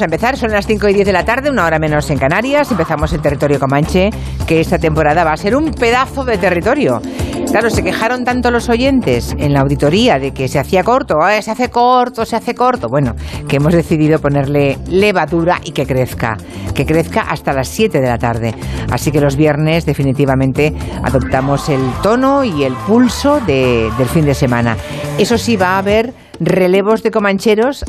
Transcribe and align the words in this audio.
A 0.00 0.04
empezar. 0.04 0.36
Son 0.36 0.50
las 0.50 0.66
5 0.66 0.88
y 0.88 0.94
10 0.94 1.06
de 1.06 1.12
la 1.12 1.24
tarde, 1.24 1.50
una 1.50 1.66
hora 1.66 1.78
menos 1.78 2.08
en 2.10 2.18
Canarias. 2.18 2.70
Empezamos 2.70 3.12
el 3.12 3.20
territorio 3.20 3.58
Comanche, 3.58 4.10
que 4.46 4.60
esta 4.60 4.78
temporada 4.78 5.24
va 5.24 5.32
a 5.32 5.36
ser 5.36 5.54
un 5.56 5.72
pedazo 5.72 6.24
de 6.24 6.38
territorio. 6.38 7.02
Claro, 7.50 7.68
se 7.68 7.82
quejaron 7.82 8.24
tanto 8.24 8.50
los 8.50 8.68
oyentes 8.68 9.34
en 9.38 9.52
la 9.52 9.60
auditoría 9.60 10.18
de 10.18 10.32
que 10.32 10.48
se 10.48 10.58
hacía 10.58 10.84
corto, 10.84 11.16
"Ay, 11.22 11.42
se 11.42 11.50
hace 11.50 11.68
corto, 11.68 12.24
se 12.24 12.36
hace 12.36 12.54
corto. 12.54 12.88
Bueno, 12.88 13.14
que 13.48 13.56
hemos 13.56 13.74
decidido 13.74 14.20
ponerle 14.20 14.78
levadura 14.88 15.60
y 15.64 15.72
que 15.72 15.84
crezca, 15.86 16.36
que 16.74 16.86
crezca 16.86 17.22
hasta 17.22 17.52
las 17.52 17.68
7 17.68 18.00
de 18.00 18.08
la 18.08 18.18
tarde. 18.18 18.54
Así 18.90 19.10
que 19.10 19.20
los 19.20 19.36
viernes 19.36 19.84
definitivamente 19.84 20.72
adoptamos 21.02 21.68
el 21.68 21.80
tono 22.02 22.44
y 22.44 22.64
el 22.64 22.74
pulso 22.86 23.40
de- 23.40 23.90
del 23.98 24.08
fin 24.08 24.24
de 24.24 24.34
semana. 24.34 24.76
Eso 25.18 25.36
sí, 25.36 25.56
va 25.56 25.70
a 25.74 25.78
haber 25.78 26.12
relevos 26.40 27.02
de 27.02 27.10
comancheros. 27.10 27.84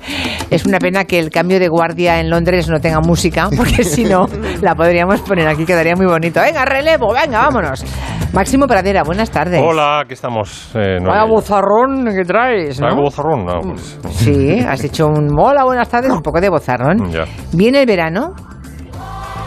es 0.50 0.64
una 0.64 0.78
pena 0.78 1.04
que 1.04 1.18
el 1.18 1.30
cambio 1.30 1.58
de 1.58 1.68
guardia 1.68 2.20
en 2.20 2.30
Londres 2.30 2.68
no 2.68 2.80
tenga 2.80 3.00
música, 3.00 3.48
porque 3.56 3.82
si 3.84 4.04
no, 4.04 4.26
la 4.62 4.74
podríamos 4.74 5.20
poner 5.22 5.48
aquí, 5.48 5.64
quedaría 5.66 5.96
muy 5.96 6.06
bonito. 6.06 6.40
Venga, 6.40 6.64
relevo, 6.64 7.12
venga, 7.12 7.40
vámonos. 7.42 7.84
Máximo 8.32 8.66
Pradera, 8.66 9.02
buenas 9.02 9.30
tardes. 9.30 9.60
Hola, 9.64 10.00
aquí 10.00 10.12
estamos. 10.14 10.70
Eh, 10.74 10.98
no 11.00 11.08
Vaya 11.08 11.22
hay- 11.22 11.28
bozarrón 11.30 12.04
que 12.14 12.24
traes, 12.24 12.80
¿Vaya 12.80 12.94
¿no? 12.94 13.02
bozarrón? 13.02 13.44
No, 13.46 13.60
pues, 13.62 13.98
Sí, 14.10 14.58
has 14.60 14.82
hecho 14.84 15.06
un 15.06 15.28
hola, 15.38 15.64
buenas 15.64 15.88
tardes, 15.88 16.10
un 16.10 16.22
poco 16.22 16.40
de 16.40 16.48
bozarrón. 16.48 17.10
Ya. 17.10 17.24
¿Viene 17.52 17.80
el 17.80 17.86
verano? 17.86 18.34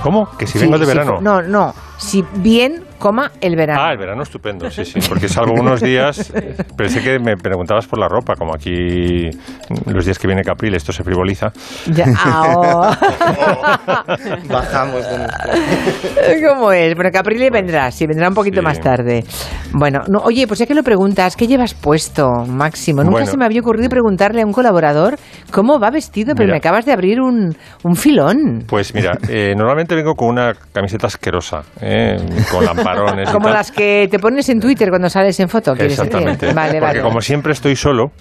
¿Cómo? 0.04 0.28
¿Que 0.38 0.48
si 0.48 0.58
Sí, 0.58 0.66
vengo 0.66 0.78
de 0.78 0.86
verano? 0.86 1.18
no, 1.22 1.42
no. 1.42 1.74
Si 1.98 2.24
bien, 2.36 2.84
coma 3.00 3.32
el 3.42 3.56
verano. 3.56 3.82
Ah, 3.82 3.92
el 3.94 3.98
verano 3.98 4.22
estupendo, 4.24 4.70
sí, 4.70 4.86
sí, 4.86 5.00
porque 5.08 5.28
salgo 5.28 5.54
unos 5.54 5.82
días, 5.82 6.32
pensé 6.78 7.02
que 7.02 7.18
me 7.20 7.36
preguntabas 7.38 7.88
por 7.88 7.98
la 8.00 8.08
ropa, 8.08 8.36
como 8.36 8.54
aquí 8.54 9.30
los 9.86 10.06
días 10.06 10.20
que 10.20 10.28
viene 10.28 10.44
Capril 10.44 10.76
esto 10.76 10.92
se 10.92 11.04
frivoliza. 11.04 11.48
Ya, 11.88 12.06
ah, 12.18 12.54
oh. 12.58 12.92
Bajamos 14.50 15.10
de 15.10 15.18
nuestra... 15.18 15.54
¿Cómo 16.48 16.72
es? 16.72 16.94
Bueno, 16.96 17.10
Caprile 17.12 17.50
vendrá, 17.50 17.90
sí, 17.92 18.06
vendrá 18.06 18.28
un 18.28 18.36
poquito 18.36 18.60
Sí. 18.60 18.66
más 18.66 18.80
tarde. 18.82 19.24
Bueno, 19.72 20.02
no, 20.10 20.20
oye, 20.20 20.46
pues 20.48 20.60
ya 20.60 20.66
que 20.66 20.74
lo 20.74 20.84
preguntas, 20.84 21.36
¿qué 21.36 21.48
llevas 21.48 21.74
puesto, 21.74 22.28
Máximo? 22.46 23.02
Nunca 23.04 23.20
Bueno. 23.20 23.32
se 23.32 23.38
me 23.38 23.46
había 23.46 23.62
ocurrido 23.62 23.88
preguntarle 23.90 24.42
a 24.42 24.46
un 24.46 24.52
colaborador 24.52 25.18
cómo 25.52 25.80
va 25.80 25.90
vestido, 25.92 26.34
pero 26.36 26.48
Mira. 26.48 26.54
me 26.56 26.58
acabas 26.58 26.86
de 26.86 26.92
abrir 26.92 27.22
un, 27.22 27.56
un 27.84 27.96
filón. 27.96 28.66
Pues 28.68 28.94
mira, 28.94 29.18
eh, 29.30 29.54
normalmente 29.56 29.96
vengo 29.96 30.16
con 30.16 30.28
una 30.30 30.54
camiseta 30.74 31.08
asquerosa, 31.08 31.62
eh, 31.82 32.18
con 32.52 32.66
lamparones 32.66 32.89
Como 33.32 33.46
tal. 33.46 33.54
las 33.54 33.72
que 33.72 34.08
te 34.10 34.20
pones 34.20 34.48
en 34.50 34.60
Twitter 34.60 34.90
cuando 34.90 35.10
sales 35.10 35.40
en 35.40 35.50
foto. 35.50 35.74
Exactamente. 35.74 36.54
Vale, 36.54 36.74
Porque 36.74 36.80
vale. 36.80 37.02
como 37.02 37.22
siempre 37.22 37.54
estoy 37.54 37.76
solo, 37.76 38.12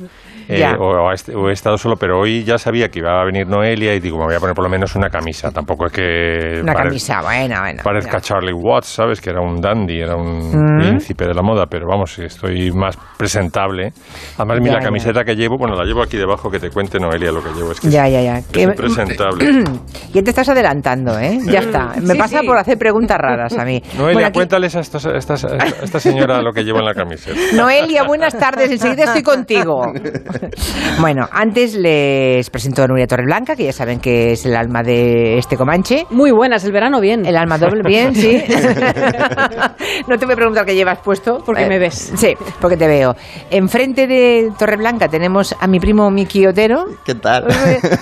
eh, 0.49 0.59
Ya. 0.59 0.73
o, 0.79 1.05
o 1.05 1.11
he 1.11 1.15
est- 1.15 1.29
o 1.29 1.49
he 1.49 1.53
estado 1.53 1.77
solo, 1.79 1.97
pero 1.97 2.19
hoy 2.21 2.43
ya 2.45 2.59
sabía 2.59 2.89
que 2.89 3.01
iba 3.01 3.21
a 3.21 3.25
venir 3.25 3.47
Noelia 3.47 3.95
y 3.95 4.01
digo, 4.01 4.19
me 4.19 4.25
voy 4.25 4.35
a 4.35 4.41
poner 4.41 4.55
por 4.55 4.65
lo 4.65 4.71
menos 4.71 4.95
una 4.97 5.11
camisa. 5.11 5.51
Tampoco 5.51 5.87
es 5.87 5.93
que 5.93 6.61
Una 6.63 6.73
pare- 6.73 6.87
camisa, 6.89 7.21
buena, 7.23 7.61
buena. 7.61 7.83
parezca 7.83 8.13
ya. 8.13 8.21
Charlie 8.21 8.53
Watts, 8.53 8.89
¿sabes? 8.89 9.21
Que 9.21 9.31
era 9.31 9.41
un 9.41 9.61
dandy, 9.61 10.01
era 10.01 10.17
un 10.17 10.39
Mm. 10.51 10.79
príncipe 10.81 11.27
de 11.27 11.35
la 11.35 11.43
moda, 11.43 11.67
pero 11.67 11.87
vamos, 11.87 12.19
estoy 12.19 12.71
más 12.73 12.97
presentable. 13.17 13.93
Además, 14.37 14.59
mira, 14.61 14.73
Ya, 14.75 14.79
la 14.79 14.85
camiseta 14.85 15.25
que 15.25 15.35
llevo, 15.37 15.59
bueno, 15.59 15.75
la 15.77 15.85
llevo 15.85 16.03
aquí 16.03 16.17
debajo, 16.17 16.51
que 16.51 16.59
te 16.59 16.71
cuente 16.71 16.99
Noelia 16.99 17.31
lo 17.33 17.43
que 17.43 17.51
llevo. 17.51 17.73
Es 17.73 17.81
que 17.81 17.91
Ya, 17.91 18.09
ya, 18.09 18.23
ya. 18.23 18.39
es 18.39 18.47
Que- 18.47 18.63
impresentable. 18.63 19.65
ya 20.13 20.23
te 20.23 20.31
estás 20.31 20.49
adelantando, 20.49 21.19
¿eh? 21.19 21.39
Ya 21.45 21.61
está. 21.61 21.93
Me 22.01 22.15
Sí, 22.15 22.19
pasa 22.19 22.41
sí. 22.41 22.47
por 22.47 22.57
hacer 22.57 22.79
preguntas 22.79 23.19
raras 23.19 23.53
a 23.59 23.65
mí. 23.65 23.83
Noelia, 23.99 24.13
Bueno, 24.15 24.27
aquí- 24.29 24.35
cuéntales 24.35 24.75
a, 24.77 24.81
estos- 24.81 25.07
a 25.07 25.17
estas- 25.17 25.45
a 25.45 25.57
esta 25.83 26.01
señora 26.01 26.41
lo 26.43 26.53
que 26.53 26.63
llevo 26.65 26.79
en 26.79 26.87
la 26.87 26.95
camiseta. 26.95 27.39
Noelia, 27.55 28.05
buenas 28.05 28.37
tardes, 28.39 28.71
enseguida 28.71 29.05
estoy 29.05 29.23
contigo. 29.23 29.93
Bueno, 31.01 31.29
antes 31.31 31.75
les 31.77 32.51
presento 32.51 32.83
a 32.83 32.89
Nuria 32.89 33.07
Torreblanca, 33.07 33.55
que 33.55 33.65
ya 33.65 33.73
saben 33.73 34.01
que 34.01 34.33
es 34.33 34.45
el 34.47 34.57
alma 34.57 34.83
de 34.83 35.39
este 35.39 35.57
Comanche. 35.57 36.07
Muy 36.11 36.33
buenas, 36.33 36.65
el 36.65 36.73
verano 36.73 37.01
bien. 37.01 37.25
El 37.25 37.37
alma 37.37 37.57
doble, 37.57 37.83
bien, 37.87 38.15
sí. 38.17 38.43
no 40.09 40.19
te 40.19 40.25
voy 40.27 40.33
a 40.33 40.37
preguntar 40.37 40.65
qué 40.67 40.75
llevas 40.75 40.99
puesto. 40.99 41.39
Porque 41.45 41.63
Eh, 41.65 41.69
me 41.69 41.79
ves. 41.79 42.13
Sí, 42.17 42.35
porque 42.61 42.77
te 42.77 42.89
veo. 42.89 43.15
Enfrente 43.51 44.07
de 44.09 44.51
Torreblanca 44.59 45.09
tenemos 45.09 45.55
a 45.61 45.67
mi 45.69 45.79
primo 45.79 46.11
Miki 46.11 46.47
Otero. 46.47 46.87
¿Qué 47.05 47.15
tal? 47.15 47.47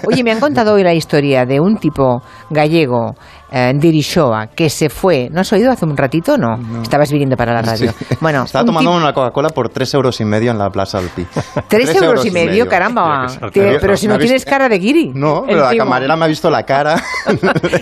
Oye, 0.07 0.23
me 0.25 0.33
han 0.33 0.41
contado 0.41 0.75
hoy 0.75 0.83
la 0.83 0.95
historia 0.95 1.45
de 1.45 1.61
un 1.61 1.77
tipo 1.77 2.23
gallego, 2.51 3.15
eh, 3.51 3.73
Dirishoa, 3.75 4.49
que 4.49 4.69
se 4.71 4.89
fue. 4.91 5.29
¿No 5.31 5.41
has 5.41 5.53
oído 5.53 5.71
hace 5.71 5.85
un 5.85 5.97
ratito? 5.97 6.37
No. 6.37 6.83
Estabas 6.83 7.11
viniendo 7.13 7.37
para 7.37 7.53
la 7.55 7.63
radio. 7.63 7.93
Sí. 7.93 8.05
Bueno, 8.21 8.45
Estaba 8.45 8.63
un 8.63 8.67
tomando 8.67 8.93
una 8.97 9.13
Coca-Cola 9.13 9.51
por 9.51 9.69
3 9.69 9.95
euros 9.95 10.21
y 10.21 10.25
medio 10.25 10.51
en 10.51 10.59
la 10.59 10.71
Plaza 10.71 10.99
del 11.01 11.09
Pi. 11.11 11.27
Tres 11.69 11.95
euros 12.01 12.25
y 12.27 12.31
medio, 12.31 12.67
caramba. 12.67 13.27
Tiene- 13.53 13.79
pero 13.79 13.97
si 13.97 14.07
no 14.09 14.15
visto- 14.15 14.25
tienes 14.27 14.45
cara 14.45 14.69
de 14.69 14.79
guiri. 14.79 15.13
No, 15.15 15.45
pero 15.47 15.61
la 15.71 15.77
camarera 15.77 16.17
me 16.17 16.25
ha 16.25 16.29
visto 16.29 16.51
la 16.51 16.63
cara. 16.65 16.97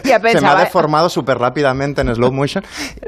Ya 0.05 0.21
Se 0.21 0.41
me 0.41 0.49
ha 0.49 0.57
deformado 0.57 1.09
súper 1.09 1.39
rápidamente 1.39 2.01
en 2.03 2.15
slow 2.15 2.33
motion 2.33 2.65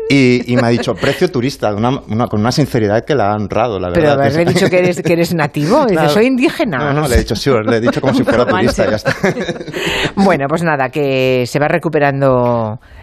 y, 0.09 0.51
y 0.53 0.57
me 0.57 0.67
ha 0.67 0.71
dicho 0.71 0.95
precio 0.95 1.31
turista, 1.31 1.71
de 1.71 1.77
una- 1.77 2.01
una- 2.09 2.27
con 2.27 2.41
una 2.41 2.53
sinceridad 2.53 3.05
que 3.05 3.15
la 3.15 3.33
ha 3.33 3.35
honrado, 3.35 3.79
la 3.79 3.89
Pero 3.93 4.09
verdad. 4.09 4.21
haberle 4.27 4.45
dicho 4.53 4.69
que 4.71 4.79
eres, 4.79 5.03
que 5.03 5.13
eres 5.13 5.35
nativo. 5.35 5.83
Dice, 5.83 5.95
Claro. 5.95 6.11
soy 6.11 6.27
indígena. 6.27 6.79
No, 6.79 6.93
no, 6.93 7.09
le 7.09 7.17
he 7.17 7.19
dicho 7.19 7.35
sí, 7.37 7.51
le 7.51 7.77
he 7.77 7.81
dicho 7.81 8.01
como 8.01 8.15
si 8.15 8.23
fuera 8.25 8.47
turista, 8.47 8.89
ya 8.89 8.97
está. 8.97 9.15
Bueno, 10.15 10.47
pues 10.49 10.63
nada, 10.63 10.89
que 10.89 11.45
se 11.47 11.59
va 11.59 11.69
recuperando 11.69 12.46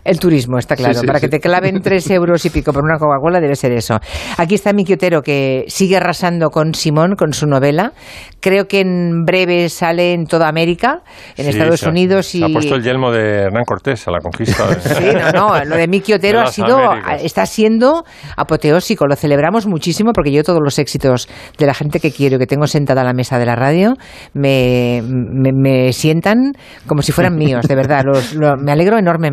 el 0.03 0.19
turismo, 0.19 0.57
está 0.57 0.75
claro. 0.75 0.93
Sí, 0.95 0.99
sí, 1.01 1.07
Para 1.07 1.19
sí. 1.19 1.25
que 1.25 1.29
te 1.29 1.39
claven 1.39 1.81
tres 1.81 2.09
euros 2.11 2.43
y 2.45 2.49
pico 2.49 2.73
por 2.73 2.83
una 2.83 2.97
Coca-Cola 2.97 3.39
debe 3.39 3.55
ser 3.55 3.71
eso. 3.71 3.99
Aquí 4.37 4.55
está 4.55 4.73
Miki 4.73 4.93
Otero, 4.93 5.21
que 5.21 5.63
sigue 5.67 5.97
arrasando 5.97 6.49
con 6.49 6.73
Simón, 6.73 7.15
con 7.17 7.33
su 7.33 7.47
novela. 7.47 7.93
Creo 8.41 8.65
que 8.67 8.81
en 8.81 9.23
breve 9.25 9.69
sale 9.69 10.11
en 10.13 10.25
toda 10.25 10.49
América, 10.49 11.01
en 11.37 11.47
Estados 11.47 11.79
se 11.79 11.89
Unidos 11.89 12.35
y... 12.35 12.43
Ha 12.43 12.47
puesto 12.49 12.75
el 12.75 12.83
yelmo 12.83 13.11
de 13.11 13.43
Hernán 13.43 13.63
Cortés 13.65 14.05
a 14.07 14.11
la 14.11 14.19
conquista. 14.19 14.67
de- 14.67 14.81
Sí, 14.81 15.05
no, 15.15 15.31
no, 15.57 15.63
lo 15.65 15.77
de 15.77 15.87
Miki 15.87 16.13
Otero 16.13 16.39
De 16.39 16.45
ha 16.45 16.47
sido, 16.47 16.77
Américas. 16.77 17.23
está 17.23 17.45
siendo 17.45 18.03
apoteósico, 18.35 19.07
lo 19.07 19.15
celebramos 19.15 19.65
muchísimo 19.67 20.11
porque 20.13 20.31
yo 20.31 20.43
todos 20.43 20.59
los 20.63 20.77
éxitos 20.79 21.29
de 21.57 21.65
la 21.65 21.73
gente 21.73 21.99
que 21.99 22.11
quiero 22.11 22.35
y 22.35 22.39
que 22.39 22.47
tengo 22.47 22.67
sentada 22.67 23.01
a 23.01 23.03
la 23.05 23.13
mesa 23.13 23.39
de 23.39 23.45
la 23.45 23.55
radio 23.55 23.93
me, 24.33 25.01
me, 25.05 25.51
me 25.53 25.93
sientan 25.93 26.51
como 26.87 27.01
si 27.01 27.11
fueran 27.11 27.35
míos, 27.35 27.67
de 27.67 27.75
verdad, 27.75 28.03
los- 28.05 28.33
lo- 28.35 28.57
me 28.57 28.71
alegro 28.71 28.97
enormemente, 28.97 29.32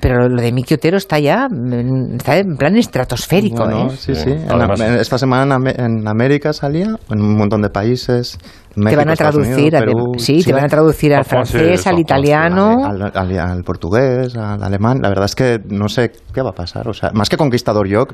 pero 0.00 0.28
lo 0.28 0.40
de 0.40 0.52
Miki 0.52 0.74
Otero 0.74 0.96
está 0.96 1.18
ya, 1.18 1.48
está 2.16 2.38
en 2.38 2.56
plan 2.56 2.76
estratosférico, 2.76 3.64
Bueno, 3.64 3.86
¿eh? 3.92 3.96
sí, 3.96 4.14
sí. 4.14 4.22
Sí, 4.22 4.30
En 4.30 4.50
además- 4.52 4.78
la- 4.78 4.86
en- 4.88 5.00
esta 5.00 5.18
semana 5.18 5.58
en 5.76 6.06
América 6.06 6.52
salía, 6.52 6.96
en 7.10 7.20
un 7.20 7.36
montón 7.36 7.62
de 7.62 7.70
países. 7.70 8.38
Te 8.74 8.96
van 8.96 9.08
a 9.10 9.16
traducir, 9.16 9.54
Unidos, 9.74 9.80
Perú, 9.80 10.12
sí, 10.18 10.42
te 10.44 10.52
van 10.52 10.64
a 10.64 10.68
traducir 10.68 11.12
al 11.14 11.24
francés, 11.24 11.86
al 11.86 11.98
italiano. 11.98 12.84
Al, 12.84 13.02
al- 13.14 13.38
al 13.38 13.62
portugués, 13.64 14.36
al 14.36 14.62
alemán. 14.62 14.98
La 15.02 15.08
verdad 15.08 15.24
es 15.24 15.34
que 15.34 15.58
no 15.68 15.88
sé 15.88 16.12
qué 16.32 16.40
va 16.42 16.50
a 16.50 16.54
pasar. 16.54 16.88
O 16.88 16.92
sea, 16.92 17.10
más 17.12 17.28
que 17.28 17.36
conquistador 17.36 17.88
yo, 17.88 18.06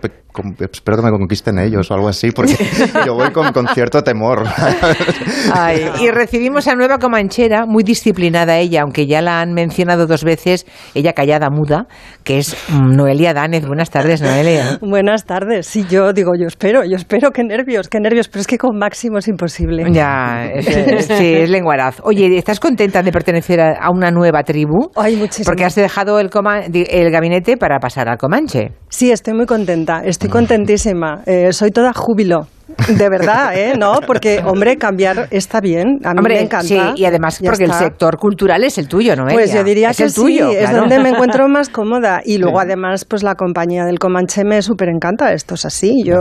espero 0.73 0.97
que 0.99 1.03
me 1.03 1.11
conquisten 1.11 1.59
ellos 1.59 1.91
o 1.91 1.95
algo 1.95 2.09
así, 2.09 2.31
porque 2.31 2.55
yo 3.07 3.15
voy 3.15 3.31
con, 3.33 3.53
con 3.53 3.67
cierto 3.69 4.03
temor. 4.03 4.45
Ay, 5.53 5.89
y 6.01 6.11
recibimos 6.11 6.67
a 6.69 6.75
Nueva 6.75 6.99
Comanchera, 6.99 7.67
muy 7.67 7.85
disciplinada 7.85 8.57
ella, 8.59 8.83
aunque 8.83 9.07
ya 9.07 9.21
la 9.23 9.41
han 9.41 9.53
mencionado 9.53 10.07
dos 10.07 10.25
veces, 10.25 10.67
ella 10.95 11.13
callada, 11.13 11.51
muda, 11.51 11.87
que 12.25 12.39
es 12.39 12.57
Noelia 12.73 13.35
Danez. 13.35 13.67
Buenas 13.67 13.91
tardes, 13.91 14.23
Noelia. 14.23 14.79
Buenas 14.81 15.25
tardes. 15.25 15.67
Sí, 15.67 15.85
yo 15.89 16.13
digo, 16.13 16.33
yo 16.39 16.47
espero, 16.47 16.83
yo 16.85 16.97
espero, 16.97 17.31
qué 17.31 17.43
nervios, 17.45 17.89
qué 17.89 18.01
nervios, 18.01 18.29
pero 18.29 18.41
es 18.41 18.47
que 18.47 18.59
con 18.59 18.79
Máximo 18.79 19.19
es 19.19 19.29
imposible. 19.29 19.85
Ya, 19.93 20.46
es, 20.55 20.69
es- 20.69 21.07
sí, 21.07 21.35
es 21.35 21.51
lenguaraz. 21.51 22.01
Oye, 22.05 22.37
¿estás 22.39 22.61
contenta 22.61 23.03
de 23.03 23.13
pertenecer 23.13 23.61
a, 23.61 23.73
a 23.81 23.91
una 23.91 24.11
nueva 24.11 24.43
tribu? 24.43 24.91
Ay, 24.97 25.17
muchísimo. 25.17 25.47
Porque 25.47 25.65
has 25.65 25.75
dejado 25.75 26.19
el, 26.21 26.31
coma- 26.31 26.61
el 26.67 27.11
gabinete 27.11 27.57
para 27.57 27.79
pasar 27.79 28.09
al 28.09 28.19
Comanche. 28.19 28.73
Sí, 28.89 29.11
estoy 29.11 29.35
muy 29.35 29.47
contenta, 29.47 30.03
estoy 30.05 30.31
contentísima. 30.31 31.23
Eh, 31.27 31.53
soy 31.53 31.71
toda 31.71 31.93
júbilo. 31.93 32.47
De 32.67 33.09
verdad, 33.09 33.57
¿eh? 33.57 33.75
No, 33.79 34.01
porque, 34.05 34.41
hombre, 34.45 34.77
cambiar 34.77 35.29
está 35.31 35.61
bien. 35.61 36.01
A 36.03 36.13
mí 36.13 36.19
Hombre, 36.19 36.35
me 36.35 36.41
encanta. 36.43 36.67
sí, 36.67 36.81
y 36.97 37.05
además 37.05 37.41
porque 37.45 37.65
el 37.65 37.73
sector 37.73 38.17
cultural 38.19 38.65
es 38.65 38.77
el 38.79 38.89
tuyo, 38.89 39.15
¿no? 39.15 39.27
Pues 39.27 39.53
yo 39.53 39.63
diría 39.63 39.91
es 39.91 39.97
que 39.97 40.05
el 40.05 40.15
tuyo, 40.15 40.51
es 40.51 40.59
claro. 40.59 40.79
donde 40.79 40.99
me 40.99 41.11
encuentro 41.11 41.49
más 41.49 41.69
cómoda. 41.69 42.23
Y 42.25 42.39
luego, 42.39 42.59
además, 42.59 43.05
pues 43.05 43.23
la 43.23 43.37
compañía 43.37 43.85
del 43.85 44.01
Comanche 44.01 44.45
me 44.45 44.61
súper 44.63 44.89
encanta. 44.89 45.33
Esto 45.33 45.55
es 45.55 45.65
así. 45.65 46.03
Yo 46.05 46.17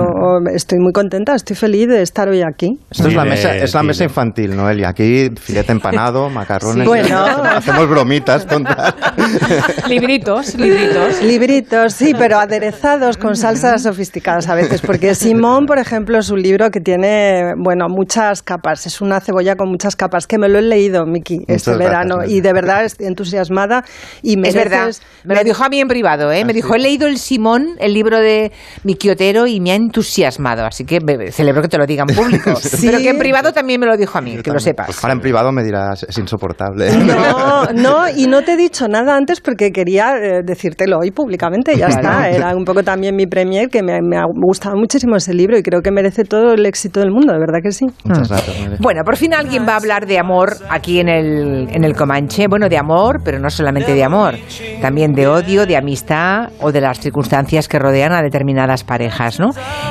estoy 0.53 0.79
muy 0.79 0.93
contenta, 0.93 1.33
estoy 1.33 1.55
feliz 1.55 1.87
de 1.87 2.03
estar 2.03 2.29
hoy 2.29 2.43
aquí. 2.43 2.77
Esto 2.91 3.07
es 3.07 3.15
la 3.15 3.25
mesa, 3.25 3.55
es 3.55 3.73
la 3.73 3.81
mesa 3.81 4.03
infantil, 4.03 4.55
Noelia. 4.55 4.89
Aquí 4.89 5.31
filete 5.39 5.71
empanado, 5.71 6.29
macarrones. 6.29 6.83
Sí. 6.83 6.87
Bueno. 6.87 7.25
hacemos 7.55 7.89
bromitas 7.89 8.45
tontas. 8.45 8.93
Libritos, 9.89 10.55
libritos. 10.55 11.23
Libritos, 11.23 11.93
sí, 11.93 12.13
pero 12.17 12.37
aderezados 12.37 13.17
con 13.17 13.35
salsas 13.35 13.83
sofisticadas 13.83 14.47
a 14.47 14.55
veces, 14.55 14.81
porque 14.81 15.15
Simón, 15.15 15.65
por 15.65 15.79
ejemplo, 15.79 16.21
su 16.21 16.34
un 16.35 16.41
libro 16.41 16.69
que 16.69 16.79
tiene, 16.79 17.53
bueno, 17.57 17.87
muchas 17.89 18.43
capas. 18.43 18.85
Es 18.85 19.01
una 19.01 19.19
cebolla 19.19 19.55
con 19.55 19.69
muchas 19.69 19.95
capas, 19.95 20.27
que 20.27 20.37
me 20.37 20.47
lo 20.47 20.59
he 20.59 20.61
leído, 20.61 21.05
Miki, 21.05 21.39
este 21.47 21.75
verano. 21.75 22.17
gracias, 22.17 22.37
Y 22.37 22.41
de 22.41 22.53
verdad 22.53 22.85
estoy 22.85 23.07
entusiasmada. 23.07 23.83
Y 24.21 24.39
Es 24.45 24.53
verdad, 24.53 24.91
me 25.23 25.35
lo 25.35 25.43
dijo 25.43 25.63
a 25.63 25.69
mí 25.69 25.79
en 25.79 25.87
privado, 25.87 26.31
¿eh? 26.31 26.45
me 26.45 26.51
¿Ah, 26.51 26.53
dijo, 26.53 26.75
he 26.75 26.79
leído 26.79 27.07
el 27.07 27.17
Simón, 27.17 27.75
el 27.79 27.93
libro 27.93 28.19
de 28.19 28.51
Miki 28.83 29.09
Otero, 29.09 29.47
y 29.47 29.59
me 29.59 29.71
ha 29.71 29.75
entusiasmado, 29.75 30.65
así 30.65 30.85
que 30.85 30.99
celebro 31.31 31.61
que 31.61 31.67
te 31.67 31.77
lo 31.77 31.85
diga 31.85 32.05
en 32.07 32.15
público. 32.15 32.53
Sí. 32.65 32.87
Pero 32.87 32.97
que 32.97 33.09
en 33.09 33.17
privado 33.17 33.53
también 33.53 33.79
me 33.79 33.85
lo 33.85 33.95
dijo 33.95 34.17
a 34.17 34.21
mí, 34.21 34.35
Yo 34.35 34.43
que 34.43 34.51
lo 34.51 34.59
sepas. 34.59 34.87
Pues 34.87 35.03
ahora 35.03 35.13
en 35.13 35.19
privado 35.21 35.51
me 35.51 35.63
dirás, 35.63 36.03
es 36.03 36.17
insoportable. 36.17 36.89
No, 36.97 37.65
no, 37.73 38.09
y 38.09 38.27
no 38.27 38.43
te 38.43 38.53
he 38.53 38.57
dicho 38.57 38.87
nada 38.87 39.15
antes 39.15 39.39
porque 39.39 39.71
quería 39.71 40.17
eh, 40.17 40.41
decírtelo 40.43 40.97
hoy 40.99 41.11
públicamente, 41.11 41.77
ya 41.77 41.87
está. 41.87 42.29
Era 42.29 42.55
un 42.55 42.65
poco 42.65 42.83
también 42.83 43.15
mi 43.15 43.27
premier, 43.27 43.69
que 43.69 43.81
me, 43.81 43.99
me 44.01 44.17
ha 44.17 44.25
gustado 44.25 44.75
muchísimo 44.75 45.15
ese 45.15 45.33
libro 45.33 45.57
y 45.57 45.63
creo 45.63 45.81
que 45.81 45.91
merece 45.91 46.23
todo 46.25 46.53
el 46.53 46.65
éxito 46.65 46.99
del 46.99 47.11
mundo, 47.11 47.33
de 47.33 47.39
verdad 47.39 47.59
que 47.63 47.71
sí. 47.71 47.85
Muchas 48.03 48.29
gracias. 48.29 48.59
Nuria. 48.59 48.77
Bueno, 48.79 49.03
por 49.03 49.17
fin 49.17 49.33
alguien 49.33 49.65
va 49.67 49.73
a 49.73 49.77
hablar 49.77 50.05
de 50.05 50.19
amor 50.19 50.57
aquí 50.69 50.99
en 50.99 51.09
el, 51.09 51.67
en 51.71 51.83
el 51.83 51.95
Comanche. 51.95 52.47
Bueno, 52.47 52.69
de 52.69 52.77
amor, 52.77 53.21
pero 53.23 53.39
no 53.39 53.49
solamente 53.49 53.93
de 53.93 54.03
amor, 54.03 54.35
también 54.81 55.13
de 55.13 55.27
odio, 55.27 55.65
de 55.65 55.77
amistad 55.77 56.49
o 56.59 56.71
de 56.71 56.81
las 56.81 56.99
circunstancias 56.99 57.67
que 57.67 57.79
rodean 57.79 58.13
a 58.13 58.21
determinadas 58.21 58.83
parejas, 58.83 59.39
¿no? 59.39 59.49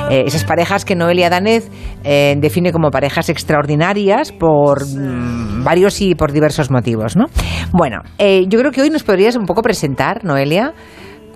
Eh, 0.09 0.23
esas 0.25 0.43
parejas 0.43 0.85
que 0.85 0.95
Noelia 0.95 1.29
Danez 1.29 1.69
eh, 2.03 2.35
define 2.37 2.71
como 2.71 2.91
parejas 2.91 3.29
extraordinarias 3.29 4.31
por 4.31 4.85
mm, 4.85 5.63
varios 5.63 6.01
y 6.01 6.15
por 6.15 6.31
diversos 6.31 6.71
motivos, 6.71 7.15
¿no? 7.15 7.25
Bueno, 7.71 8.01
eh, 8.17 8.45
yo 8.47 8.59
creo 8.59 8.71
que 8.71 8.81
hoy 8.81 8.89
nos 8.89 9.03
podrías 9.03 9.35
un 9.35 9.45
poco 9.45 9.61
presentar, 9.61 10.23
Noelia, 10.23 10.73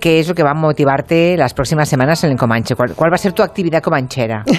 qué 0.00 0.18
es 0.18 0.28
lo 0.28 0.34
que 0.34 0.42
va 0.42 0.50
a 0.50 0.54
motivarte 0.54 1.36
las 1.36 1.54
próximas 1.54 1.88
semanas 1.88 2.24
en 2.24 2.32
el 2.32 2.38
Comanche. 2.38 2.74
¿Cuál, 2.74 2.90
va 2.90 3.14
a 3.14 3.18
ser 3.18 3.32
tu 3.32 3.42
actividad 3.42 3.82
comanchera? 3.82 4.44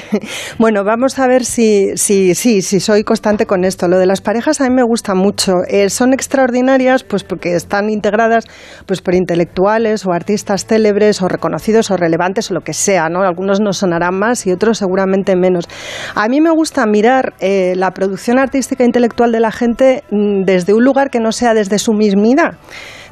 Bueno, 0.58 0.84
vamos 0.84 1.18
a 1.18 1.28
ver 1.28 1.44
si, 1.44 1.98
si, 1.98 2.36
si, 2.36 2.62
si 2.62 2.80
soy 2.80 3.04
constante 3.04 3.46
con 3.46 3.64
esto. 3.64 3.88
Lo 3.88 3.98
de 3.98 4.06
las 4.06 4.22
parejas 4.22 4.62
a 4.62 4.66
mí 4.66 4.76
me 4.76 4.84
gusta 4.84 5.16
mucho. 5.16 5.54
Eh, 5.68 5.90
son 5.90 6.14
extraordinarias 6.14 7.04
pues 7.04 7.24
porque 7.24 7.56
están 7.56 7.90
integradas 7.90 8.46
pues 8.86 9.02
por 9.02 9.16
intelectuales 9.16 10.06
o 10.06 10.12
artistas 10.12 10.66
célebres 10.66 11.22
o 11.22 11.28
reconocidos 11.28 11.90
o 11.90 11.98
relevantes 11.98 12.52
o 12.52 12.54
lo 12.54 12.62
que 12.62 12.74
sea, 12.74 13.10
¿no? 13.10 13.24
Algunos 13.24 13.60
nos 13.60 13.78
sonarán 13.78 14.20
más 14.20 14.46
y 14.46 14.52
otros 14.52 14.78
seguramente 14.78 15.36
menos. 15.36 15.68
A 16.14 16.28
mí 16.28 16.42
me 16.42 16.52
gusta 16.52 16.86
mirar 16.86 17.34
eh, 17.40 17.74
la 17.76 17.92
producción 17.92 18.38
artística 18.38 18.84
e 18.84 18.88
intelectual 18.88 19.32
de 19.32 19.40
la 19.40 19.52
gente 19.52 20.04
mm, 20.12 20.44
desde 20.44 20.74
un 20.74 20.84
lugar 20.84 21.10
que 21.10 21.20
no 21.20 21.32
sea 21.32 21.54
desde 21.54 21.80
su 21.80 21.94
mismidad 21.94 22.58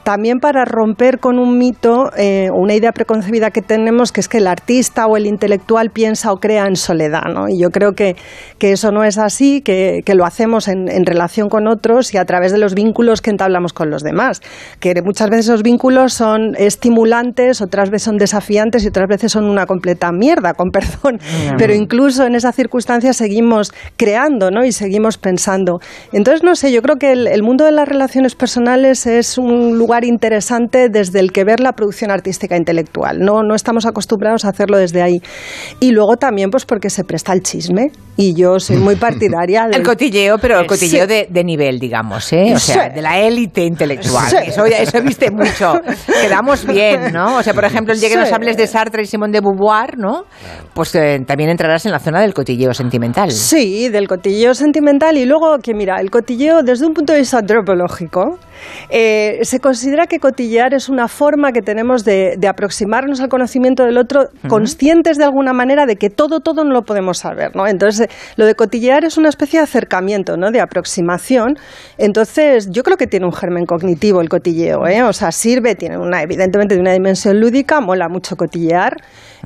también 0.04 0.40
para 0.40 0.66
romper 0.66 1.20
con 1.20 1.40
un 1.40 1.58
mito 1.58 2.12
eh, 2.18 2.50
una 2.54 2.74
idea 2.74 2.92
preconcebida 2.92 3.52
que 3.52 3.62
tenemos, 3.62 4.12
que 4.12 4.22
es 4.22 4.28
que 4.28 4.38
el 4.38 4.48
artista 4.48 5.06
o 5.08 5.18
el 5.18 5.26
intelectual 5.26 5.90
piensa 5.90 6.32
o 6.32 6.38
crea 6.38 6.66
en 6.66 6.76
soledad. 6.76 7.26
¿no? 7.34 7.50
Y 7.50 7.60
yo 7.60 7.70
creo 7.70 7.94
que, 7.94 8.16
que 8.58 8.72
eso 8.72 8.92
no 8.92 9.04
es 9.04 9.18
así, 9.18 9.62
que, 9.62 10.02
que 10.06 10.16
lo 10.16 10.26
hacemos 10.26 10.68
en, 10.68 10.90
en 10.90 11.06
relación 11.06 11.50
con 11.50 11.68
otros 11.68 12.14
y 12.14 12.18
a 12.18 12.26
través 12.26 12.52
de 12.52 12.58
los 12.58 12.74
vínculos 12.76 13.22
que 13.22 13.30
entablamos 13.30 13.74
con 13.74 13.90
los 13.90 14.04
demás. 14.04 14.42
Que 14.80 15.02
muchas 15.02 15.30
veces 15.30 15.46
esos 15.46 15.64
vínculos 15.64 16.14
son 16.14 16.56
estimulantes, 16.58 17.62
otras 17.62 17.90
veces 17.90 18.04
son 18.04 18.18
desafiantes 18.18 18.84
y 18.84 18.88
otras 18.88 19.08
veces 19.08 19.32
son 19.32 19.46
una 19.46 19.66
completa 19.66 20.12
mierda, 20.12 20.54
con 20.54 20.72
perdón. 20.72 21.20
Pero 21.58 21.74
incluso 21.74 22.26
en 22.26 22.36
esa 22.36 22.52
circunstancia 22.52 23.14
seguimos 23.14 23.74
creando 23.98 24.52
¿no? 24.52 24.64
y 24.64 24.72
seguimos 24.72 25.18
pensando. 25.18 25.80
Entonces, 26.14 26.44
no 26.44 26.56
sé, 26.56 26.72
yo 26.72 26.82
creo 26.82 26.98
que 26.98 27.12
el, 27.12 27.28
el 27.28 27.44
mundo 27.44 27.66
de 27.66 27.72
las 27.72 27.88
relaciones 27.88 28.36
personales 28.36 29.06
es 29.06 29.38
un 29.38 29.78
lugar 29.78 29.89
interesante 30.04 30.90
desde 30.90 31.20
el 31.20 31.32
que 31.32 31.44
ver 31.44 31.60
la 31.60 31.74
producción 31.74 32.12
artística 32.12 32.56
intelectual. 32.58 33.20
No, 33.20 33.44
no 33.44 33.56
estamos 33.56 33.86
acostumbrados 33.86 34.46
a 34.46 34.50
hacerlo 34.50 34.78
desde 34.78 35.02
ahí. 35.02 35.22
Y 35.80 35.92
luego 35.92 36.18
también 36.18 36.50
pues 36.50 36.66
porque 36.66 36.90
se 36.90 37.04
presta 37.04 37.34
el 37.34 37.42
chisme 37.42 37.92
y 38.18 38.34
yo 38.34 38.60
soy 38.60 38.78
muy 38.78 38.96
partidaria 39.08 39.64
del 39.68 39.76
El 39.82 39.84
cotilleo, 39.84 40.38
pero 40.38 40.60
el 40.60 40.68
cotilleo 40.68 41.06
Sí. 41.06 41.08
de, 41.08 41.28
de 41.30 41.44
nivel, 41.44 41.80
digamos, 41.80 42.32
¿eh? 42.34 42.54
O 42.56 42.60
sea, 42.60 42.90
Sí. 42.90 42.96
de 42.96 43.02
la 43.02 43.20
élite 43.20 43.64
intelectual. 43.64 44.30
Sí. 44.30 44.38
Eso, 44.48 44.66
eso 44.66 45.02
viste 45.02 45.32
mucho. 45.32 45.74
Quedamos 46.22 46.66
bien, 46.66 47.12
¿no? 47.14 47.38
O 47.38 47.44
sea, 47.44 47.54
por 47.54 47.66
ejemplo, 47.66 47.94
el 47.94 48.00
día 48.00 48.10
que 48.10 48.16
nos 48.18 48.32
hables 48.32 48.58
de 48.58 48.68
Sartre 48.68 49.04
y 49.04 49.06
Simón 49.06 49.32
de 49.32 49.42
Beauvoir, 49.42 49.98
¿no? 49.98 50.24
Pues 50.74 50.94
eh, 50.96 51.20
también 51.26 51.50
entrarás 51.50 51.86
en 51.86 51.92
la 51.92 52.00
zona 52.00 52.22
del 52.22 52.34
cotilleo 52.34 52.74
sentimental. 52.74 53.32
Sí, 53.32 53.90
del 53.90 54.08
cotilleo 54.08 54.54
sentimental 54.54 55.18
y 55.18 55.26
luego 55.26 55.58
que 55.60 55.74
mira, 55.74 56.00
el 56.00 56.10
cotilleo 56.12 56.62
desde 56.64 56.86
un 56.86 56.94
punto 56.94 57.14
de 57.14 57.20
vista 57.20 57.38
antropológico, 57.40 58.38
eh, 58.90 59.40
se 59.44 59.60
considera 59.60 60.08
que 60.08 60.20
cotillear 60.20 60.74
es 60.74 60.90
una 60.90 61.08
forma 61.08 61.52
que 61.52 61.62
tenemos 61.62 62.04
de, 62.04 62.36
de 62.38 62.48
aproximarnos 62.48 63.22
al 63.22 63.30
conocimiento 63.30 63.84
del 63.84 63.98
otro, 63.98 64.30
conscientes 64.48 65.18
de 65.18 65.24
alguna 65.24 65.54
manera 65.54 65.86
de 65.86 65.96
que 65.96 66.10
todo, 66.10 66.40
todo 66.40 66.64
no 66.64 66.72
lo 66.72 66.84
podemos 66.84 67.20
saber, 67.20 67.56
¿no? 67.56 67.68
Entonces, 67.68 68.08
eh, 68.08 68.14
lo 68.36 68.46
de 68.46 68.56
cotillear 68.56 69.06
es 69.06 69.18
una 69.18 69.30
especie 69.30 69.60
de 69.60 69.64
acercamiento, 69.64 70.38
¿no? 70.38 70.52
De 70.52 70.62
aproximación. 70.62 71.56
Entonces, 71.98 72.70
yo 72.72 72.84
creo 72.84 72.98
que 72.98 73.08
tiene 73.08 73.26
un 73.26 73.34
germen 73.34 73.66
cognitivo 73.66 74.22
el 74.22 74.30
cotilleo, 74.30 74.88
¿eh? 74.88 75.04
O 75.04 75.14
sea, 75.14 75.32
sirve, 75.32 75.76
tiene 75.76 75.98
una, 75.98 76.22
evidentemente 76.22 76.76
de 76.76 76.82
una 76.82 76.94
dimensión 76.94 77.40
lúdica, 77.40 77.82
mola 77.82 78.08
mucho 78.10 78.36
cotillear. 78.36 78.98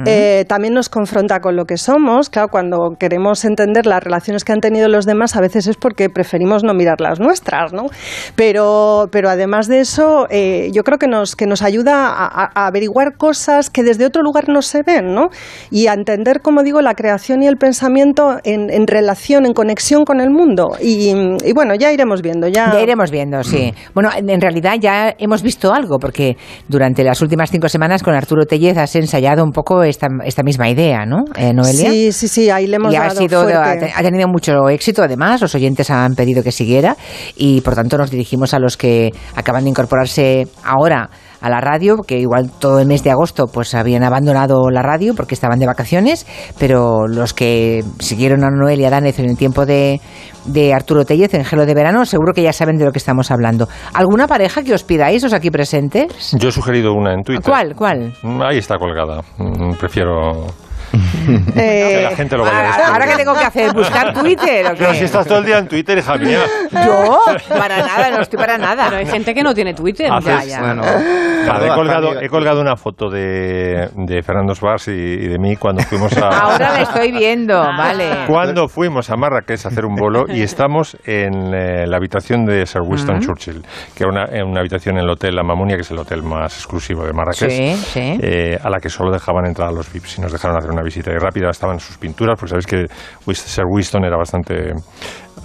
Eh, 0.06 0.46
también 0.48 0.74
nos 0.74 0.90
confronta 0.90 1.40
con 1.40 1.56
lo 1.56 1.66
que 1.66 1.78
somos. 1.78 2.30
Claro, 2.30 2.48
cuando 2.50 2.96
queremos 3.00 3.46
entender 3.46 3.86
las 3.86 4.04
relaciones 4.04 4.44
que 4.44 4.52
han 4.52 4.60
tenido 4.60 4.88
los 4.88 5.06
demás, 5.06 5.36
a 5.36 5.42
veces 5.42 5.68
es 5.68 5.78
porque 5.78 6.10
preferimos 6.10 6.64
no 6.64 6.74
mirar 6.74 7.00
las 7.00 7.20
nuestras, 7.20 7.74
¿no? 7.74 7.88
Pero, 8.36 9.08
pero 9.12 9.30
además 9.30 9.68
de 9.68 9.80
eso, 9.82 10.28
eh, 10.30 10.70
yo 10.74 10.84
creo 10.84 10.98
que 10.98 11.08
nos, 11.08 11.36
que 11.36 11.46
nos 11.46 11.62
ayuda 11.62 12.08
a, 12.08 12.66
averiguar 12.68 13.18
cosas 13.18 13.70
que 13.70 13.84
desde 13.84 14.06
otro 14.06 14.22
lugar 14.22 14.50
no 14.50 14.62
se 14.62 14.84
ven, 14.84 15.14
¿no? 15.14 15.30
Y 15.70 15.88
a 15.88 15.94
entender, 15.94 16.42
como 16.42 16.64
digo, 16.64 16.82
la 16.82 16.96
creación 16.96 17.44
y 17.44 17.48
el 17.48 17.58
pensamiento 17.58 18.38
en, 18.44 18.70
en 18.70 18.88
relación, 18.88 19.46
en 19.46 19.54
conexión 19.54 20.06
con 20.06 20.22
el 20.22 20.30
mundo. 20.30 20.76
Y, 20.82 21.12
y 21.44 21.54
bueno, 21.54 21.76
ya 21.76 21.92
iremos 21.92 22.22
viendo. 22.22 22.48
Ya, 22.48 22.72
Ya 22.74 22.82
iremos 22.82 23.12
viendo, 23.12 23.44
sí. 23.44 23.74
Bueno, 23.94 24.10
en, 24.16 24.30
en 24.30 24.42
realidad 24.42 24.76
ya 24.80 25.14
hemos 25.18 25.44
visto 25.44 25.74
algo, 25.74 26.00
porque 26.00 26.38
durante 26.68 27.04
las 27.04 27.22
últimas 27.22 27.52
cinco 27.52 27.70
semanas 27.70 28.04
con 28.04 28.14
Arturo 28.14 28.46
Tellez 28.46 28.78
has 28.78 28.96
ensayado 28.96 29.44
un 29.44 29.52
poco 29.52 29.83
esta, 29.84 30.08
esta 30.26 30.44
misma 30.44 30.70
idea, 30.70 31.06
¿no, 31.06 31.26
eh, 31.36 31.54
Noelia? 31.54 31.90
Sí, 31.92 32.12
sí, 32.12 32.28
sí, 32.28 32.50
ahí 32.50 32.68
le 32.68 32.76
hemos 32.78 32.94
y 32.94 32.96
ha, 32.98 33.02
dado 33.04 33.16
sido, 33.22 33.42
fuerte. 33.44 33.58
ha 33.60 33.80
te- 33.80 33.94
ha 33.96 34.02
tenido 34.02 34.28
mucho 34.28 34.70
éxito 34.70 35.04
además, 35.04 35.42
los 35.42 35.54
oyentes 35.56 35.90
han 35.90 36.16
pedido 36.16 36.44
que 36.44 36.52
siguiera 36.52 36.96
y 37.36 37.62
por 37.62 37.76
tanto 37.76 37.98
nos 37.98 38.12
dirigimos 38.12 38.54
a 38.54 38.60
los 38.60 38.78
que 38.78 39.12
acaban 39.36 39.64
de 39.64 39.70
incorporarse 39.70 40.48
ahora 40.64 41.10
a 41.44 41.50
la 41.50 41.60
radio, 41.60 41.98
que 41.98 42.18
igual 42.18 42.50
todo 42.58 42.80
el 42.80 42.88
mes 42.88 43.04
de 43.04 43.12
agosto 43.12 43.48
pues 43.48 43.76
habían 43.76 44.04
abandonado 44.04 44.70
la 44.72 44.82
radio 44.82 45.14
porque 45.14 45.36
estaban 45.36 45.60
de 45.60 45.66
vacaciones, 45.68 46.26
pero 46.58 47.06
los 47.06 47.34
que 47.34 47.84
siguieron 48.00 48.46
a 48.46 48.50
Noelia 48.50 48.90
Danez 48.90 49.20
en 49.20 49.30
el 49.30 49.38
tiempo 49.38 49.66
de, 49.66 50.00
de 50.46 50.74
Arturo 50.74 51.04
Tellez 51.04 51.34
en 51.34 51.44
Gelo 51.44 51.66
de 51.66 51.74
Verano, 51.74 52.06
seguro 52.06 52.34
que 52.34 52.42
ya 52.44 52.54
saben 52.54 52.78
de 52.78 52.86
lo 52.86 52.92
que 52.94 52.98
estamos 53.00 53.30
hablando. 53.30 53.68
¿Alguna 53.94 54.26
pareja 54.26 54.64
que 54.64 54.74
os 54.74 54.84
pidáis, 54.84 55.22
os 55.26 55.34
aquí 55.34 55.52
presentes? 55.52 56.32
Yo 56.40 56.48
he 56.48 56.52
sugerido 56.52 56.94
una 56.94 57.14
en 57.14 57.24
Twitter. 57.24 57.44
¿Cuál? 57.44 57.76
¿Cuál? 57.76 58.14
Ahí 58.42 58.58
está 58.58 58.78
colgada. 58.78 59.22
Mm, 59.38 59.74
Prefiero 59.78 60.48
Eh, 61.56 61.96
que 61.98 62.02
la 62.04 62.16
gente 62.16 62.36
lo 62.38 62.44
vaya 62.44 62.74
Ahora, 62.74 62.88
ahora 62.94 63.08
que 63.08 63.16
tengo 63.16 63.34
que 63.34 63.46
hacer, 63.46 63.74
buscar 63.74 64.14
Twitter. 64.14 64.66
¿o 64.68 64.70
qué? 64.72 64.76
Pero 64.80 64.94
si 64.94 65.04
estás 65.06 65.26
todo 65.26 65.38
el 65.40 65.46
día 65.46 65.58
en 65.60 65.68
Twitter, 65.68 65.98
hija 65.98 66.18
mía. 66.18 66.40
Yo, 66.86 67.20
para 67.50 67.78
nada, 67.78 68.12
no 68.12 68.22
estoy 68.22 68.38
para 68.38 68.58
nada. 68.58 68.86
Pero 68.90 68.98
hay 68.98 69.06
gente 69.06 69.34
que 69.34 69.42
no 69.44 69.54
tiene 69.54 69.74
Twitter. 69.74 70.12
Haces- 70.12 70.26
Ya, 70.26 70.44
ya. 70.44 70.60
Bueno, 70.60 70.84
he, 70.84 71.68
colgado, 71.76 72.22
he 72.22 72.28
colgado 72.30 72.62
una 72.62 72.76
foto 72.76 73.10
de, 73.10 73.90
de 73.96 74.22
Fernando 74.22 74.54
Svars 74.56 74.88
y, 74.90 74.92
y 74.92 75.28
de 75.28 75.38
mí 75.40 75.56
cuando 75.56 75.82
fuimos 75.84 76.16
a... 76.18 76.28
Ahora 76.28 76.74
la 76.74 76.82
estoy 76.82 77.12
viendo, 77.12 77.58
vale. 77.78 78.26
Cuando 78.28 78.68
fuimos 78.68 79.10
a 79.10 79.16
Marrakech 79.16 79.66
a 79.66 79.70
hacer 79.70 79.86
un 79.86 79.96
bolo 79.96 80.26
y 80.28 80.42
estamos 80.42 80.98
en 81.06 81.54
eh, 81.54 81.86
la 81.88 81.98
habitación 81.98 82.46
de 82.46 82.66
Sir 82.66 82.82
Winston 82.82 83.20
Churchill, 83.20 83.62
que 83.96 84.04
era 84.04 84.10
una, 84.12 84.26
en 84.26 84.48
una 84.48 84.60
habitación 84.60 84.98
en 84.98 85.04
el 85.04 85.10
Hotel 85.10 85.36
La 85.36 85.44
Mamunia, 85.44 85.76
que 85.76 85.82
es 85.84 85.92
el 85.92 86.00
hotel 86.00 86.22
más 86.24 86.54
exclusivo 86.58 87.06
de 87.06 87.14
Marrakech, 87.14 87.50
Sí, 87.50 87.76
sí. 87.76 88.18
eh, 88.22 88.58
a 88.62 88.70
la 88.70 88.80
que 88.80 88.90
solo 88.90 89.12
dejaban 89.12 89.46
entrar 89.46 89.70
a 89.70 89.72
los 89.72 89.92
VIPs 89.92 90.18
y 90.18 90.22
nos 90.22 90.32
dejaron 90.32 90.58
hacer 90.58 90.72
una 90.72 90.83
visita. 90.84 91.12
Y 91.12 91.18
rápida 91.18 91.50
estaban 91.50 91.80
sus 91.80 91.98
pinturas, 91.98 92.38
porque 92.40 92.50
sabéis 92.52 92.68
que 92.68 93.34
Sir 93.34 93.66
Winston 93.68 94.06
era 94.06 94.18
bastante 94.18 94.74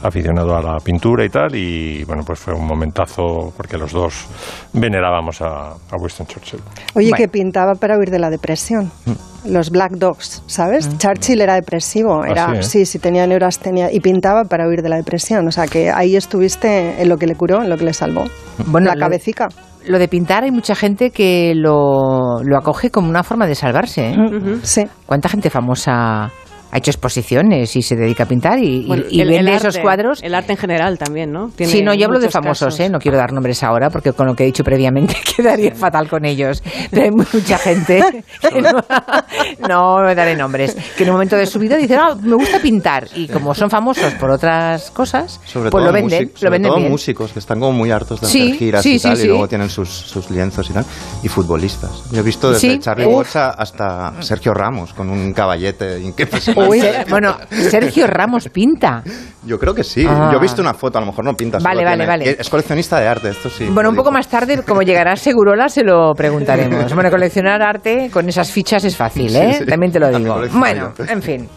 aficionado 0.03 0.57
a 0.57 0.63
la 0.63 0.77
pintura 0.79 1.25
y 1.25 1.29
tal, 1.29 1.55
y 1.57 2.05
bueno, 2.05 2.23
pues 2.25 2.39
fue 2.39 2.55
un 2.55 2.65
momentazo 2.67 3.53
porque 3.57 3.77
los 3.77 3.91
dos 3.93 4.27
venerábamos 4.73 5.43
a, 5.43 5.73
a 5.73 5.97
Winston 5.99 6.27
Churchill. 6.27 6.61
Oye, 6.95 7.09
Bueno. 7.11 7.17
que 7.17 7.29
pintaba 7.29 7.75
para 7.75 7.99
huir 7.99 8.11
de 8.11 8.19
la 8.21 8.31
depresión. 8.31 8.93
Los 9.45 9.71
Black 9.71 9.93
Dogs, 9.93 10.43
¿sabes? 10.47 10.89
Churchill 10.99 11.41
era 11.41 11.55
depresivo, 11.55 12.23
Ah, 12.23 12.29
era, 12.29 12.47
sí, 12.47 12.59
¿eh? 12.59 12.63
sí, 12.63 12.87
sí, 12.87 12.99
tenía 13.01 13.27
neurastenia 13.27 13.91
y 13.91 13.99
pintaba 14.01 14.45
para 14.45 14.69
huir 14.69 14.83
de 14.83 14.89
la 14.89 14.97
depresión. 14.97 15.47
O 15.49 15.51
sea, 15.51 15.67
que 15.67 15.91
ahí 15.91 16.15
estuviste 16.15 17.01
en 17.03 17.09
lo 17.09 17.17
que 17.17 17.27
le 17.27 17.35
curó, 17.35 17.63
en 17.63 17.71
lo 17.71 17.77
que 17.77 17.85
le 17.85 17.93
salvó. 17.93 18.25
Bueno, 18.67 18.89
la 18.89 18.95
lo- 18.95 19.01
cabecica. 19.01 19.49
Lo 19.89 19.99
de 19.99 20.09
pintar 20.09 20.45
hay 20.45 20.51
mucha 20.51 20.75
gente 20.75 21.11
que 21.11 21.55
lo, 21.55 22.43
lo 22.45 22.59
acoge 22.59 22.91
como 22.91 23.09
una 23.09 23.23
forma 23.23 23.47
de 23.47 23.55
salvarse. 23.55 24.11
¿eh? 24.11 24.17
Sí. 24.63 24.85
¿Cuánta 25.07 25.29
gente 25.29 25.51
famosa 25.51 26.31
ha 26.71 26.79
hecho 26.79 26.91
exposiciones 26.91 27.75
y 27.77 27.83
se 27.83 27.97
dedica 27.97 28.25
a 28.25 28.27
pintar 28.27 28.59
y, 28.59 28.83
y- 28.85 28.87
Bueno, 28.87 29.05
y 29.11 29.21
el- 29.21 29.29
el 29.31 29.37
vende 29.37 29.53
arte, 29.53 29.69
esos 29.69 29.79
cuadros. 29.81 30.23
El 30.23 30.35
arte 30.35 30.53
en 30.53 30.59
general 30.59 30.99
también, 30.99 31.33
¿no? 31.33 31.51
Tiene 31.55 31.73
Sí, 31.73 31.83
no, 31.83 31.95
yo 31.95 32.07
hablo 32.07 32.19
de 32.19 32.29
famosos, 32.31 32.67
casos. 32.69 32.81
¿eh? 32.81 32.89
no 32.91 32.99
quiero 32.99 33.17
dar 33.17 33.33
nombres 33.33 33.63
ahora 33.63 33.91
porque 33.91 34.13
con 34.13 34.27
lo 34.27 34.35
que 34.35 34.43
he 34.45 34.47
dicho 34.47 34.63
previamente 34.65 35.17
quedaría 35.37 35.75
fatal 35.75 36.09
con 36.09 36.25
ellos. 36.25 36.63
Pero 36.91 37.03
hay 37.05 37.11
mucha 37.11 37.59
gente 37.59 38.25
que 38.41 38.61
no, 38.63 38.71
no 39.69 39.99
me 40.05 40.15
daré 40.15 40.37
nombres, 40.37 40.77
que 40.97 41.05
en 41.05 41.11
un 41.11 41.15
momento 41.15 41.37
de 41.37 41.47
su 41.47 41.59
vida 41.59 41.77
dicen, 41.77 41.99
ah, 42.01 42.15
me 42.21 42.35
gusta 42.35 42.59
pintar 42.61 43.07
y 43.15 43.29
como 43.29 43.55
son 43.55 43.71
famosos 43.71 44.13
por 44.15 44.31
otras 44.31 44.91
cosas, 44.91 45.41
Sobre 45.45 45.71
pues 45.71 45.83
todo, 45.83 45.93
lo 45.93 45.93
venden, 45.93 46.31
lo 46.33 46.39
sobre 46.39 46.51
venden 46.51 46.71
todo 46.71 46.79
bien. 46.81 46.91
músicos 46.93 47.33
que 47.33 47.39
están 47.39 47.59
como 47.61 47.73
muy 47.73 47.91
hartos 47.91 48.21
de 48.21 48.27
Sí, 48.27 48.43
hacer 48.43 48.55
giras 48.57 48.83
sí, 48.83 48.95
y 48.95 48.99
sí, 48.99 49.09
tal, 49.09 49.17
sí. 49.17 49.25
y 49.25 49.27
luego 49.29 49.49
tienen 49.49 49.69
sus, 49.71 49.89
sus 49.89 50.31
lienzos 50.31 50.69
y 50.71 50.73
tal. 50.73 50.85
Y 51.23 51.29
futbolistas. 51.29 52.05
Yo 52.13 52.21
he 52.21 52.23
visto 52.23 52.51
desde 52.53 52.73
Sí. 52.75 52.79
Charlie 52.79 53.07
Uf. 53.07 53.15
Watts 53.15 53.37
a- 53.37 53.51
hasta 53.51 54.23
Sergio 54.23 54.53
Ramos 54.55 54.93
con 54.95 55.09
un 55.11 55.33
caballete 55.33 56.01
impresionante. 56.01 56.58
Uy, 56.67 56.83
bueno, 57.11 57.37
Sergio 57.51 58.07
Ramos 58.07 58.49
pinta. 58.49 59.03
Yo 59.45 59.59
creo 59.59 59.75
que 59.75 59.85
sí. 59.85 60.05
Ah. 60.09 60.31
Yo 60.33 60.39
he 60.39 60.43
visto 60.43 60.61
una 60.61 60.75
foto, 60.75 60.99
a 60.99 61.01
lo 61.01 61.07
mejor 61.09 61.25
no 61.25 61.35
pinta. 61.35 61.59
Vale, 61.59 61.85
vale, 61.85 61.97
tiene- 61.97 62.07
vale. 62.07 62.37
Es 62.41 62.49
coleccionista 62.51 62.99
de 63.01 63.07
arte, 63.09 63.31
esto 63.31 63.49
sí. 63.49 63.67
Bueno, 63.71 63.91
un 63.91 63.97
poco 63.97 64.11
más 64.11 64.29
tarde, 64.29 64.63
como 64.63 64.83
llegará 64.83 65.17
Segurola, 65.17 65.69
se 65.69 65.83
lo 65.85 66.13
preguntaremos. 66.15 66.93
Bueno, 66.95 67.11
coleccionar 67.11 67.63
arte 67.63 68.11
con 68.13 68.29
esas 68.29 68.51
fichas 68.51 68.85
es 68.85 68.97
fácil, 68.97 69.35
¿eh? 69.35 69.53
Sí, 69.55 69.59
sí. 69.61 69.67
También 69.67 69.93
te 69.93 69.99
lo 70.01 70.09
digo. 70.11 70.41
Bueno, 70.53 70.93
en 71.07 71.23
fin. 71.23 71.49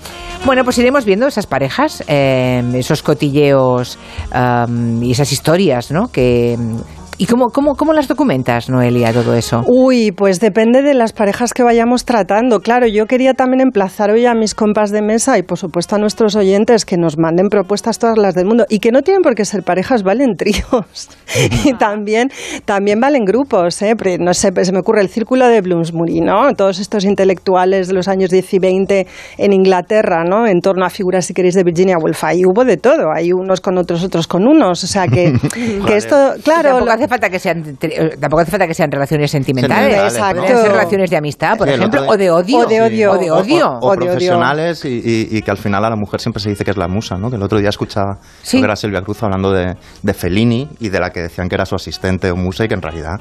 Bueno, 0.46 0.64
pues 0.64 0.78
iremos 0.80 1.06
viendo 1.06 1.28
esas 1.28 1.46
parejas, 1.46 2.04
eh, 2.08 2.64
esos 2.74 3.04
cotilleos 3.04 4.00
y 5.02 5.12
esas 5.12 5.32
historias, 5.32 5.92
¿no? 5.92 6.12
Que, 6.12 6.58
¿Y 7.22 7.28
cómo, 7.28 7.50
cómo, 7.50 7.76
cómo 7.76 7.94
las 7.94 8.08
documentas, 8.08 8.68
Noelia, 8.68 9.14
todo 9.14 9.36
eso? 9.36 9.62
Uy, 9.68 10.12
pues 10.12 10.40
depende 10.40 10.82
de 10.82 10.96
las 10.96 11.14
parejas 11.14 11.54
que 11.54 11.62
vayamos 11.62 12.04
tratando. 12.04 12.62
Claro, 12.62 12.88
yo 12.88 13.06
quería 13.06 13.36
también 13.36 13.62
emplazar 13.62 14.10
hoy 14.10 14.26
a 14.26 14.34
mis 14.34 14.56
compas 14.56 14.90
de 14.90 15.04
mesa 15.04 15.38
y 15.38 15.44
por 15.44 15.60
supuesto 15.60 15.96
a 15.96 16.00
nuestros 16.00 16.36
oyentes 16.36 16.84
que 16.84 16.98
nos 16.98 17.20
manden 17.20 17.50
propuestas 17.50 18.00
todas 18.00 18.18
las 18.18 18.34
del 18.34 18.48
mundo 18.48 18.66
y 18.70 18.80
que 18.80 18.92
no 18.92 19.04
tienen 19.04 19.22
por 19.22 19.36
qué 19.36 19.46
ser 19.46 19.62
parejas, 19.62 20.02
valen 20.02 20.36
tríos 20.36 21.10
y 21.64 21.74
también, 21.74 22.32
también 22.66 23.00
valen 23.00 23.24
grupos. 23.24 23.80
¿eh? 23.84 23.94
No 24.20 24.34
sé, 24.34 24.50
se 24.66 24.72
me 24.72 24.80
ocurre 24.80 25.02
el 25.02 25.10
círculo 25.10 25.48
de 25.48 25.62
Bloomsbury, 25.62 26.22
¿no? 26.22 26.52
Todos 26.56 26.80
estos 26.80 27.06
intelectuales 27.06 27.88
de 27.88 27.94
los 27.94 28.08
años 28.08 28.32
10 28.32 28.52
y 28.56 28.58
20 28.58 29.08
en 29.38 29.54
Inglaterra, 29.54 30.24
¿no? 30.24 30.48
En 30.48 30.60
torno 30.60 30.86
a 30.88 30.90
figuras, 30.90 31.24
si 31.28 31.36
queréis, 31.36 31.54
de 31.54 31.64
Virginia 31.64 31.98
Woolf. 32.02 32.24
Ahí 32.24 32.42
hubo 32.48 32.66
de 32.66 32.78
todo. 32.78 33.12
Hay 33.16 33.32
unos 33.32 33.62
con 33.62 33.78
otros, 33.78 34.04
otros 34.04 34.26
con 34.26 34.48
unos. 34.48 34.84
O 34.84 34.88
sea 34.88 35.06
que, 35.06 35.32
que 35.86 35.96
esto, 35.96 36.16
claro... 36.44 36.80
lo- 36.80 36.92
hace 36.92 37.11
falta 37.12 37.30
que 37.30 37.40
sean 37.40 37.78
eh, 37.82 38.18
tampoco 38.20 38.42
hace 38.42 38.52
falta 38.52 38.66
que 38.68 38.74
sean 38.74 38.92
relaciones 38.92 39.30
sentimentales. 39.30 40.14
Exacto. 40.14 40.48
Ser 40.48 40.72
relaciones 40.72 41.10
de 41.10 41.18
amistad, 41.18 41.58
por 41.58 41.68
Sí, 41.68 41.74
ejemplo, 41.76 42.08
o 42.08 42.18
de 42.18 42.32
odio. 42.32 42.58
O 42.60 42.66
de 42.66 42.82
odio. 42.82 43.12
O 43.12 43.18
de 43.18 43.32
O- 43.32 43.36
odio. 43.38 43.68
O, 43.70 43.72
o 43.72 43.78
Odio, 43.78 43.90
odio. 43.90 44.06
profesionales 44.12 44.86
y, 44.86 44.90
y- 45.04 45.28
y 45.38 45.42
que 45.42 45.52
al 45.52 45.58
final 45.58 45.86
a 45.86 45.90
la 45.90 45.96
mujer 45.96 46.20
siempre 46.22 46.42
se 46.42 46.50
dice 46.50 46.64
que 46.64 46.72
es 46.72 46.78
la 46.78 46.88
musa, 46.88 47.18
¿no? 47.18 47.30
Que 47.30 47.36
el 47.36 47.44
otro 47.44 47.60
día 47.60 47.70
escuchaba 47.70 48.18
Sí. 48.42 48.60
era 48.60 48.76
Silvia 48.76 49.02
Cruz 49.02 49.22
hablando 49.24 49.52
de, 49.52 49.76
de 50.02 50.14
Fellini 50.14 50.68
y 50.80 50.90
de 50.90 51.00
la 51.00 51.10
que 51.12 51.22
decían 51.22 51.48
que 51.50 51.56
era 51.56 51.66
su 51.66 51.76
asistente 51.76 52.32
o 52.32 52.36
musa 52.36 52.66
y 52.66 52.68
que 52.68 52.74
en 52.76 52.82
realidad 52.82 53.20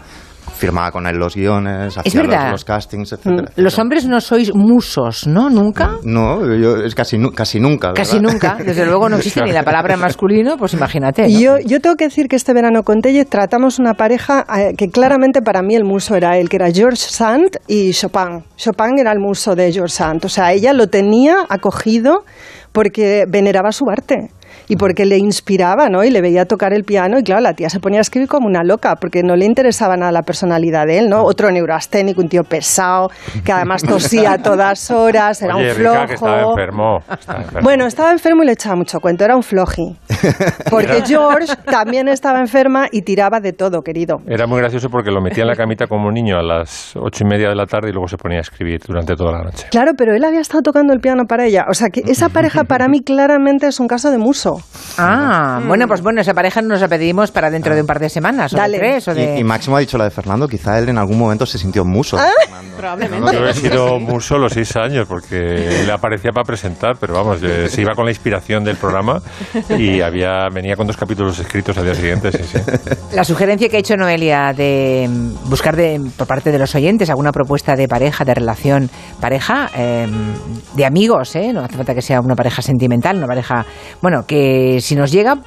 firmaba 0.57 0.90
con 0.90 1.07
él 1.07 1.16
los 1.16 1.35
guiones, 1.35 1.97
hacía 1.97 2.23
los, 2.23 2.30
verdad. 2.30 2.50
los 2.52 2.64
castings, 2.64 3.12
Mm. 3.12 3.14
etcétera. 3.14 3.52
Los 3.57 3.78
hombres 3.78 4.07
no 4.07 4.21
sois 4.21 4.54
musos, 4.54 5.26
¿no? 5.26 5.49
¿Nunca? 5.50 5.97
No, 6.04 6.40
yo, 6.57 6.76
es 6.76 6.95
casi, 6.95 7.16
casi 7.35 7.61
nunca. 7.61 7.92
Casi 7.95 8.21
nunca. 8.21 8.57
Desde 8.64 8.85
luego 8.87 9.09
no 9.09 9.16
existe 9.16 9.42
ni 9.42 9.52
la 9.52 9.62
palabra 9.62 9.97
masculino, 9.97 10.57
pues 10.57 10.75
imagínate. 10.75 11.23
¿no? 11.23 11.28
Yo, 11.28 11.59
yo 11.64 11.80
tengo 11.80 11.97
que 11.97 12.04
decir 12.04 12.28
que 12.28 12.37
este 12.37 12.52
verano 12.52 12.83
con 12.83 13.00
Telle 13.00 13.25
tratamos 13.25 13.78
una 13.78 13.95
pareja 13.95 14.45
eh, 14.57 14.75
que 14.76 14.88
claramente 14.90 15.42
para 15.42 15.62
mí 15.62 15.75
el 15.75 15.85
muso 15.85 16.14
era 16.14 16.37
él, 16.38 16.49
que 16.49 16.57
era 16.57 16.71
George 16.71 16.97
Sand 16.99 17.59
y 17.66 17.92
Chopin. 17.92 18.45
Chopin 18.57 18.99
era 18.99 19.12
el 19.12 19.19
muso 19.19 19.54
de 19.54 19.73
George 19.73 19.95
Sand. 19.95 20.25
O 20.25 20.28
sea, 20.28 20.52
ella 20.52 20.73
lo 20.73 20.88
tenía 20.88 21.37
acogido 21.49 22.25
porque 22.73 23.25
veneraba 23.28 23.73
su 23.73 23.88
arte. 23.90 24.30
Y 24.68 24.76
porque 24.76 25.06
le 25.06 25.18
inspiraba, 25.18 25.88
¿no? 25.88 26.04
Y 26.04 26.10
le 26.10 26.20
veía 26.20 26.44
tocar 26.44 26.72
el 26.72 26.84
piano 26.84 27.18
y 27.18 27.22
claro, 27.22 27.40
la 27.40 27.54
tía 27.54 27.68
se 27.70 27.80
ponía 27.80 27.98
a 27.98 28.02
escribir 28.02 28.28
como 28.28 28.46
una 28.46 28.62
loca 28.62 28.96
porque 28.96 29.22
no 29.22 29.36
le 29.36 29.44
interesaba 29.44 29.96
nada 29.96 30.12
la 30.12 30.22
personalidad 30.22 30.86
de 30.86 30.98
él, 30.98 31.08
¿no? 31.08 31.22
Otro 31.22 31.50
neurasténico, 31.50 32.20
un 32.20 32.28
tío 32.28 32.44
pesado, 32.44 33.10
que 33.44 33.52
además 33.52 33.82
tosía 33.82 34.32
a 34.32 34.38
todas 34.38 34.90
horas, 34.90 35.42
era 35.42 35.56
Oye, 35.56 35.70
un 35.70 35.76
flojo. 35.76 35.94
Rica, 35.94 36.06
que 36.06 36.14
estaba 36.14 36.42
enfermo. 36.42 36.98
estaba 37.10 37.38
enfermo. 37.40 37.60
Bueno, 37.62 37.86
estaba 37.86 38.12
enfermo 38.12 38.42
y 38.42 38.46
le 38.46 38.52
echaba 38.52 38.76
mucho 38.76 39.00
cuento, 39.00 39.24
era 39.24 39.36
un 39.36 39.42
floji. 39.42 39.96
Porque 40.70 41.02
George 41.06 41.54
también 41.64 42.08
estaba 42.08 42.40
enferma 42.40 42.86
y 42.90 43.02
tiraba 43.02 43.40
de 43.40 43.52
todo, 43.52 43.82
querido. 43.82 44.18
Era 44.26 44.46
muy 44.46 44.58
gracioso 44.58 44.88
porque 44.90 45.10
lo 45.10 45.20
metía 45.20 45.42
en 45.42 45.48
la 45.48 45.56
camita 45.56 45.86
como 45.86 46.08
un 46.08 46.14
niño 46.14 46.38
a 46.38 46.42
las 46.42 46.94
ocho 46.96 47.24
y 47.24 47.26
media 47.26 47.48
de 47.48 47.54
la 47.54 47.66
tarde 47.66 47.90
y 47.90 47.92
luego 47.92 48.08
se 48.08 48.16
ponía 48.16 48.38
a 48.38 48.42
escribir 48.42 48.80
durante 48.86 49.14
toda 49.14 49.32
la 49.32 49.42
noche. 49.44 49.66
Claro, 49.70 49.92
pero 49.96 50.14
él 50.14 50.24
había 50.24 50.40
estado 50.40 50.62
tocando 50.62 50.92
el 50.92 51.00
piano 51.00 51.24
para 51.26 51.46
ella. 51.46 51.66
O 51.68 51.74
sea 51.74 51.88
que 51.88 52.02
esa 52.06 52.28
pareja 52.28 52.64
para 52.64 52.88
mí 52.88 53.00
claramente 53.02 53.66
es 53.66 53.80
un 53.80 53.88
caso 53.88 54.10
de 54.10 54.18
muso. 54.18 54.50
Ah, 54.99 55.61
bueno, 55.66 55.87
pues 55.87 56.02
bueno, 56.02 56.21
esa 56.21 56.35
pareja 56.35 56.62
nos 56.62 56.80
la 56.80 56.88
pedimos 56.88 57.30
para 57.30 57.50
dentro 57.50 57.75
de 57.75 57.80
un 57.80 57.87
par 57.87 57.99
de 57.99 58.09
semanas, 58.09 58.52
o 58.52 58.57
Dale. 58.57 58.73
de 58.73 58.78
tres, 58.78 59.09
o 59.09 59.14
de... 59.14 59.37
Y, 59.37 59.40
y 59.40 59.45
Máximo 59.45 59.76
ha 59.76 59.80
dicho 59.80 59.97
la 59.99 60.04
de 60.04 60.11
Fernando, 60.11 60.49
quizá 60.49 60.78
él 60.78 60.88
en 60.88 60.99
algún 60.99 61.19
momento 61.19 61.47
se 61.47 61.59
sintió 61.59 61.85
muso. 61.85 62.19
Ah. 62.19 62.30
Probablemente. 62.76 63.33
Yo 63.35 63.47
he 63.47 63.52
sido 63.52 63.99
muy 64.00 64.21
solo 64.23 64.49
seis 64.49 64.75
años 64.76 65.07
porque 65.07 65.37
le 65.37 65.92
aparecía 65.92 66.30
para 66.33 66.45
presentar, 66.45 66.97
pero 66.99 67.12
vamos, 67.12 67.42
eh, 67.42 67.69
se 67.69 67.83
iba 67.83 67.95
con 67.95 68.07
la 68.07 68.11
inspiración 68.11 68.64
del 68.64 68.76
programa 68.76 69.21
y 69.78 70.00
había 70.00 70.49
venía 70.52 70.76
con 70.76 70.87
dos 70.87 70.97
capítulos 70.97 71.38
escritos 71.38 71.76
al 71.76 71.85
día 71.85 71.95
siguiente. 71.95 72.33
Sí, 72.33 72.42
sí. 72.45 72.59
La 73.14 73.25
sugerencia 73.25 73.69
que 73.69 73.76
ha 73.76 73.80
hecho 73.80 73.97
Noelia 73.97 74.54
de 74.54 75.07
mm, 75.11 75.50
buscar 75.50 75.76
de, 75.76 76.00
por 76.16 76.26
parte 76.26 76.50
de 76.50 76.59
los 76.59 76.75
oyentes 76.75 77.11
alguna 77.11 77.33
propuesta 77.33 77.76
de 77.76 77.87
pareja, 77.87 78.25
de 78.25 78.35
relación 78.35 78.90
pareja, 79.21 79.69
eh, 79.76 80.07
de 80.75 80.87
amigos, 80.87 81.37
¿eh? 81.37 81.52
no 81.52 81.61
hace 81.61 81.76
falta 81.76 81.95
que 81.95 82.02
sea 82.02 82.21
una 82.21 82.35
pareja 82.35 82.62
sentimental, 82.62 83.19
una 83.19 83.26
pareja, 83.26 83.66
bueno, 84.00 84.25
que 84.26 84.39
si 84.80 84.94
nos 84.94 85.12
llega, 85.12 85.42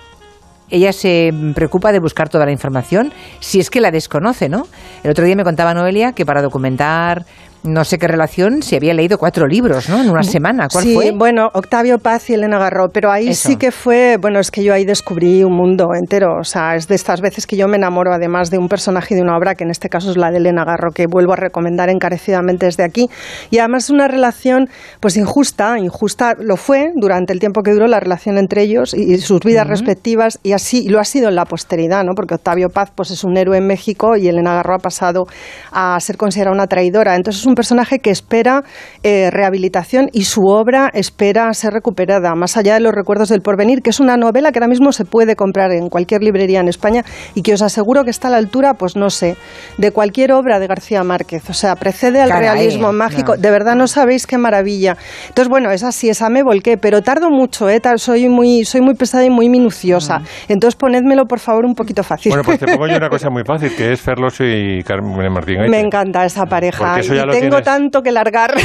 ella 0.69 0.91
se 0.91 1.31
preocupa 1.53 1.91
de 1.91 1.99
buscar 1.99 2.29
toda 2.29 2.45
la 2.45 2.51
información 2.51 3.13
si 3.39 3.59
es 3.59 3.69
que 3.69 3.81
la 3.81 3.91
desconoce, 3.91 4.49
¿no? 4.49 4.67
El 5.03 5.11
otro 5.11 5.23
día 5.25 5.35
me 5.35 5.43
contaba 5.43 5.73
Noelia 5.73 6.13
que 6.13 6.25
para 6.25 6.41
documentar 6.41 7.25
no 7.63 7.83
sé 7.85 7.97
qué 7.97 8.07
relación 8.07 8.61
se 8.61 8.75
había 8.75 8.93
leído 8.93 9.17
cuatro 9.17 9.47
libros, 9.47 9.89
¿no? 9.89 10.01
En 10.01 10.09
una 10.09 10.23
semana. 10.23 10.67
¿Cuál 10.71 10.83
sí, 10.83 10.93
fue? 10.93 11.11
bueno, 11.11 11.49
Octavio 11.53 11.97
Paz 11.97 12.29
y 12.29 12.33
Elena 12.33 12.59
Garro, 12.59 12.89
pero 12.89 13.11
ahí 13.11 13.29
Eso. 13.29 13.49
sí 13.49 13.55
que 13.55 13.71
fue, 13.71 14.17
bueno, 14.19 14.39
es 14.39 14.51
que 14.51 14.63
yo 14.63 14.73
ahí 14.73 14.85
descubrí 14.85 15.43
un 15.43 15.53
mundo 15.53 15.89
entero, 15.95 16.37
o 16.39 16.43
sea, 16.43 16.75
es 16.75 16.87
de 16.87 16.95
estas 16.95 17.21
veces 17.21 17.47
que 17.47 17.55
yo 17.55 17.67
me 17.67 17.77
enamoro 17.77 18.13
además 18.13 18.49
de 18.51 18.57
un 18.57 18.67
personaje 18.67 19.13
y 19.13 19.17
de 19.17 19.23
una 19.23 19.37
obra, 19.37 19.55
que 19.55 19.63
en 19.63 19.71
este 19.71 19.89
caso 19.89 20.11
es 20.11 20.17
la 20.17 20.31
de 20.31 20.37
Elena 20.37 20.65
Garro, 20.65 20.91
que 20.91 21.07
vuelvo 21.07 21.33
a 21.33 21.37
recomendar 21.37 21.89
encarecidamente 21.89 22.65
desde 22.65 22.83
aquí, 22.83 23.09
y 23.49 23.59
además 23.59 23.89
una 23.89 24.07
relación 24.07 24.69
pues 24.99 25.15
injusta, 25.17 25.77
injusta 25.79 26.35
lo 26.37 26.57
fue 26.57 26.91
durante 26.95 27.33
el 27.33 27.39
tiempo 27.39 27.61
que 27.61 27.71
duró 27.71 27.87
la 27.87 27.99
relación 27.99 28.37
entre 28.37 28.63
ellos 28.63 28.93
y, 28.93 29.13
y 29.13 29.17
sus 29.19 29.39
vidas 29.39 29.67
respectivas, 29.67 30.39
y 30.43 30.51
así 30.51 30.83
y 30.83 30.89
lo 30.89 30.99
ha 30.99 31.05
sido 31.05 31.29
en 31.29 31.35
la 31.35 31.45
posteridad, 31.45 32.03
¿no? 32.03 32.13
Porque 32.15 32.35
Octavio 32.35 32.69
Paz 32.69 32.91
pues 32.93 33.11
es 33.11 33.23
un 33.23 33.37
héroe 33.37 33.57
en 33.57 33.67
México 33.67 34.17
y 34.17 34.27
Elena 34.27 34.55
Garro 34.55 34.75
ha 34.75 34.79
pasado 34.79 35.23
a 35.71 35.99
ser 35.99 36.17
considerada 36.17 36.53
una 36.53 36.67
traidora, 36.67 37.15
entonces 37.15 37.41
es 37.41 37.45
un 37.47 37.52
personaje 37.55 37.99
que 37.99 38.09
espera 38.09 38.63
eh, 39.03 39.29
rehabilitación 39.31 40.09
y 40.11 40.25
su 40.25 40.41
obra 40.45 40.89
espera 40.93 41.53
ser 41.53 41.73
recuperada, 41.73 42.33
más 42.35 42.57
allá 42.57 42.75
de 42.75 42.79
los 42.79 42.93
recuerdos 42.93 43.29
del 43.29 43.41
porvenir, 43.41 43.81
que 43.81 43.89
es 43.89 43.99
una 43.99 44.17
novela 44.17 44.51
que 44.51 44.59
ahora 44.59 44.67
mismo 44.67 44.91
se 44.91 45.05
puede 45.05 45.35
comprar 45.35 45.71
en 45.71 45.89
cualquier 45.89 46.23
librería 46.23 46.59
en 46.59 46.67
España 46.67 47.03
y 47.35 47.41
que 47.41 47.53
os 47.53 47.61
aseguro 47.61 48.03
que 48.03 48.09
está 48.09 48.27
a 48.27 48.31
la 48.31 48.37
altura, 48.37 48.73
pues 48.75 48.95
no 48.95 49.09
sé, 49.09 49.35
de 49.77 49.91
cualquier 49.91 50.31
obra 50.33 50.59
de 50.59 50.67
García 50.67 51.03
Márquez. 51.03 51.49
O 51.49 51.53
sea, 51.53 51.75
precede 51.75 52.21
al 52.21 52.29
Caray, 52.29 52.49
realismo 52.49 52.87
no. 52.87 52.93
mágico. 52.93 53.37
De 53.37 53.51
verdad 53.51 53.75
no 53.75 53.87
sabéis 53.87 54.27
qué 54.27 54.37
maravilla. 54.37 54.97
Entonces, 55.27 55.49
bueno, 55.49 55.71
es 55.71 55.83
así, 55.83 56.09
esa 56.09 56.29
me 56.29 56.43
volqué, 56.43 56.77
pero 56.77 57.01
tardo 57.01 57.29
mucho, 57.29 57.69
¿eh? 57.69 57.81
Soy 57.97 58.29
muy, 58.29 58.63
soy 58.65 58.81
muy 58.81 58.95
pesada 58.95 59.25
y 59.25 59.29
muy 59.29 59.49
minuciosa. 59.49 60.21
Entonces, 60.47 60.75
ponedmelo, 60.75 61.25
por 61.25 61.39
favor, 61.39 61.65
un 61.65 61.75
poquito 61.75 62.03
fácil. 62.03 62.31
Bueno, 62.31 62.43
pues 62.43 62.59
te 62.59 62.65
pongo 62.65 62.87
yo 62.87 62.97
una 62.97 63.09
cosa 63.13 63.29
muy 63.29 63.43
fácil, 63.43 63.75
que 63.75 63.91
es 63.91 64.01
Ferloso 64.01 64.43
y 64.43 64.81
Carmen 64.83 65.31
Martín. 65.31 65.57
Gaite. 65.57 65.69
Me 65.69 65.79
encanta 65.79 66.25
esa 66.25 66.45
pareja 66.45 66.85
Porque 66.85 67.01
eso 67.01 67.13
y 67.13 67.17
ya 67.17 67.25
lo 67.25 67.33
tengo 67.33 67.42
tienes. 67.49 67.63
tanto 67.65 68.01
que 68.01 68.11
largar. 68.11 68.53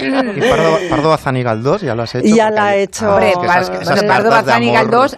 Y 0.00 0.40
Pardo, 0.40 0.78
Pardo 0.88 1.08
Bazán 1.10 1.36
y 1.36 1.42
Galdós, 1.42 1.82
¿ya 1.82 1.94
lo 1.94 2.02
has 2.04 2.14
hecho? 2.14 2.34
Ya 2.34 2.50
la 2.50 2.76
he 2.76 2.82
hecho. 2.84 3.06
Ah, 3.06 3.14
Hombre, 3.14 3.30
es 3.30 3.38
que 3.38 3.46
Par- 3.46 3.62
esas- 3.62 3.82
esas 3.82 3.94
bueno, 3.96 4.08
Pardo 4.14 4.32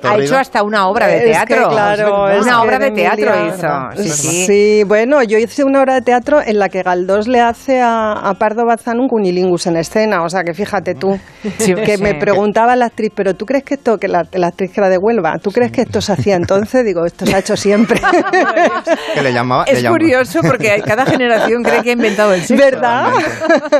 ha 0.02 0.16
hecho 0.18 0.36
hasta 0.38 0.62
una 0.62 0.88
obra 0.88 1.06
de 1.06 1.16
Es 1.16 1.22
que, 1.22 1.30
teatro. 1.54 1.68
claro, 1.70 2.28
es 2.30 2.42
una 2.42 2.52
que 2.52 2.58
obra 2.66 2.78
de 2.78 2.90
teatro 2.90 3.32
hizo. 3.46 4.02
Sí, 4.02 4.08
sí. 4.10 4.46
Sí, 4.46 4.84
bueno, 4.86 5.22
yo 5.22 5.38
hice 5.38 5.64
una 5.64 5.80
obra 5.80 5.94
de 5.94 6.02
teatro 6.02 6.40
en 6.44 6.58
la 6.58 6.68
que 6.68 6.82
Galdós 6.82 7.28
le 7.28 7.40
hace 7.40 7.80
a, 7.80 8.12
a 8.12 8.34
Pardo 8.34 8.64
Bazán 8.66 8.98
un 9.00 9.08
cunilingus 9.08 9.66
en 9.66 9.76
escena, 9.76 10.22
o 10.24 10.28
sea 10.28 10.42
que 10.42 10.54
fíjate 10.54 10.94
tú, 10.94 11.18
Sí, 11.58 11.74
que 11.74 11.96
sí. 11.96 12.02
me 12.02 12.14
preguntaba 12.14 12.74
la 12.76 12.86
actriz, 12.86 13.10
pero 13.14 13.34
¿tú 13.34 13.44
crees 13.46 13.64
que 13.64 13.74
esto, 13.74 13.98
que 13.98 14.08
la, 14.08 14.22
la 14.32 14.48
actriz 14.48 14.72
que 14.72 14.80
era 14.80 14.88
de 14.88 14.98
Huelva, 14.98 15.38
¿tú 15.38 15.50
crees 15.50 15.70
que 15.72 15.82
esto 15.82 16.00
se 16.00 16.12
hacía 16.12 16.36
entonces? 16.36 16.84
Digo, 16.84 17.04
esto 17.04 17.26
se 17.26 17.34
ha 17.34 17.38
hecho 17.38 17.56
siempre. 17.56 18.00
Que 19.14 19.22
le 19.22 19.32
llamaba, 19.32 19.64
le 19.66 19.72
Es 19.72 19.82
llamaba- 19.82 19.98
curioso 19.98 20.40
porque 20.42 20.70
hay- 20.70 20.82
cada 20.82 21.04
generación 21.06 21.62
cree 21.72 21.82
que 21.82 21.90
ha 21.90 21.92
inventado 21.94 22.32
el 22.34 22.42
sexo. 22.42 22.64
¿Verdad? 22.64 23.12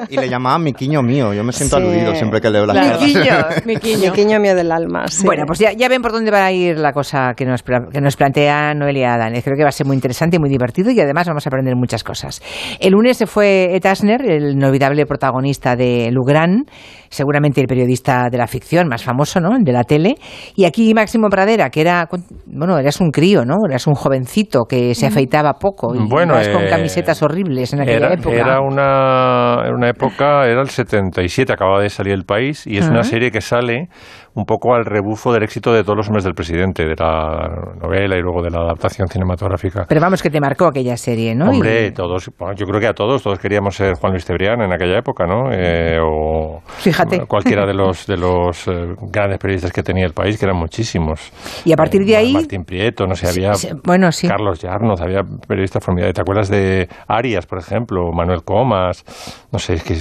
Y 0.09 0.17
le 0.17 0.29
llamaba 0.29 0.59
Miquiño 0.59 1.03
mío. 1.03 1.33
Yo 1.33 1.45
me 1.45 1.53
siento 1.53 1.77
Sí. 1.77 1.83
aludido 1.83 2.15
siempre 2.15 2.41
que 2.41 2.51
leo 2.51 2.67
las 2.67 2.77
Claro. 2.77 2.99
cosas. 2.99 3.09
Miquiño. 3.15 3.37
Miquiño. 3.67 4.11
Miquiño 4.11 4.41
mío 4.41 4.55
del 4.55 4.73
alma. 4.73 5.07
sí. 5.09 5.25
Bueno, 5.25 5.45
pues 5.47 5.59
ya, 5.59 5.73
ya 5.73 5.89
ven 5.89 6.03
por 6.03 6.13
dónde 6.13 6.31
va 6.31 6.45
a 6.47 6.53
ir 6.53 6.79
la 6.79 6.93
cosa 6.93 7.33
que 7.37 7.45
nos, 7.45 7.63
que 7.63 8.01
nos 8.01 8.17
plantea 8.17 8.75
Noelia 8.75 9.17
Danes. 9.17 9.45
Creo 9.45 9.57
que 9.57 9.63
va 9.63 9.69
a 9.69 9.73
ser 9.73 9.87
muy 9.87 9.95
interesante 9.97 10.37
y 10.37 10.39
muy 10.39 10.51
divertido 10.51 10.91
y 10.91 11.01
además 11.01 11.27
vamos 11.29 11.47
a 11.47 11.49
aprender 11.49 11.75
muchas 11.77 12.05
cosas. 12.05 12.43
El 12.81 12.93
lunes 12.93 13.17
se 13.17 13.27
fue 13.27 13.75
Ed 13.77 13.87
Asner, 13.87 14.23
el 14.31 14.53
inolvidable 14.53 15.07
protagonista 15.07 15.77
de 15.77 16.11
Lugran, 16.11 16.65
seguramente 17.09 17.61
el 17.61 17.67
periodista 17.67 18.29
de 18.31 18.39
la 18.39 18.47
ficción 18.47 18.89
más 18.89 19.03
famoso, 19.05 19.41
¿no? 19.41 19.57
El 19.57 19.65
de 19.65 19.73
la 19.73 19.85
tele. 19.85 20.15
Y 20.55 20.65
aquí 20.65 20.95
Máximo 20.95 21.29
Pradera, 21.29 21.71
que 21.71 21.81
era, 21.81 22.09
bueno, 22.47 22.79
eras 22.79 23.01
un 23.01 23.11
crío, 23.11 23.45
¿no? 23.45 23.57
Eras 23.69 23.87
un 23.87 23.95
jovencito 23.95 24.65
que 24.65 24.95
se 24.95 25.07
afeitaba 25.07 25.55
poco 25.55 25.95
y 25.95 25.99
Bueno, 26.09 26.35
ibas 26.35 26.49
con 26.49 26.65
eh, 26.65 26.69
camisetas 26.71 27.23
horribles 27.23 27.72
en 27.73 27.81
aquella 27.81 27.97
Era, 28.07 28.15
época. 28.15 28.37
era 28.37 28.61
una, 28.61 29.65
una 29.75 29.89
época, 29.89 30.47
era 30.47 30.61
el 30.63 30.69
77, 30.71 31.53
acababa 31.53 31.81
de 31.83 31.91
salir 31.91 32.13
el 32.13 32.25
país, 32.25 32.67
y 32.67 32.79
es 32.79 32.89
una 32.89 33.05
serie 33.05 33.31
que 33.31 33.41
sale 33.41 33.89
un 34.35 34.45
poco 34.47 34.75
al 34.75 34.85
rebufo 34.85 35.33
del 35.33 35.43
éxito 35.43 35.73
de 35.73 35.83
todos 35.83 35.97
los 35.97 36.07
hombres 36.09 36.25
del 36.25 36.35
presidente, 36.35 36.85
de 36.85 36.95
la 36.99 37.49
novela 37.81 38.17
y 38.17 38.21
luego 38.23 38.43
de 38.43 38.51
la 38.51 38.61
adaptación 38.63 39.07
cinematográfica. 39.09 39.85
Pero 39.89 40.01
vamos, 40.01 40.23
que 40.23 40.31
te 40.31 40.41
marcó 40.41 40.67
aquella 40.67 40.97
serie, 40.97 41.35
¿no? 41.35 41.51
Hombre, 41.51 41.89
Y- 41.89 41.93
todos, 41.93 42.31
bueno, 42.39 42.55
yo 42.55 42.67
creo 42.67 42.81
que 42.81 42.87
a 42.87 42.95
todos, 42.95 43.23
todos 43.23 43.39
queríamos 43.39 43.77
ser 43.77 43.95
Juan 43.97 44.13
Luis 44.13 44.25
Cebrián 44.25 44.61
en 44.63 44.73
aquella 44.73 44.99
época, 44.99 45.27
¿no? 45.27 45.51
Eh, 45.53 45.99
o 46.03 46.63
Fíjate. 46.79 47.27
cualquiera 47.27 47.67
de 47.67 47.75
los 47.75 48.07
de 48.07 48.17
los 48.17 48.67
eh, 48.69 48.95
grandes 49.11 49.39
periodistas 49.39 49.73
que 49.73 49.83
tenía 49.83 50.07
el 50.07 50.13
país, 50.15 50.39
que 50.39 50.47
eran 50.47 50.57
muchísimos. 50.57 51.31
Y 51.65 51.73
a 51.73 51.77
partir 51.77 52.05
de 52.07 52.13
Eh, 52.13 52.17
ahí- 52.17 52.33
Martín 52.33 52.65
Prieto, 52.65 53.07
no 53.07 53.15
sé, 53.15 53.29
había 53.29 53.55
Sí, 53.55 53.69
bueno, 53.85 54.11
sí. 54.13 54.29
Carlos 54.29 54.61
Yarnoz, 54.61 55.01
había 55.03 55.23
periodistas 55.47 55.85
formidables. 55.85 56.15
¿Te 56.15 56.21
acuerdas 56.23 56.49
de 56.49 56.89
Arias, 57.07 57.45
por 57.47 57.59
ejemplo? 57.59 58.11
Manuel 58.13 58.43
Comas. 58.45 59.05
No 59.53 59.59
sé, 59.59 59.75
es 59.75 59.83
que 59.85 59.97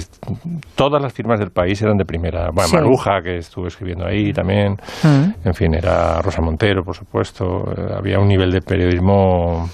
todas 0.74 1.02
las 1.02 1.12
firmas 1.12 1.38
del 1.38 1.50
país 1.50 1.80
eran 1.82 1.96
de 1.96 2.04
primera. 2.04 2.48
Bueno, 2.52 2.68
Sí. 2.68 2.76
Maruja, 2.76 3.20
que 3.22 3.36
estuvo 3.36 3.66
escribiendo 3.66 4.06
ahí 4.06 4.21
también. 4.32 4.78
Mm. 5.02 5.48
En 5.48 5.54
fin, 5.54 5.74
era 5.74 6.20
Rosa 6.20 6.42
Montero, 6.42 6.84
por 6.84 6.94
supuesto. 6.94 7.72
Eh, 7.74 7.94
Había 7.96 8.18
un 8.18 8.28
nivel 8.28 8.52
de 8.52 8.60
periodismo, 8.60 9.70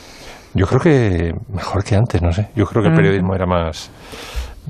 yo 0.54 0.66
creo 0.66 0.80
que 0.80 1.34
mejor 1.52 1.82
que 1.82 1.96
antes, 1.96 2.22
no 2.22 2.32
sé. 2.32 2.48
Yo 2.54 2.66
creo 2.66 2.82
que 2.82 2.88
el 2.90 2.94
periodismo 2.94 3.34
era 3.34 3.46
más 3.46 3.90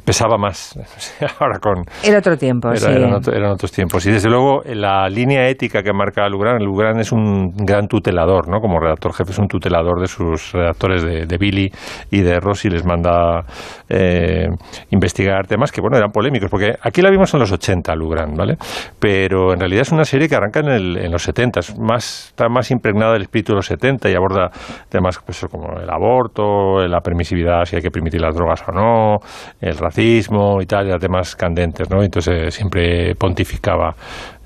pesaba 0.04 0.36
más. 0.38 0.78
Ahora 1.40 1.58
con 1.58 1.84
El 2.04 2.16
otro 2.16 2.36
tiempo, 2.36 2.68
era- 2.68 2.78
sí. 2.78 2.86
eran, 2.90 3.12
otro- 3.14 3.34
eran 3.34 3.50
otros 3.52 3.72
tiempos. 3.72 4.04
Y 4.06 4.10
desde 4.12 4.28
luego 4.28 4.62
la 4.66 5.08
línea 5.08 5.48
ética 5.48 5.82
que 5.82 5.92
marca 5.92 6.28
Lugran 6.28 6.62
Lugran 6.62 6.98
es 7.00 7.12
un 7.12 7.52
gran 7.56 7.88
tutelador 7.88 8.48
no 8.48 8.60
como 8.60 8.78
redactor 8.80 9.12
jefe 9.14 9.32
es 9.32 9.38
un 9.38 9.48
tutelador 9.48 10.00
de 10.00 10.06
sus 10.06 10.52
redactores 10.52 11.02
de, 11.02 11.26
de 11.26 11.38
Billy 11.38 11.70
y 12.10 12.20
de 12.20 12.40
Rossi 12.40 12.68
les 12.70 12.84
manda 12.84 13.44
eh, 13.88 14.48
investigar 14.90 15.46
temas 15.46 15.72
que 15.72 15.80
bueno 15.80 15.96
eran 15.96 16.10
polémicos 16.10 16.50
porque 16.50 16.74
aquí 16.82 17.02
la 17.02 17.10
vimos 17.10 17.32
en 17.34 17.40
los 17.40 17.52
80 17.52 17.94
Lugran 17.94 18.34
vale 18.34 18.56
pero 18.98 19.52
en 19.52 19.60
realidad 19.60 19.82
es 19.82 19.92
una 19.92 20.04
serie 20.04 20.28
que 20.28 20.34
arranca 20.36 20.60
en, 20.60 20.68
el- 20.68 20.96
en 20.98 21.12
los 21.12 21.22
70 21.22 21.60
es 21.60 21.78
más 21.78 22.28
está 22.28 22.48
más 22.48 22.70
impregnada 22.70 23.12
del 23.12 23.22
espíritu 23.22 23.52
de 23.52 23.56
los 23.56 23.66
70 23.66 24.10
y 24.10 24.14
aborda 24.14 24.50
temas 24.88 25.18
pues, 25.24 25.44
como 25.50 25.78
el 25.78 25.88
aborto 25.90 26.86
la 26.86 27.00
permisividad 27.00 27.64
si 27.64 27.76
hay 27.76 27.82
que 27.82 27.90
permitir 27.90 28.20
las 28.20 28.34
drogas 28.34 28.62
o 28.68 28.72
no 28.72 29.18
el 29.60 29.76
racismo 29.88 30.60
y 30.60 30.66
tal, 30.66 30.88
y 30.88 30.98
temas 30.98 31.34
candentes, 31.34 31.88
¿no? 31.90 32.02
Entonces 32.02 32.34
eh, 32.34 32.50
siempre 32.50 33.14
pontificaba 33.14 33.94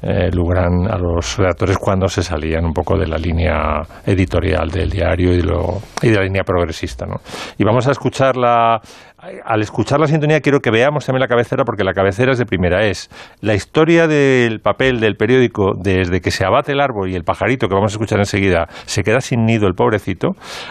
eh, 0.04 0.30
Lugran 0.32 0.88
a 0.90 0.99
los 0.99 1.37
redactores 1.37 1.78
cuando 1.78 2.08
se 2.08 2.25
salían 2.25 2.64
un 2.64 2.72
poco 2.72 2.99
de 2.99 3.06
la 3.06 3.16
línea 3.16 3.82
editorial 4.04 4.68
del 4.68 4.90
diario 4.90 5.32
y, 5.32 5.37
de 5.40 6.16
la 6.16 6.25
línea 6.25 6.42
progresista, 6.42 7.06
¿no? 7.06 7.20
Y 7.56 7.64
vamos 7.64 7.87
a 7.87 7.92
escuchar 7.92 8.37
la... 8.37 8.80
Al 9.44 9.62
escuchar 9.62 10.00
la 10.00 10.08
sintonía 10.08 10.40
quiero 10.40 10.58
que 10.58 10.72
veamos 10.72 11.06
también 11.06 11.20
la 11.20 11.28
cabecera 11.28 11.62
porque 11.64 11.84
la 11.84 11.92
cabecera 11.92 12.32
es 12.32 12.38
de 12.38 12.44
primera. 12.44 12.84
Es 12.84 13.08
la 13.40 13.54
historia 13.54 14.08
del 14.08 14.58
papel 14.58 14.99
del 14.99 15.14
periódico 15.14 15.75
desde 15.80 16.20
que 16.20 16.32
se 16.32 16.44
abate 16.44 16.72
el 16.72 16.80
árbol 16.80 17.08
y 17.08 17.14
el 17.14 17.22
pajarito 17.22 17.68
que 17.68 17.75
vamos 17.76 17.92
a 17.92 17.94
escuchar 17.94 18.18
enseguida 18.18 18.66
se 18.84 19.04
queda 19.04 19.20
sin 19.20 19.44
nido 19.44 19.68
el 19.68 19.75
pobrecito, 19.75 20.30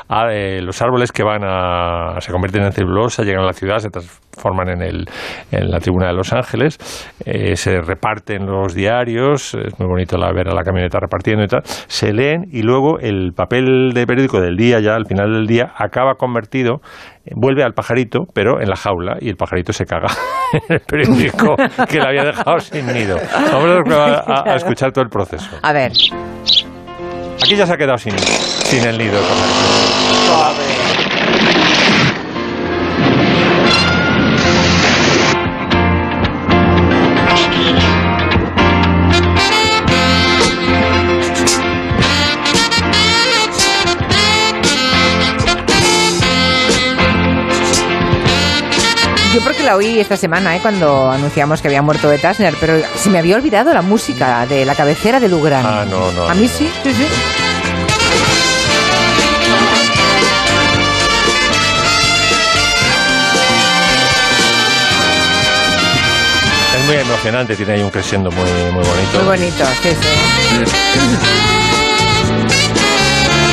a 0.09 0.33
eh, 0.33 0.61
los 0.61 0.81
árboles 0.81 1.13
que 1.13 1.23
van 1.23 1.45
a... 1.45 2.19
se 2.19 2.33
convierten 2.33 2.63
en 2.63 2.73
celulosa, 2.73 3.23
llegan 3.23 3.43
a 3.43 3.45
la 3.45 3.53
ciudad, 3.53 3.79
se 3.79 3.89
transforman 3.89 4.30
en, 4.69 4.81
el, 4.81 5.05
en 5.51 5.69
la 5.71 5.79
tribuna 5.79 6.07
de 6.07 6.13
Los 6.13 6.33
Ángeles, 6.33 6.77
eh, 7.25 7.55
se 7.55 7.81
reparten 7.81 8.45
los 8.45 8.74
diarios, 8.74 9.53
es 9.55 9.79
muy 9.79 9.88
bonito 9.88 10.17
la, 10.17 10.31
ver 10.33 10.50
a 10.50 10.53
la 10.53 10.63
camioneta 10.63 11.00
repartiendo 11.00 11.43
y 11.43 11.48
tal, 11.48 11.62
se 11.63 12.12
leen 12.13 12.45
y 12.51 12.62
luego 12.63 13.00
el 13.00 13.31
papel 13.36 13.91
de 13.93 14.05
periódico 14.05 14.39
del 14.41 14.55
día 14.57 14.79
ya 14.79 14.95
al 14.95 15.05
final 15.05 15.31
del 15.33 15.48
día 15.48 15.71
acaba 15.77 16.15
convertido 16.15 16.81
vuelve 17.36 17.63
al 17.63 17.74
pajarito, 17.74 18.21
pero 18.33 18.60
en 18.62 18.67
la 18.69 18.75
jaula, 18.75 19.17
y 19.21 19.29
el 19.29 19.36
pajarito 19.36 19.74
se 19.74 19.86
caga 19.86 20.07
en 20.53 20.75
el 20.75 20.79
periódico 20.81 21.55
que 21.88 22.00
le 22.00 22.07
había 22.07 22.24
dejado 22.24 22.60
sin 22.60 22.88
nido. 22.88 23.17
Vamos 23.51 23.91
a, 23.91 24.24
a- 24.25 24.53
a 24.53 24.55
escuchar 24.55 24.91
todo 24.91 25.03
el 25.03 25.10
proceso. 25.10 25.48
A 25.62 25.71
ver. 25.71 25.91
Aquí 27.43 27.55
ya 27.55 27.65
se 27.65 27.74
ha 27.74 27.77
quedado 27.77 27.98
sin, 27.98 28.17
sin 28.17 28.87
el 28.87 28.98
nido. 28.98 29.18
el 29.20 29.24
pajarito. 29.24 30.71
La 49.72 49.77
oí 49.77 50.01
esta 50.01 50.18
semana, 50.18 50.53
¿eh? 50.53 50.60
cuando 50.62 51.10
anunciamos 51.10 51.62
que 51.62 51.70
había 51.70 51.81
muerto 51.81 52.12
Ed 52.12 52.25
Asner, 52.25 52.53
pero 52.60 52.81
se 52.98 53.10
me 53.10 53.20
había 53.20 53.38
olvidado 53.38 53.74
la 53.74 53.81
música 53.81 54.46
de 54.46 54.66
la 54.66 54.75
cabecera 54.75 55.18
de 55.18 55.29
Lugran. 55.29 55.66
Ah, 55.66 55.86
no, 55.90 56.12
no, 56.12 56.27
A 56.27 56.34
mí 56.34 56.44
no. 56.44 56.50
sí, 56.50 56.70
sí, 56.84 56.94
sí. 56.94 57.05
Es 66.77 66.86
muy 66.86 66.96
emocionante, 66.98 67.55
tiene 67.55 67.72
ahí 67.72 67.81
un 67.81 67.92
crescendo 67.92 68.29
muy, 68.29 68.50
muy 68.74 68.84
bonito. 68.84 69.20
Muy 69.20 69.38
bonito, 69.38 69.66
sí, 69.81 69.90
sí. 69.92 71.71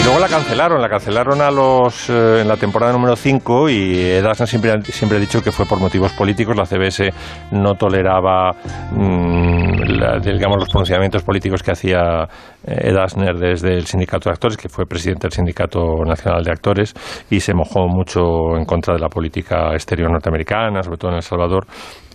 Y 0.00 0.04
luego 0.04 0.20
la 0.20 0.28
cancelaron, 0.28 0.80
la 0.80 0.88
cancelaron 0.88 1.40
a 1.42 1.50
los 1.50 2.08
eh, 2.08 2.40
en 2.40 2.48
la 2.48 2.56
temporada 2.56 2.92
número 2.92 3.16
5 3.16 3.68
y 3.68 3.98
Ed 3.98 4.24
Asner 4.24 4.48
siempre, 4.48 4.82
siempre 4.84 5.18
ha 5.18 5.20
dicho 5.20 5.42
que 5.42 5.52
fue 5.52 5.66
por 5.66 5.80
motivos 5.80 6.12
políticos. 6.12 6.56
La 6.56 6.64
CBS 6.64 7.10
no 7.50 7.74
toleraba 7.74 8.52
mm, 8.92 9.82
la- 9.98 10.18
digamos, 10.20 10.58
los 10.60 10.68
pronunciamientos 10.70 11.22
políticos 11.24 11.62
que 11.62 11.72
hacía 11.72 12.24
eh, 12.66 12.88
Ed 12.90 12.96
Asner 12.96 13.36
desde 13.36 13.74
el 13.74 13.86
sindicato 13.86 14.28
de 14.30 14.34
actores, 14.34 14.56
que 14.56 14.68
fue 14.68 14.86
presidente 14.86 15.26
del 15.26 15.32
Sindicato 15.32 15.96
Nacional 16.06 16.42
de 16.42 16.52
Actores, 16.52 16.94
y 17.28 17.40
se 17.40 17.52
mojó 17.52 17.86
mucho 17.88 18.56
en 18.56 18.64
contra 18.64 18.94
de 18.94 19.00
la 19.00 19.08
política 19.08 19.72
exterior 19.74 20.10
norteamericana, 20.10 20.82
sobre 20.82 20.96
todo 20.96 21.10
en 21.10 21.16
El 21.18 21.22
Salvador. 21.22 21.66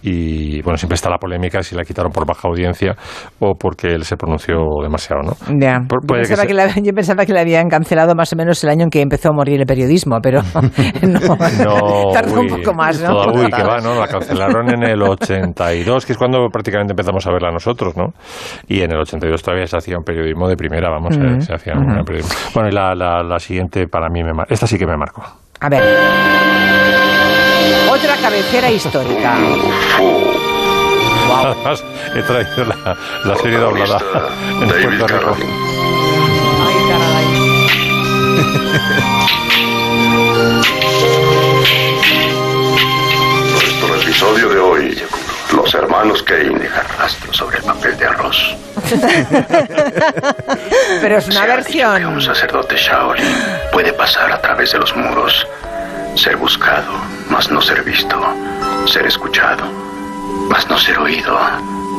Y 0.04 0.62
bueno, 0.62 0.78
siempre 0.78 0.96
está 0.96 1.10
la 1.10 1.18
polémica 1.18 1.64
si 1.64 1.76
la 1.76 1.84
quitaron 1.84 2.12
por 2.12 2.26
baja 2.28 2.48
audiencia 2.48 2.94
o 3.40 3.54
porque 3.56 3.88
él 3.88 4.04
se 4.04 4.18
pronunció 4.18 4.58
demasiado, 4.82 5.22
¿no? 5.24 5.32
Ya. 5.60 5.80
Por- 5.88 6.02
Yo, 6.02 6.08
que 6.08 6.16
pensaba 6.28 6.42
se- 6.42 6.48
que 6.48 6.54
la, 6.54 6.68
yo 6.76 6.94
pensaba 6.94 7.26
que 7.26 7.34
la 7.34 7.42
habían 7.42 7.70
cancelado 7.70 8.14
más 8.16 8.32
o 8.34 8.36
menos 8.36 8.62
el 8.64 8.70
año 8.70 8.84
en 8.84 8.90
que 8.90 9.02
empezó 9.02 9.30
a 9.30 9.32
morir 9.34 9.60
el 9.62 9.66
periodismo, 9.66 10.20
pero 10.22 10.42
no, 11.02 11.20
No, 11.20 12.12
tardó 12.14 12.34
un 12.42 12.52
uy, 12.52 12.62
poco 12.64 12.74
más, 12.76 13.02
¿no? 13.02 13.08
toda- 13.10 13.32
uy, 13.34 13.50
que 13.50 13.64
va, 13.64 13.78
¿no? 13.80 13.96
La 14.00 14.08
cancelaron 14.08 14.70
en 14.74 14.84
el 14.84 15.02
82, 15.02 16.06
que 16.06 16.12
es 16.14 16.18
cuando 16.18 16.48
prácticamente 16.52 16.92
empezamos 16.94 17.26
a 17.26 17.32
verla 17.32 17.52
nosotros, 17.52 17.96
¿no? 17.96 18.08
Y 18.68 18.82
en 18.82 18.92
el 18.92 19.00
82 19.00 19.42
todavía 19.42 19.68
se 19.68 19.78
hacía 19.78 19.98
un 19.98 20.04
periodismo 20.04 20.48
de 20.50 20.58
primera, 20.58 20.90
vamos, 20.90 21.16
eh, 21.18 21.40
se 21.42 21.54
hacía 21.54 21.74
un 21.78 22.04
periodismo. 22.04 22.34
Bueno, 22.54 22.70
y 22.70 22.72
la, 22.74 22.94
la- 22.94 23.24
la 23.24 23.40
siguiente 23.40 23.88
para 23.88 24.10
mí 24.10 24.22
me 24.24 24.34
mar- 24.34 24.48
Esta 24.50 24.68
sí 24.68 24.78
que 24.78 24.86
me 24.86 24.98
marcó. 24.98 25.24
A 25.62 25.70
ver. 25.70 25.82
Otra 27.92 28.16
cabecera 28.18 28.72
histórica. 28.72 29.36
Además, 31.36 31.84
he 32.16 32.22
traído 32.24 32.66
la, 32.66 32.96
la 33.26 33.36
serie 33.38 33.58
doblada 33.58 34.00
en 34.62 34.68
David 34.68 35.00
Puerto 35.00 35.08
Rico. 35.08 35.38
Ay, 36.66 36.76
caray. 36.90 38.34
Nuestro 43.52 43.96
episodio 44.02 44.50
de 44.50 44.60
hoy, 44.60 45.02
los 45.56 45.74
hermanos 45.74 46.24
Kane 46.24 46.58
dejan 46.60 46.86
rastro 46.98 47.34
sobre 47.34 47.58
el 47.58 47.64
papel 47.64 47.98
de 47.98 48.06
arroz. 48.06 48.56
Pero 51.02 51.18
es 51.18 51.26
una 51.28 51.34
Se 51.34 51.40
ha 51.40 51.58
dicho 51.58 51.68
que 51.72 51.84
versión. 51.84 52.06
un 52.06 52.22
sacerdote 52.22 52.76
Shaolin 52.78 53.26
puede 53.72 53.94
pasar 53.94 54.32
a 54.32 54.42
través 54.42 54.72
de 54.72 54.80
los 54.80 54.96
muros, 54.96 55.46
ser 56.16 56.38
buscado, 56.38 56.92
mas 57.34 57.50
no 57.52 57.62
ser 57.62 57.84
visto, 57.84 58.16
ser 58.86 59.06
escuchado, 59.08 59.64
mas 60.50 60.68
no 60.70 60.78
ser 60.78 60.98
oído, 61.00 61.38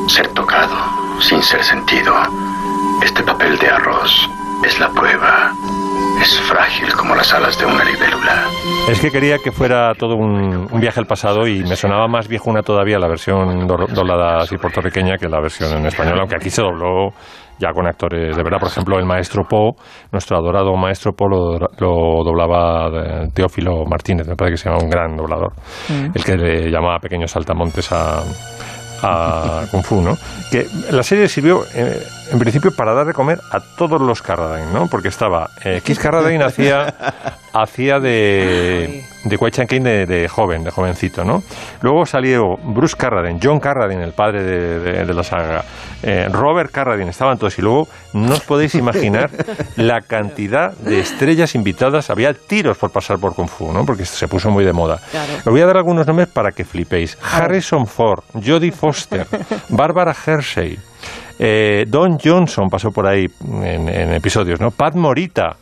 ser 0.07 0.27
tocado, 0.29 0.75
sin 1.19 1.43
ser 1.43 1.63
sentido. 1.63 2.13
Este 3.03 3.21
papel 3.23 3.57
de 3.59 3.67
arroz 3.69 4.29
es 4.65 4.79
la 4.79 4.89
prueba 4.89 5.51
es 6.21 6.39
frágil 6.41 6.91
como 6.93 7.13
las 7.13 7.31
alas 7.33 7.59
de 7.59 7.65
una 7.65 7.83
libélula. 7.83 8.45
Es 8.87 8.99
que 9.01 9.11
quería 9.11 9.37
que 9.37 9.51
fuera 9.51 9.93
todo 9.95 10.15
un, 10.15 10.67
viaje 10.79 10.99
al 11.01 11.05
pasado 11.05 11.45
y 11.45 11.61
me 11.63 11.75
sonaba 11.75 12.07
más 12.07 12.27
viejuna 12.29 12.63
todavía 12.63 12.97
la 12.97 13.07
versión 13.09 13.67
do- 13.67 13.85
doblada 13.89 14.37
así 14.41 14.57
puertorriqueña 14.57 15.17
que 15.17 15.27
la 15.27 15.41
versión 15.41 15.77
en 15.77 15.85
español, 15.85 16.19
aunque 16.21 16.37
aquí 16.37 16.49
se 16.49 16.61
dobló 16.61 17.13
ya 17.59 17.71
con 17.73 17.87
actores 17.87 18.35
de 18.35 18.43
verdad. 18.43 18.59
Por 18.59 18.69
ejemplo, 18.69 18.97
el 18.97 19.05
maestro 19.05 19.43
Po, 19.43 19.75
nuestro 20.11 20.37
adorado 20.37 20.75
maestro 20.75 21.13
Po, 21.13 21.27
lo, 21.27 21.57
lo 21.59 22.23
doblaba 22.23 22.89
Teófilo 23.33 23.85
Martínez, 23.85 24.27
me 24.27 24.35
parece 24.35 24.53
que 24.53 24.57
se 24.57 24.69
llama 24.69 24.83
un 24.83 24.89
gran 24.89 25.15
doblador, 25.15 25.53
el 26.13 26.23
que 26.23 26.35
le 26.35 26.71
llamaba 26.71 26.99
pequeños 26.99 27.31
saltamontes 27.31 27.91
a, 27.91 28.21
a 29.01 29.65
Kung 29.71 29.83
Fu, 29.83 30.01
¿no? 30.01 30.17
Que 30.51 30.65
la 30.91 31.03
serie 31.03 31.27
sirvió, 31.27 31.63
eh, 31.73 32.01
en 32.31 32.39
principio, 32.39 32.71
para 32.75 32.93
dar 32.93 33.05
de 33.05 33.13
comer 33.13 33.39
a 33.51 33.59
todos 33.77 34.01
los 34.01 34.21
Carradine, 34.21 34.71
¿no? 34.73 34.87
Porque 34.87 35.09
estaba... 35.09 35.49
Eh, 35.63 35.81
Keith 35.83 35.99
Carradine 35.99 36.43
hacía, 36.43 36.93
hacía 37.53 37.99
de, 37.99 39.04
de 39.25 39.37
Kwai 39.37 39.51
Chan 39.51 39.67
Kane 39.67 39.83
de, 39.89 40.05
de 40.05 40.27
joven, 40.29 40.63
de 40.63 40.71
jovencito, 40.71 41.23
¿no? 41.25 41.43
Luego 41.81 42.05
salió 42.05 42.55
Bruce 42.63 42.95
Carradine, 42.95 43.39
John 43.41 43.59
Carradine, 43.59 44.03
el 44.03 44.13
padre 44.13 44.43
de, 44.43 44.79
de- 44.79 45.05
de 45.05 45.13
la 45.13 45.23
saga, 45.23 45.65
eh, 46.03 46.27
Robert 46.31 46.71
Carradine, 46.71 47.09
estaban 47.09 47.37
todos. 47.37 47.57
Y 47.59 47.61
luego 47.61 47.87
no 48.13 48.33
os 48.35 48.41
podéis 48.41 48.75
imaginar 48.75 49.29
la 49.75 50.01
cantidad 50.01 50.71
de 50.77 50.99
estrellas 50.99 51.55
invitadas. 51.55 52.09
Había 52.09 52.33
tiros 52.33 52.77
por 52.77 52.91
pasar 52.91 53.17
por 53.17 53.33
Kung 53.35 53.49
Fu, 53.49 53.71
¿no? 53.73 53.85
Porque 53.85 54.05
se 54.05 54.27
puso 54.27 54.49
muy 54.51 54.63
de 54.63 54.73
moda. 54.73 54.99
Os 55.39 55.45
voy 55.51 55.61
a 55.61 55.65
dar 55.65 55.77
algunos 55.77 56.05
nombres 56.07 56.27
para 56.29 56.51
que 56.51 56.63
flipéis. 56.63 57.17
Harrison 57.21 57.87
Ford, 57.87 58.23
Jodie 58.33 58.71
Foster, 58.71 59.25
Barbara 59.69 60.15
Hershey, 60.25 60.77
eh, 61.37 61.85
Don 61.87 62.17
Johnson 62.17 62.69
pasó 62.69 62.91
por 62.91 63.07
ahí 63.07 63.25
en, 63.63 63.89
en 63.89 64.13
episodios, 64.13 64.59
¿no? 64.61 64.71
Pat 64.71 64.95
Morita, 64.95 65.57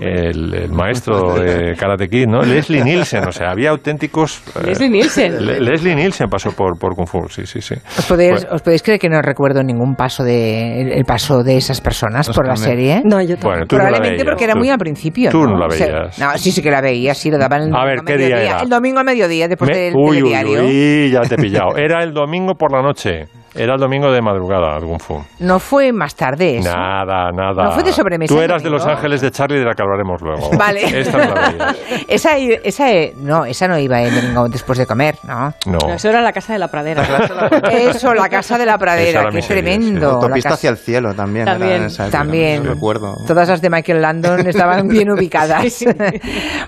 el, 0.00 0.54
el 0.54 0.70
maestro 0.72 1.34
de 1.34 1.74
Karate 1.76 2.08
Kid, 2.08 2.26
¿no? 2.26 2.42
Leslie 2.42 2.82
Nielsen, 2.84 3.26
o 3.28 3.32
sea, 3.32 3.50
había 3.50 3.70
auténticos... 3.70 4.42
eh, 4.56 4.66
Leslie 4.66 4.88
Nielsen. 4.88 5.44
Le- 5.44 5.60
Leslie 5.60 5.94
Nielsen 5.94 6.28
pasó 6.28 6.52
por, 6.52 6.78
por 6.78 6.94
Kung 6.94 7.06
Fu, 7.08 7.28
sí, 7.28 7.46
sí, 7.46 7.60
sí. 7.60 7.74
¿Os 7.98 8.06
podéis, 8.06 8.32
Bueno. 8.42 8.48
os 8.56 8.62
podéis 8.62 8.82
creer 8.82 8.98
que 8.98 9.08
no 9.08 9.20
recuerdo 9.22 9.62
ningún 9.62 9.94
paso 9.94 10.24
de 10.24 10.80
el, 10.82 10.92
el 10.92 11.04
paso 11.04 11.42
de 11.42 11.56
esas 11.56 11.80
personas 11.80 12.28
por 12.28 12.46
la 12.46 12.54
también. 12.54 12.70
serie? 12.70 13.02
No, 13.04 13.20
yo 13.22 13.36
tampoco. 13.36 13.48
Bueno, 13.50 13.66
tú 13.66 13.76
no 13.76 13.82
la 13.82 13.88
Probablemente 13.88 14.22
veías, 14.22 14.24
porque 14.32 14.44
era 14.44 14.52
tú- 14.54 14.58
muy 14.58 14.68
al 14.70 14.78
principio. 14.78 15.30
tú 15.30 15.42
no 15.44 15.56
la 15.58 15.66
O 15.66 15.70
sea, 15.70 15.86
veías. 15.86 16.18
no, 16.18 16.38
sí, 16.38 16.52
sí 16.52 16.62
que 16.62 16.70
la 16.70 16.80
veía, 16.80 17.14
sí, 17.14 17.30
lo 17.30 17.38
daban 17.38 17.62
el 17.62 17.74
A 17.74 17.78
domingo 17.80 17.86
ver, 17.86 17.98
¿qué 18.06 18.16
día 18.16 18.26
mediodía. 18.28 18.50
era? 18.52 18.62
El 18.62 18.68
domingo 18.68 18.98
al 19.00 19.04
mediodía, 19.06 19.48
después 19.48 19.70
Me- 19.70 19.76
del 19.76 19.94
uy, 19.96 20.22
uy, 20.22 20.34
uy, 20.58 21.10
ya 21.10 21.20
te 21.22 21.34
he 21.34 21.38
pillado. 21.38 21.76
Era 21.76 22.02
el 22.02 22.12
domingo 22.12 22.54
por 22.54 22.72
la 22.72 22.82
noche. 22.82 23.24
Era 23.54 23.74
el 23.74 23.80
domingo 23.80 24.10
de 24.10 24.22
madrugada, 24.22 24.78
Kung 24.80 24.98
Fu. 25.00 25.22
No 25.40 25.58
fue 25.58 25.92
más 25.92 26.14
tarde 26.14 26.58
eso. 26.58 26.70
Nada, 26.74 27.30
nada. 27.32 27.64
¿No 27.64 27.72
fue 27.72 27.82
de 27.82 27.92
sobremesa 27.92 28.32
Tú 28.34 28.40
eras 28.40 28.62
de 28.62 28.70
Los? 28.70 28.86
Ángeles 28.86 29.20
de 29.20 29.30
Charlie 29.30 29.58
de 29.58 29.64
la 29.66 29.74
que 29.74 29.82
hablaremos 29.82 30.20
luego. 30.22 30.50
Vale. 30.58 31.00
Esta 31.00 31.18
la 31.18 31.50
veías. 31.50 31.76
esa, 32.08 32.36
esa, 32.38 32.86
no, 33.16 33.44
esa 33.44 33.68
no 33.68 33.78
iba 33.78 34.00
el 34.02 34.14
domingo 34.14 34.48
después 34.48 34.78
de 34.78 34.86
comer, 34.86 35.16
¿no? 35.24 35.52
No. 35.66 35.78
No, 35.86 35.94
eso 35.94 36.08
era 36.08 36.22
la 36.22 36.32
casa 36.32 36.52
de 36.54 36.58
la 36.58 36.68
pradera. 36.68 37.02
Eso, 37.72 38.14
la 38.14 38.28
casa 38.28 38.56
de 38.58 38.64
la 38.66 38.78
pradera, 38.78 39.20
era 39.20 39.28
que 39.28 39.34
mi 39.34 39.38
es 39.40 39.46
serie, 39.46 39.62
tremendo. 39.62 40.00
sí. 40.00 40.06
La 40.06 40.12
Autopista 40.12 40.48
casa- 40.50 40.54
hacia 40.54 40.70
el 40.70 40.76
cielo 40.78 41.14
también. 41.14 41.44
También. 41.44 41.82
esa 41.84 42.10
También. 42.10 42.64
recuerdo. 42.64 43.14
Todas 43.26 43.48
las 43.48 43.60
de 43.60 43.70
Michael 43.70 44.00
Landon 44.02 44.46
estaban 44.46 44.88
bien 44.88 45.10
ubicadas. 45.10 45.84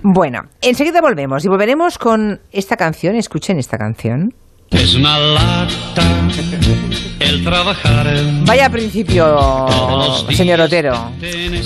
bueno, 0.03 0.43
enseguida 0.61 1.01
volvemos 1.01 1.45
y 1.45 1.49
volveremos 1.49 1.99
con 1.99 2.41
esta 2.53 2.77
canción. 2.77 3.17
Escuchen 3.17 3.59
esta 3.59 3.79
canción. 3.79 4.35
Es 4.71 4.95
una 4.95 5.19
lata 5.19 6.03
el 7.21 7.45
trabajar. 7.45 8.07
Vaya 8.45 8.69
principio, 8.71 9.67
señor 10.31 10.61
Otero. 10.61 11.13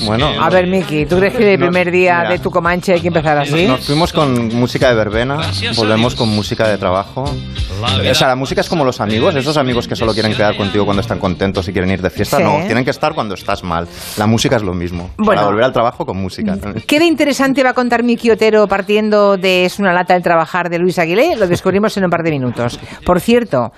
Bueno, 0.05 0.31
A 0.41 0.49
ver, 0.51 0.67
Miki, 0.67 1.07
¿tú 1.07 1.17
crees 1.17 1.35
que 1.35 1.55
el 1.55 1.59
primer 1.59 1.91
día 1.91 2.19
mira. 2.19 2.31
de 2.31 2.39
tu 2.39 2.51
Comanche 2.51 2.93
hay 2.95 3.01
que 3.01 3.09
empezar 3.09 3.39
así? 3.39 3.67
Nos 3.67 3.81
fuimos 3.81 4.13
con 4.13 4.55
música 4.55 4.89
de 4.91 4.95
verbena, 4.95 5.41
volvemos 5.77 6.15
con 6.15 6.29
música 6.29 6.69
de 6.69 6.79
trabajo. 6.79 7.25
O 7.25 8.15
sea, 8.15 8.29
la 8.29 8.37
música 8.37 8.61
es 8.61 8.69
como 8.69 8.85
los 8.85 9.01
amigos, 9.01 9.35
esos 9.35 9.57
amigos 9.57 9.87
que 9.89 9.97
solo 9.97 10.13
quieren 10.13 10.35
quedar 10.35 10.57
contigo 10.57 10.85
cuando 10.85 11.01
están 11.01 11.19
contentos 11.19 11.67
y 11.69 11.73
quieren 11.73 11.91
ir 11.91 12.03
de 12.03 12.11
fiesta. 12.11 12.39
Sí. 12.39 12.43
No, 12.43 12.65
tienen 12.67 12.85
que 12.85 12.91
estar 12.91 13.15
cuando 13.15 13.35
estás 13.35 13.63
mal. 13.63 13.87
La 14.17 14.27
música 14.27 14.57
es 14.57 14.63
lo 14.63 14.75
mismo. 14.75 15.11
Bueno. 15.17 15.41
Para 15.41 15.47
volver 15.47 15.65
al 15.65 15.73
trabajo 15.73 16.05
con 16.05 16.17
música. 16.19 16.57
¿Qué 16.87 16.99
de 16.99 17.07
interesante 17.07 17.63
va 17.63 17.71
a 17.71 17.75
contar 17.75 18.03
Miki 18.03 18.31
Otero 18.31 18.67
partiendo 18.67 19.37
de 19.37 19.65
Es 19.65 19.79
una 19.79 19.93
lata 19.93 20.15
el 20.17 20.23
trabajar 20.23 20.71
de 20.71 20.79
Luis 20.79 20.99
Aguilé? 20.99 21.37
Lo 21.37 21.47
descubrimos 21.47 21.97
en 21.97 22.05
un 22.05 22.11
par 22.11 22.23
de 22.23 22.31
minutos. 22.31 22.79
Por 23.05 23.21
cierto, 23.21 23.73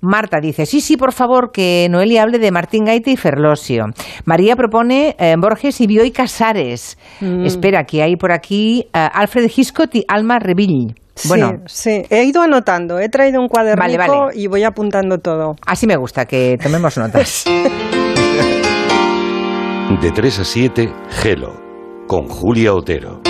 Marta 0.00 0.38
dice, 0.40 0.64
sí, 0.66 0.80
sí, 0.80 0.96
por 0.96 1.12
favor, 1.12 1.50
que 1.52 1.88
Noelia 1.90 2.22
hable 2.22 2.38
de 2.38 2.50
Martín 2.52 2.84
Gaite 2.84 3.10
y 3.10 3.16
Ferlosio. 3.16 3.86
María 4.24 4.54
propone 4.54 5.16
eh, 5.18 5.34
Borges 5.38 5.80
y 5.80 5.86
Bioy 5.86 6.12
Casares. 6.12 6.96
Mm. 7.20 7.44
Espera, 7.44 7.84
que 7.84 8.02
hay 8.02 8.16
por 8.16 8.32
aquí 8.32 8.86
eh, 8.94 9.08
Alfred 9.12 9.50
Hitchcock 9.54 9.94
y 9.94 10.04
Alma 10.06 10.38
Revill. 10.38 10.94
Bueno, 11.26 11.62
sí, 11.66 12.02
sí. 12.02 12.06
He 12.10 12.22
ido 12.24 12.42
anotando, 12.42 13.00
he 13.00 13.08
traído 13.08 13.40
un 13.40 13.48
cuadernico 13.48 13.98
Vale, 13.98 14.08
vale. 14.08 14.32
y 14.40 14.46
voy 14.46 14.62
apuntando 14.62 15.18
todo. 15.18 15.56
así 15.66 15.86
me 15.88 15.96
gusta, 15.96 16.26
que 16.26 16.56
tomemos 16.62 16.96
notas. 16.96 17.44
De 20.00 20.12
3 20.12 20.38
a 20.38 20.44
7, 20.44 20.92
Gelo, 21.10 21.54
con 22.06 22.28
Julia 22.28 22.72
Otero. 22.72 23.20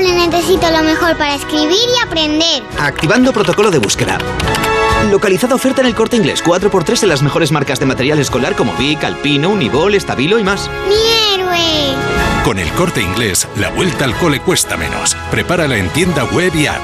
Cole 0.00 0.14
necesito 0.14 0.70
lo 0.70 0.82
mejor 0.82 1.16
para 1.16 1.34
escribir 1.34 1.72
y 1.72 2.06
aprender. 2.06 2.62
Activando 2.78 3.32
protocolo 3.32 3.70
de 3.70 3.78
búsqueda. 3.78 4.18
Localizada 5.10 5.54
oferta 5.54 5.80
en 5.82 5.88
el 5.88 5.94
corte 5.94 6.16
inglés 6.16 6.42
4x3 6.42 7.02
en 7.02 7.08
las 7.08 7.22
mejores 7.22 7.52
marcas 7.52 7.80
de 7.80 7.86
material 7.86 8.18
escolar 8.18 8.54
como 8.54 8.72
Vic, 8.74 9.04
Alpino, 9.04 9.50
Unibol, 9.50 9.94
Estabilo 9.94 10.38
y 10.38 10.44
más. 10.44 10.70
¡Mi 10.88 10.94
héroe! 11.34 11.94
Con 12.44 12.58
el 12.58 12.70
corte 12.72 13.02
inglés, 13.02 13.46
la 13.56 13.70
vuelta 13.70 14.04
al 14.04 14.16
cole 14.16 14.40
cuesta 14.40 14.76
menos. 14.76 15.14
Prepárala 15.30 15.76
en 15.76 15.88
tienda 15.90 16.24
web 16.24 16.54
y 16.54 16.66
app. 16.66 16.80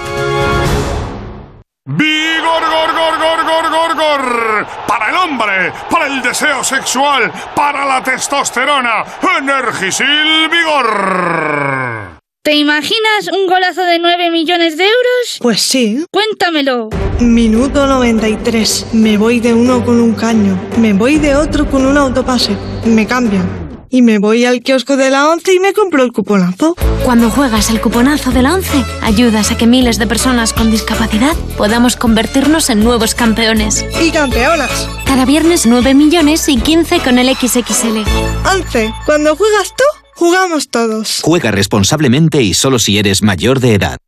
¡Vigor, 1.87 2.63
gor, 2.69 2.93
gor, 2.93 3.19
gor, 3.19 3.45
gor, 3.45 3.71
gor, 3.71 3.97
gor! 3.97 4.67
Para 4.87 5.11
el 5.11 5.17
hombre, 5.17 5.73
para 5.91 6.07
el 6.07 6.21
deseo 6.21 6.63
sexual, 6.63 7.33
para 7.55 7.87
la 7.87 8.03
testosterona, 8.03 9.05
Energisil 9.39 10.49
Vigor. 10.51 12.16
¿Te 12.47 12.55
imaginas 12.55 13.29
un 13.33 13.49
golazo 13.49 13.83
de 13.83 13.99
9 13.99 14.31
millones 14.31 14.77
de 14.77 14.85
euros? 14.85 15.39
Pues 15.41 15.61
sí. 15.61 16.07
Cuéntamelo. 16.13 16.91
Minuto 17.19 17.89
93. 17.89 18.87
Me 18.93 19.19
voy 19.19 19.41
de 19.41 19.53
uno 19.53 19.85
con 19.85 20.01
un 20.01 20.15
caño. 20.15 20.57
Me 20.79 20.93
voy 20.93 21.19
de 21.19 21.35
otro 21.35 21.69
con 21.69 21.85
un 21.85 21.99
autopase. 21.99 22.57
Me 22.85 23.05
cambian. 23.05 23.89
Y 23.91 24.01
me 24.03 24.21
voy 24.21 24.45
al 24.45 24.63
kiosco 24.63 24.97
de 24.97 25.11
la 25.11 25.29
11 25.29 25.55
y 25.55 25.59
me 25.59 25.73
compro 25.73 26.05
el 26.05 26.13
cuponazo. 26.13 26.77
Cuando 27.05 27.31
juegas 27.31 27.69
el 27.71 27.81
cuponazo 27.81 28.31
de 28.31 28.43
la 28.43 28.55
11, 28.55 28.85
ayudas 29.03 29.51
a 29.51 29.57
que 29.57 29.67
miles 29.67 29.99
de 29.99 30.07
personas 30.07 30.53
con 30.53 30.71
discapacidad 30.71 31.35
podamos 31.59 31.97
convertirnos 31.97 32.71
en 32.71 32.85
nuevos 32.85 33.17
campeones. 33.17 33.85
Y 34.01 34.13
campeonas. 34.13 34.89
Cada 35.05 35.25
viernes 35.25 35.67
9 35.67 35.95
millones 35.95 36.49
y 36.49 36.59
15 36.59 37.01
con 37.01 37.19
el 37.19 37.35
XXL. 37.35 38.05
11. 38.49 38.95
Cuando 39.05 39.35
juegas 39.35 39.75
tú, 39.77 40.06
jugamos 40.17 40.69
todos. 40.69 41.21
Juega 41.23 41.51
responsablemente 41.53 42.43
y 42.43 42.55
solo 42.55 42.79
si 42.79 42.99
eres 42.99 43.23
mayor 43.23 43.61
de 43.61 43.75
edad. 43.75 43.99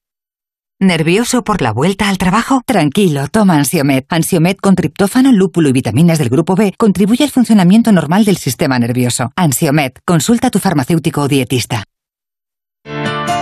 ¿Nervioso 0.81 1.43
por 1.43 1.61
la 1.61 1.73
vuelta 1.73 2.09
al 2.09 2.19
trabajo? 2.19 2.63
Tranquilo, 2.65 3.27
toma 3.27 3.57
Ansiomed. 3.57 4.05
Ansiomed 4.09 4.57
con 4.59 4.77
triptófano, 4.77 5.33
lúpulo 5.33 5.69
y 5.69 5.73
vitaminas 5.73 6.19
del 6.19 6.29
grupo 6.29 6.55
B 6.55 6.73
contribuye 6.79 7.25
al 7.25 7.31
funcionamiento 7.31 7.91
normal 7.91 8.25
del 8.25 8.37
sistema 8.37 8.79
nervioso. 8.79 9.33
Ansiomed, 9.35 9.93
consulta 10.05 10.49
a 10.49 10.51
tu 10.51 10.61
farmacéutico 10.61 11.23
o 11.23 11.29
dietista. 11.29 11.85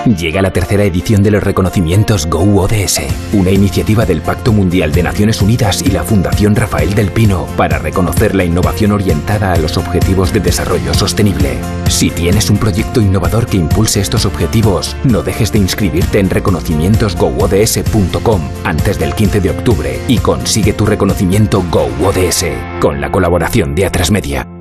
Llega 0.06 0.40
la 0.40 0.52
tercera 0.52 0.84
edición 0.84 1.24
de 1.24 1.32
los 1.32 1.42
reconocimientos 1.42 2.26
Go 2.26 2.62
ODS, 2.62 3.00
una 3.32 3.50
iniciativa 3.50 4.06
del 4.06 4.22
Pacto 4.22 4.52
Mundial 4.52 4.92
de 4.92 5.02
Naciones 5.02 5.42
Unidas 5.42 5.82
y 5.82 5.90
la 5.90 6.04
Fundación 6.04 6.54
Rafael 6.54 6.94
del 6.94 7.10
Pino 7.10 7.48
para 7.56 7.78
reconocer 7.78 8.36
la 8.36 8.44
innovación 8.44 8.92
orientada 8.92 9.52
a 9.52 9.58
los 9.58 9.76
objetivos 9.76 10.32
de 10.32 10.38
desarrollo 10.38 10.94
sostenible. 10.94 11.58
Si 11.88 12.10
tienes 12.10 12.50
un 12.50 12.58
proyecto 12.58 13.00
innovador 13.00 13.46
que 13.46 13.56
impulse 13.56 14.00
estos 14.00 14.26
objetivos, 14.26 14.94
no 15.02 15.24
dejes 15.24 15.50
de 15.50 15.58
inscribirte 15.58 16.20
en 16.20 16.30
reconocimientosgoods.com 16.30 18.42
antes 18.62 19.00
del 19.00 19.12
15 19.12 19.40
de 19.40 19.50
octubre 19.50 19.98
y 20.06 20.18
consigue 20.18 20.72
tu 20.72 20.86
reconocimiento 20.86 21.64
Go 21.70 21.88
ODS 22.04 22.44
con 22.80 23.00
la 23.00 23.10
colaboración 23.10 23.74
de 23.74 23.86
Atrasmedia. 23.86 24.55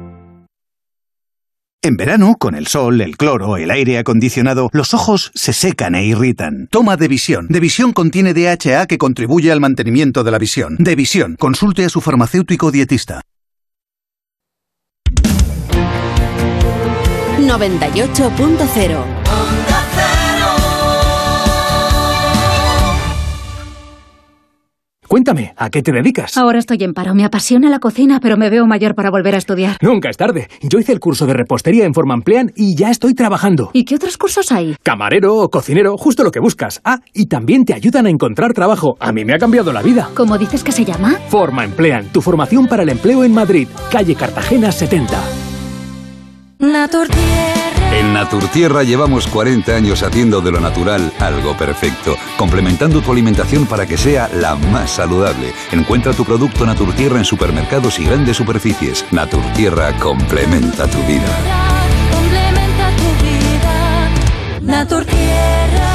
En 1.86 1.98
verano, 1.98 2.36
con 2.39 2.56
el 2.56 2.65
sol, 2.65 3.00
el 3.00 3.15
cloro, 3.15 3.58
el 3.58 3.69
aire 3.69 4.00
acondicionado, 4.00 4.71
los 4.74 4.95
ojos 4.95 5.32
se 5.36 5.54
secan 5.54 5.93
e 5.93 6.04
irritan. 6.04 6.67
Toma 6.71 6.98
Devisión. 6.98 7.45
Devisión 7.48 7.93
contiene 7.93 8.34
DHA 8.34 8.88
que 8.88 8.98
contribuye 8.98 9.52
al 9.52 9.60
mantenimiento 9.60 10.24
de 10.24 10.32
la 10.32 10.39
visión. 10.39 10.78
Devisión. 10.80 11.36
Consulte 11.38 11.86
a 11.86 11.89
su 11.89 12.02
farmacéutico 12.02 12.71
dietista. 12.71 13.21
98.0 17.38 19.24
Cuéntame, 25.15 25.54
¿a 25.56 25.69
qué 25.69 25.82
te 25.82 25.93
dedicas? 25.93 26.36
Ahora 26.36 26.60
estoy 26.60 26.84
en 26.84 26.93
paro. 26.93 27.15
Me 27.15 27.23
apasiona 27.23 27.69
la 27.69 27.80
cocina, 27.80 28.19
pero 28.19 28.36
me 28.36 28.49
veo 28.49 28.67
mayor 28.67 28.95
para 28.95 29.10
volver 29.10 29.34
a 29.36 29.38
estudiar. 29.38 29.78
Nunca 29.80 30.10
es 30.10 30.17
tarde. 30.17 30.49
Yo 30.62 30.78
hice 30.78 30.91
el 30.91 30.99
curso 30.99 31.25
de 31.25 31.32
repostería 31.32 31.86
en 31.86 31.93
Formamplean 31.93 32.51
y 32.54 32.75
ya 32.75 32.91
estoy 32.91 33.13
trabajando. 33.13 33.69
¿Y 33.71 33.86
qué 33.86 33.95
otros 33.95 34.17
cursos 34.17 34.51
hay? 34.51 34.75
Camarero 34.84 35.36
o 35.36 35.49
cocinero, 35.49 35.95
justo 35.95 36.25
lo 36.25 36.32
que 36.32 36.41
buscas. 36.41 36.82
Ah, 36.84 36.99
y 37.13 37.28
también 37.28 37.63
te 37.63 37.73
ayudan 37.73 38.08
a 38.08 38.10
encontrar 38.10 38.51
trabajo. 38.51 38.97
A 38.99 39.13
mí 39.13 39.23
me 39.23 39.34
ha 39.34 39.38
cambiado 39.38 39.71
la 39.71 39.82
vida. 39.82 40.10
¿Cómo 40.15 40.38
dices 40.38 40.65
que 40.65 40.73
se 40.73 40.84
llama? 40.84 41.13
Forma 41.30 41.63
Emplean, 41.63 42.12
tu 42.12 42.19
formación 42.19 42.67
para 42.67 42.84
el 42.84 42.89
empleo 42.89 43.23
en 43.23 43.32
Madrid, 43.32 43.69
calle 43.89 44.15
Cartagena 44.15 44.73
70. 44.73 45.17
En 47.93 48.13
Naturtierra 48.13 48.84
llevamos 48.84 49.28
40 49.28 49.76
años 49.76 50.04
haciendo 50.04 50.41
de 50.41 50.52
lo 50.52 50.60
natural 50.60 51.12
algo 51.19 51.56
perfecto, 51.56 52.15
complementando 52.38 53.02
tu 53.02 53.12
alimentación 53.12 53.65
para 53.65 53.86
que 53.86 53.98
sea 53.98 54.30
la 54.34 54.56
más 54.56 54.91
saludable. 54.91 55.54
Encuentra 55.71 56.13
tu 56.13 56.26
producto 56.26 56.65
Naturtierra 56.65 57.17
en 57.17 57.26
supermercados 57.26 58.00
y 58.00 58.06
grandes 58.06 58.38
superficies. 58.38 59.06
Naturtierra 59.12 59.98
complementa 60.00 60.88
tu 60.88 60.98
vida. 61.04 61.26
Complementa 62.12 62.89
tu 62.98 63.24
vida. 63.24 64.10
Naturtierra. 64.62 65.94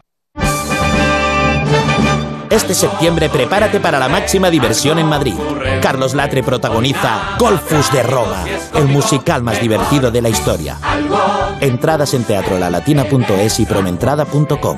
Este 2.51 2.75
septiembre 2.75 3.29
prepárate 3.29 3.79
para 3.79 3.97
la 3.97 4.09
máxima 4.09 4.49
diversión 4.49 4.99
en 4.99 5.07
Madrid. 5.07 5.35
Carlos 5.81 6.13
Latre 6.13 6.43
protagoniza 6.43 7.37
Golfus 7.39 7.89
de 7.93 8.03
Roma, 8.03 8.43
el 8.75 8.87
musical 8.89 9.41
más 9.41 9.61
divertido 9.61 10.11
de 10.11 10.21
la 10.21 10.27
historia. 10.27 10.77
Entradas 11.61 12.13
en 12.13 12.25
teatrolalatina.es 12.25 13.59
y 13.61 13.65
promentrada.com. 13.65 14.77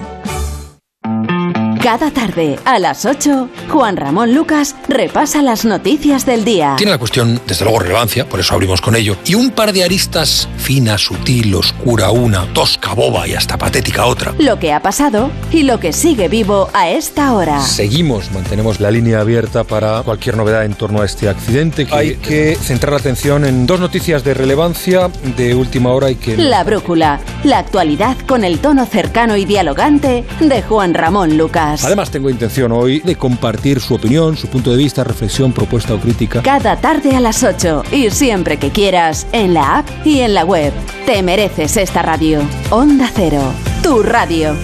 Cada 1.84 2.12
tarde, 2.12 2.58
a 2.64 2.80
las 2.80 3.06
8, 3.06 3.50
Juan 3.68 3.98
Ramón 3.98 4.34
Lucas 4.34 4.74
repasa 4.88 5.42
las 5.42 5.66
noticias 5.66 6.26
del 6.26 6.46
día. 6.46 6.76
Tiene 6.78 6.94
la 6.94 6.98
cuestión, 6.98 7.42
desde 7.46 7.66
luego, 7.66 7.80
relevancia, 7.80 8.26
por 8.26 8.40
eso 8.40 8.54
abrimos 8.54 8.80
con 8.80 8.96
ello, 8.96 9.18
y 9.26 9.36
un 9.36 9.52
par 9.52 9.74
de 9.74 9.84
aristas 9.84 10.48
fina, 10.56 10.98
sutil, 10.98 11.54
oscura 11.54 12.10
una, 12.12 12.46
tosca, 12.54 12.94
boba 12.94 13.28
y 13.28 13.34
hasta 13.34 13.58
patética 13.58 14.06
otra. 14.06 14.34
Lo 14.40 14.60
que 14.60 14.72
ha 14.72 14.82
pasado 14.82 15.30
y 15.52 15.64
lo 15.64 15.82
que 15.82 15.92
sigue 15.92 16.30
vivo 16.30 16.70
a 16.72 16.88
esta 16.90 17.34
hora. 17.34 17.60
Seguimos, 17.60 18.32
mantenemos 18.32 18.80
la 18.80 18.90
línea 18.90 19.20
abierta 19.20 19.66
para 19.66 20.04
cualquier 20.04 20.38
novedad 20.38 20.64
en 20.64 20.76
torno 20.76 21.02
a 21.02 21.06
este 21.06 21.28
accidente. 21.28 21.86
Que 21.86 21.94
Hay 21.94 22.16
que 22.16 22.56
centrar 22.56 22.94
la 22.94 23.00
atención 23.00 23.44
en 23.44 23.68
dos 23.68 23.82
noticias 23.82 24.24
de 24.24 24.34
relevancia 24.34 25.10
de 25.36 25.54
última 25.54 25.92
hora 25.92 26.10
y 26.10 26.16
que... 26.16 26.38
La 26.38 26.64
brújula, 26.64 27.20
la 27.44 27.58
actualidad 27.58 28.16
con 28.26 28.46
el 28.46 28.60
tono 28.60 28.86
cercano 28.86 29.36
y 29.36 29.44
dialogante 29.44 30.24
de 30.40 30.62
Juan 30.62 30.94
Ramón 30.94 31.38
Lucas. 31.38 31.73
Además, 31.84 32.12
tengo 32.12 32.30
intención 32.30 32.72
hoy 32.72 33.00
de 33.00 33.16
compartir 33.16 33.80
su 33.80 33.96
opinión, 33.96 34.38
su 34.38 34.48
punto 34.48 34.72
de 34.72 34.78
vista, 34.78 35.04
reflexión, 35.04 35.54
propuesta 35.54 35.94
o 35.94 36.00
crítica. 36.00 36.42
Cada 36.44 36.76
tarde 36.78 37.16
a 37.16 37.20
las 37.20 37.44
8 37.44 37.84
y 37.92 38.10
siempre 38.10 38.58
que 38.58 38.70
quieras, 38.70 39.26
en 39.32 39.54
la 39.54 39.80
app 39.80 39.88
y 40.06 40.20
en 40.20 40.34
la 40.34 40.46
web. 40.46 40.74
Te 41.06 41.24
mereces 41.24 41.78
esta 41.78 42.02
radio. 42.02 42.42
Onda 42.70 43.10
Cero, 43.14 43.42
tu 43.82 44.04
radio. 44.04 44.56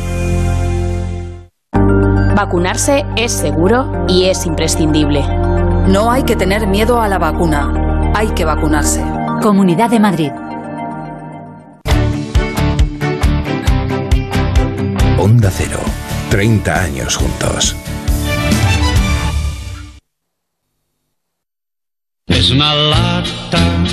Vacunarse 2.35 3.05
es 3.17 3.31
seguro 3.31 4.05
y 4.07 4.25
es 4.25 4.45
imprescindible. 4.45 5.21
No 5.87 6.11
hay 6.11 6.23
que 6.23 6.35
tener 6.35 6.67
miedo 6.67 7.01
a 7.01 7.07
la 7.07 7.17
vacuna. 7.17 8.11
Hay 8.15 8.29
que 8.29 8.45
vacunarse. 8.45 9.03
Comunidad 9.41 9.89
de 9.89 9.99
Madrid. 9.99 10.31
Onda 15.17 15.51
Cero. 15.51 15.79
30 16.29 16.83
años 16.83 17.15
juntos. 17.15 17.75
Es 22.27 22.51
una 22.51 22.75
lata 22.75 23.83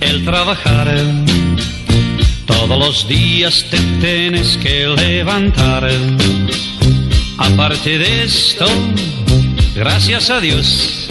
el 0.00 0.24
trabajar. 0.24 0.92
Todos 2.46 2.78
los 2.78 3.08
días 3.08 3.64
te 3.70 3.78
tienes 4.00 4.56
que 4.56 4.88
levantar. 4.88 5.88
Aparte 7.38 7.98
de 7.98 8.24
esto, 8.24 8.66
gracias 9.76 10.30
a 10.30 10.40
Dios, 10.40 11.08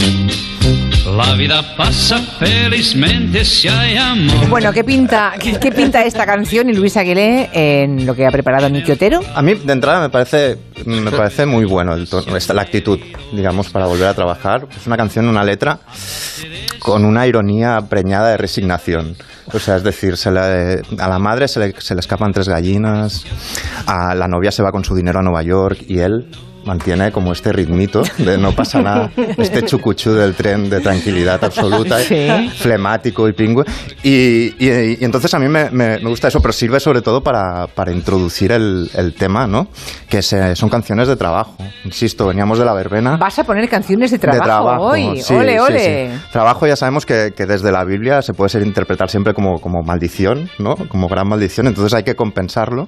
la 1.15 1.34
vida 1.36 1.62
pasa 1.78 2.17
felizmente 2.39 3.45
si 3.45 3.67
hay 3.67 3.97
amor. 3.97 4.49
Bueno, 4.49 4.71
¿qué 4.73 4.84
pinta, 4.84 5.34
qué, 5.39 5.60
qué 5.60 5.71
pinta 5.71 6.04
esta 6.04 6.26
canción 6.26 6.69
y 6.69 6.73
Luis 6.73 6.97
Aguilé 6.97 7.49
en 7.54 8.06
lo 8.06 8.15
que 8.15 8.26
ha 8.26 8.32
preparado 8.32 8.69
Niki 8.69 8.91
Otero? 8.91 9.19
A 9.36 9.41
mí, 9.41 9.54
de 9.54 9.73
entrada, 9.73 10.02
me 10.02 10.10
parece, 10.10 10.58
me 10.86 11.12
parece 11.12 11.45
muy 11.45 11.65
bueno 11.65 11.93
el 11.93 12.10
tono, 12.10 12.36
esta- 12.36 12.54
la 12.54 12.63
actitud, 12.63 12.99
digamos, 13.32 13.69
para 13.69 13.86
volver 13.86 14.08
a 14.08 14.13
trabajar. 14.13 14.67
Es 14.76 14.88
una 14.88 14.97
canción, 14.97 15.28
una 15.28 15.43
letra 15.43 15.80
con 16.80 17.06
una 17.06 17.28
ironía 17.28 17.80
preñada 17.88 18.30
de 18.30 18.38
resignación. 18.38 19.15
O 19.54 19.60
sea, 19.60 19.76
es 19.78 19.84
decir, 19.84 20.17
se 20.17 20.32
le- 20.32 20.82
a 20.99 21.10
la 21.10 21.19
madre 21.19 21.47
se 21.47 21.60
le, 21.60 21.73
se 21.80 21.93
le 21.93 21.99
escapan 21.99 22.32
tres 22.32 22.47
gallinas, 22.49 23.23
a 23.86 24.15
la 24.15 24.28
novia 24.28 24.52
se 24.52 24.63
va 24.63 24.71
con 24.71 24.84
su 24.84 24.95
dinero 24.95 25.19
a 25.19 25.21
Nueva 25.23 25.43
York 25.43 25.80
y 25.88 25.99
él 25.99 26.30
mantiene 26.65 27.12
como 27.12 27.32
este 27.34 27.52
ritmito 27.52 28.04
de 28.17 28.38
no 28.38 28.52
pasa 28.54 28.82
nada, 28.82 29.12
este 29.38 29.63
chucuchú 29.63 30.12
del 30.13 30.34
tren 30.36 30.69
de 30.69 30.80
tranquilidad 30.82 31.43
absoluta, 31.43 31.99
Sí. 31.99 32.28
flemático 32.58 33.28
y 33.28 33.34
pingüe. 33.34 33.63
Y, 34.04 34.54
y- 34.60 34.97
y 34.99 35.06
entonces 35.06 35.34
a 35.34 35.39
mí 35.39 35.47
me, 35.47 35.69
me- 35.71 35.99
me 35.99 36.10
gusta 36.10 36.28
eso, 36.28 36.41
pero 36.41 36.54
sirve 36.54 36.80
sobre 36.80 37.02
todo 37.02 37.21
para, 37.21 37.67
para 37.67 37.91
introducir 37.91 38.52
el, 38.52 38.89
el 38.95 39.13
tema, 39.13 39.47
¿no? 39.47 39.67
Que 40.10 40.21
se- 40.21 40.56
son 40.56 40.69
canciones 40.69 41.08
de 41.08 41.15
trabajo. 41.15 41.56
Insisto, 41.86 42.28
veníamos 42.28 42.60
de 42.60 42.65
la 42.65 42.73
verbena. 42.73 43.17
Vas 43.17 43.38
a 43.39 43.43
poner 43.43 43.67
canciones 43.69 44.12
de 44.12 44.19
trabajo, 44.19 44.41
de 44.43 44.45
trabajo 44.45 44.84
hoy. 44.86 45.21
sí, 45.21 45.34
ole, 45.34 45.60
ole. 45.60 46.10
sí. 46.15 46.21
Trabajo 46.32 46.67
ya 46.67 46.76
sabemos 46.76 47.06
que, 47.06 47.34
que 47.36 47.45
desde 47.45 47.71
la 47.71 47.84
Biblia 47.84 48.21
se 48.21 48.34
puede 48.34 48.49
ser 48.49 48.62
interpretar 48.63 49.10
siempre 49.10 49.34
como, 49.34 49.60
como 49.60 49.82
maldición, 49.84 50.49
¿no? 50.60 50.76
Como 50.76 51.08
gran 51.08 51.28
maldición, 51.28 51.67
entonces 51.67 51.93
hay 51.93 52.04
que 52.04 52.15
compensarlo 52.15 52.88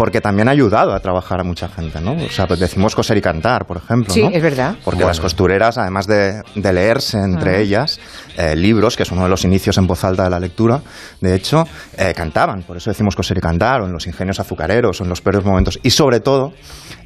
porque 0.00 0.22
también 0.22 0.48
ha 0.48 0.52
ayudado 0.52 0.94
a 0.94 1.00
trabajar 1.00 1.40
a 1.40 1.44
mucha 1.44 1.68
gente, 1.68 2.00
¿no? 2.00 2.12
O 2.12 2.30
sea, 2.30 2.46
pues 2.46 2.58
decimos 2.58 2.94
coser 2.94 3.18
y 3.18 3.20
cantar, 3.20 3.66
por 3.66 3.76
ejemplo, 3.76 4.14
Sí, 4.14 4.22
¿no? 4.22 4.30
es 4.30 4.42
verdad. 4.42 4.76
Porque 4.82 5.04
las 5.04 5.20
costureras, 5.20 5.76
además 5.76 6.06
de, 6.06 6.40
de 6.54 6.72
leerse 6.72 7.18
entre 7.18 7.56
Ah. 7.56 7.58
ellas 7.58 8.00
eh, 8.38 8.56
libros, 8.56 8.96
que 8.96 9.02
es 9.02 9.12
uno 9.12 9.24
de 9.24 9.28
los 9.28 9.44
inicios 9.44 9.76
en 9.76 9.86
voz 9.86 10.02
alta 10.02 10.24
de 10.24 10.30
la 10.30 10.40
lectura, 10.40 10.80
de 11.20 11.34
hecho, 11.34 11.64
eh, 11.98 12.14
cantaban. 12.16 12.62
Por 12.62 12.78
eso 12.78 12.88
decimos 12.88 13.14
coser 13.14 13.36
y 13.36 13.40
cantar, 13.42 13.82
o 13.82 13.84
en 13.84 13.92
los 13.92 14.06
ingenios 14.06 14.40
azucareros, 14.40 14.98
o 15.02 15.04
en 15.04 15.10
los 15.10 15.20
peores 15.20 15.44
momentos, 15.44 15.78
y 15.82 15.90
sobre 15.90 16.20
todo 16.20 16.54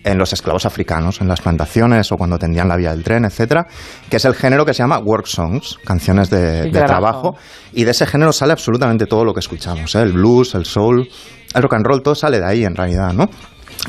en 0.04 0.16
los 0.16 0.32
esclavos 0.32 0.64
africanos, 0.64 1.20
en 1.20 1.26
las 1.26 1.40
plantaciones, 1.40 2.12
o 2.12 2.16
cuando 2.16 2.38
tendían 2.38 2.68
la 2.68 2.76
vía 2.76 2.90
del 2.92 3.02
tren, 3.02 3.24
etcétera, 3.24 3.66
que 4.08 4.18
es 4.18 4.24
el 4.24 4.34
género 4.36 4.64
que 4.64 4.72
se 4.72 4.84
llama 4.84 5.00
work 5.00 5.26
songs, 5.26 5.78
canciones 5.84 6.30
de 6.30 6.70
trabajo. 6.70 6.86
trabajo. 6.86 7.36
y 7.72 7.82
de 7.82 7.90
ese 7.90 8.06
género 8.06 8.32
sale 8.32 8.52
absolutamente 8.52 9.06
todo 9.06 9.24
lo 9.24 9.34
que 9.34 9.40
escuchamos, 9.40 9.92
¿eh? 9.96 10.02
el 10.02 10.12
blues, 10.12 10.54
el 10.54 10.64
soul, 10.64 11.08
el 11.54 11.62
rock 11.62 11.74
and 11.74 11.86
roll, 11.86 12.02
todo 12.02 12.14
sale 12.14 12.38
de 12.38 12.46
ahí 12.46 12.64
en 12.64 12.74
realidad, 12.74 13.12
¿no? 13.12 13.28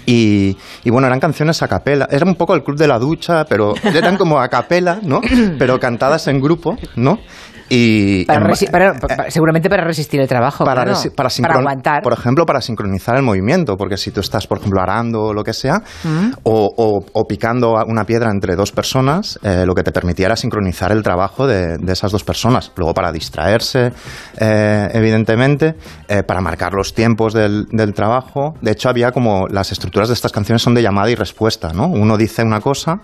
Y, 0.06 0.58
y 0.84 0.89
bueno, 0.89 1.08
eran 1.08 1.19
canciones 1.19 1.62
a 1.63 1.67
capela. 1.67 2.08
Era 2.12 2.25
un 2.25 2.36
poco 2.36 2.54
el 2.54 2.63
club 2.63 2.78
de 2.78 2.88
la 2.88 2.99
ducha, 2.99 3.45
pero 3.45 3.73
eran 3.84 4.17
como 4.17 4.39
a 4.39 4.47
capela, 4.49 4.99
¿no? 5.01 5.21
Pero 5.60 5.80
cantadas 5.80 6.28
en 6.28 6.41
grupo, 6.41 6.78
¿no? 6.95 7.19
Y 7.69 8.25
Para 8.25 8.41
en- 8.41 8.47
resi- 8.51 8.69
para- 8.69 8.93
pa- 8.93 9.30
seguramente 9.30 9.69
para 9.69 9.84
resistir 9.84 10.19
el 10.21 10.28
trabajo. 10.28 10.63
para, 10.65 10.84
claro. 10.84 10.99
para, 11.15 11.30
Para 11.41 11.56
aguantar. 11.60 12.04
Por 12.04 12.13
ejemplo, 12.13 12.45
para 12.45 12.62
sincronizar 12.62 13.15
el 13.17 13.23
movimiento, 13.23 13.75
porque 13.75 13.97
si 13.97 14.12
tú 14.12 14.19
estás, 14.19 14.45
por 14.47 14.60
ejemplo, 14.60 14.82
arando 14.82 15.23
o 15.23 15.34
lo 15.34 15.43
que 15.43 15.54
sea, 15.54 15.82
Mm. 16.04 16.32
o, 16.43 16.71
o- 16.78 17.06
o 17.13 17.28
picando 17.28 17.73
una 17.88 18.04
piedra 18.06 18.30
entre 18.32 18.56
dos 18.56 18.71
personas, 18.71 19.39
eh, 19.43 19.63
lo 19.65 19.73
que 19.73 19.84
te 19.84 19.91
permitía 19.91 20.28
era 20.28 20.36
sincronizar 20.36 20.91
el 20.91 21.01
trabajo 21.01 21.47
de, 21.47 21.78
de 21.78 21.93
esas 21.93 22.12
dos 22.12 22.23
personas. 22.23 22.71
Luego, 22.75 22.93
para 22.93 23.12
distraerse, 23.12 23.91
eh, 24.38 24.88
evidentemente, 24.93 25.75
eh, 26.08 26.23
para 26.23 26.41
marcar 26.41 26.73
los 26.73 26.93
tiempos 26.93 27.34
del, 27.34 27.65
del 27.71 27.93
trabajo. 27.93 28.54
De 28.62 28.71
hecho, 28.71 28.89
había 28.89 29.12
como 29.12 29.47
las 29.49 29.71
estructuras 29.71 30.10
de 30.10 30.13
estas 30.13 30.32
canciones 30.32 30.62
son 30.62 30.73
de 30.75 30.82
llamada 30.82 31.10
y 31.10 31.15
respuesta, 31.15 31.69
¿no? 31.73 31.88
Uno 31.88 32.17
dice 32.17 32.43
una 32.43 32.60
cosa, 32.60 32.99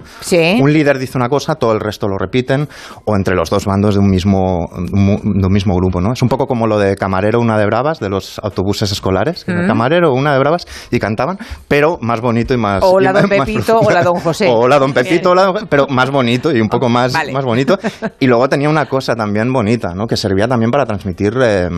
un 0.61 0.71
líder 0.71 0.99
dice 0.99 1.17
una 1.17 1.29
cosa, 1.29 1.55
todo 1.55 1.71
el 1.73 1.79
resto 1.79 2.07
lo 2.07 2.17
repiten, 2.17 2.67
o 3.05 3.15
entre 3.15 3.35
los 3.35 3.49
dos 3.49 3.65
bandos 3.65 3.95
de 3.95 3.99
un 4.01 4.09
mismo, 4.09 4.50
de 4.77 5.45
un 5.47 5.51
mismo 5.53 5.75
grupo, 5.75 6.01
¿no? 6.01 6.13
Es 6.13 6.21
un 6.21 6.29
poco 6.29 6.47
como 6.47 6.67
lo 6.67 6.77
de 6.79 6.95
camarero, 6.95 7.39
una 7.39 7.57
de 7.57 7.65
bravas, 7.65 7.99
de 7.99 8.09
los 8.09 8.39
autobuses 8.39 8.91
escolares, 8.91 9.43
que 9.45 9.51
era 9.51 9.63
Mm. 9.63 9.67
camarero, 9.67 10.13
una 10.13 10.33
de 10.33 10.39
bravas, 10.39 10.65
y 10.91 10.99
cantaban, 10.99 11.37
pero 11.67 11.97
más 12.01 12.21
bonito 12.21 12.53
y 12.53 12.57
más... 12.57 12.83
Hola, 12.83 13.11
y 13.11 13.13
don 13.13 13.21
más- 13.29 13.37
más 13.39 13.47
Pepito, 13.47 13.63
profundo. 13.65 13.87
hola, 13.89 14.03
don 14.03 14.15
José. 14.19 14.47
Hola, 14.49 14.79
don 14.79 14.93
Pepito, 14.93 15.31
hola, 15.31 15.43
don- 15.45 15.67
pero 15.67 15.87
más 15.87 16.09
bonito 16.11 16.51
y 16.55 16.59
un 16.61 16.69
poco 16.69 16.89
más, 16.89 17.13
Vale. 17.13 17.31
más 17.33 17.45
bonito. 17.45 17.77
Y 18.19 18.27
luego 18.27 18.47
tenía 18.49 18.69
una 18.69 18.85
cosa 18.87 19.15
también 19.15 19.51
bonita, 19.51 19.93
¿no? 19.95 20.05
Que 20.07 20.15
servía 20.17 20.47
también 20.47 20.69
para 20.71 20.85
transmitir 20.85 21.33
eh, 21.41 21.69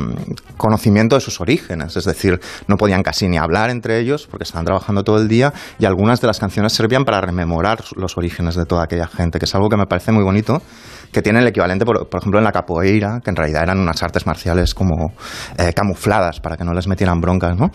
conocimiento 0.57 1.15
de 1.15 1.21
sus 1.21 1.39
orígenes. 1.41 1.95
Es 1.95 2.05
decir, 2.05 2.39
no 2.67 2.77
podían 2.77 3.03
casi 3.03 3.27
ni 3.27 3.37
hablar 3.37 3.69
entre 3.69 3.99
ellos 3.99 4.27
porque 4.29 4.43
estaban 4.43 4.65
trabajando 4.65 5.03
todo 5.03 5.17
el 5.17 5.27
día 5.27 5.53
y 5.79 5.85
algunas 5.85 6.21
de 6.21 6.27
las 6.27 6.39
canciones 6.39 6.73
servían 6.73 7.05
para 7.05 7.21
rememorar 7.21 7.79
los 7.95 8.17
orígenes 8.17 8.55
de 8.55 8.65
toda 8.65 8.83
aquella 8.83 9.07
gente, 9.07 9.39
que 9.39 9.45
es 9.45 9.55
algo 9.55 9.69
que 9.69 9.77
me 9.77 9.85
parece 9.85 10.11
muy 10.11 10.23
bonito 10.23 10.61
que 11.11 11.21
tiene 11.21 11.39
el 11.41 11.47
equivalente, 11.47 11.85
por, 11.85 12.09
por 12.09 12.19
ejemplo, 12.21 12.39
en 12.39 12.43
la 12.43 12.51
capoeira, 12.63 13.19
que 13.23 13.29
en 13.29 13.35
realidad 13.35 13.63
eran 13.63 13.79
unas 13.79 14.01
artes 14.03 14.25
marciales 14.25 14.73
como 14.73 15.13
eh, 15.57 15.73
camufladas 15.73 16.39
para 16.39 16.55
que 16.57 16.63
no 16.63 16.73
les 16.73 16.87
metieran 16.87 17.19
broncas, 17.19 17.57
¿no? 17.57 17.69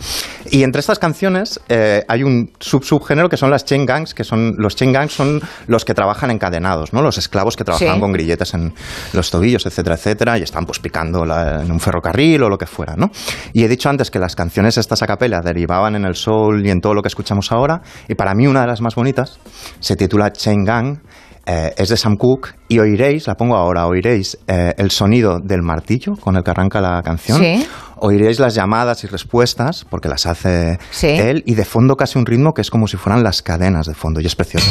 Y 0.49 0.63
entre 0.63 0.79
estas 0.79 0.99
canciones 0.99 1.59
eh, 1.69 2.03
hay 2.07 2.23
un 2.23 2.51
sub-subgénero 2.59 3.29
que 3.29 3.37
son 3.37 3.51
las 3.51 3.65
chain 3.65 3.85
gangs, 3.85 4.13
que 4.13 4.23
son 4.23 4.55
los 4.57 4.75
chain 4.75 4.91
gangs 4.91 5.13
son 5.13 5.39
los 5.67 5.85
que 5.85 5.93
trabajan 5.93 6.31
encadenados, 6.31 6.91
¿no? 6.93 7.01
Los 7.01 7.17
esclavos 7.17 7.55
que 7.55 7.63
trabajan 7.63 7.95
Sí. 7.95 7.99
con 7.99 8.11
grilletes 8.11 8.53
en 8.53 8.73
los 9.13 9.29
tobillos, 9.31 9.65
etcétera, 9.65 9.95
etcétera, 9.95 10.37
y 10.37 10.41
están 10.43 10.65
pues 10.65 10.79
picando 10.79 11.25
la- 11.25 11.61
en 11.61 11.71
un 11.71 11.79
ferrocarril 11.79 12.43
o 12.43 12.49
lo 12.49 12.57
que 12.57 12.65
fuera, 12.65 12.95
¿no? 12.95 13.09
Y 13.53 13.63
he 13.63 13.67
dicho 13.67 13.89
antes 13.89 14.09
que 14.11 14.19
las 14.19 14.35
canciones 14.35 14.77
estas 14.77 15.01
a 15.03 15.07
capela 15.07 15.41
derivaban 15.41 15.95
en 15.95 16.05
el 16.05 16.15
soul 16.15 16.65
y 16.65 16.71
en 16.71 16.81
todo 16.81 16.93
lo 16.93 17.01
que 17.01 17.07
escuchamos 17.07 17.51
ahora, 17.51 17.81
y 18.07 18.15
para 18.15 18.33
mí 18.33 18.47
una 18.47 18.61
de 18.61 18.67
las 18.67 18.81
más 18.81 18.95
bonitas 18.95 19.39
se 19.79 19.95
titula 19.95 20.31
Chain 20.31 20.63
Gang, 20.65 20.97
eh, 21.51 21.73
es 21.77 21.89
de 21.89 21.97
Sam 21.97 22.15
Cooke 22.15 22.53
y 22.67 22.77
oiréis, 22.77 23.25
la 23.25 23.33
pongo 23.33 23.55
ahora, 23.55 23.87
oiréis 23.87 24.37
eh, 24.47 24.73
el 24.77 24.91
sonido 24.91 25.39
del 25.39 25.63
martillo 25.63 26.15
con 26.15 26.35
el 26.35 26.43
que 26.43 26.51
arranca 26.51 26.79
la 26.79 27.01
canción. 27.01 27.39
Sí. 27.39 27.67
Oiréis 27.97 28.39
las 28.39 28.53
llamadas 28.53 29.03
y 29.03 29.07
respuestas, 29.07 29.83
porque 29.89 30.07
las 30.09 30.27
hace 30.27 30.77
Sí. 30.91 31.07
él, 31.07 31.41
y 31.47 31.55
de 31.55 31.65
fondo 31.65 31.95
casi 31.95 32.19
un 32.19 32.25
ritmo 32.27 32.53
que 32.53 32.61
es 32.61 32.69
como 32.69 32.87
si 32.87 32.97
fueran 32.97 33.23
las 33.23 33.41
cadenas 33.41 33.87
de 33.87 33.95
fondo, 33.95 34.21
y 34.21 34.27
es 34.27 34.35
preciosa. 34.35 34.69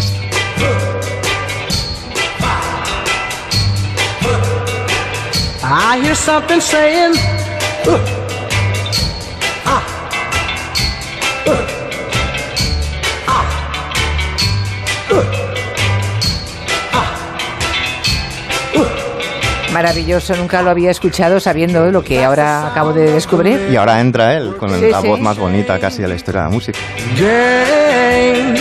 I 5.62 6.00
hear 6.02 6.14
something 6.14 6.60
saying, 6.60 7.12
uh, 7.86 7.98
Maravilloso, 19.78 20.34
nunca 20.34 20.60
lo 20.60 20.70
había 20.70 20.90
escuchado 20.90 21.38
sabiendo 21.38 21.88
lo 21.92 22.02
que 22.02 22.24
ahora 22.24 22.66
acabo 22.66 22.92
de 22.92 23.12
descubrir. 23.12 23.68
Y 23.70 23.76
ahora 23.76 24.00
entra 24.00 24.34
él 24.36 24.56
con 24.56 24.70
Sí, 24.70 24.90
la 24.90 25.00
sí. 25.00 25.06
voz 25.06 25.20
más 25.20 25.38
bonita 25.38 25.78
casi 25.78 26.02
de 26.02 26.08
la 26.08 26.16
historia 26.16 26.40
de 26.40 26.46
la 26.48 26.52
música. 26.52 26.78
gang. 27.16 28.56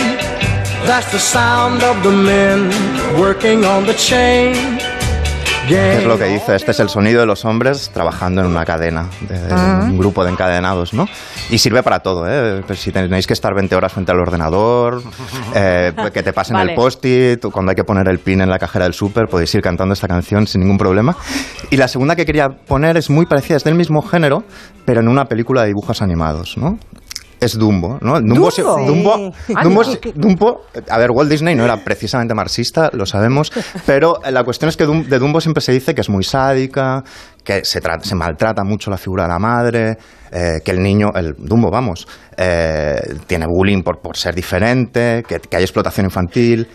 That's 0.86 1.10
the 1.10 1.18
sound 1.18 1.82
of 1.82 2.00
the 2.04 2.10
men 2.10 2.70
working 3.20 3.64
on 3.64 3.84
the 3.84 3.94
chain. 3.96 4.78
¿Qué 5.68 5.98
es 5.98 6.04
lo 6.06 6.16
que 6.18 6.24
dice? 6.24 6.54
Este 6.56 6.70
es 6.70 6.80
el 6.80 6.88
sonido 6.88 7.20
de 7.20 7.26
los 7.26 7.44
hombres 7.44 7.90
trabajando 7.92 8.40
en 8.40 8.46
una 8.46 8.64
cadena, 8.64 9.06
de, 9.28 9.38
de 9.38 9.48
Ah. 9.52 9.80
un 9.84 9.98
grupo 9.98 10.24
de 10.24 10.30
encadenados, 10.30 10.94
¿no? 10.94 11.06
Y 11.50 11.58
sirve 11.58 11.82
para 11.82 12.00
todo, 12.00 12.26
¿eh? 12.26 12.62
Pues 12.66 12.78
si 12.80 12.90
tenéis 12.90 13.26
que 13.26 13.34
estar 13.34 13.54
20 13.54 13.74
horas 13.76 13.92
frente 13.92 14.12
al 14.12 14.20
ordenador, 14.20 15.02
eh, 15.54 15.92
que 16.12 16.22
te 16.22 16.32
pasen 16.32 16.54
Vale. 16.56 16.72
el 16.72 16.76
post-it, 16.76 17.44
cuando 17.52 17.70
hay 17.70 17.76
que 17.76 17.84
poner 17.84 18.08
el 18.08 18.18
pin 18.18 18.40
en 18.40 18.48
la 18.48 18.58
cajera 18.58 18.84
del 18.84 18.94
súper, 18.94 19.26
podéis 19.26 19.54
ir 19.54 19.60
cantando 19.62 19.92
esta 19.92 20.08
canción 20.08 20.46
sin 20.46 20.62
ningún 20.62 20.78
problema. 20.78 21.16
Y 21.70 21.76
la 21.76 21.88
segunda 21.88 22.16
que 22.16 22.24
quería 22.24 22.48
poner 22.48 22.96
es 22.96 23.10
muy 23.10 23.26
parecida, 23.26 23.56
es 23.56 23.64
del 23.64 23.74
mismo 23.74 24.00
género, 24.02 24.44
pero 24.84 25.00
en 25.00 25.08
una 25.08 25.26
película 25.26 25.62
de 25.62 25.68
dibujos 25.68 26.00
animados, 26.02 26.56
¿no? 26.56 26.78
Es 27.40 27.56
Dumbo, 27.56 27.98
¿no? 28.00 28.20
Dumbo, 28.20 28.50
se- 28.50 28.62
¿Dumbo? 28.62 29.32
Dumbo, 29.62 29.84
Sí. 29.84 29.98
Dumbo, 30.14 30.62
a 30.88 30.98
ver, 30.98 31.10
Walt 31.12 31.30
Disney 31.30 31.54
no 31.54 31.64
era 31.64 31.76
precisamente 31.84 32.34
marxista, 32.34 32.90
lo 32.92 33.06
sabemos, 33.06 33.52
pero 33.86 34.20
la 34.30 34.42
cuestión 34.44 34.68
es 34.68 34.76
que 34.76 34.86
de 34.86 35.18
Dumbo 35.18 35.40
siempre 35.40 35.60
se 35.60 35.72
dice 35.72 35.94
que 35.94 36.00
es 36.00 36.08
muy 36.08 36.24
sádica, 36.24 37.02
que 37.44 37.64
se, 37.64 37.80
se 38.02 38.14
maltrata 38.14 38.64
mucho 38.64 38.90
la 38.90 38.98
figura 38.98 39.22
de 39.24 39.28
la 39.28 39.38
madre, 39.38 39.98
eh, 40.32 40.58
que 40.64 40.70
el 40.72 40.82
niño, 40.82 41.10
el 41.14 41.34
Dumbo, 41.38 41.70
vamos, 41.70 42.06
eh, 42.36 42.96
tiene 43.26 43.46
bullying 43.48 43.82
por, 43.82 44.00
por 44.00 44.16
ser 44.16 44.34
diferente, 44.34 45.22
que, 45.26 45.38
que 45.38 45.56
hay 45.56 45.62
explotación 45.62 46.06
infantil. 46.06 46.66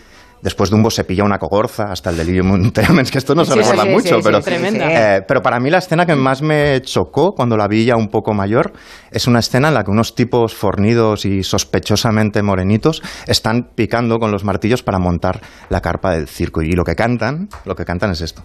Después 0.44 0.68
Dumbo 0.68 0.90
se 0.90 1.04
pilla 1.04 1.24
una 1.24 1.38
cogorza 1.38 1.84
hasta 1.90 2.10
el 2.10 2.18
delirium 2.18 2.70
tremens, 2.70 3.10
que 3.10 3.16
esto 3.16 3.34
no 3.34 3.46
se 3.46 3.54
Sí, 3.54 3.58
recuerda 3.60 3.82
sí, 3.84 3.88
mucho, 3.88 4.16
sí, 4.16 4.20
pero, 4.22 4.38
sí, 4.40 4.44
tremenda. 4.44 5.16
eh, 5.16 5.22
pero 5.26 5.40
para 5.40 5.58
mí 5.58 5.70
la 5.70 5.78
escena 5.78 6.04
que 6.04 6.14
más 6.14 6.42
me 6.42 6.82
chocó 6.82 7.32
cuando 7.32 7.56
la 7.56 7.66
vi 7.66 7.86
ya 7.86 7.96
un 7.96 8.08
poco 8.08 8.34
mayor 8.34 8.74
es 9.10 9.26
una 9.26 9.38
escena 9.38 9.68
en 9.68 9.74
la 9.74 9.84
que 9.84 9.90
unos 9.90 10.14
tipos 10.14 10.54
fornidos 10.54 11.24
y 11.24 11.42
sospechosamente 11.42 12.42
morenitos 12.42 13.02
están 13.26 13.70
picando 13.74 14.18
con 14.18 14.30
los 14.32 14.44
martillos 14.44 14.82
para 14.82 14.98
montar 14.98 15.40
la 15.70 15.80
carpa 15.80 16.10
del 16.12 16.28
circo 16.28 16.60
y 16.60 16.72
lo 16.72 16.84
que 16.84 16.94
cantan, 16.94 17.48
lo 17.64 17.74
que 17.74 17.86
cantan 17.86 18.10
es 18.10 18.20
esto. 18.20 18.42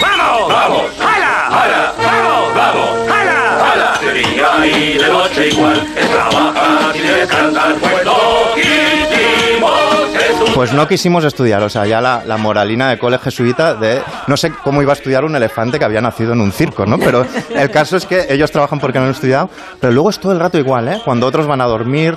¡Vamos! 0.00 0.52
¡Vamos! 0.52 0.82
¡Hala! 1.00 1.46
¡Hala! 1.46 1.92
¡Vamos! 1.96 2.54
¡Vamos! 2.56 3.08
¡Hala! 3.08 3.72
¡Hala! 3.72 3.98
De 4.00 4.12
día 4.14 4.66
y 4.66 4.98
de 4.98 5.08
noche 5.08 5.48
igual, 5.48 5.86
es 5.96 6.10
trabajar 6.10 6.96
y 6.96 7.00
descansar, 7.00 7.74
pues 7.76 8.04
no. 8.04 8.16
Pues 10.60 10.74
no 10.74 10.86
quisimos 10.86 11.24
estudiar, 11.24 11.62
o 11.62 11.70
sea, 11.70 11.86
ya 11.86 12.02
la, 12.02 12.36
moralina 12.36 12.90
de 12.90 12.98
cole 12.98 13.18
jesuita 13.18 13.74
de 13.76 14.02
no 14.26 14.36
sé 14.36 14.52
cómo 14.62 14.82
iba 14.82 14.92
a 14.92 14.94
estudiar 14.94 15.24
un 15.24 15.34
elefante 15.34 15.78
que 15.78 15.86
había 15.86 16.02
nacido 16.02 16.34
en 16.34 16.42
un 16.42 16.52
circo, 16.52 16.84
¿no? 16.84 16.98
Pero 16.98 17.24
el 17.48 17.70
caso 17.70 17.96
es 17.96 18.04
que 18.04 18.26
ellos 18.28 18.50
trabajan 18.50 18.78
porque 18.78 18.98
no 18.98 19.06
han 19.06 19.12
estudiado, 19.12 19.48
pero 19.80 19.90
luego 19.90 20.10
es 20.10 20.20
todo 20.20 20.32
el 20.32 20.38
rato 20.38 20.58
igual, 20.58 20.88
¿eh? 20.88 21.00
Cuando 21.02 21.26
otros 21.26 21.46
van 21.46 21.62
a 21.62 21.64
dormir, 21.64 22.14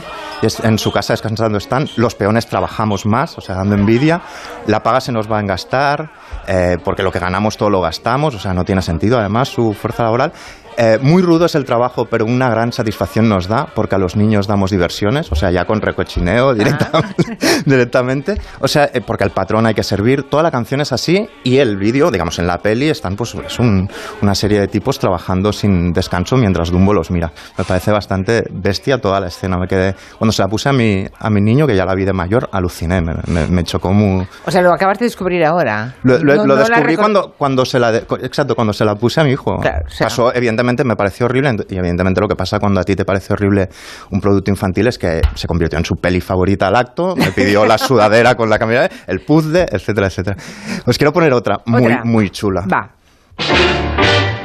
en 0.62 0.77
su 0.77 0.91
casa 0.91 1.13
descansando 1.13 1.58
están, 1.58 1.88
los 1.95 2.15
peones 2.15 2.45
trabajamos 2.47 3.06
más, 3.06 3.38
o 3.38 3.41
sea, 3.41 3.56
dando 3.56 3.75
envidia, 3.75 4.19
la 4.67 4.84
paga 4.84 4.99
se 4.99 5.13
nos 5.13 5.32
va 5.32 5.38
a 5.38 5.39
engastar, 5.39 6.10
eh, 6.45 6.75
porque 6.84 7.01
lo 7.01 7.13
que 7.13 7.19
ganamos 7.19 7.56
todo 7.56 7.69
lo 7.69 7.79
gastamos, 7.79 8.36
o 8.36 8.39
sea, 8.39 8.53
no 8.53 8.65
tiene 8.65 8.82
sentido 8.82 9.17
además 9.17 9.47
su 9.47 9.73
fuerza 9.73 10.03
laboral. 10.03 10.34
Eh, 10.78 10.98
muy 11.02 11.22
rudo 11.22 11.46
es 11.46 11.56
el 11.56 11.66
trabajo, 11.66 12.06
pero 12.06 12.26
una 12.26 12.50
gran 12.50 12.72
satisfacción 12.72 13.30
nos 13.30 13.48
da, 13.48 13.68
porque 13.76 13.96
a 13.96 13.98
los 13.98 14.16
niños 14.16 14.48
damos 14.48 14.72
diversiones, 14.72 15.32
o 15.32 15.36
sea, 15.36 15.52
ya 15.52 15.66
con 15.66 15.82
recochineo 15.82 16.54
directamente, 16.54 17.38
directamente. 17.66 18.36
O 18.60 18.68
sea, 18.68 18.90
eh, 18.94 19.02
porque 19.06 19.24
al 19.24 19.32
patrón 19.32 19.66
hay 19.66 19.74
que 19.74 19.84
servir. 19.84 20.24
Toda 20.24 20.44
la 20.44 20.52
canción 20.52 20.82
es 20.82 20.92
así 20.92 21.28
y 21.44 21.58
el 21.58 21.78
vídeo, 21.78 22.12
digamos, 22.12 22.40
en 22.40 22.48
la 22.48 22.58
peli 22.60 22.90
están, 22.90 23.16
pues, 23.16 23.36
es 23.36 23.60
un- 23.60 23.90
una 24.22 24.36
serie 24.36 24.60
de 24.60 24.68
tipos 24.68 25.00
trabajando 25.00 25.52
sin 25.54 25.92
descanso 25.94 26.38
mientras 26.38 26.72
Dumbo 26.72 26.94
los 26.94 27.12
mira. 27.12 27.32
Me 27.58 27.64
parece 27.64 27.92
bastante 27.92 28.44
bestia 28.52 28.98
toda 29.00 29.20
la 29.20 29.28
escena. 29.28 29.58
Me 29.58 29.68
quedé, 29.68 29.96
cuando 30.18 30.32
se 30.32 30.42
la 30.42 30.48
puse 30.48 30.70
a 30.70 30.74
mi, 30.74 31.06
a 31.20 31.30
mi 31.30 31.42
niño, 31.42 31.68
que 31.68 31.76
ya 31.76 31.86
la 31.86 31.94
vi 31.96 32.06
de 32.06 32.14
mayor, 32.14 32.50
aluciné, 32.52 33.02
me, 33.02 33.14
me- 33.28 33.48
me 33.48 33.64
chocó 33.64 33.92
muy, 33.94 34.26
O 34.46 34.52
sea, 34.52 34.62
lo 34.62 34.74
acabas 34.74 35.00
de 35.00 35.06
descubrir 35.06 35.44
ahora. 35.46 35.94
lo, 36.04 36.18
lo- 36.20 36.36
No- 36.36 36.46
lo 36.46 36.56
no 36.56 36.56
descubrí 36.56 36.96
cuando, 36.96 37.34
cuando 37.38 37.66
se 37.66 37.80
la 37.80 37.92
de- 37.92 38.06
exacto 38.24 38.56
cuando 38.56 38.74
se 38.74 38.86
la 38.86 38.96
puse 38.96 39.22
a 39.22 39.24
mi 39.24 39.32
hijo 39.32 39.58
Claro, 39.60 39.86
o 39.86 39.90
sea- 39.90 40.08
pasó 40.08 40.34
evidentemente 40.34 40.62
me 40.63 40.95
pareció 40.95 41.26
horrible 41.26 41.52
y 41.69 41.78
evidentemente 41.78 42.21
lo 42.21 42.28
que 42.28 42.36
pasa 42.36 42.58
cuando 42.60 42.80
a 42.80 42.84
ti 42.84 42.95
te 42.95 43.06
parece 43.06 43.34
horrible 43.34 43.67
un 44.12 44.19
producto 44.21 44.49
infantil 44.49 44.88
es 44.88 44.97
que 44.97 45.21
se 45.36 45.47
convirtió 45.47 45.78
en 45.78 45.86
su 45.86 45.95
peli 45.95 46.21
favorita 46.21 46.67
al 46.67 46.76
acto 46.76 47.15
me 47.15 47.32
pidió 47.32 47.65
la 47.65 47.78
sudadera 47.78 48.36
con 48.36 48.49
la 48.49 48.58
camisa 48.58 48.89
el 49.08 49.21
puzzle 49.21 49.65
etcétera 49.69 50.08
etcétera 50.08 50.38
os 50.86 50.97
quiero 50.97 51.12
poner 51.12 51.34
otra 51.34 51.58
muy 51.65 51.84
Otra. 51.86 52.02
muy 52.06 52.30
chula 52.30 52.62
Va. 52.71 52.89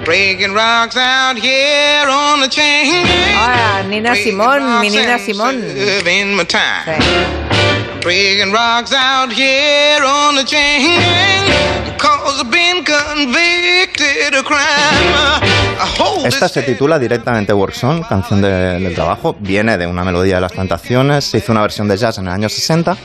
Breaking 0.05 0.55
rocks 0.55 0.97
out 0.97 1.37
here 1.37 2.09
on 2.11 2.41
the 2.41 2.49
chain 2.49 3.05
gang. 3.05 3.37
Ah, 3.37 3.83
Nina 3.87 4.15
Simón, 4.15 4.81
mi 4.81 4.89
Nina 4.89 5.19
Simón. 5.19 5.61
Serving 5.61 6.35
my 6.35 6.45
time. 6.47 7.48
Breaking 8.03 8.53
rocks 8.53 8.93
out 8.93 9.31
here 9.33 10.03
on 10.05 10.37
the 10.37 10.45
chain 10.45 10.83
gang. 11.01 11.99
Cause 11.99 12.41
I've 12.43 12.51
been 12.51 12.85
convicted 12.85 14.35
of 14.35 14.45
crime. 14.45 16.25
Esta 16.25 16.49
se 16.49 16.63
titula 16.63 16.99
directamente 16.99 17.53
Work 17.53 17.75
Song, 17.75 18.03
canción 18.09 18.41
de- 18.41 18.79
del 18.81 18.95
trabajo. 18.95 19.37
Viene 19.41 19.77
de 19.77 19.87
una 19.87 20.05
melodía 20.05 20.37
de 20.37 20.41
las 20.43 20.53
plantaciones. 20.53 21.25
Se 21.25 21.39
hizo 21.39 21.53
una 21.53 21.63
versión 21.63 21.89
de 21.89 21.97
jazz 21.97 22.19
en 22.19 22.27
el 22.29 22.33
año 22.33 22.49
60, 22.49 22.97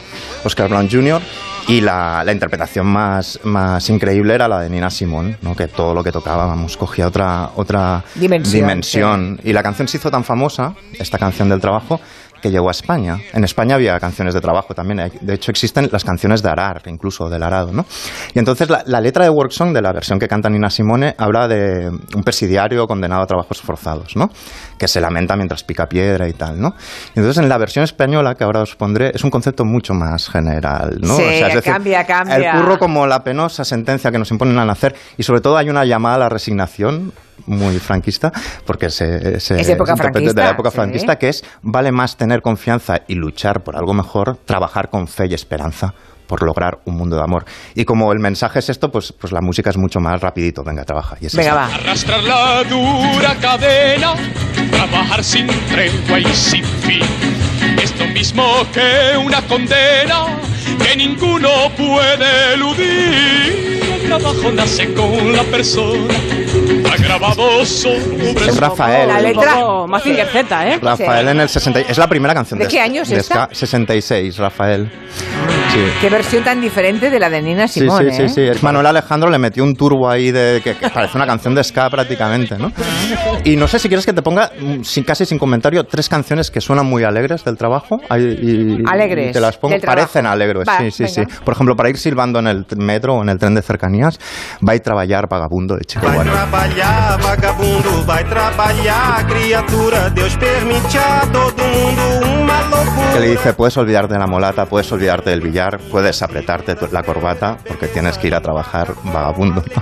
Oscar 0.44 0.70
Brown 0.70 0.90
Jr. 0.90 1.22
Y 1.68 1.80
la, 1.80 2.24
la 2.26 2.34
interpretación 2.34 2.86
más, 2.86 3.40
más 3.44 3.90
increíble 3.90 4.34
era 4.36 4.50
la 4.50 4.60
de 4.60 4.70
Nina 4.70 4.90
Simone, 4.90 5.38
¿no? 5.42 5.56
que 5.56 5.70
todo 5.70 5.94
lo 5.94 6.04
que 6.04 6.12
tocaba, 6.12 6.46
vamos, 6.46 6.76
cogía 6.76 7.08
otra, 7.08 7.52
otra 7.56 8.04
Dimensión, 8.16 8.54
dimensión. 8.54 9.42
Y 9.46 9.54
la 9.54 9.64
canción 9.64 9.88
se 9.88 9.96
hizo 9.96 10.12
tan 10.12 10.26
famosa, 10.26 10.74
esta 11.00 11.18
canción 11.18 11.48
del 11.48 11.62
trabajo, 11.62 12.02
que 12.44 12.52
llegó 12.52 12.68
a 12.68 12.72
España. 12.72 13.18
En 13.32 13.46
España 13.46 13.76
había 13.76 13.98
canciones 14.02 14.34
de 14.34 14.42
trabajo 14.42 14.74
también. 14.74 15.10
De 15.22 15.34
hecho, 15.34 15.50
existen 15.50 15.88
las 15.94 16.04
canciones 16.04 16.44
de 16.44 16.50
Arar, 16.50 16.82
incluso 16.88 17.30
del 17.30 17.42
arado, 17.42 17.72
¿no? 17.72 17.86
Y 18.36 18.40
entonces 18.40 18.70
la, 18.70 18.84
la 18.86 19.00
letra 19.00 19.24
de 19.24 19.30
Work 19.30 19.52
Song, 19.52 19.74
de 19.74 19.82
la 19.82 19.94
versión 19.94 20.20
que 20.20 20.28
canta 20.28 20.50
Nina 20.50 20.70
Simone, 20.70 21.16
habla 21.18 21.48
de 21.48 21.90
un 21.90 22.24
presidiario 22.24 22.86
condenado 22.86 23.22
a 23.22 23.26
trabajos 23.26 23.62
forzados, 23.62 24.18
¿no? 24.18 24.30
Que 24.78 24.90
se 24.90 25.00
lamenta 25.00 25.38
mientras 25.38 25.64
pica 25.64 25.86
piedra 25.86 26.28
y 26.28 26.34
tal, 26.34 26.60
¿no? 26.60 26.74
Y 27.16 27.20
entonces 27.20 27.42
en 27.42 27.48
la 27.48 27.58
versión 27.58 27.86
española, 27.86 28.36
que 28.36 28.44
ahora 28.44 28.64
os 28.64 28.76
pondré, 28.76 29.12
es 29.16 29.24
un 29.24 29.30
concepto 29.30 29.64
mucho 29.64 29.94
más 29.94 30.30
general, 30.30 30.98
¿no? 31.00 31.16
Sí, 31.16 31.24
es 31.24 31.54
decir, 31.56 31.72
cambia, 31.72 32.04
cambia. 32.06 32.36
El 32.52 32.60
curro 32.60 32.78
como 32.78 33.08
la 33.08 33.24
penosa 33.24 33.64
sentencia 33.64 34.12
que 34.12 34.20
nos 34.20 34.30
imponen 34.32 34.60
al 34.60 34.68
nacer 34.68 34.94
y 35.18 35.24
sobre 35.24 35.40
todo 35.40 35.56
hay 35.56 35.70
una 35.70 35.86
llamada 35.86 36.16
a 36.16 36.20
la 36.20 36.30
resignación 36.30 37.14
muy 37.46 37.80
franquista, 37.80 38.32
porque 38.66 38.90
se, 38.90 39.40
se 39.40 39.60
Es 39.60 39.70
época 39.70 39.96
se 39.96 40.04
interpreta 40.04 40.12
franquista, 40.12 40.42
de 40.42 40.48
la 40.48 40.52
época 40.54 40.70
sí. 40.70 40.76
franquista, 40.76 41.16
que 41.18 41.30
es 41.30 41.44
vale 41.62 41.92
más 41.92 42.18
tener 42.18 42.42
confianza 42.42 43.02
y 43.08 43.16
luchar 43.16 43.64
por 43.64 43.76
algo 43.76 43.94
mejor, 43.94 44.38
trabajar 44.46 44.90
con 44.90 45.08
fe 45.08 45.28
y 45.30 45.34
esperanza 45.34 45.94
por 46.28 46.42
lograr 46.44 46.80
un 46.86 46.96
mundo 46.96 47.16
de 47.16 47.22
amor. 47.24 47.46
Y 47.76 47.86
como 47.86 48.12
el 48.12 48.20
mensaje 48.20 48.60
es 48.60 48.70
esto, 48.70 48.90
pues, 48.90 49.14
pues 49.14 49.32
la 49.32 49.42
música 49.42 49.70
es 49.70 49.78
mucho 49.78 50.00
más 50.00 50.20
rapidito. 50.22 50.64
Venga, 50.64 50.84
trabaja. 50.84 51.18
Y 51.22 51.28
es 51.28 51.36
Venga, 51.36 51.54
va. 51.54 51.66
Arrastrar 51.68 52.24
la 52.24 52.64
dura 52.64 53.36
cadena, 53.40 54.14
trabajar 54.72 55.24
sin 55.24 55.48
tregua 55.48 56.20
y 56.20 56.26
sin 56.34 56.64
fin. 56.64 57.04
Es 57.82 57.98
lo 58.00 58.08
mismo 58.08 58.44
que 58.74 59.18
una 59.18 59.42
condena 59.44 60.40
que 60.82 60.96
ninguno 60.96 61.50
puede 61.78 62.54
eludir. 62.54 63.82
El 63.94 64.08
trabajo 64.08 64.52
nace 64.52 64.94
con 64.94 65.34
la 65.34 65.44
persona, 65.44 66.14
está 66.70 66.98
grabado 66.98 67.66
sobre 67.66 68.32
Es 68.32 68.58
Rafael. 68.58 69.08
La 69.08 69.20
letra- 69.22 69.86
Más 69.88 70.02
Fingerceta, 70.04 70.68
¿eh? 70.68 70.80
Rafael 70.82 71.28
en 71.30 71.40
el 71.42 71.50
60. 71.50 71.82
Es 71.82 71.98
la 71.98 72.08
primera 72.08 72.34
canción 72.34 72.60
¿De 72.60 72.66
de 72.66 72.72
qué 72.72 72.80
año 72.82 73.02
es 73.04 73.12
esta? 73.12 73.46
ska. 73.46 73.50
66, 73.56 74.38
Rafael. 74.38 74.90
Sí. 75.72 75.80
Qué 76.02 76.10
versión 76.10 76.44
tan 76.44 76.62
diferente 76.62 77.10
de 77.10 77.20
la 77.20 77.30
de 77.30 77.42
Nina 77.42 77.68
Sí, 77.68 77.82
Simone, 77.82 78.12
sí, 78.12 78.18
sí, 78.18 78.24
¿eh? 78.24 78.30
sí. 78.30 78.42
Es 78.42 78.64
Manuel 78.64 78.86
Alejandro 78.86 79.30
le 79.30 79.38
metió 79.40 79.64
un 79.64 79.76
turbo 79.76 80.10
ahí 80.10 80.32
de 80.32 80.62
que, 80.64 80.76
que 80.76 80.90
parece 80.90 81.18
una 81.18 81.26
canción 81.26 81.56
de 81.56 81.64
ska 81.64 81.90
prácticamente, 81.90 82.58
¿no? 82.58 82.72
Y 83.44 83.56
no 83.56 83.68
sé 83.68 83.80
si 83.80 83.88
quieres 83.88 84.06
que 84.06 84.14
te 84.14 84.22
ponga, 84.22 84.52
mm, 84.60 84.84
sin, 84.84 85.04
casi 85.04 85.26
sin 85.26 85.38
comentario, 85.40 85.84
tres 85.84 86.08
canciones 86.10 86.52
que 86.52 86.62
suenan 86.62 86.86
muy 86.86 87.04
alegres 87.04 87.44
del 87.44 87.58
trabajo. 87.58 88.00
Y- 88.18 88.84
Alegres, 88.88 89.30
y 89.30 89.34
te 89.34 89.40
las 89.40 89.58
pongo. 89.58 89.76
Parecen 89.84 90.26
alegres, 90.26 90.68
Va, 90.68 90.78
sí, 90.80 90.92
sí, 90.92 91.08
sí. 91.08 91.22
Por 91.44 91.54
ejemplo, 91.54 91.76
para 91.76 91.90
ir 91.90 91.98
silbando 91.98 92.40
en 92.40 92.48
el 92.48 92.66
metro 92.78 93.16
o 93.16 93.24
en 93.24 93.30
el 93.30 93.38
tren 93.40 93.56
de 93.56 93.62
cercanías, 93.62 94.20
va 94.68 94.74
a 94.74 94.80
trabajar 94.80 95.28
vagabundo 95.28 95.76
de 95.76 95.86
Chico 95.86 96.08
Bueno. 96.08 96.32
Trabalhar, 96.58 97.20
vagabundo, 97.20 98.04
vai 98.06 98.24
trabalhar, 98.26 99.26
criatura. 99.28 100.10
Deus 100.12 100.36
permite 100.38 100.98
a 101.00 101.22
todo 101.32 101.64
mundo 101.64 102.02
uma 102.44 102.62
loucura. 102.70 103.12
Que 103.14 103.20
le 103.20 103.28
dice, 103.32 103.54
puedes 103.54 103.76
olvidarte 103.78 104.14
de 104.14 104.20
la 104.20 104.28
molata, 104.28 104.66
puedes 104.68 104.92
olvidarte 104.92 105.32
del 105.32 105.42
billar, 105.42 105.80
puedes 105.90 106.22
apretarte 106.22 106.76
la 106.92 107.02
corbata 107.02 107.58
porque 107.68 107.88
tienes 107.88 108.20
que 108.20 108.28
ir 108.28 108.36
a 108.36 108.42
trabajar 108.42 108.94
vagabundo. 109.04 109.64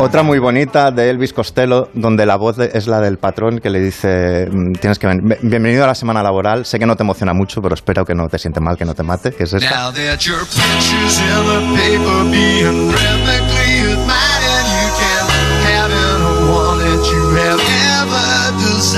Otra 0.00 0.22
muy 0.22 0.38
bonita 0.38 0.90
de 0.92 1.10
Elvis 1.10 1.32
Costello, 1.32 1.88
donde 1.94 2.24
la 2.26 2.36
voz 2.36 2.58
es 2.58 2.86
la 2.86 3.00
del 3.00 3.18
patrón 3.18 3.58
que 3.58 3.68
le 3.70 3.80
dice, 3.80 4.48
mm, 4.50 4.72
tienes 4.80 4.98
que 4.98 5.06
ven- 5.08 5.38
bienvenido 5.42 5.84
a 5.84 5.88
la 5.88 5.94
semana 5.94 6.22
laboral, 6.22 6.64
sé 6.66 6.78
que 6.78 6.86
no 6.86 6.94
te 6.96 7.02
emociona 7.02 7.32
mucho, 7.32 7.60
pero 7.62 7.74
espero 7.74 8.04
que 8.04 8.14
no 8.14 8.28
te 8.28 8.38
siente 8.38 8.60
mal, 8.60 8.76
que 8.76 8.84
no 8.84 8.94
te 8.94 9.02
mate, 9.02 9.32
que 9.32 9.44
es 9.44 9.52
esta. 9.54 9.68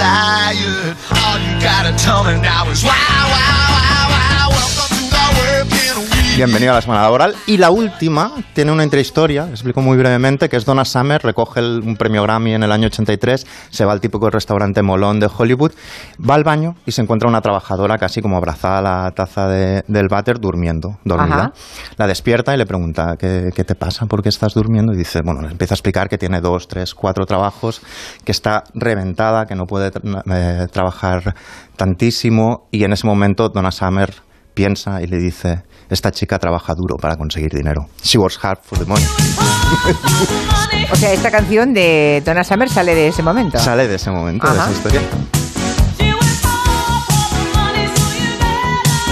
Desired. 0.01 0.97
All 1.13 1.39
you 1.39 1.61
gotta 1.61 1.93
tell 1.93 2.25
me 2.25 2.41
now 2.41 2.71
is 2.71 2.83
wow, 2.83 2.91
wow, 2.91 3.60
Bienvenido 6.41 6.73
a 6.73 6.77
la 6.77 6.81
semana 6.81 7.03
laboral. 7.03 7.35
Y 7.47 7.59
la 7.59 7.71
última 7.71 8.33
tiene 8.55 8.73
una 8.73 8.83
intrahistoria, 8.83 9.47
explico 9.51 9.83
muy 9.83 9.99
brevemente, 9.99 10.49
que 10.49 10.57
es 10.57 10.65
Donna 10.65 10.87
Summer, 10.87 11.21
recoge 11.23 11.61
el- 11.61 11.83
un 11.85 11.97
premio 11.99 12.23
Grammy 12.23 12.55
en 12.55 12.63
el 12.63 12.73
año 12.73 12.87
83, 12.87 13.47
se 13.69 13.85
va 13.85 13.93
al 13.93 14.01
típico 14.01 14.31
restaurante 14.31 14.81
molón 14.81 15.21
de 15.21 15.29
Hollywood, 15.37 15.73
va 16.19 16.37
al 16.37 16.45
baño 16.45 16.77
y 16.87 16.93
se 16.93 17.03
encuentra 17.03 17.29
una 17.29 17.43
trabajadora 17.43 17.99
casi 17.99 18.23
como 18.23 18.39
abrazada 18.39 18.79
a 18.79 18.83
la 19.05 19.11
taza 19.11 19.49
de- 19.49 19.85
del 19.87 20.09
váter 20.09 20.41
durmiendo, 20.41 20.99
dormida. 21.05 21.37
Ajá. 21.37 21.53
La 21.99 22.07
despierta 22.07 22.55
y 22.55 22.57
le 22.57 22.65
pregunta, 22.65 23.17
¿qué, 23.19 23.51
qué 23.55 23.65
te 23.65 23.75
pasa? 23.75 24.07
¿Por 24.07 24.23
qué 24.23 24.31
estás 24.31 24.55
durmiendo? 24.55 24.95
Y 24.95 24.97
dice, 24.97 25.21
bueno, 25.23 25.43
le 25.43 25.49
empieza 25.49 25.75
a 25.75 25.77
explicar 25.77 26.09
que 26.09 26.17
tiene 26.17 26.41
dos, 26.41 26.69
tres, 26.69 26.95
cuatro 26.95 27.27
trabajos, 27.27 27.83
que 28.25 28.33
está 28.33 28.65
reventada, 28.73 29.45
que 29.45 29.57
no 29.57 29.67
puede 29.67 29.93
tra- 29.93 30.23
eh, 30.33 30.69
trabajar 30.73 31.35
tantísimo 31.77 32.67
y 32.71 32.85
en 32.85 32.95
ese 32.95 33.07
momento 33.07 33.51
Donna 33.51 33.71
Summer 33.73 34.15
piensa 34.55 35.01
y 35.03 35.07
le 35.07 35.19
dice, 35.19 35.63
esta 35.91 36.11
chica 36.11 36.39
trabaja 36.39 36.75
duro 36.75 36.97
para 36.97 37.17
conseguir 37.17 37.51
dinero. 37.53 37.87
She 38.03 38.19
works 38.19 38.39
hard 38.43 38.59
for 38.63 38.79
the 38.79 38.87
money. 38.87 39.05
O 40.93 40.97
sea, 40.97 41.13
esta 41.13 41.31
canción 41.31 41.73
de 41.73 42.21
Donna 42.25 42.43
Summer 42.43 42.69
sale 42.69 42.95
de 42.97 43.09
ese 43.09 43.23
momento. 43.23 43.59
Sale 43.59 43.87
de 43.87 43.95
ese 43.95 44.11
momento, 44.11 44.45
Ajá. 44.45 44.55
de 44.55 44.61
esa 44.61 44.73
historia. 44.73 45.01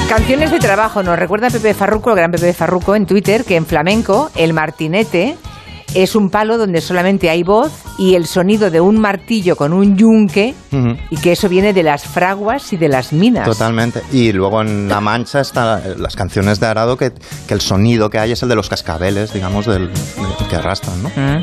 Canciones 0.08 0.50
de 0.50 0.58
trabajo. 0.58 1.02
Nos 1.02 1.18
recuerda 1.18 1.50
Pepe 1.50 1.74
Farruco, 1.74 2.10
el 2.10 2.16
gran 2.16 2.30
Pepe 2.32 2.52
Farruco, 2.52 2.96
en 2.96 3.06
Twitter, 3.06 3.44
que 3.44 3.56
en 3.56 3.66
flamenco 3.66 4.30
el 4.34 4.54
martinete 4.54 5.36
es 5.94 6.14
un 6.14 6.30
palo 6.30 6.58
donde 6.58 6.80
solamente 6.80 7.30
hay 7.30 7.42
voz 7.42 7.72
y 7.98 8.14
el 8.14 8.26
sonido 8.26 8.70
de 8.70 8.80
un 8.80 9.00
martillo 9.00 9.56
con 9.56 9.72
un 9.72 9.96
yunque 9.96 10.54
y 11.10 11.16
que 11.16 11.32
eso 11.32 11.48
viene 11.48 11.72
de 11.72 11.82
las 11.82 12.04
fraguas 12.04 12.72
y 12.72 12.76
de 12.76 12.88
las 12.88 13.12
minas. 13.12 13.46
Totalmente. 13.46 14.02
Y 14.12 14.32
luego 14.32 14.60
en 14.62 14.88
La 14.88 15.00
Mancha 15.00 15.40
están 15.40 16.00
las 16.00 16.14
canciones 16.14 16.60
de 16.60 16.66
Arado 16.66 16.96
que, 16.96 17.12
que 17.46 17.54
el 17.54 17.60
sonido 17.60 18.10
que 18.10 18.18
hay 18.18 18.32
es 18.32 18.42
el 18.42 18.48
de 18.48 18.54
los 18.54 18.68
cascabeles, 18.68 19.32
digamos, 19.32 19.66
del, 19.66 19.88
del- 19.88 20.48
que 20.48 20.56
arrastran, 20.56 21.02
¿no? 21.02 21.08
Mm. 21.10 21.42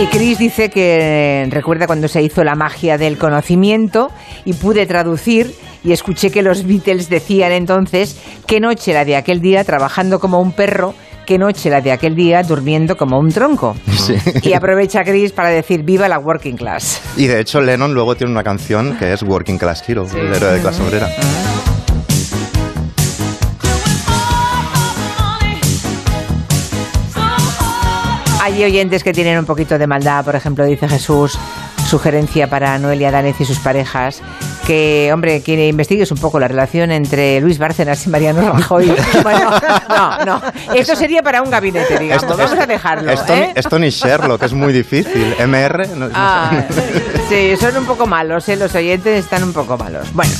Y 0.00 0.06
Chris 0.06 0.38
dice 0.38 0.70
que 0.70 1.46
recuerda 1.50 1.86
cuando 1.86 2.08
se 2.08 2.22
hizo 2.22 2.42
la 2.44 2.54
magia 2.54 2.96
del 2.96 3.18
conocimiento 3.18 4.10
y 4.46 4.54
pude 4.54 4.86
traducir 4.86 5.54
y 5.84 5.92
escuché 5.92 6.30
que 6.30 6.40
los 6.42 6.64
Beatles 6.64 7.10
decían 7.10 7.52
entonces 7.52 8.16
qué 8.46 8.58
noche 8.58 8.94
la 8.94 9.04
de 9.04 9.16
aquel 9.16 9.40
día 9.42 9.64
trabajando 9.64 10.18
como 10.18 10.40
un 10.40 10.52
perro, 10.52 10.94
qué 11.26 11.38
noche 11.38 11.70
la 11.70 11.80
de 11.80 11.92
aquel 11.92 12.14
día 12.14 12.42
durmiendo 12.42 12.96
como 12.96 13.18
un 13.18 13.30
tronco. 13.30 13.76
Sí. 13.96 14.16
Y 14.42 14.52
aprovecha 14.52 15.04
Chris 15.04 15.32
para 15.32 15.48
decir 15.48 15.82
viva 15.82 16.08
la 16.08 16.18
working 16.18 16.56
class. 16.56 17.00
Y 17.16 17.26
de 17.26 17.40
hecho 17.40 17.60
Lennon 17.60 17.94
luego 17.94 18.14
tiene 18.14 18.32
una 18.32 18.42
canción 18.42 18.96
que 18.98 19.12
es 19.12 19.22
Working 19.22 19.58
Class 19.58 19.88
Hero, 19.88 20.06
el 20.14 20.34
héroe 20.34 20.54
de 20.54 20.60
clase 20.60 20.82
obrera. 20.82 21.08
Hay 28.42 28.64
oyentes 28.64 29.04
que 29.04 29.12
tienen 29.12 29.38
un 29.38 29.44
poquito 29.44 29.78
de 29.78 29.86
maldad, 29.86 30.24
por 30.24 30.34
ejemplo, 30.34 30.64
dice 30.64 30.88
Jesús, 30.88 31.38
sugerencia 31.92 32.48
para 32.48 32.78
Noelia 32.78 33.10
Danez 33.10 33.38
y 33.38 33.44
sus 33.44 33.58
parejas, 33.58 34.22
que, 34.66 35.10
hombre, 35.12 35.42
que 35.42 35.68
investigues 35.68 36.10
un 36.10 36.16
poco 36.16 36.40
la 36.40 36.48
relación 36.48 36.90
entre 36.90 37.38
Luis 37.42 37.58
Bárcenas 37.58 38.06
y 38.06 38.08
Mariano 38.08 38.40
Rajoy. 38.50 38.90
Bueno, 39.22 39.50
no, 39.90 40.24
no, 40.24 40.42
esto 40.74 40.96
sería 40.96 41.22
para 41.22 41.42
un 41.42 41.50
gabinete, 41.50 41.98
digamos, 41.98 42.22
Esto- 42.22 42.34
vamos 42.38 42.58
a 42.58 42.66
dejarlo. 42.66 43.12
Esto, 43.12 43.34
¿eh? 43.34 43.50
ni, 43.52 43.60
esto 43.60 43.78
ni 43.78 43.90
Sherlock, 43.90 44.42
es 44.42 44.54
muy 44.54 44.72
difícil. 44.72 45.34
MR, 45.38 45.86
no- 45.88 45.96
no 45.96 46.06
sé. 46.06 46.12
Ah, 46.16 46.64
sí, 47.28 47.54
son 47.60 47.76
un 47.76 47.84
poco 47.84 48.06
malos, 48.06 48.48
¿eh? 48.48 48.56
los 48.56 48.74
oyentes 48.74 49.22
están 49.26 49.42
un 49.44 49.52
poco 49.52 49.76
malos. 49.76 50.10
Bueno. 50.14 50.32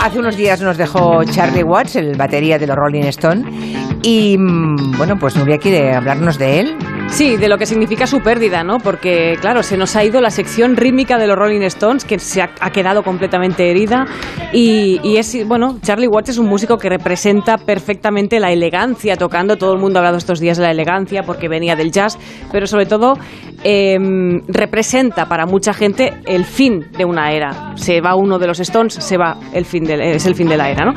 Hace 0.00 0.18
unos 0.20 0.36
días 0.36 0.60
nos 0.60 0.76
dejó 0.76 1.24
Charlie 1.24 1.64
Watts, 1.64 1.96
el 1.96 2.14
batería 2.16 2.56
de 2.58 2.66
los 2.68 2.76
Rolling 2.76 3.04
Stone, 3.04 3.98
y 4.02 4.36
mm, 4.38 4.96
bueno, 4.98 5.18
pues 5.18 5.34
Nuria 5.34 5.58
quiere 5.58 5.92
hablarnos 5.94 6.38
de 6.38 6.60
él. 6.60 6.76
Sí, 7.08 7.36
de 7.36 7.48
lo 7.48 7.58
que 7.58 7.66
significa 7.66 8.08
su 8.08 8.20
pérdida, 8.20 8.64
¿no? 8.64 8.78
Porque, 8.78 9.36
claro, 9.40 9.62
se 9.62 9.76
nos 9.76 9.94
ha 9.94 10.04
ido 10.04 10.20
la 10.20 10.30
sección 10.30 10.76
rítmica 10.76 11.16
de 11.16 11.28
los 11.28 11.36
Rolling 11.36 11.60
Stones, 11.62 12.04
que 12.04 12.18
se 12.18 12.42
ha, 12.42 12.48
quedado 12.48 13.04
completamente 13.04 13.70
herida. 13.70 14.04
Y, 14.52 15.00
y 15.04 15.18
es, 15.18 15.46
bueno, 15.46 15.78
Charlie 15.80 16.08
Watts 16.08 16.30
es 16.30 16.38
un 16.38 16.46
músico 16.46 16.76
que 16.76 16.88
representa 16.88 17.56
perfectamente 17.56 18.40
la 18.40 18.50
elegancia 18.50 19.16
tocando. 19.16 19.56
Todo 19.56 19.74
el 19.74 19.78
mundo 19.78 19.98
ha 19.98 20.00
hablado 20.00 20.16
estos 20.16 20.40
días 20.40 20.56
de 20.56 20.64
la 20.64 20.72
elegancia 20.72 21.22
porque 21.22 21.48
venía 21.48 21.76
del 21.76 21.92
jazz, 21.92 22.18
pero 22.50 22.66
sobre 22.66 22.86
todo 22.86 23.14
em, 23.62 24.40
representa 24.48 25.26
para 25.26 25.46
mucha 25.46 25.72
gente 25.72 26.14
el 26.26 26.44
fin 26.44 26.86
de 26.98 27.04
una 27.04 27.30
era. 27.30 27.76
Se 27.76 28.00
va 28.00 28.16
uno 28.16 28.40
de 28.40 28.48
los 28.48 28.58
Stones, 28.58 28.94
se 28.94 29.16
va 29.16 29.38
el 29.52 29.64
fin 29.64 29.84
de, 29.84 30.16
es 30.16 30.26
el 30.26 30.34
fin 30.34 30.48
de 30.48 30.56
la 30.56 30.68
era, 30.68 30.84
¿no? 30.84 30.94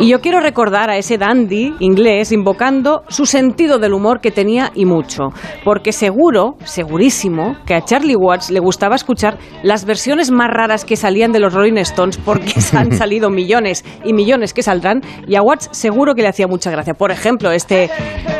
Y 0.00 0.08
yo 0.08 0.20
quiero 0.20 0.40
recordar 0.40 0.90
a 0.90 0.96
ese 0.96 1.16
dandy 1.16 1.74
inglés 1.78 2.32
invocando 2.32 3.04
su 3.08 3.24
sentido 3.24 3.78
del 3.78 3.92
humor 3.92 4.20
que 4.20 4.32
tenía 4.32 4.72
y 4.74 4.84
mucho. 4.84 5.28
Porque 5.64 5.92
seguro, 5.92 6.56
segurísimo, 6.64 7.56
que 7.66 7.74
a 7.74 7.84
Charlie 7.84 8.16
Watts 8.16 8.50
le 8.50 8.60
gustaba 8.60 8.96
escuchar 8.96 9.38
las 9.62 9.84
versiones 9.84 10.30
más 10.30 10.48
raras 10.50 10.84
que 10.84 10.96
salían 10.96 11.32
de 11.32 11.40
los 11.40 11.52
Rolling 11.52 11.78
Stones 11.78 12.18
porque 12.18 12.54
han 12.72 12.92
salido 12.96 13.30
millones 13.30 13.84
y 14.04 14.12
millones 14.12 14.54
que 14.54 14.62
saldrán 14.62 15.02
y 15.26 15.36
a 15.36 15.42
Watts 15.42 15.68
seguro 15.72 16.14
que 16.14 16.22
le 16.22 16.28
hacía 16.28 16.46
mucha 16.46 16.70
gracia. 16.70 16.94
Por 16.94 17.10
ejemplo, 17.10 17.50
este, 17.52 17.90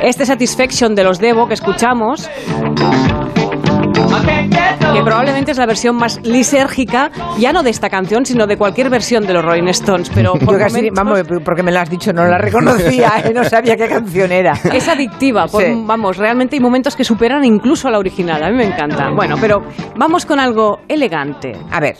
este 0.03 0.27
Satisfaction 0.27 0.95
de 0.95 1.05
los 1.05 1.19
Devo 1.19 1.47
que 1.47 1.55
escuchamos 1.55 2.29
que 4.93 5.03
probablemente 5.03 5.51
es 5.53 5.59
la 5.59 5.67
versión 5.67 5.97
más 5.97 6.21
lisérgica, 6.25 7.11
ya 7.39 7.53
no 7.53 7.63
de 7.63 7.71
esta 7.71 7.89
canción, 7.89 8.25
sino 8.27 8.47
de 8.47 8.57
cualquier 8.57 8.91
versión 8.91 9.27
de 9.27 9.33
los 9.35 9.45
Rolling 9.45 9.69
Stones. 9.69 10.11
Pero 10.15 10.33
por 10.35 10.55
Yo 10.55 10.59
casi, 10.59 10.77
momentos- 10.77 10.97
vamos, 11.05 11.21
porque 11.45 11.63
me 11.63 11.73
lo 11.73 11.81
has 11.81 11.91
dicho, 11.91 12.13
no 12.13 12.25
la 12.27 12.39
reconocía, 12.39 13.13
¿eh? 13.25 13.33
no 13.35 13.45
sabía 13.45 13.77
qué 13.77 13.89
canción 13.89 14.33
era. 14.33 14.53
es 14.73 14.89
adictiva, 14.89 15.47
por- 15.47 15.63
Sí. 15.63 15.83
vamos, 15.87 16.17
realmente 16.17 16.57
hay 16.57 16.61
momentos 16.61 16.97
que 16.97 17.05
superan 17.05 17.45
incluso 17.45 17.89
a 17.89 17.91
la 17.91 17.99
original, 17.99 18.43
a 18.43 18.51
mí 18.51 18.57
me 18.57 18.65
encanta. 18.67 19.11
Bueno, 19.15 19.37
pero 19.41 19.63
vamos 19.97 20.25
con 20.27 20.41
algo 20.41 20.81
elegante. 20.89 21.53
A 21.71 21.81
ver. 21.81 21.97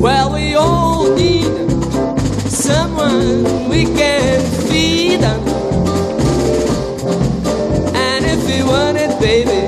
Well, 0.00 0.28
we 0.32 0.54
all 0.56 1.14
need 1.16 1.46
someone 2.48 3.68
we 3.68 3.84
can 3.84 4.40
feed 4.68 5.20
on. 5.24 5.40
And 7.94 8.26
if 8.26 8.46
we 8.46 8.62
want 8.62 8.98
it, 8.98 9.10
baby. 9.20 9.67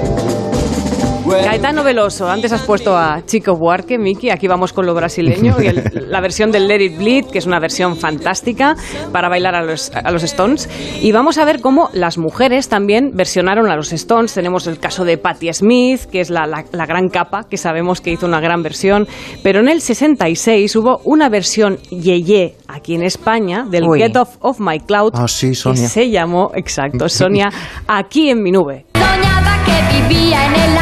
Well, 1.41 1.51
Caetano 1.51 1.83
Veloso, 1.85 2.29
antes 2.31 2.53
has 2.53 2.63
puesto 2.63 2.97
a 2.97 3.23
Chico 3.27 3.57
Buarque, 3.57 3.99
Miki, 3.99 4.31
aquí 4.31 4.47
vamos 4.49 4.73
con 4.73 4.87
lo 4.87 4.95
brasileño 4.95 5.57
y 5.61 5.67
el- 5.67 6.07
la 6.11 6.21
versión 6.21 6.51
del 6.53 6.69
Let 6.69 6.81
It 6.83 6.99
Bleed, 6.99 7.27
que 7.27 7.39
es 7.39 7.47
una 7.47 7.59
versión 7.61 7.97
fantástica 7.97 8.77
para 9.13 9.29
bailar 9.29 9.55
a 9.55 9.63
los, 9.63 9.91
a 9.95 10.11
los 10.11 10.23
Stones. 10.23 10.69
Y 11.01 11.13
vamos 11.13 11.39
a 11.39 11.45
ver 11.45 11.61
cómo 11.61 11.91
las 11.93 12.19
mujeres 12.19 12.69
también 12.69 13.11
versionaron 13.15 13.71
a 13.71 13.77
los 13.77 13.93
Stones. 13.93 14.35
Tenemos 14.35 14.67
el 14.67 14.79
caso 14.79 15.05
de 15.05 15.19
Patti 15.19 15.53
Smith, 15.53 16.05
que 16.11 16.21
es 16.21 16.31
la, 16.31 16.47
la- 16.47 16.65
la 16.73 16.87
gran 16.87 17.09
capa, 17.09 17.45
que 17.49 17.57
sabemos 17.57 18.01
que 18.01 18.11
hizo 18.11 18.27
una 18.27 18.41
gran 18.41 18.63
versión. 18.63 19.07
Pero 19.43 19.61
en 19.61 19.69
el 19.69 19.81
66 19.81 20.75
hubo 20.77 21.01
una 21.05 21.29
versión 21.29 21.79
yeye 21.91 22.57
aquí 22.69 22.95
en 22.95 23.03
España 23.03 23.65
del 23.69 23.85
Uy. 23.85 23.99
Get 24.01 24.17
Off 24.17 24.37
of 24.41 24.61
My 24.61 24.79
Cloud, 24.81 25.13
Ah, 25.15 25.29
sí, 25.29 25.55
Sonia. 25.55 25.83
que 25.83 25.89
se 25.89 26.11
llamó, 26.11 26.51
exacto, 26.55 27.09
Sonia, 27.09 27.51
aquí 27.87 28.31
en 28.31 28.43
mi 28.43 28.51
nube. 28.53 28.87
Soñaba 28.95 29.57
que 29.65 30.09
vivía 30.09 30.47
en 30.47 30.55
el 30.55 30.79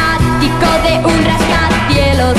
de 0.61 1.07
un 1.07 1.25
rascacielos. 1.25 2.37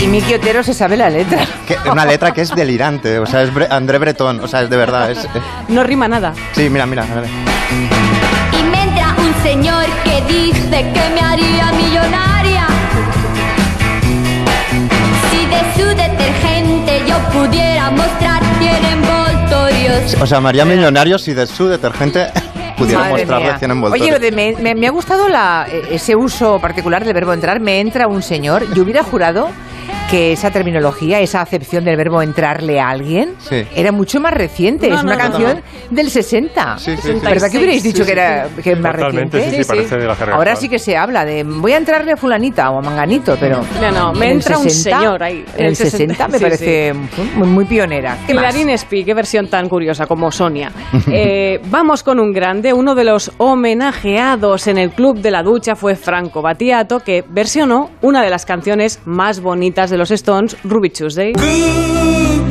Y 0.00 0.06
Miki 0.06 0.34
Otero 0.34 0.62
se 0.62 0.74
sabe 0.74 0.96
la 0.96 1.10
letra. 1.10 1.44
Que- 1.66 1.76
una 1.90 2.04
letra 2.04 2.32
que 2.32 2.42
es 2.42 2.54
delirante, 2.54 3.18
o 3.18 3.26
sea, 3.26 3.42
es 3.42 3.52
Bre- 3.52 3.68
André 3.70 3.98
Breton, 3.98 4.40
o 4.42 4.48
sea, 4.48 4.62
es 4.62 4.70
de 4.70 4.76
verdad. 4.76 5.10
Es, 5.10 5.24
eh, 5.24 5.28
No 5.68 5.82
rima 5.82 6.06
nada. 6.08 6.32
sí, 6.52 6.68
mira, 6.70 6.86
mira. 6.86 7.02
a 7.02 7.20
ver. 7.20 7.24
Y 8.58 8.62
me 8.70 8.82
entra 8.84 9.14
un 9.18 9.42
señor 9.42 9.84
que 10.04 10.22
dice 10.32 10.70
que 10.92 11.10
me 11.14 11.20
haría 11.20 11.72
millonaria. 11.72 12.66
Si 15.30 15.46
de 15.46 15.60
su 15.76 15.88
detergente 15.96 17.02
yo 17.06 17.18
pudiera 17.32 17.90
mostrar 17.90 18.42
100 18.60 18.84
envoltorios. 18.84 20.16
O 20.22 20.26
sea, 20.26 20.40
María 20.40 20.64
Millonario, 20.64 21.18
si 21.18 21.34
de 21.34 21.46
su 21.46 21.66
detergente 21.68 22.28
pudiera 22.78 23.00
Madre 23.00 23.12
mostrarle 23.26 23.44
mía. 23.46 23.58
100 23.58 23.84
Oye, 23.92 24.10
lo 24.10 24.18
de 24.18 24.32
me, 24.32 24.54
me- 24.60 24.74
me 24.74 24.86
ha 24.86 24.90
gustado 24.90 25.28
la, 25.28 25.66
eh, 25.70 25.82
ese 25.90 26.16
uso 26.16 26.58
particular 26.60 27.04
del 27.04 27.14
verbo 27.14 27.32
entrar. 27.32 27.60
Me 27.60 27.80
entra 27.80 28.06
un 28.06 28.22
señor. 28.22 28.72
Yo 28.74 28.82
hubiera 28.82 29.02
jurado 29.02 29.50
que 30.10 30.32
esa 30.32 30.50
terminología, 30.50 31.20
esa 31.20 31.42
acepción 31.42 31.84
del 31.84 31.96
verbo 31.96 32.22
entrarle 32.22 32.80
a 32.80 32.88
alguien, 32.88 33.34
Sí. 33.38 33.64
era 33.74 33.92
mucho 33.92 34.20
más 34.20 34.32
reciente. 34.32 34.88
No, 34.88 34.96
es 34.96 35.02
una 35.02 35.16
no, 35.16 35.22
no, 35.24 35.30
canción 35.30 35.62
del 35.90 36.10
60. 36.10 36.78
Sí, 36.78 36.96
sí, 36.96 37.02
sí. 37.12 37.20
¿Verdad 37.22 37.50
que 37.50 37.58
hubierais 37.58 37.82
dicho 37.82 37.98
Sí, 38.04 38.06
que 38.06 38.12
era 38.12 38.48
que 38.62 38.72
es 38.72 38.80
más 38.80 38.92
Totalmente, 38.94 39.36
reciente? 39.36 39.56
sí, 39.58 39.64
sí, 39.64 39.68
parece 39.68 39.96
de 39.98 40.06
la 40.06 40.14
jerga 40.16 40.34
Ahora 40.36 40.52
actual. 40.52 40.62
sí 40.62 40.68
que 40.70 40.78
se 40.78 40.96
habla 40.96 41.24
de 41.26 41.44
voy 41.44 41.72
a 41.72 41.76
entrarle 41.76 42.12
a 42.12 42.16
fulanita 42.16 42.70
o 42.70 42.78
a 42.78 42.82
manganito, 42.82 43.36
pero... 43.38 43.60
No, 43.80 43.90
no, 43.90 44.12
me 44.14 44.30
entra 44.30 44.56
un 44.58 44.70
señor 44.70 45.22
ahí, 45.22 45.44
En 45.56 45.66
el 45.66 45.76
60 45.76 46.28
me 46.28 46.38
sí, 46.38 46.44
parece 46.44 46.92
muy, 47.36 47.48
muy 47.48 47.64
pionera. 47.66 48.16
¿Qué? 48.26 48.32
Clarín 48.32 48.70
Espí, 48.70 49.04
qué 49.04 49.12
versión 49.14 49.48
tan 49.48 49.68
curiosa 49.68 50.06
como 50.06 50.30
Sonia. 50.30 50.72
Eh, 51.10 51.60
vamos 51.70 52.02
con 52.02 52.20
un 52.20 52.32
grande, 52.32 52.72
uno 52.72 52.94
de 52.94 53.02
los 53.04 53.32
homenajeados 53.38 54.66
en 54.66 54.78
el 54.78 54.90
Club 54.90 55.20
de 55.20 55.30
la 55.30 55.42
Ducha 55.42 55.74
fue 55.74 55.96
Franco 55.96 56.42
Battiato, 56.42 57.00
que 57.00 57.24
versionó 57.28 57.90
una 58.02 58.22
de 58.22 58.30
las 58.30 58.44
canciones 58.44 59.00
más 59.04 59.40
bonitas 59.40 59.90
los 59.98 60.10
Stones, 60.12 60.56
Ruby 60.62 60.90
Tuesday. 60.90 61.32
Goodbye, 61.32 62.46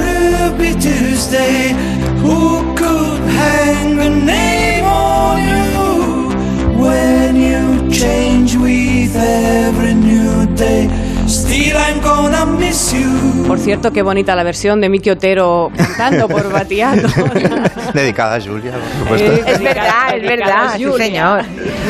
Ruby 0.00 0.72
Tuesday. 0.80 1.74
Who 2.22 2.74
could 2.74 3.20
hang 3.20 4.00
a 4.00 4.08
name 4.08 4.84
on 4.84 5.38
you 5.52 6.30
when 6.82 7.36
you 7.36 7.90
change 7.90 8.56
with 8.56 9.14
every 9.14 9.94
new 9.94 10.46
day? 10.56 10.88
Por 13.46 13.58
cierto, 13.58 13.92
qué 13.92 14.02
bonita 14.02 14.34
la 14.34 14.42
versión 14.44 14.80
de 14.80 14.88
Miki 14.88 15.10
Otero 15.10 15.70
cantando 15.76 16.28
por 16.28 16.50
Battiato. 16.50 17.08
Dedicada 17.94 18.36
a 18.36 18.40
Julia, 18.40 18.72
por 18.72 19.18
supuesto. 19.18 19.32
Eh, 19.32 19.44
Es 19.46 19.60
verdad, 19.62 20.16
es 20.16 20.22
verdad, 20.22 20.76
sí, 20.76 20.84
señor. 20.96 21.42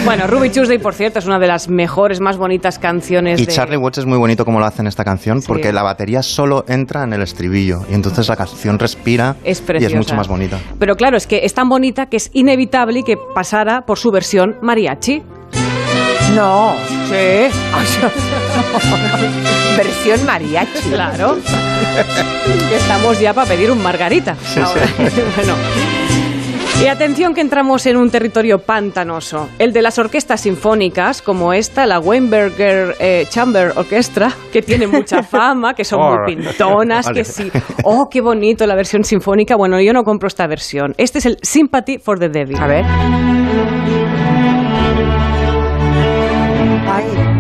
Bueno, 0.05 0.27
Ruby 0.27 0.51
Tuesday, 0.51 0.79
por 0.79 0.95
cierto, 0.95 1.19
es 1.19 1.27
una 1.27 1.39
de 1.39 1.47
las 1.47 1.69
mejores, 1.69 2.21
más 2.21 2.37
bonitas 2.37 2.79
canciones 2.79 3.41
Y 3.41 3.47
de... 3.47 3.53
Charlie 3.53 3.77
Watts 3.77 3.99
es 3.99 4.07
muy 4.07 4.19
bonito 4.19 4.45
como 4.45 4.59
lo 4.59 4.67
hace 4.67 4.83
en 4.83 4.89
esta 4.89 5.05
canción, 5.05 5.41
Sí. 5.41 5.47
porque 5.49 5.73
la 5.73 5.83
batería 5.83 6.23
solo 6.23 6.65
entra 6.69 7.05
en 7.05 7.13
el 7.13 7.23
estribillo 7.23 7.83
y 7.91 7.95
entonces 7.95 8.29
la 8.29 8.37
canción 8.37 8.79
respira 8.79 9.37
Es 9.45 9.63
y 9.81 9.85
es 9.85 9.95
mucho 9.95 10.15
más 10.15 10.29
bonita. 10.29 10.59
Pero 10.79 10.97
claro, 10.97 11.17
es 11.17 11.27
que 11.27 11.45
es 11.45 11.55
tan 11.55 11.69
bonita 11.69 12.07
que 12.07 12.17
es 12.17 12.31
inevitable 12.33 13.03
que 13.05 13.17
pasara 13.35 13.83
por 13.83 13.99
su 13.99 14.11
versión 14.11 14.57
mariachi. 14.63 15.23
No. 16.35 16.75
Sí. 17.09 17.49
Versión 19.77 20.25
mariachi. 20.27 20.91
Claro. 20.91 21.39
estamos 22.75 23.21
ya 23.21 23.35
para 23.35 23.49
pedir 23.49 23.71
un 23.71 23.83
margarita. 23.83 24.37
Ahora. 24.57 24.83
bueno. 25.37 25.55
Y 26.83 26.87
atención 26.89 27.33
que 27.33 27.41
entramos 27.43 27.87
en 27.87 27.97
un 27.97 28.11
territorio 28.11 28.59
pantanoso, 28.59 29.49
el 29.61 29.73
de 29.73 29.83
las 29.83 29.99
orquestas 29.99 30.41
sinfónicas, 30.41 31.23
como 31.23 31.53
esta, 31.53 31.87
la 31.87 32.01
Weinberger 32.01 32.97
eh, 32.99 33.27
Chamber 33.29 33.73
Orchestra, 33.77 34.33
que 34.53 34.63
tiene 34.63 34.89
mucha 34.89 35.23
fama, 35.23 35.75
que 35.75 35.85
son 35.85 36.01
muy 36.01 36.35
pintonas, 36.35 37.07
Vale. 37.07 37.21
que 37.21 37.25
sí. 37.25 37.53
Oh, 37.85 38.09
qué 38.11 38.21
bonito 38.21 38.67
la 38.67 38.75
versión 38.75 39.05
sinfónica. 39.05 39.55
Bueno, 39.55 39.81
yo 39.81 39.93
no 39.93 40.03
compro 40.03 40.27
esta 40.27 40.47
versión. 40.49 40.95
Este 40.97 41.19
es 41.21 41.27
el 41.27 41.39
Sympathy 41.43 41.99
for 41.99 42.19
the 42.19 42.29
Devil. 42.31 42.57
A 42.57 42.67
ver. 42.67 42.85
Air. 46.93 47.32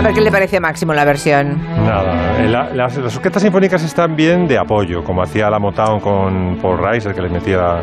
A 0.00 0.02
ver 0.02 0.14
qué 0.14 0.20
le 0.22 0.30
parece 0.30 0.56
a 0.56 0.60
Máximo 0.60 0.94
la 0.94 1.04
versión. 1.04 1.58
Nada, 1.84 2.40
eh, 2.42 2.48
la- 2.48 2.70
las, 2.72 2.96
las 2.96 3.16
orquestas 3.16 3.42
sinfónicas 3.42 3.82
están 3.84 4.16
bien 4.16 4.46
de 4.48 4.56
apoyo, 4.56 5.04
como 5.04 5.22
hacía 5.22 5.50
la 5.50 5.58
Motown 5.58 6.00
con 6.00 6.56
Paul 6.56 6.78
Rice, 6.82 7.10
el 7.10 7.14
que 7.14 7.20
le 7.20 7.28
metía 7.28 7.82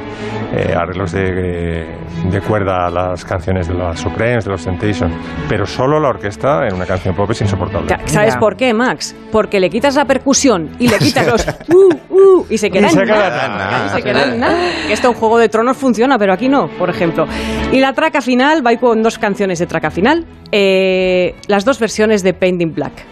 eh, 0.51 0.73
arreglos 0.75 1.11
de, 1.11 1.85
de 2.31 2.41
cuerda 2.41 2.87
a 2.87 2.89
las 2.89 3.23
canciones 3.23 3.67
de 3.67 3.75
las 3.75 3.99
Supremes, 3.99 4.45
de 4.45 4.49
los 4.51 4.63
Temptations. 4.65 5.13
Pero 5.47 5.67
solo 5.67 5.99
la 5.99 6.09
orquesta 6.09 6.67
en 6.67 6.73
una 6.73 6.87
canción 6.87 7.13
pop 7.15 7.29
es 7.29 7.41
insoportable. 7.41 7.95
¿Sabes 8.05 8.33
Ya. 8.33 8.39
por 8.39 8.55
qué, 8.57 8.73
Max? 8.73 9.15
Porque 9.31 9.59
le 9.59 9.69
quitas 9.69 9.95
la 9.95 10.05
percusión 10.05 10.71
y 10.79 10.87
le 10.87 10.97
quitas 10.99 11.27
los 11.27 11.47
uh, 11.69 11.93
uh, 12.15 12.45
y 12.49 12.57
se 12.57 12.71
queda 12.71 12.87
Y 12.87 12.89
se 12.89 12.99
en 13.01 13.05
queda 13.05 13.47
nada. 13.47 13.89
se 13.89 14.01
queda 14.01 14.23
en 14.23 14.39
nada. 14.39 14.57
Que 14.87 14.93
esto 14.93 15.09
en 15.09 15.13
Juego 15.13 15.37
de 15.37 15.49
Tronos 15.49 15.77
funciona, 15.77 16.17
pero 16.17 16.33
aquí 16.33 16.49
no, 16.49 16.67
por 16.79 16.89
ejemplo. 16.89 17.27
Y 17.71 17.79
la 17.79 17.93
traca 17.93 18.21
final 18.21 18.65
va 18.65 18.75
con 18.77 19.03
dos 19.03 19.19
canciones 19.19 19.59
de 19.59 19.67
traca 19.67 19.91
final, 19.91 20.25
eh, 20.51 21.35
las 21.47 21.63
dos 21.65 21.77
versiones 21.79 22.06
de 22.07 22.33
Painting 22.33 22.73
Black. 22.73 23.05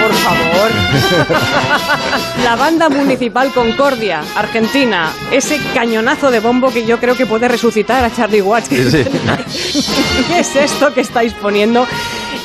Por 0.00 0.14
favor. 0.14 0.70
La 2.44 2.56
banda 2.56 2.88
municipal 2.88 3.52
Concordia, 3.52 4.22
Argentina. 4.34 5.12
Ese 5.30 5.58
cañonazo 5.74 6.30
de 6.30 6.40
bombo 6.40 6.70
que 6.70 6.86
yo 6.86 6.98
creo 6.98 7.16
que 7.16 7.26
puede 7.26 7.48
resucitar 7.48 8.02
a 8.02 8.10
Charlie 8.10 8.40
Watts. 8.40 8.68
Sí, 8.68 8.90
sí. 8.90 9.04
¿Qué 10.28 10.38
es 10.38 10.56
esto 10.56 10.94
que 10.94 11.02
estáis 11.02 11.34
poniendo? 11.34 11.86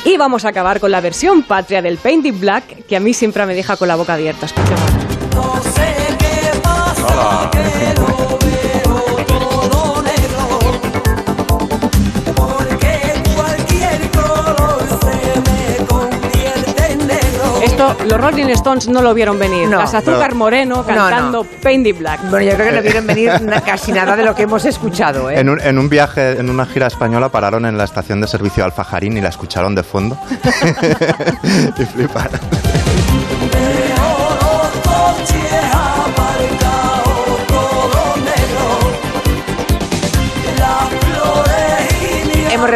Y 0.04 0.18
vamos 0.18 0.44
a 0.44 0.48
acabar 0.48 0.80
con 0.80 0.90
la 0.90 1.00
versión 1.00 1.42
patria 1.42 1.80
del 1.80 1.96
Painted 1.96 2.34
Black, 2.34 2.86
que 2.86 2.96
a 2.96 3.00
mí 3.00 3.14
siempre 3.14 3.46
me 3.46 3.54
deja 3.54 3.76
con 3.76 3.88
la 3.88 3.96
boca 3.96 4.12
abierta. 4.14 4.44
Escuchemos. 4.44 5.03
No 5.34 5.62
sé 5.62 5.94
qué 6.18 6.58
pasa, 6.62 7.50
que 7.52 7.94
lo 8.00 8.38
veo 8.38 9.68
todo 9.70 10.02
negro. 10.02 10.44
Porque 12.34 12.94
cualquier 13.34 14.10
color 14.10 14.78
se 15.00 15.40
me 15.50 15.86
convierte 15.86 16.92
en 16.92 16.98
negro. 17.06 17.62
Esto 17.62 17.96
los 18.08 18.20
Rolling 18.20 18.46
Stones 18.50 18.88
no 18.88 19.02
lo 19.02 19.14
vieron 19.14 19.38
venir. 19.38 19.68
No. 19.68 19.78
Las 19.78 19.94
Azúcar 19.94 20.30
No. 20.32 20.36
Moreno 20.38 20.76
No, 20.76 20.84
cantando 20.86 21.44
Painted 21.44 21.96
Black. 21.98 22.20
Bueno, 22.30 22.50
yo 22.50 22.56
creo 22.56 22.70
que 22.70 22.76
no 22.76 22.82
vieron 22.82 23.06
venir 23.06 23.30
casi 23.64 23.92
nada 23.92 24.16
de 24.16 24.24
lo 24.24 24.34
que 24.34 24.42
hemos 24.42 24.64
escuchado, 24.64 25.30
¿eh? 25.30 25.38
En 25.40 25.48
un, 25.48 25.60
en 25.60 25.78
un 25.78 25.88
viaje, 25.88 26.32
en 26.38 26.50
una 26.50 26.66
gira 26.66 26.86
española, 26.86 27.28
pararon 27.30 27.64
en 27.66 27.76
la 27.78 27.84
estación 27.84 28.20
de 28.20 28.26
servicio 28.26 28.64
Alfajarín 28.64 29.16
y 29.16 29.20
la 29.20 29.28
escucharon 29.30 29.74
de 29.74 29.82
fondo. 29.82 30.18
y 31.78 31.84
fliparon. 31.84 32.40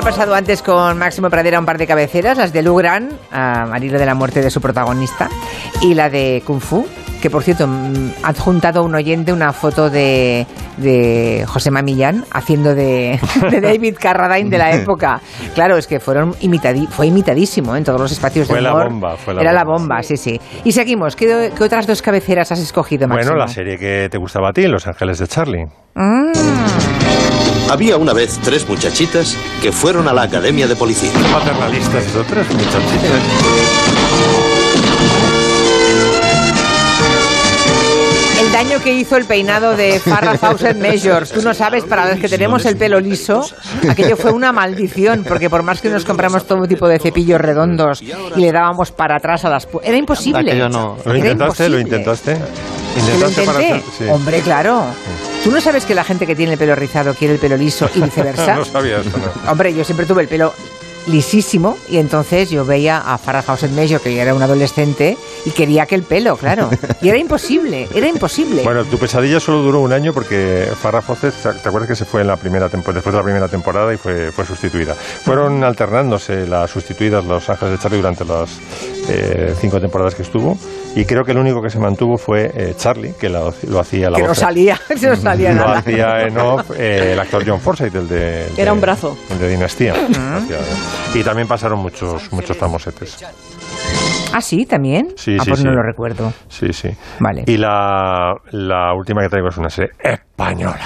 Repasado 0.09 0.35
antes 0.35 0.63
con 0.63 0.97
Máximo 0.97 1.29
Pradera 1.29 1.61
un 1.61 1.67
par 1.67 1.77
de 1.77 1.87
cabeceras, 1.87 2.39
las 2.39 2.51
de 2.51 2.63
Lugran, 2.63 3.11
al 3.31 3.85
hilo 3.85 3.99
de 3.99 4.07
la 4.07 4.15
muerte 4.15 4.41
de 4.41 4.49
su 4.49 4.59
protagonista, 4.59 5.29
y 5.83 5.93
la 5.93 6.09
de 6.09 6.43
Kung 6.47 6.63
Fu, 6.63 6.87
que 7.21 7.29
por 7.29 7.43
cierto, 7.43 7.67
mm, 7.67 8.13
ha 8.23 8.29
adjuntado 8.29 8.85
un 8.85 8.95
oyente 8.95 9.35
una 9.35 9.53
foto 9.53 9.91
de, 9.91 10.47
de 10.79 11.45
José 11.47 11.71
Mamillán 11.71 12.25
haciendo 12.31 12.75
de, 12.75 13.21
de 13.51 13.61
David 13.61 13.97
Carradine 14.01 14.49
de 14.49 14.57
la 14.57 14.73
época. 14.73 15.21
Claro, 15.55 15.77
es 15.77 15.87
que 15.87 16.01
fueron 16.01 16.35
imitadi 16.41 16.87
fue 16.87 17.09
imitadísimo 17.09 17.77
en 17.77 17.85
todos 17.85 18.01
los 18.01 18.11
espacios 18.11 18.47
Fue 18.47 18.57
de 18.57 18.63
la 18.63 18.73
humor. 18.73 18.89
bomba, 18.89 19.17
fue 19.19 19.35
la 19.35 19.43
Era 19.43 19.53
la 19.53 19.65
bomba, 19.65 19.97
bomba, 19.97 20.03
sí, 20.03 20.17
sí. 20.17 20.41
Y 20.65 20.73
seguimos. 20.73 21.17
¿Qué, 21.17 21.53
qué 21.55 21.65
otras 21.65 21.87
dos 21.87 22.01
cabeceras 22.01 22.51
has 22.51 22.61
escogido, 22.61 23.07
Máximo? 23.09 23.33
Bueno, 23.33 23.45
la 23.45 23.49
serie 23.53 23.77
que 23.77 24.09
te 24.11 24.17
gustaba 24.17 24.49
a 24.49 24.53
ti, 24.55 24.67
Los 24.69 24.87
Ángeles 24.87 25.19
de 25.19 25.27
Charlie. 25.27 25.67
Mm. 25.97 26.98
Había 27.71 27.97
una 27.97 28.13
vez 28.13 28.39
tres 28.43 28.67
muchachitas 28.69 29.37
que 29.63 29.73
fueron 29.73 30.09
a 30.09 30.13
la 30.15 30.23
academia 30.23 30.67
de 30.67 30.75
policía. 30.77 31.11
Paternalistas 31.33 32.07
esos 32.07 32.27
tres 32.27 32.47
muchachitas. 32.49 33.23
El 38.41 38.53
daño 38.53 38.79
que 38.81 38.93
hizo 38.95 39.17
el 39.17 39.25
peinado 39.25 39.77
de 39.77 39.99
Farrah 39.99 40.39
Fawcett 40.39 40.77
Measures. 40.77 41.31
Tú 41.33 41.43
no 41.43 41.53
sabes, 41.55 41.85
para 41.85 42.09
los 42.09 42.19
que 42.21 42.29
tenemos 42.29 42.65
el 42.67 42.77
pelo 42.77 43.01
liso, 43.01 43.45
aquello 43.89 44.17
fue 44.17 44.31
una 44.33 44.53
maldición, 44.53 45.25
porque 45.29 45.51
por 45.51 45.63
más 45.65 45.81
que 45.81 45.89
nos 45.91 46.05
compramos 46.05 46.47
todo 46.47 46.67
tipo 46.67 46.87
de 46.89 46.99
cepillos 47.01 47.41
redondos 47.41 48.01
y 48.01 48.41
le 48.41 48.53
dábamos 48.53 48.93
para 48.93 49.17
atrás 49.17 49.45
a 49.45 49.51
las... 49.51 49.67
Era 49.83 49.97
imposible. 49.97 50.39
Aquello 50.53 50.69
no. 50.69 50.97
¿Lo 51.05 51.17
intentaste? 51.17 51.69
¿Lo 51.69 51.81
intentaste? 51.81 52.35
¿Que 52.35 53.01
lo 53.01 53.07
¿Intentaste 53.27 53.43
para 53.43 53.61
intenté? 53.63 53.85
hacer- 53.89 54.07
sí. 54.07 54.13
Hombre, 54.13 54.41
claro. 54.41 54.85
¿Tú 55.49 55.55
no 55.55 55.63
sabes 55.63 55.87
que 55.87 55.95
la 55.95 56.05
gente 56.05 56.27
que 56.27 56.37
tiene 56.37 56.53
el 56.53 56.59
pelo 56.59 56.75
rizado 56.75 57.15
quiere 57.15 57.33
el 57.33 57.41
pelo 57.41 57.57
liso 57.57 57.89
y 57.95 58.03
viceversa? 58.03 58.55
no 58.57 58.67
sabía 58.67 58.99
no. 58.99 59.51
Hombre, 59.51 59.73
yo 59.73 59.83
siempre 59.83 60.05
tuve 60.05 60.21
el 60.21 60.29
pelo 60.29 60.53
lisísimo 61.07 61.79
y 61.89 61.97
entonces 61.97 62.51
yo 62.51 62.67
veía 62.67 62.99
a 62.99 63.17
Farrah 63.17 63.41
Fawcett 63.41 63.71
Measures, 63.71 64.03
que 64.03 64.15
era 64.21 64.35
un 64.35 64.43
adolescente, 64.43 65.17
y 65.47 65.51
quería 65.53 65.85
aquel 65.85 66.03
pelo, 66.03 66.37
claro. 66.37 66.69
Y 67.01 67.09
era 67.09 67.17
imposible, 67.17 67.89
era 67.95 68.07
imposible. 68.09 68.63
Bueno, 68.63 68.85
tu 68.85 68.99
pesadilla 68.99 69.41
solo 69.41 69.63
duró 69.63 69.81
un 69.81 69.95
año 69.95 70.13
porque 70.13 70.69
Farrah 70.83 71.01
Fawcett, 71.01 71.35
¿te 71.63 71.67
acuerdas 71.67 71.89
que 71.89 71.97
se 71.97 72.05
fue 72.05 72.21
en 72.21 72.27
la 72.27 72.37
primera 72.37 72.69
temporada, 72.69 72.97
después 72.97 73.15
de 73.15 73.19
la 73.19 73.25
primera 73.25 73.49
temporada 73.49 73.95
y 73.95 73.97
fue, 73.97 74.31
fue 74.33 74.45
sustituida? 74.45 74.95
Fueron 74.95 75.65
alternándose 75.65 76.47
las 76.47 76.71
sustituidas 76.71 77.25
Los 77.25 77.49
Ángeles 77.49 77.73
de 77.73 77.83
Charlie 77.83 77.99
durante 77.99 78.27
las 78.27 78.51
eh, 79.09 79.55
cinco 79.59 79.81
temporadas 79.81 80.15
que 80.15 80.23
estuvo 80.23 80.59
y 81.01 81.05
creo 81.05 81.25
que 81.25 81.31
el 81.33 81.39
único 81.39 81.63
que 81.63 81.71
se 81.71 81.79
mantuvo 81.79 82.19
fue 82.19 82.51
eh, 82.55 82.75
Charlie, 82.77 83.13
que 83.21 83.29
lo, 83.29 83.55
lo 83.69 83.79
hacía 83.81 84.11
la 84.11 84.17
que 84.17 84.23
no 84.23 84.29
voz. 84.31 84.39
salía, 84.39 84.79
no 85.03 85.17
salía 85.17 85.51
Lo 85.53 85.65
nada. 85.65 85.79
hacía 85.79 86.23
en 86.23 86.39
off 86.39 86.71
eh, 86.77 87.13
el 87.13 87.21
actor 87.21 87.45
John 87.47 87.61
Forsythe, 87.61 87.99
el 87.99 88.09
de... 88.09 88.47
el 88.47 88.53
Era 88.57 88.65
de- 88.65 88.71
un 88.73 88.81
brazo. 88.81 89.17
El 89.31 89.39
de 89.39 89.49
Dinastía. 89.49 89.95
Y 91.15 91.23
también 91.23 91.47
pasaron 91.47 91.79
muchos, 91.79 92.33
muchos 92.33 92.57
famosetes. 92.57 93.25
Ah, 94.33 94.41
sí, 94.41 94.67
también. 94.67 95.15
Sí, 95.17 95.37
ah, 95.39 95.45
sí, 95.45 95.51
pues 95.51 95.61
sí. 95.61 95.67
no 95.67 95.73
lo 95.73 95.83
recuerdo. 95.83 96.33
Sí, 96.49 96.73
sí. 96.73 96.91
Vale. 97.21 97.45
Y 97.47 97.57
la, 97.57 98.35
la 98.51 98.93
última 98.95 99.23
que 99.23 99.29
traigo 99.29 99.49
es 99.49 99.57
una 99.57 99.71
serie 99.71 99.93
española. 100.03 100.81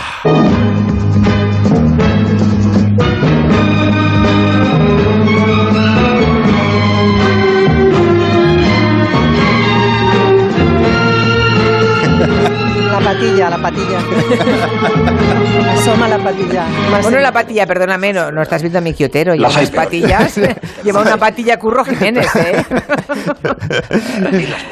Patilla, 13.03 13.51
la 13.51 13.59
patilla. 13.59 13.99
Asoma 15.75 16.09
la 16.09 16.19
patilla. 16.19 16.67
Más 16.91 17.03
Bueno, 17.03 17.17
en- 17.19 17.23
la 17.23 17.33
patilla, 17.33 17.67
perdóname, 17.67 18.13
no, 18.13 18.31
no 18.31 18.43
estás 18.43 18.63
viendo 18.63 18.79
a 18.79 18.83
mi 18.83 18.95
quiotero. 18.95 19.35
Lleva 19.35 19.49
Las 19.49 19.57
unas 19.57 19.71
patillas. 19.71 20.35
lleva 20.85 21.01
una 21.01 21.17
patilla 21.17 21.59
Curro 21.59 21.85
Jiménez, 21.85 22.29
¿eh? 22.37 22.65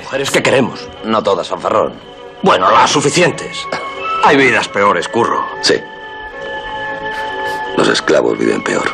Mujeres 0.04 0.30
que 0.30 0.42
queremos, 0.42 0.88
no 1.04 1.22
todas, 1.22 1.48
fanfarrón. 1.48 1.94
Bueno, 2.42 2.70
las 2.70 2.90
suficientes. 2.90 3.66
Hay 4.24 4.36
vidas 4.36 4.68
peores, 4.68 5.08
curro. 5.08 5.44
Sí. 5.62 5.74
Los 7.76 7.88
esclavos 7.88 8.38
viven 8.38 8.62
peor. 8.62 8.88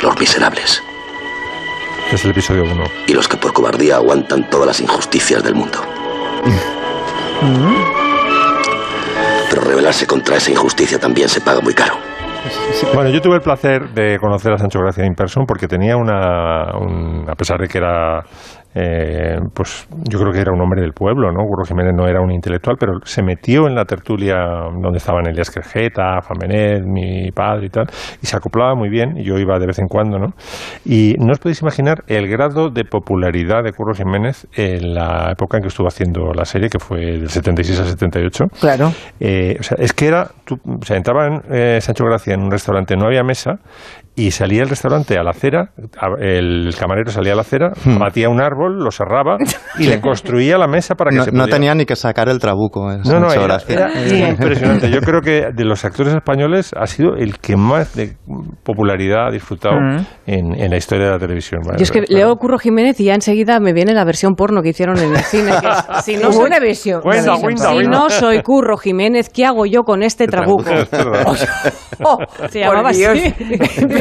Los 0.00 0.18
miserables. 0.18 0.82
Es 2.10 2.24
el 2.24 2.32
episodio 2.32 2.64
1. 2.64 2.84
Y 3.06 3.12
los 3.14 3.28
que 3.28 3.36
por 3.36 3.52
cobardía 3.52 3.96
aguantan 3.96 4.48
todas 4.50 4.66
las 4.66 4.80
injusticias 4.80 5.42
del 5.42 5.54
mundo. 5.54 5.78
Pero 9.50 9.62
rebelarse 9.62 10.06
contra 10.06 10.36
esa 10.36 10.50
injusticia 10.50 10.98
también 10.98 11.28
se 11.28 11.40
paga 11.40 11.60
muy 11.60 11.74
caro. 11.74 11.94
Bueno, 12.94 13.10
yo 13.10 13.20
tuve 13.20 13.36
el 13.36 13.40
placer 13.40 13.90
de 13.90 14.18
conocer 14.18 14.52
a 14.52 14.58
Sancho 14.58 14.80
Gracia 14.80 15.04
in 15.06 15.14
person 15.14 15.44
porque 15.46 15.68
tenía 15.68 15.96
una, 15.96 16.76
un- 16.76 17.24
a 17.30 17.34
pesar 17.36 17.58
de 17.60 17.68
que 17.68 17.78
era, 17.78 18.20
eh, 18.74 19.36
pues 19.54 19.86
yo 20.08 20.18
creo 20.18 20.32
que 20.32 20.40
era 20.40 20.52
un 20.52 20.60
hombre 20.60 20.80
del 20.80 20.92
pueblo, 20.92 21.30
¿no? 21.30 21.44
Curro 21.44 21.64
Jiménez 21.64 21.92
no 21.94 22.06
era 22.06 22.20
un 22.20 22.30
intelectual, 22.32 22.76
pero 22.78 22.92
se 23.04 23.22
metió 23.22 23.66
en 23.66 23.74
la 23.74 23.84
tertulia 23.84 24.36
donde 24.80 24.98
estaban 24.98 25.26
Elías 25.26 25.50
Querjeta, 25.50 26.20
Famenet, 26.22 26.82
mi 26.84 27.30
padre 27.32 27.66
y 27.66 27.68
tal, 27.68 27.86
y 28.22 28.26
se 28.26 28.36
acoplaba 28.36 28.74
muy 28.74 28.88
bien, 28.88 29.18
y 29.18 29.24
yo 29.24 29.36
iba 29.36 29.58
de 29.58 29.66
vez 29.66 29.78
en 29.78 29.88
cuando, 29.88 30.18
¿no? 30.18 30.28
Y 30.84 31.14
no 31.18 31.32
os 31.32 31.38
podéis 31.38 31.60
imaginar 31.62 32.04
el 32.06 32.28
grado 32.28 32.70
de 32.70 32.84
popularidad 32.84 33.62
de 33.62 33.72
Curro 33.72 33.94
Jiménez 33.94 34.46
en 34.54 34.94
la 34.94 35.32
época 35.32 35.58
en 35.58 35.62
que 35.62 35.68
estuvo 35.68 35.86
haciendo 35.86 36.32
la 36.32 36.44
serie, 36.44 36.68
que 36.68 36.78
fue 36.78 37.00
del 37.00 37.28
76 37.28 37.78
al 37.80 37.86
78. 37.86 38.44
Claro. 38.60 38.92
Eh, 39.20 39.56
o 39.58 39.62
sea, 39.62 39.76
es 39.78 39.92
que 39.92 40.06
era, 40.06 40.28
tú, 40.44 40.56
o 40.64 40.84
sea, 40.84 40.96
entraba 40.96 41.26
en, 41.26 41.40
eh, 41.50 41.80
Sancho 41.80 42.04
Gracia 42.04 42.34
en 42.34 42.42
un 42.42 42.50
restaurante, 42.50 42.96
no 42.96 43.06
había 43.06 43.22
mesa, 43.22 43.56
y 44.14 44.30
salía 44.30 44.62
el 44.62 44.68
restaurante 44.68 45.16
a 45.18 45.22
la 45.22 45.30
acera, 45.30 45.70
el 46.20 46.74
camarero 46.78 47.10
salía 47.10 47.32
a 47.32 47.36
la 47.36 47.42
acera, 47.42 47.72
batía 47.98 48.28
un 48.28 48.40
árbol, 48.42 48.78
lo 48.84 48.90
cerraba 48.90 49.36
y 49.78 49.86
le 49.86 50.00
construía 50.00 50.58
la 50.58 50.66
mesa 50.68 50.94
para 50.94 51.10
que 51.10 51.16
No, 51.16 51.24
se 51.24 51.30
no 51.32 51.38
pudiera... 51.44 51.56
tenía 51.56 51.74
ni 51.74 51.86
que 51.86 51.96
sacar 51.96 52.28
el 52.28 52.38
trabuco. 52.38 52.90
eh, 52.92 52.98
No, 53.04 53.20
no, 53.20 53.32
era, 53.32 53.58
impresionante. 54.28 54.90
Yo 54.90 55.00
creo 55.00 55.20
que 55.22 55.46
de 55.54 55.64
los 55.64 55.84
actores 55.84 56.14
españoles 56.14 56.72
ha 56.76 56.86
sido 56.86 57.16
el 57.16 57.38
que 57.38 57.56
más 57.56 57.94
de 57.94 58.16
popularidad 58.64 59.28
ha 59.28 59.30
disfrutado 59.30 59.72
Mm. 59.80 59.96
en, 60.26 60.60
en 60.60 60.70
la 60.70 60.76
historia 60.76 61.06
de 61.06 61.12
la 61.12 61.18
televisión. 61.18 61.60
Yo 61.76 61.82
es 61.82 61.90
que 61.90 62.02
leo 62.08 62.34
Curro 62.36 62.58
Jiménez 62.58 63.00
y 63.00 63.04
ya 63.04 63.14
enseguida 63.14 63.58
me 63.60 63.72
viene 63.72 63.94
la 63.94 64.04
versión 64.04 64.34
porno 64.34 64.62
que 64.62 64.68
hicieron 64.70 64.98
en 64.98 65.10
el 65.12 65.18
cine. 65.22 65.52
que 65.60 65.68
es, 65.68 65.84
si 66.04 66.16
no 66.16 66.30
soy, 66.32 66.44
una 66.46 66.60
versión. 66.60 67.00
Cuenta, 67.00 67.36
porno. 67.36 67.56
si 67.56 67.86
no 67.88 68.10
soy 68.10 68.42
Curro 68.42 68.76
Jiménez, 68.76 69.28
¿qué 69.30 69.46
hago 69.46 69.64
yo 69.66 69.82
con 69.82 70.02
este 70.02 70.26
trabuco? 70.26 70.64
Oh, 72.04 72.18
Se 72.48 72.58
llamaba 72.60 72.88
así. 72.88 73.04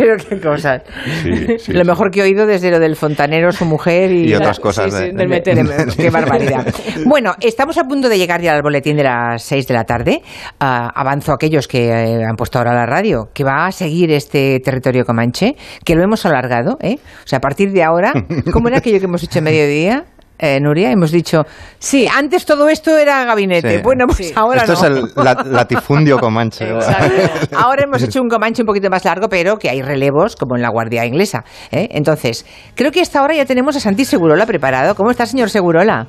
Pero 0.02 0.18
qué 0.18 0.40
cosas. 0.40 0.82
Sí, 1.22 1.60
sí, 1.60 1.74
lo 1.74 1.86
mejor 1.86 2.10
que 2.12 2.20
he 2.20 2.24
oído 2.24 2.46
desde 2.48 2.72
lo 2.72 2.80
del 2.80 2.96
fontanero, 2.96 3.52
su 3.52 3.66
mujer 3.66 4.12
y, 4.12 4.30
Y 4.30 4.34
otras 4.34 4.60
cosas 4.60 4.92
Sí, 4.94 5.00
de- 5.06 5.12
del 5.14 5.28
meter. 5.30 5.56
de- 5.56 5.96
Qué 5.98 6.10
barbaridad. 6.10 6.66
Bueno, 7.06 7.36
estamos 7.40 7.78
a 7.78 7.84
punto 7.84 8.10
de 8.10 8.18
llegar 8.18 8.42
ya 8.42 8.56
al 8.56 8.62
boletín 8.62 8.98
de 8.98 9.04
las 9.04 9.44
6 9.44 9.68
de 9.68 9.74
la 9.74 9.84
tarde. 9.84 10.22
Ah, 10.60 10.92
avanzo 10.96 11.32
a 11.32 11.36
aquellos 11.36 11.68
que 11.68 11.90
eh, 11.90 12.24
han 12.26 12.36
puesto 12.36 12.58
ahora 12.58 12.74
la 12.74 12.86
radio, 12.86 13.30
que 13.34 13.44
va 13.44 13.68
a 13.68 13.72
seguir 13.72 14.12
este 14.12 14.60
territorio 14.60 15.06
comanche, 15.06 15.56
que 15.86 15.96
lo 15.96 16.04
hemos 16.04 16.26
alargado. 16.26 16.78
¿eh? 16.82 16.98
O 17.24 17.28
sea, 17.28 17.38
a 17.38 17.42
partir 17.42 17.72
de 17.72 17.84
ahora, 17.84 18.14
¿cómo 18.52 18.68
era 18.70 18.80
aquello 18.80 19.00
que 19.00 19.06
hemos 19.06 19.24
hecho 19.24 19.38
en 19.40 19.44
mediodía? 19.46 20.06
Eh, 20.44 20.60
Nuria, 20.60 20.92
hemos 20.92 21.12
dicho, 21.12 21.44
sí, 21.78 22.08
antes 22.08 22.46
todo 22.46 22.68
esto 22.68 22.98
era 22.98 23.24
gabinete. 23.26 23.78
Sí. 23.78 23.82
Bueno, 23.84 24.06
pues 24.08 24.34
ahora 24.36 24.64
Esto 24.64 24.74
no. 24.74 24.80
es 24.80 24.84
el 25.16 25.24
la- 25.24 25.46
latifundio 25.48 26.18
comanche. 26.18 26.66
Ahora 27.56 27.84
hemos 27.84 28.02
hecho 28.02 28.20
un 28.22 28.28
comanche 28.28 28.64
un 28.64 28.66
poquito 28.66 28.90
más 28.90 29.06
largo, 29.06 29.28
pero 29.30 29.58
que 29.58 29.70
hay 29.70 29.84
relevos, 29.84 30.36
como 30.36 30.56
en 30.56 30.64
la 30.64 30.70
Guardia 30.70 31.06
Inglesa. 31.06 31.44
¿eh? 31.72 31.90
Entonces, 31.92 32.44
creo 32.74 32.92
que 32.92 33.02
hasta 33.02 33.20
ahora 33.20 33.36
ya 33.36 33.46
tenemos 33.46 33.76
a 33.76 33.80
Santi 33.80 34.04
Segurola 34.04 34.48
preparado. 34.48 34.96
¿Cómo 34.96 35.12
está, 35.12 35.28
señor 35.28 35.52
Segurola? 35.52 36.08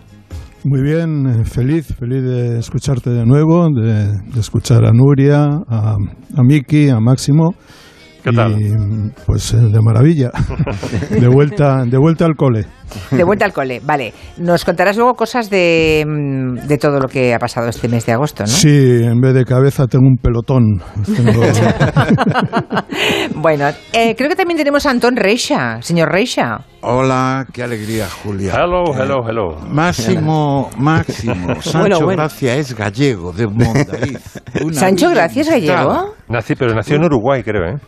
Muy 0.65 0.81
bien, 0.81 1.27
eh, 1.27 1.45
feliz, 1.45 1.89
feliz 1.99 2.23
de 2.23 2.59
escucharte 2.59 3.11
de 3.11 3.27
nuevo, 3.27 3.67
de, 3.69 4.07
de 4.33 4.41
escuchar 4.41 4.85
a 4.87 4.93
Nuria, 4.93 5.45
a, 5.69 5.97
a 6.37 6.43
Miki, 6.43 6.89
a 6.89 7.01
Máximo 7.01 7.51
¿Qué 8.23 8.31
tal? 8.33 8.61
Y, 8.61 8.73
pues 9.27 9.53
eh, 9.53 9.57
de 9.57 9.81
maravilla. 9.81 10.31
de 11.11 11.29
vuelta, 11.29 11.85
de 11.85 11.99
vuelta 11.99 12.25
al 12.25 12.37
cole. 12.37 12.67
De 13.11 13.25
vuelta 13.25 13.45
al 13.47 13.53
cole, 13.53 13.81
vale. 13.83 14.13
Nos 14.39 14.65
contarás 14.65 14.97
luego 14.97 15.15
cosas 15.15 15.49
de, 15.51 16.05
mm, 16.07 16.67
de 16.69 16.79
todo 16.79 17.01
lo 17.01 17.09
que 17.09 17.35
ha 17.35 17.39
pasado 17.39 17.69
este 17.69 17.89
mes 17.89 18.05
de 18.07 18.13
agosto, 18.13 18.43
¿no? 18.45 18.49
Sí, 18.49 18.69
en 19.03 19.19
vez 19.21 19.35
de 19.35 19.45
cabeza 19.45 19.87
tengo 19.87 20.07
un 20.07 20.17
pelotón. 20.17 20.83
Tengo- 21.17 21.43
Bueno, 23.37 23.67
eh, 23.93 24.15
creo 24.17 24.29
que 24.29 24.37
también 24.37 24.59
tenemos 24.59 24.87
a 24.87 24.91
Antón 24.91 25.17
Reixa, 25.17 25.81
señor 25.83 26.11
Reixa. 26.11 26.61
Hola, 26.83 27.47
qué 27.53 27.63
alegría, 27.63 28.07
Julia. 28.23 28.53
Hello, 28.55 28.85
Eh, 28.95 28.99
hello, 29.03 29.17
hello. 29.29 29.57
Máximo, 29.69 30.71
Máximo. 30.79 31.55
Sancho 31.61 31.79
Bueno, 31.81 32.01
bueno. 32.01 32.23
Gracia 32.23 32.57
es 32.57 32.75
gallego 32.77 33.33
de 33.33 33.47
Mondariz. 33.47 34.21
¿Sancho 34.73 35.11
Gracia 35.11 35.43
es 35.43 35.51
gallego? 35.51 36.15
Nací, 36.29 36.55
pero 36.55 36.75
nació 36.75 36.97
en 36.97 37.05
Uruguay, 37.05 37.43
creo, 37.43 37.65
¿eh? 37.77 37.79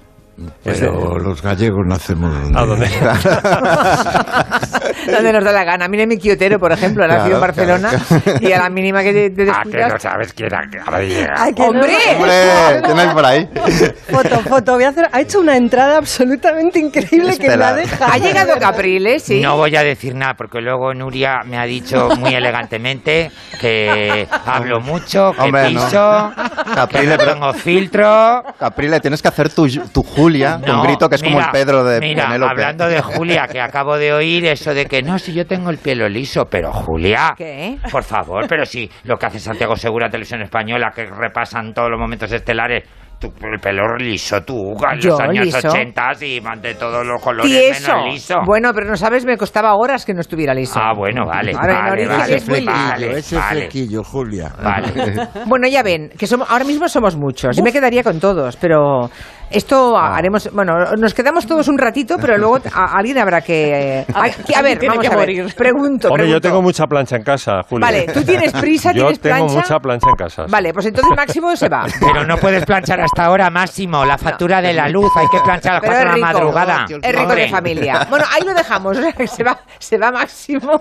Pero 0.64 1.18
los 1.18 1.40
gallegos 1.42 1.86
nacemos 1.86 2.32
donde... 2.34 2.58
¿A 2.58 2.64
dónde? 2.66 2.88
Donde 5.12 5.32
nos 5.32 5.44
da 5.44 5.52
la 5.52 5.64
gana. 5.64 5.88
Mira 5.88 6.06
mi 6.06 6.18
quiotero, 6.18 6.58
por 6.58 6.72
ejemplo, 6.72 7.04
ha 7.04 7.08
nacido 7.08 7.36
en 7.36 7.52
Claro, 7.52 7.54
Barcelona 7.54 7.90
claro, 7.90 8.38
y 8.40 8.52
a 8.52 8.58
la 8.60 8.70
mínima 8.70 9.02
que 9.02 9.12
te, 9.12 9.30
te 9.30 9.42
Ah, 9.50 9.60
que 9.62 9.68
descuidas... 9.68 9.92
no 9.92 9.98
sabes 10.00 10.32
quién 10.32 10.46
era 10.46 10.62
gallega. 10.90 11.34
Ay, 11.36 11.54
que 11.54 11.62
no. 11.62 11.68
¡Hombre! 11.68 11.96
Hombre, 12.16 12.82
¿tienes 12.84 13.06
por 13.14 13.24
ahí? 13.26 13.48
Foto, 14.10 14.40
foto. 14.40 14.74
Voy 14.74 14.84
a 14.84 14.88
hacer, 14.88 15.08
ha 15.12 15.20
hecho 15.20 15.40
una 15.40 15.56
entrada 15.56 15.98
absolutamente 15.98 16.78
increíble 16.78 17.36
que 17.38 17.56
me 17.56 17.64
ha 17.64 17.74
dejado. 17.74 18.12
Ha 18.12 18.18
llegado 18.18 18.54
Capriles, 18.58 19.22
sí. 19.22 19.40
No 19.40 19.56
voy 19.56 19.74
a 19.76 19.82
decir 19.82 20.14
nada 20.14 20.34
porque 20.34 20.60
luego 20.60 20.94
Nuria 20.94 21.42
me 21.44 21.58
ha 21.58 21.64
dicho 21.64 22.08
muy 22.18 22.34
elegantemente 22.34 23.30
que 23.60 24.26
hablo 24.46 24.80
mucho, 24.80 25.32
que 25.32 25.42
Hombre, 25.42 25.70
no. 25.72 25.84
piso, 25.84 26.32
que 26.64 26.74
Caprile, 26.74 27.10
no 27.12 27.16
pero- 27.18 27.32
tengo 27.34 27.52
filtro. 27.54 28.44
Caprile, 28.58 29.00
tienes 29.00 29.22
que 29.22 29.28
hacer 29.28 29.50
tu, 29.52 29.68
tu 29.68 30.02
Julia, 30.24 30.58
No, 30.66 30.80
un 30.80 30.86
grito 30.86 31.08
que 31.08 31.16
es 31.16 31.22
como 31.22 31.38
el 31.40 31.46
Pedro 31.52 31.84
de 31.84 32.00
Mira, 32.00 32.24
Penélope. 32.26 32.50
hablando 32.50 32.86
de 32.88 33.02
Julia, 33.02 33.46
que 33.50 33.60
acabo 33.60 33.96
de 33.96 34.12
oír 34.12 34.46
eso 34.46 34.72
de 34.74 34.86
que 34.86 35.02
no, 35.02 35.18
si 35.18 35.32
yo 35.34 35.46
tengo 35.46 35.70
el 35.70 35.78
pelo 35.78 36.08
liso, 36.08 36.44
pero 36.50 36.72
Julia, 36.72 37.34
¿Qué? 37.36 37.76
por 37.90 38.02
favor, 38.02 38.46
pero 38.48 38.64
si 38.64 38.90
lo 39.04 39.16
que 39.16 39.26
hace 39.26 39.38
Santiago 39.38 39.76
Segura, 39.76 40.08
Televisión 40.08 40.42
Española, 40.42 40.92
que 40.94 41.06
repasan 41.06 41.72
todos 41.74 41.90
los 41.90 42.00
momentos 42.00 42.32
estelares, 42.32 42.84
tu, 43.18 43.28
el 43.46 43.60
pelo 43.60 43.96
liso, 43.96 44.42
tú, 44.42 44.74
en 44.90 44.98
los 45.08 45.20
años 45.20 45.46
liso. 45.46 45.68
80 45.68 46.10
y 46.22 46.40
de 46.60 46.74
todos 46.74 47.06
los 47.06 47.22
colores 47.22 47.50
Tieso. 47.50 47.92
menos 47.92 48.12
liso. 48.12 48.34
Bueno, 48.44 48.72
pero 48.74 48.88
no 48.88 48.96
sabes, 48.96 49.24
me 49.24 49.36
costaba 49.36 49.74
horas 49.76 50.04
que 50.04 50.12
no 50.12 50.20
estuviera 50.20 50.52
liso. 50.52 50.78
Ah, 50.82 50.92
bueno, 50.94 51.24
vale. 51.26 51.52
Ahora, 51.54 51.72
en 51.74 51.78
vale, 51.78 51.92
origen 51.92 52.18
vale, 52.18 52.34
es 52.36 52.48
muy 52.48 52.60
liso. 52.60 52.72
vale, 52.72 53.18
ese 53.18 53.36
vale, 53.36 53.60
flequillo, 53.60 54.02
Julia. 54.02 54.52
vale. 54.62 55.28
Bueno, 55.46 55.68
ya 55.68 55.82
ven, 55.82 56.10
que 56.18 56.26
somos, 56.26 56.50
ahora 56.50 56.64
mismo 56.64 56.88
somos 56.88 57.16
muchos. 57.16 57.56
Yo 57.56 57.62
me 57.62 57.72
quedaría 57.72 58.02
con 58.02 58.18
todos, 58.18 58.56
pero 58.56 59.08
esto 59.54 59.96
Ah. 59.96 60.16
haremos. 60.16 60.50
Bueno, 60.52 60.74
nos 60.98 61.14
quedamos 61.14 61.46
todos 61.46 61.68
un 61.68 61.78
ratito, 61.78 62.16
pero 62.20 62.36
luego 62.38 62.58
a- 62.72 62.96
alguien 62.98 63.18
habrá 63.18 63.40
que. 63.40 64.00
eh, 64.00 64.06
a 64.14 64.62
ver, 64.62 64.78
vamos 64.86 65.00
que 65.00 65.06
a 65.06 65.10
ver. 65.10 65.18
morir. 65.18 65.54
Pregunto, 65.56 66.08
Hombre, 66.08 66.28
yo 66.28 66.40
tengo 66.40 66.60
mucha 66.62 66.86
plancha 66.86 67.16
en 67.16 67.22
casa, 67.22 67.62
Julio. 67.68 67.86
Vale, 67.86 68.06
¿tú 68.12 68.22
tienes 68.24 68.52
prisa? 68.52 68.90
Yo 68.92 69.02
¿Tienes 69.06 69.20
tengo 69.20 69.36
plancha? 69.36 69.54
mucha 69.54 69.78
plancha 69.78 70.08
en 70.10 70.16
casa. 70.16 70.44
Vale, 70.48 70.72
pues 70.72 70.86
entonces 70.86 71.12
Máximo 71.16 71.54
se 71.56 71.68
va. 71.68 71.86
Pero 72.00 72.24
no 72.26 72.36
puedes 72.36 72.64
planchar 72.64 73.00
hasta 73.00 73.24
ahora, 73.24 73.50
Máximo. 73.50 74.04
La 74.04 74.18
factura 74.18 74.60
de 74.60 74.72
la 74.72 74.88
luz, 74.88 75.10
hay 75.16 75.26
que 75.28 75.40
planchar 75.40 75.72
a 75.72 75.74
las 75.76 75.82
Pero 75.82 75.92
4 75.94 76.08
de 76.10 76.14
es 76.14 76.20
la 76.20 76.26
madrugada. 76.32 76.86
es 76.88 77.12
rico 77.12 77.22
Hombre. 77.22 77.42
de 77.42 77.48
familia. 77.48 78.06
Bueno, 78.10 78.24
ahí 78.32 78.42
lo 78.44 78.54
dejamos. 78.54 78.98
Se 79.34 79.42
va, 79.42 79.58
se 79.78 79.98
va 79.98 80.10
Máximo, 80.12 80.78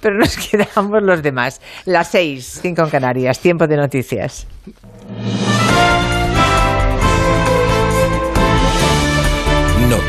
pero 0.00 0.16
nos 0.18 0.36
quedamos 0.36 1.02
los 1.02 1.22
demás. 1.22 1.60
Las 1.86 2.08
seis, 2.08 2.58
cinco 2.62 2.82
en 2.82 2.90
Canarias. 2.90 3.38
Tiempo 3.40 3.66
de 3.66 3.76
noticias. 3.76 4.46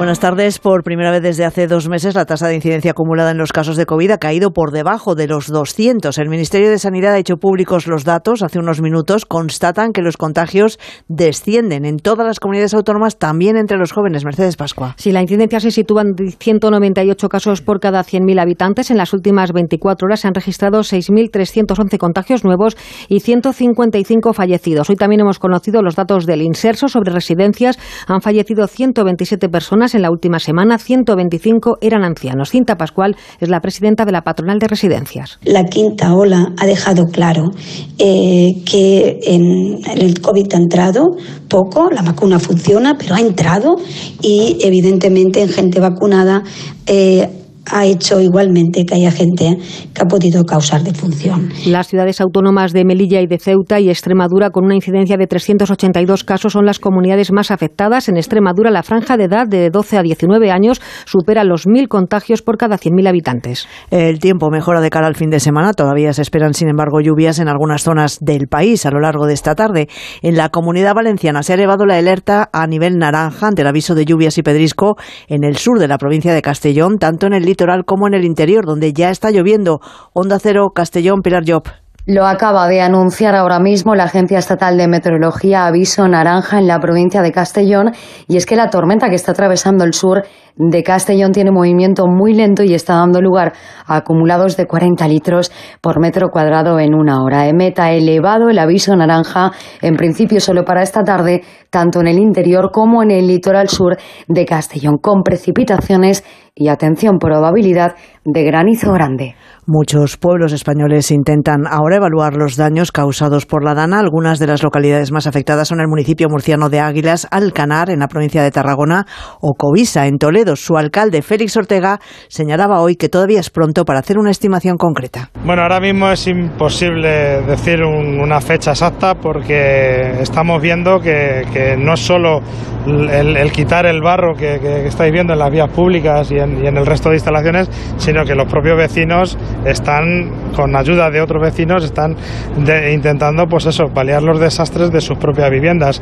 Buenas 0.00 0.18
tardes. 0.18 0.58
Por 0.58 0.82
primera 0.82 1.10
vez 1.10 1.20
desde 1.20 1.44
hace 1.44 1.66
dos 1.66 1.86
meses, 1.90 2.14
la 2.14 2.24
tasa 2.24 2.48
de 2.48 2.54
incidencia 2.54 2.92
acumulada 2.92 3.32
en 3.32 3.36
los 3.36 3.52
casos 3.52 3.76
de 3.76 3.84
COVID 3.84 4.12
ha 4.12 4.16
caído 4.16 4.50
por 4.50 4.72
debajo 4.72 5.14
de 5.14 5.26
los 5.26 5.48
200. 5.48 6.16
El 6.16 6.30
Ministerio 6.30 6.70
de 6.70 6.78
Sanidad 6.78 7.12
ha 7.12 7.18
hecho 7.18 7.36
públicos 7.36 7.86
los 7.86 8.04
datos 8.04 8.42
hace 8.42 8.58
unos 8.58 8.80
minutos. 8.80 9.26
Constatan 9.26 9.92
que 9.92 10.00
los 10.00 10.16
contagios 10.16 10.78
descienden 11.08 11.84
en 11.84 11.98
todas 11.98 12.26
las 12.26 12.40
comunidades 12.40 12.72
autónomas, 12.72 13.18
también 13.18 13.58
entre 13.58 13.76
los 13.76 13.92
jóvenes. 13.92 14.24
Mercedes 14.24 14.56
Pascua. 14.56 14.94
Si 14.96 15.12
la 15.12 15.20
incidencia 15.20 15.60
se 15.60 15.70
sitúa 15.70 16.00
en 16.00 16.14
198 16.16 17.28
casos 17.28 17.60
por 17.60 17.78
cada 17.78 18.00
100.000 18.00 18.40
habitantes, 18.40 18.90
en 18.90 18.96
las 18.96 19.12
últimas 19.12 19.52
24 19.52 20.06
horas 20.06 20.20
se 20.20 20.28
han 20.28 20.34
registrado 20.34 20.80
6.311 20.80 21.98
contagios 21.98 22.42
nuevos 22.42 22.74
y 23.10 23.20
155 23.20 24.32
fallecidos. 24.32 24.88
Hoy 24.88 24.96
también 24.96 25.20
hemos 25.20 25.38
conocido 25.38 25.82
los 25.82 25.94
datos 25.94 26.24
del 26.24 26.40
Inserso 26.40 26.88
sobre 26.88 27.12
residencias. 27.12 27.78
Han 28.06 28.22
fallecido 28.22 28.66
127 28.66 29.48
en 29.94 30.02
la 30.02 30.10
última 30.10 30.38
semana, 30.38 30.78
125 30.78 31.78
eran 31.80 32.04
ancianos. 32.04 32.50
Cinta 32.50 32.76
Pascual 32.76 33.16
es 33.40 33.48
la 33.48 33.60
presidenta 33.60 34.04
de 34.04 34.12
la 34.12 34.22
patronal 34.22 34.58
de 34.58 34.68
residencias. 34.68 35.38
La 35.44 35.64
quinta 35.64 36.14
ola 36.14 36.52
ha 36.58 36.66
dejado 36.66 37.06
claro 37.06 37.50
eh, 37.98 38.62
que 38.64 39.20
el 39.24 40.20
COVID 40.20 40.54
ha 40.54 40.56
entrado 40.56 41.16
poco, 41.48 41.90
la 41.90 42.02
vacuna 42.02 42.38
funciona, 42.38 42.96
pero 42.98 43.14
ha 43.14 43.20
entrado 43.20 43.76
y 44.22 44.58
evidentemente 44.60 45.42
en 45.42 45.48
gente 45.48 45.80
vacunada 45.80 46.42
eh, 46.86 47.28
ha 47.72 47.86
hecho 47.86 48.20
igualmente 48.20 48.84
que 48.84 48.94
haya 48.94 49.10
gente 49.10 49.56
que 49.94 50.02
ha 50.02 50.06
podido 50.06 50.44
causar 50.44 50.82
defunción. 50.82 51.50
Las 51.66 51.88
ciudades 51.88 52.20
autónomas 52.20 52.72
de 52.72 52.84
Melilla 52.84 53.20
y 53.20 53.26
de 53.26 53.38
Ceuta 53.38 53.80
y 53.80 53.88
Extremadura, 53.88 54.50
con 54.50 54.64
una 54.64 54.74
incidencia 54.74 55.16
de 55.16 55.26
382 55.26 56.24
casos, 56.24 56.52
son 56.52 56.66
las 56.66 56.78
comunidades 56.78 57.32
más 57.32 57.50
afectadas. 57.50 58.08
En 58.08 58.16
Extremadura, 58.16 58.70
la 58.70 58.82
franja 58.82 59.16
de 59.16 59.24
edad 59.24 59.46
de 59.46 59.70
12 59.70 59.98
a 59.98 60.02
19 60.02 60.50
años 60.50 60.80
supera 61.04 61.44
los 61.44 61.66
1.000 61.66 61.88
contagios 61.88 62.42
por 62.42 62.56
cada 62.56 62.76
100.000 62.76 63.08
habitantes. 63.08 63.66
El 63.90 64.18
tiempo 64.18 64.50
mejora 64.50 64.80
de 64.80 64.90
cara 64.90 65.06
al 65.06 65.16
fin 65.16 65.30
de 65.30 65.40
semana. 65.40 65.72
Todavía 65.72 66.12
se 66.12 66.22
esperan, 66.22 66.54
sin 66.54 66.68
embargo, 66.68 67.00
lluvias 67.00 67.38
en 67.38 67.48
algunas 67.48 67.82
zonas 67.82 68.18
del 68.20 68.48
país 68.48 68.84
a 68.86 68.90
lo 68.90 69.00
largo 69.00 69.26
de 69.26 69.34
esta 69.34 69.54
tarde. 69.54 69.88
En 70.22 70.36
la 70.36 70.48
comunidad 70.48 70.94
valenciana 70.94 71.42
se 71.42 71.52
ha 71.52 71.54
elevado 71.54 71.86
la 71.86 71.96
alerta 71.96 72.48
a 72.52 72.66
nivel 72.66 72.98
naranja 72.98 73.48
ante 73.48 73.62
el 73.62 73.68
aviso 73.68 73.94
de 73.94 74.04
lluvias 74.04 74.38
y 74.38 74.42
pedrisco 74.42 74.96
en 75.28 75.44
el 75.44 75.56
sur 75.56 75.78
de 75.78 75.88
la 75.88 75.98
provincia 75.98 76.34
de 76.34 76.42
Castellón, 76.42 76.98
tanto 76.98 77.26
en 77.26 77.34
el 77.34 77.44
litoral 77.44 77.59
como 77.84 78.06
en 78.06 78.14
el 78.14 78.24
interior, 78.24 78.64
donde 78.64 78.92
ya 78.92 79.10
está 79.10 79.30
lloviendo. 79.30 79.80
Onda 80.12 80.38
Cero, 80.38 80.72
Castellón, 80.74 81.22
Pilar 81.22 81.44
Job. 81.46 81.64
Lo 82.12 82.26
acaba 82.26 82.66
de 82.66 82.80
anunciar 82.80 83.36
ahora 83.36 83.60
mismo 83.60 83.94
la 83.94 84.02
Agencia 84.02 84.40
Estatal 84.40 84.76
de 84.76 84.88
Meteorología 84.88 85.66
aviso 85.66 86.08
naranja 86.08 86.58
en 86.58 86.66
la 86.66 86.80
provincia 86.80 87.22
de 87.22 87.30
Castellón 87.30 87.92
y 88.26 88.36
es 88.36 88.46
que 88.46 88.56
la 88.56 88.68
tormenta 88.68 89.08
que 89.08 89.14
está 89.14 89.30
atravesando 89.30 89.84
el 89.84 89.94
sur 89.94 90.24
de 90.56 90.82
Castellón 90.82 91.30
tiene 91.30 91.52
movimiento 91.52 92.08
muy 92.08 92.34
lento 92.34 92.64
y 92.64 92.74
está 92.74 92.94
dando 92.94 93.20
lugar 93.20 93.52
a 93.86 93.98
acumulados 93.98 94.56
de 94.56 94.66
40 94.66 95.06
litros 95.06 95.52
por 95.80 96.00
metro 96.00 96.30
cuadrado 96.30 96.80
en 96.80 96.96
una 96.96 97.22
hora. 97.22 97.46
Emeta 97.46 97.92
elevado 97.92 98.48
el 98.48 98.58
aviso 98.58 98.96
naranja 98.96 99.52
en 99.80 99.94
principio 99.94 100.40
solo 100.40 100.64
para 100.64 100.82
esta 100.82 101.04
tarde 101.04 101.42
tanto 101.70 102.00
en 102.00 102.08
el 102.08 102.18
interior 102.18 102.72
como 102.72 103.04
en 103.04 103.12
el 103.12 103.28
litoral 103.28 103.68
sur 103.68 103.96
de 104.26 104.44
Castellón 104.46 104.98
con 104.98 105.22
precipitaciones 105.22 106.24
y 106.56 106.68
atención 106.68 107.18
probabilidad 107.18 107.94
de 108.24 108.42
granizo 108.42 108.92
grande. 108.92 109.36
Muchos 109.72 110.16
pueblos 110.16 110.52
españoles 110.52 111.12
intentan 111.12 111.60
ahora 111.64 111.98
evaluar 111.98 112.34
los 112.34 112.56
daños 112.56 112.90
causados 112.90 113.46
por 113.46 113.62
la 113.62 113.72
Dana. 113.72 114.00
Algunas 114.00 114.40
de 114.40 114.48
las 114.48 114.64
localidades 114.64 115.12
más 115.12 115.28
afectadas 115.28 115.68
son 115.68 115.80
el 115.80 115.86
municipio 115.86 116.26
murciano 116.28 116.68
de 116.70 116.80
Águilas, 116.80 117.28
Alcanar, 117.30 117.88
en 117.88 118.00
la 118.00 118.08
provincia 118.08 118.42
de 118.42 118.50
Tarragona, 118.50 119.06
o 119.40 119.54
Covisa, 119.54 120.08
en 120.08 120.18
Toledo. 120.18 120.56
Su 120.56 120.76
alcalde, 120.76 121.22
Félix 121.22 121.56
Ortega, 121.56 122.00
señalaba 122.26 122.80
hoy 122.80 122.96
que 122.96 123.08
todavía 123.08 123.38
es 123.38 123.50
pronto 123.50 123.84
para 123.84 124.00
hacer 124.00 124.18
una 124.18 124.32
estimación 124.32 124.76
concreta. 124.76 125.30
Bueno, 125.44 125.62
ahora 125.62 125.78
mismo 125.78 126.10
es 126.10 126.26
imposible 126.26 127.42
decir 127.42 127.84
un- 127.84 128.18
una 128.20 128.40
fecha 128.40 128.72
exacta 128.72 129.14
porque 129.14 130.20
estamos 130.20 130.60
viendo 130.60 130.98
que, 130.98 131.42
que 131.52 131.76
no 131.76 131.94
es 131.94 132.00
solo 132.00 132.40
el, 132.88 133.36
el 133.36 133.52
quitar 133.52 133.86
el 133.86 134.00
barro 134.02 134.34
que, 134.34 134.58
que 134.58 134.86
estáis 134.88 135.12
viendo 135.12 135.34
en 135.34 135.38
las 135.38 135.50
vías 135.52 135.70
públicas 135.70 136.28
y 136.32 136.38
en, 136.38 136.64
y 136.64 136.66
en 136.66 136.76
el 136.76 136.86
resto 136.86 137.10
de 137.10 137.16
instalaciones, 137.16 137.70
sino 137.98 138.24
que 138.24 138.34
los 138.34 138.50
propios 138.50 138.76
vecinos 138.76 139.38
están, 139.64 140.30
con 140.54 140.74
ayuda 140.76 141.10
de 141.10 141.20
otros 141.20 141.42
vecinos, 141.42 141.84
están 141.84 142.16
de- 142.56 142.92
intentando, 142.92 143.46
pues 143.46 143.66
eso, 143.66 143.88
paliar 143.88 144.22
los 144.22 144.40
desastres 144.40 144.90
de 144.90 145.00
sus 145.00 145.18
propias 145.18 145.50
viviendas. 145.50 146.00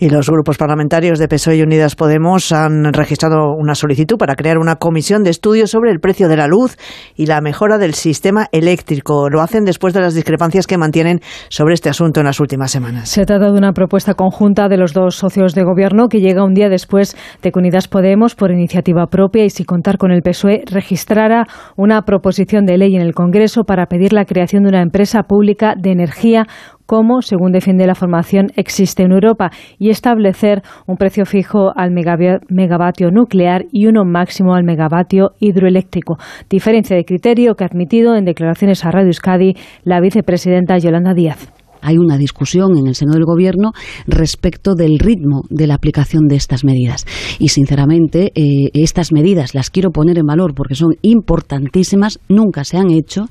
Y 0.00 0.10
los 0.10 0.30
grupos 0.30 0.56
parlamentarios 0.58 1.18
de 1.18 1.26
PSOE 1.26 1.56
y 1.56 1.62
Unidas 1.62 1.96
Podemos 1.96 2.52
han 2.52 2.92
registrado 2.92 3.52
una 3.58 3.74
solicitud 3.74 4.16
para 4.16 4.36
crear 4.36 4.56
una 4.56 4.76
comisión 4.76 5.24
de 5.24 5.30
estudio 5.30 5.66
sobre 5.66 5.90
el 5.90 5.98
precio 5.98 6.28
de 6.28 6.36
la 6.36 6.46
luz 6.46 6.76
y 7.16 7.26
la 7.26 7.40
mejora 7.40 7.78
del 7.78 7.94
sistema 7.94 8.46
eléctrico. 8.52 9.28
Lo 9.28 9.40
hacen 9.40 9.64
después 9.64 9.94
de 9.94 10.00
las 10.00 10.14
discrepancias 10.14 10.68
que 10.68 10.78
mantienen 10.78 11.18
sobre 11.48 11.74
este 11.74 11.88
asunto 11.88 12.20
en 12.20 12.26
las 12.26 12.38
últimas 12.38 12.70
semanas. 12.70 13.08
Se 13.08 13.26
trata 13.26 13.50
de 13.50 13.58
una 13.58 13.72
propuesta 13.72 14.14
conjunta 14.14 14.68
de 14.68 14.76
los 14.76 14.92
dos 14.92 15.16
socios 15.16 15.56
de 15.56 15.64
gobierno 15.64 16.06
que 16.08 16.20
llega 16.20 16.44
un 16.44 16.54
día 16.54 16.68
después 16.68 17.16
de 17.42 17.50
que 17.50 17.58
Unidas 17.58 17.88
Podemos, 17.88 18.36
por 18.36 18.52
iniciativa 18.52 19.08
propia 19.08 19.44
y 19.44 19.50
sin 19.50 19.66
contar 19.66 19.98
con 19.98 20.12
el 20.12 20.22
PSOE, 20.22 20.62
registrara 20.70 21.46
una 21.76 22.02
proposición 22.02 22.66
de 22.66 22.78
ley 22.78 22.94
en 22.94 23.02
el 23.02 23.14
Congreso 23.14 23.64
para 23.64 23.86
pedir 23.86 24.12
la 24.12 24.26
creación 24.26 24.62
de 24.62 24.68
una 24.68 24.82
empresa 24.82 25.24
pública 25.24 25.74
de 25.76 25.90
energía 25.90 26.46
como, 26.88 27.20
según 27.20 27.52
defiende 27.52 27.86
la 27.86 27.94
formación, 27.94 28.46
existe 28.56 29.02
en 29.02 29.12
Europa 29.12 29.50
y 29.78 29.90
establecer 29.90 30.62
un 30.86 30.96
precio 30.96 31.26
fijo 31.26 31.70
al 31.76 31.90
megavatio 31.90 33.10
nuclear 33.10 33.66
y 33.70 33.86
uno 33.88 34.06
máximo 34.06 34.54
al 34.54 34.64
megavatio 34.64 35.32
hidroeléctrico. 35.38 36.16
Diferencia 36.48 36.96
de 36.96 37.04
criterio 37.04 37.56
que 37.56 37.64
ha 37.64 37.66
admitido 37.66 38.16
en 38.16 38.24
declaraciones 38.24 38.86
a 38.86 38.90
Radio 38.90 39.08
Euskadi 39.08 39.54
la 39.84 40.00
vicepresidenta 40.00 40.78
Yolanda 40.78 41.12
Díaz. 41.12 41.52
Hay 41.88 41.96
una 41.96 42.18
discusión 42.18 42.76
en 42.76 42.86
el 42.86 42.94
seno 42.94 43.14
del 43.14 43.24
Gobierno 43.24 43.72
respecto 44.06 44.74
del 44.74 44.98
ritmo 44.98 45.44
de 45.48 45.66
la 45.66 45.74
aplicación 45.74 46.28
de 46.28 46.36
estas 46.36 46.62
medidas. 46.62 47.06
Y, 47.38 47.48
sinceramente, 47.48 48.30
eh, 48.34 48.68
estas 48.74 49.10
medidas 49.10 49.54
las 49.54 49.70
quiero 49.70 49.90
poner 49.90 50.18
en 50.18 50.26
valor 50.26 50.52
porque 50.54 50.74
son 50.74 50.90
importantísimas, 51.00 52.20
nunca 52.28 52.64
se 52.64 52.76
han 52.76 52.90
hecho 52.90 53.24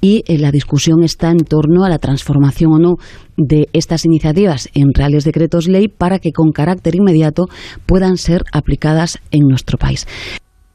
y 0.00 0.24
eh, 0.26 0.38
la 0.38 0.50
discusión 0.50 1.04
está 1.04 1.30
en 1.30 1.38
torno 1.38 1.84
a 1.84 1.88
la 1.88 2.00
transformación 2.00 2.72
o 2.72 2.78
no 2.80 2.94
de 3.36 3.68
estas 3.72 4.04
iniciativas 4.04 4.68
en 4.74 4.92
reales 4.92 5.22
decretos 5.22 5.68
ley 5.68 5.86
para 5.86 6.18
que 6.18 6.32
con 6.32 6.50
carácter 6.50 6.96
inmediato 6.96 7.46
puedan 7.86 8.16
ser 8.16 8.42
aplicadas 8.52 9.20
en 9.30 9.46
nuestro 9.46 9.78
país. 9.78 10.08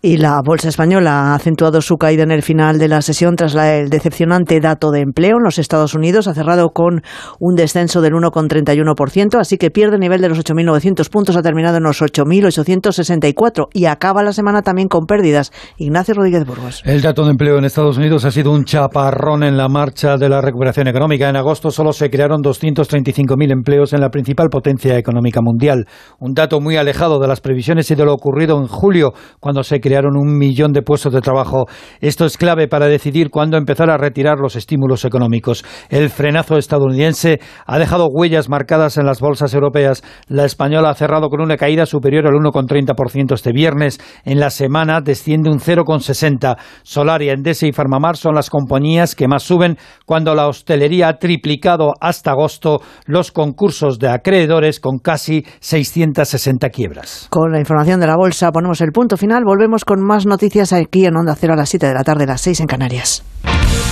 Y 0.08 0.18
la 0.18 0.39
bolsa 0.45 0.70
española 0.70 1.32
ha 1.32 1.34
acentuado 1.34 1.82
su 1.82 1.97
caída 1.97 2.22
en 2.22 2.30
el 2.30 2.43
final 2.43 2.78
de 2.78 2.88
la 2.88 3.01
sesión 3.01 3.36
tras 3.36 3.56
la- 3.56 3.74
el 3.76 3.89
decepcionante 3.89 4.60
dato 4.60 4.91
de 4.91 4.99
empleo 4.99 5.38
en 5.38 5.43
los 5.43 5.58
Estados 5.58 5.95
Unidos. 5.95 6.28
Ha 6.28 6.36
cerrado 6.36 6.70
con 6.76 7.01
un 7.39 7.56
descenso 7.56 8.01
del 8.01 8.14
1,31%, 8.14 9.39
así 9.39 9.58
que 9.58 9.72
pierde 9.72 9.95
el 9.95 10.01
nivel 10.01 10.22
de 10.22 10.30
los 10.30 10.38
8.900 10.38 11.10
puntos, 11.10 11.36
ha 11.36 11.41
terminado 11.41 11.78
en 11.78 11.84
los 11.86 12.03
8.864 12.03 13.66
y 13.74 13.86
acaba 13.86 14.22
la 14.22 14.32
semana 14.32 14.62
también 14.62 14.89
con 14.89 15.08
pérdidas. 15.08 15.51
Ignacio 15.78 16.14
Rodríguez 16.14 16.45
Burgos. 16.45 16.84
El 16.86 17.01
dato 17.01 17.24
de 17.24 17.32
empleo 17.32 17.58
en 17.58 17.66
Estados 17.66 17.97
Unidos 17.97 18.26
ha 18.26 18.32
sido 18.32 18.51
un 18.51 18.64
chaparrón 18.64 19.41
en 19.41 19.58
la 19.58 19.70
marcha 19.70 20.18
de 20.18 20.30
la 20.30 20.39
recuperación 20.39 20.88
económica. 20.88 21.30
En 21.30 21.36
agosto 21.36 21.72
solo 21.72 21.93
se 21.93 22.12
crearon 22.12 22.43
235.000 22.43 23.51
empleos 23.51 23.91
en 23.93 24.01
la 24.01 24.10
principal 24.10 24.49
potencia 24.51 24.99
económica 24.99 25.39
mundial. 25.41 25.88
Un 26.20 26.36
dato 26.36 26.62
muy 26.62 26.78
alejado 26.78 27.18
de 27.20 27.28
las 27.28 27.41
previsiones 27.41 27.89
y 27.89 27.95
de 27.95 28.06
lo 28.06 28.14
ocurrido 28.14 28.60
en 28.62 28.68
julio, 28.68 29.12
cuando 29.39 29.64
se 29.64 29.80
crearon 29.80 29.95
un 30.04 30.38
millón 30.38 30.74
de 30.74 30.82
puestos 30.82 31.14
de 31.14 31.22
trabajo. 31.22 31.68
Esto 32.02 32.26
es 32.26 32.38
clave 32.38 32.68
para 32.68 32.88
decidir 32.88 33.30
cuándo 33.30 33.58
empezar 33.58 33.89
a 33.89 33.98
retirar 33.98 34.39
los 34.39 34.56
estímulos 34.56 35.06
económicos. 35.06 35.64
El 35.89 36.10
frenazo 36.10 36.58
estadounidense 36.58 37.39
ha 37.66 37.80
dejado 37.80 38.08
huellas 38.12 38.50
marcadas 38.50 38.98
en 38.98 39.06
las 39.06 39.22
bolsas 39.22 39.54
europeas. 39.54 40.04
La 40.28 40.46
española 40.46 40.89
ha 40.89 40.96
cerrado 40.96 41.30
con 41.30 41.41
una 41.41 41.56
caída 41.56 41.86
superior 41.86 42.28
al 42.28 42.34
1,30% 42.34 43.34
este 43.34 43.54
viernes. 43.54 44.00
En 44.26 44.39
la 44.39 44.50
semana 44.50 45.00
desciende 45.02 45.50
un 45.50 45.60
0,60%. 45.60 46.58
Solaria, 46.84 47.34
Endesa 47.34 47.68
y 47.68 47.72
Farmamar 47.72 48.18
son 48.18 48.36
las 48.36 48.50
compañías 48.50 49.16
que 49.16 49.28
más 49.28 49.43
suben 49.43 49.78
cuando 50.06 50.36
la 50.36 50.48
hostelería 50.48 51.08
ha 51.08 51.18
triplicado 51.18 51.93
hasta 52.02 52.32
agosto 52.32 52.82
los 53.06 53.32
concursos 53.32 54.00
de 54.00 54.10
acreedores 54.10 54.80
con 54.80 54.98
casi 55.00 55.46
660 55.60 56.70
quiebras. 56.70 57.28
Con 57.30 57.52
la 57.52 57.60
información 57.60 58.00
de 58.00 58.08
la 58.08 58.16
bolsa 58.16 58.52
ponemos 58.52 58.82
el 58.82 58.91
punto 58.91 59.18
final. 59.18 59.43
Volvemos 59.46 59.84
con 59.86 60.01
más 60.01 60.25
noticias 60.25 60.73
aquí 60.73 61.05
en 61.05 61.15
Onda 61.15 61.36
Cero 61.39 61.53
a 61.53 61.55
las 61.55 61.69
7 61.69 61.88
de 61.88 61.93
la 61.93 62.03
tarde, 62.03 62.25
las 62.25 62.41
6 62.41 62.59
en 62.61 62.67
Canarias. 62.67 63.23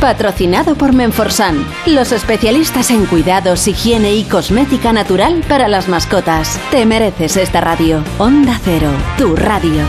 Patrocinado 0.00 0.74
por 0.74 0.92
Menforsan, 0.92 1.64
los 1.86 2.12
especialistas 2.12 2.90
en 2.90 3.06
cuidados, 3.06 3.66
higiene 3.66 4.14
y 4.14 4.24
cosmética 4.24 4.92
natural 4.92 5.42
para 5.48 5.68
las 5.68 5.88
mascotas. 5.88 6.58
Te 6.70 6.86
mereces 6.86 7.36
esta 7.36 7.60
radio. 7.60 8.02
Onda 8.18 8.60
Cero, 8.62 8.90
tu 9.16 9.34
radio. 9.36 9.82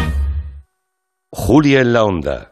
Julia 1.32 1.82
en 1.82 1.94
la 1.94 2.04
onda. 2.04 2.52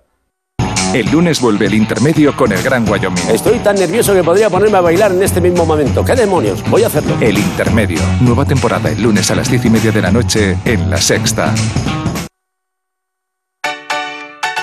El 0.94 1.10
lunes 1.10 1.42
vuelve 1.42 1.66
el 1.66 1.74
intermedio 1.74 2.36
con 2.36 2.52
el 2.52 2.62
Gran 2.62 2.88
Wyoming. 2.88 3.30
Estoy 3.30 3.58
tan 3.60 3.76
nervioso 3.76 4.14
que 4.14 4.24
podría 4.24 4.50
ponerme 4.50 4.78
a 4.78 4.82
bailar 4.82 5.12
en 5.12 5.24
este 5.24 5.42
mismo 5.42 5.66
momento. 5.66 6.06
¿Qué 6.06 6.14
demonios? 6.14 6.64
Voy 6.70 6.84
a 6.84 6.88
hacerlo. 6.88 7.18
El 7.20 7.40
intermedio. 7.40 8.00
Nueva 8.22 8.46
temporada 8.46 8.92
el 8.92 9.02
lunes 9.02 9.32
a 9.32 9.36
las 9.36 9.50
diez 9.50 9.66
y 9.66 9.72
media 9.72 9.92
de 9.92 10.02
la 10.02 10.12
noche 10.12 10.56
en 10.66 10.92
La 10.92 10.98
Sexta. 10.98 11.54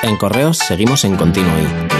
En 0.02 0.16
Correos 0.16 0.58
seguimos 0.58 1.04
en 1.04 1.16
Continuo. 1.16 1.99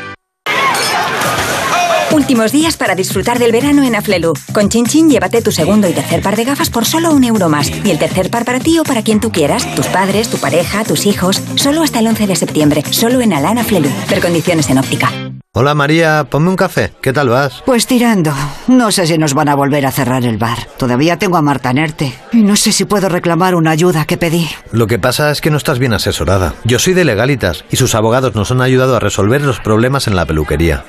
Últimos 2.13 2.51
días 2.51 2.75
para 2.75 2.93
disfrutar 2.93 3.39
del 3.39 3.53
verano 3.53 3.83
en 3.83 3.95
Aflelu. 3.95 4.33
Con 4.53 4.67
Chin 4.67 4.85
Chin 4.85 5.09
llévate 5.09 5.41
tu 5.41 5.53
segundo 5.53 5.87
y 5.87 5.93
tercer 5.93 6.21
par 6.21 6.35
de 6.35 6.43
gafas 6.43 6.69
por 6.69 6.85
solo 6.85 7.13
un 7.13 7.23
euro 7.23 7.47
más. 7.47 7.71
Y 7.85 7.89
el 7.89 7.99
tercer 7.99 8.29
par 8.29 8.43
para 8.43 8.59
ti 8.59 8.77
o 8.79 8.83
para 8.83 9.01
quien 9.01 9.21
tú 9.21 9.31
quieras. 9.31 9.65
Tus 9.75 9.87
padres, 9.87 10.29
tu 10.29 10.37
pareja, 10.37 10.83
tus 10.83 11.05
hijos. 11.05 11.41
Solo 11.55 11.83
hasta 11.83 11.99
el 11.99 12.07
11 12.07 12.27
de 12.27 12.35
septiembre. 12.35 12.83
Solo 12.91 13.21
en 13.21 13.31
Alana 13.31 13.61
Aflelu. 13.61 13.89
Ver 14.09 14.19
condiciones 14.19 14.69
en 14.69 14.79
óptica. 14.79 15.09
Hola 15.53 15.73
María, 15.73 16.25
ponme 16.29 16.49
un 16.49 16.57
café. 16.57 16.91
¿Qué 17.01 17.13
tal 17.13 17.29
vas? 17.29 17.63
Pues 17.65 17.87
tirando. 17.87 18.33
No 18.67 18.91
sé 18.91 19.07
si 19.07 19.17
nos 19.17 19.33
van 19.33 19.47
a 19.47 19.55
volver 19.55 19.85
a 19.85 19.91
cerrar 19.91 20.25
el 20.25 20.37
bar. 20.37 20.67
Todavía 20.77 21.17
tengo 21.17 21.37
a 21.37 21.41
Marta 21.41 21.71
Nerte. 21.71 22.13
Y 22.33 22.43
no 22.43 22.57
sé 22.57 22.73
si 22.73 22.83
puedo 22.83 23.07
reclamar 23.07 23.55
una 23.55 23.71
ayuda 23.71 24.03
que 24.03 24.17
pedí. 24.17 24.49
Lo 24.73 24.87
que 24.87 24.99
pasa 24.99 25.31
es 25.31 25.39
que 25.39 25.49
no 25.49 25.57
estás 25.57 25.79
bien 25.79 25.93
asesorada. 25.93 26.55
Yo 26.65 26.77
soy 26.77 26.93
de 26.93 27.05
Legalitas 27.05 27.63
y 27.71 27.77
sus 27.77 27.95
abogados 27.95 28.35
nos 28.35 28.51
han 28.51 28.61
ayudado 28.61 28.97
a 28.97 28.99
resolver 28.99 29.41
los 29.41 29.61
problemas 29.61 30.07
en 30.07 30.17
la 30.17 30.25
peluquería. 30.25 30.83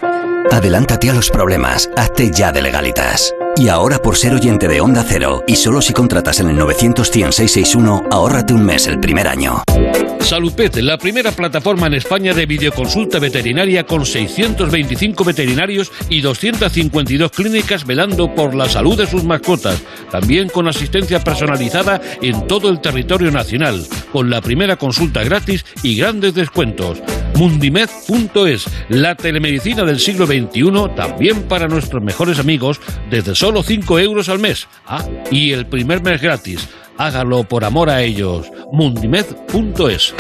Adelántate 0.50 1.10
a 1.10 1.14
los 1.14 1.30
problemas, 1.30 1.88
hazte 1.96 2.30
ya 2.30 2.52
de 2.52 2.62
legalitas. 2.62 3.34
Y 3.56 3.68
ahora 3.68 3.98
por 3.98 4.16
ser 4.16 4.32
oyente 4.34 4.66
de 4.66 4.80
Onda 4.80 5.04
Cero 5.06 5.44
y 5.46 5.56
solo 5.56 5.82
si 5.82 5.92
contratas 5.92 6.40
en 6.40 6.48
el 6.48 6.58
900-100-661, 6.58 8.08
ahórrate 8.10 8.54
un 8.54 8.64
mes 8.64 8.86
el 8.86 8.98
primer 8.98 9.28
año. 9.28 9.62
Salupet, 10.20 10.76
la 10.76 10.96
primera 10.96 11.32
plataforma 11.32 11.88
en 11.88 11.94
España 11.94 12.32
de 12.32 12.46
videoconsulta 12.46 13.18
veterinaria 13.18 13.84
con 13.84 14.06
625 14.06 15.24
veterinarios 15.24 15.92
y 16.08 16.20
252 16.20 17.30
clínicas 17.30 17.84
velando 17.84 18.34
por 18.34 18.54
la 18.54 18.68
salud 18.68 18.96
de 18.96 19.06
sus 19.06 19.24
mascotas. 19.24 19.82
También 20.10 20.48
con 20.48 20.68
asistencia 20.68 21.22
personalizada 21.22 22.00
en 22.22 22.46
todo 22.46 22.70
el 22.70 22.80
territorio 22.80 23.30
nacional, 23.30 23.84
con 24.12 24.30
la 24.30 24.40
primera 24.40 24.76
consulta 24.76 25.22
gratis 25.22 25.66
y 25.82 25.96
grandes 25.96 26.34
descuentos. 26.34 27.02
Mundimed.es, 27.36 28.66
la 28.88 29.14
telemedicina 29.14 29.84
del 29.84 29.98
siglo 29.98 30.26
XXI, 30.26 30.94
también 30.94 31.42
para 31.42 31.66
nuestros 31.66 32.02
mejores 32.02 32.38
amigos, 32.38 32.80
desde 33.10 33.34
solo 33.42 33.64
5 33.64 33.98
euros 33.98 34.28
al 34.28 34.38
mes. 34.38 34.68
Ah, 34.86 35.04
y 35.32 35.50
el 35.50 35.66
primer 35.66 36.00
mes 36.00 36.22
gratis. 36.22 36.68
Hágalo 36.96 37.42
por 37.42 37.64
amor 37.64 37.90
a 37.90 38.00
ellos. 38.00 38.48
Mundimed.es. 38.70 40.14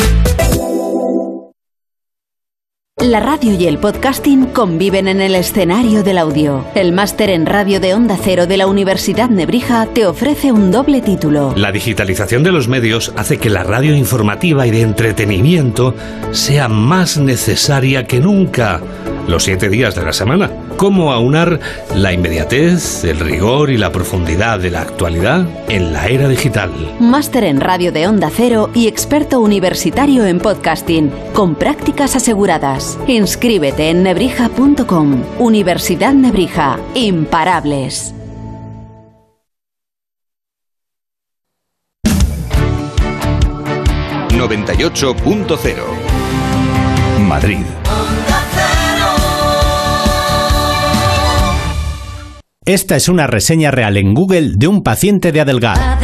La 2.98 3.20
radio 3.20 3.54
y 3.58 3.66
el 3.66 3.78
podcasting 3.78 4.46
conviven 4.46 5.06
en 5.06 5.20
el 5.20 5.36
escenario 5.36 6.02
del 6.02 6.18
audio. 6.18 6.64
El 6.74 6.90
máster 6.90 7.30
en 7.30 7.46
radio 7.46 7.78
de 7.78 7.94
Onda 7.94 8.18
Cero 8.20 8.48
de 8.48 8.56
la 8.56 8.66
Universidad 8.66 9.30
Nebrija 9.30 9.86
te 9.86 10.04
ofrece 10.04 10.50
un 10.50 10.72
doble 10.72 11.00
título. 11.00 11.54
La 11.56 11.70
digitalización 11.70 12.42
de 12.42 12.50
los 12.50 12.66
medios 12.66 13.12
hace 13.16 13.38
que 13.38 13.50
la 13.50 13.62
radio 13.62 13.94
informativa 13.94 14.66
y 14.66 14.72
de 14.72 14.82
entretenimiento 14.82 15.94
sea 16.32 16.68
más 16.68 17.18
necesaria 17.18 18.04
que 18.06 18.18
nunca. 18.18 18.80
Los 19.28 19.44
siete 19.44 19.68
días 19.68 19.94
de 19.94 20.04
la 20.04 20.12
semana. 20.12 20.50
¿Cómo 20.76 21.12
aunar 21.12 21.60
la 21.94 22.12
inmediatez, 22.12 23.04
el 23.04 23.20
rigor 23.20 23.70
y 23.70 23.76
la 23.76 23.92
profundidad 23.92 24.58
de 24.58 24.70
la 24.70 24.80
actualidad 24.80 25.46
en 25.68 25.92
la 25.92 26.06
era 26.08 26.28
digital? 26.28 26.72
Máster 26.98 27.44
en 27.44 27.60
radio 27.60 27.92
de 27.92 28.08
Onda 28.08 28.30
Cero 28.34 28.70
y 28.74 28.88
experto 28.88 29.40
universitario 29.40 30.26
en 30.26 30.40
podcasting, 30.40 31.10
con 31.32 31.54
prácticas 31.54 32.16
aseguradas. 32.16 32.98
Inscríbete 33.06 33.90
en 33.90 34.02
nebrija.com. 34.02 35.22
Universidad 35.38 36.14
Nebrija. 36.14 36.78
Imparables. 36.94 38.14
Madrid. 47.20 47.64
Esta 52.64 52.94
es 52.94 53.08
una 53.08 53.26
reseña 53.26 53.72
real 53.72 53.96
en 53.96 54.14
Google 54.14 54.52
de 54.54 54.68
un 54.68 54.84
paciente 54.84 55.32
de 55.32 55.40
Adelgar. 55.40 55.98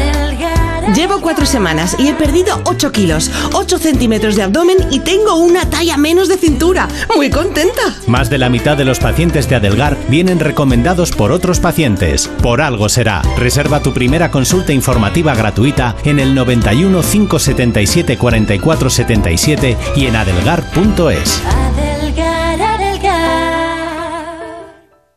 Llevo 0.92 1.20
cuatro 1.20 1.46
semanas 1.46 1.94
y 2.00 2.08
he 2.08 2.14
perdido 2.14 2.60
8 2.64 2.90
kilos, 2.90 3.30
8 3.52 3.78
centímetros 3.78 4.34
de 4.34 4.42
abdomen 4.42 4.78
y 4.90 4.98
tengo 4.98 5.36
una 5.36 5.70
talla 5.70 5.96
menos 5.96 6.26
de 6.26 6.36
cintura. 6.36 6.88
Muy 7.14 7.30
contenta. 7.30 7.82
Más 8.08 8.28
de 8.28 8.38
la 8.38 8.48
mitad 8.48 8.76
de 8.76 8.84
los 8.84 8.98
pacientes 8.98 9.48
de 9.48 9.54
Adelgar 9.54 9.96
vienen 10.08 10.40
recomendados 10.40 11.12
por 11.12 11.30
otros 11.30 11.60
pacientes. 11.60 12.26
Por 12.42 12.60
algo 12.60 12.88
será. 12.88 13.22
Reserva 13.36 13.80
tu 13.80 13.92
primera 13.94 14.32
consulta 14.32 14.72
informativa 14.72 15.36
gratuita 15.36 15.94
en 16.04 16.18
el 16.18 16.34
91 16.34 17.02
577 17.02 18.18
44 18.18 18.90
77 18.90 19.76
y 19.94 20.06
en 20.06 20.16
adelgar.es. 20.16 21.42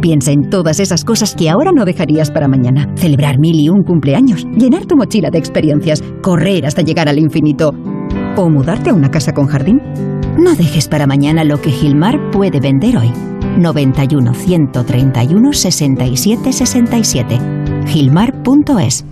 Piensa 0.00 0.32
en 0.32 0.48
todas 0.48 0.80
esas 0.80 1.04
cosas 1.04 1.34
que 1.34 1.50
ahora 1.50 1.72
no 1.72 1.84
dejarías 1.84 2.30
para 2.30 2.48
mañana. 2.48 2.88
Celebrar 2.96 3.38
mil 3.38 3.60
y 3.60 3.68
un 3.68 3.82
cumpleaños, 3.82 4.46
llenar 4.56 4.86
tu 4.86 4.96
mochila 4.96 5.30
de 5.30 5.38
experiencias, 5.38 6.02
correr 6.22 6.64
hasta 6.64 6.82
llegar 6.82 7.08
al 7.08 7.18
infinito 7.18 7.72
o 8.36 8.48
mudarte 8.48 8.90
a 8.90 8.94
una 8.94 9.10
casa 9.10 9.32
con 9.32 9.46
jardín. 9.46 9.80
No 10.38 10.54
dejes 10.54 10.88
para 10.88 11.06
mañana 11.06 11.44
lo 11.44 11.60
que 11.60 11.70
Gilmar 11.70 12.30
puede 12.30 12.60
vender 12.60 12.96
hoy. 12.96 13.10
91 13.58 14.32
131 14.32 15.52
67 15.52 16.52
67. 16.52 17.38
Gilmar.es. 17.86 19.04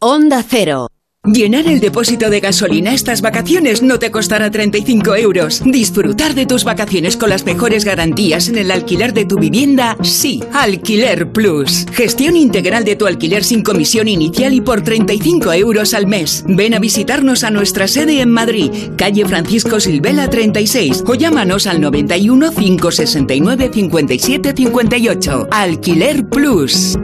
Onda 0.00 0.42
Cero. 0.46 0.88
Llenar 1.24 1.68
el 1.68 1.78
depósito 1.78 2.30
de 2.30 2.40
gasolina 2.40 2.92
estas 2.92 3.20
vacaciones 3.20 3.80
no 3.80 4.00
te 4.00 4.10
costará 4.10 4.50
35 4.50 5.14
euros. 5.14 5.62
Disfrutar 5.64 6.34
de 6.34 6.46
tus 6.46 6.64
vacaciones 6.64 7.16
con 7.16 7.30
las 7.30 7.46
mejores 7.46 7.84
garantías 7.84 8.48
en 8.48 8.58
el 8.58 8.72
alquiler 8.72 9.12
de 9.12 9.24
tu 9.24 9.38
vivienda, 9.38 9.96
sí. 10.02 10.42
Alquiler 10.52 11.30
Plus. 11.30 11.86
Gestión 11.92 12.34
integral 12.36 12.84
de 12.84 12.96
tu 12.96 13.06
alquiler 13.06 13.44
sin 13.44 13.62
comisión 13.62 14.08
inicial 14.08 14.52
y 14.52 14.62
por 14.62 14.82
35 14.82 15.52
euros 15.52 15.94
al 15.94 16.08
mes. 16.08 16.44
Ven 16.48 16.74
a 16.74 16.80
visitarnos 16.80 17.44
a 17.44 17.52
nuestra 17.52 17.86
sede 17.86 18.20
en 18.20 18.30
Madrid, 18.30 18.72
calle 18.96 19.24
Francisco 19.24 19.78
Silvela 19.78 20.28
36 20.28 21.04
o 21.06 21.14
llámanos 21.14 21.68
al 21.68 21.80
91 21.80 22.50
569 22.50 23.70
57 23.72 24.54
58. 24.56 25.48
Alquiler 25.52 26.28
Plus. 26.28 26.98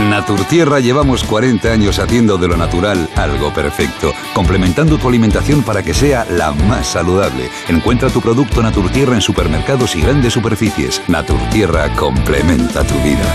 En 0.00 0.08
Naturtierra 0.08 0.80
llevamos 0.80 1.24
40 1.24 1.70
años 1.70 1.98
haciendo 1.98 2.38
de 2.38 2.48
lo 2.48 2.56
natural 2.56 3.06
algo 3.16 3.52
perfecto, 3.52 4.14
complementando 4.32 4.96
tu 4.96 5.08
alimentación 5.08 5.62
para 5.62 5.82
que 5.82 5.92
sea 5.92 6.24
la 6.24 6.52
más 6.52 6.86
saludable. 6.86 7.50
Encuentra 7.68 8.08
tu 8.08 8.22
producto 8.22 8.62
Naturtierra 8.62 9.14
en 9.14 9.20
supermercados 9.20 9.94
y 9.96 10.00
grandes 10.00 10.32
superficies. 10.32 11.02
Naturtierra 11.06 11.94
complementa 11.96 12.82
tu 12.82 12.94
vida. 13.02 13.26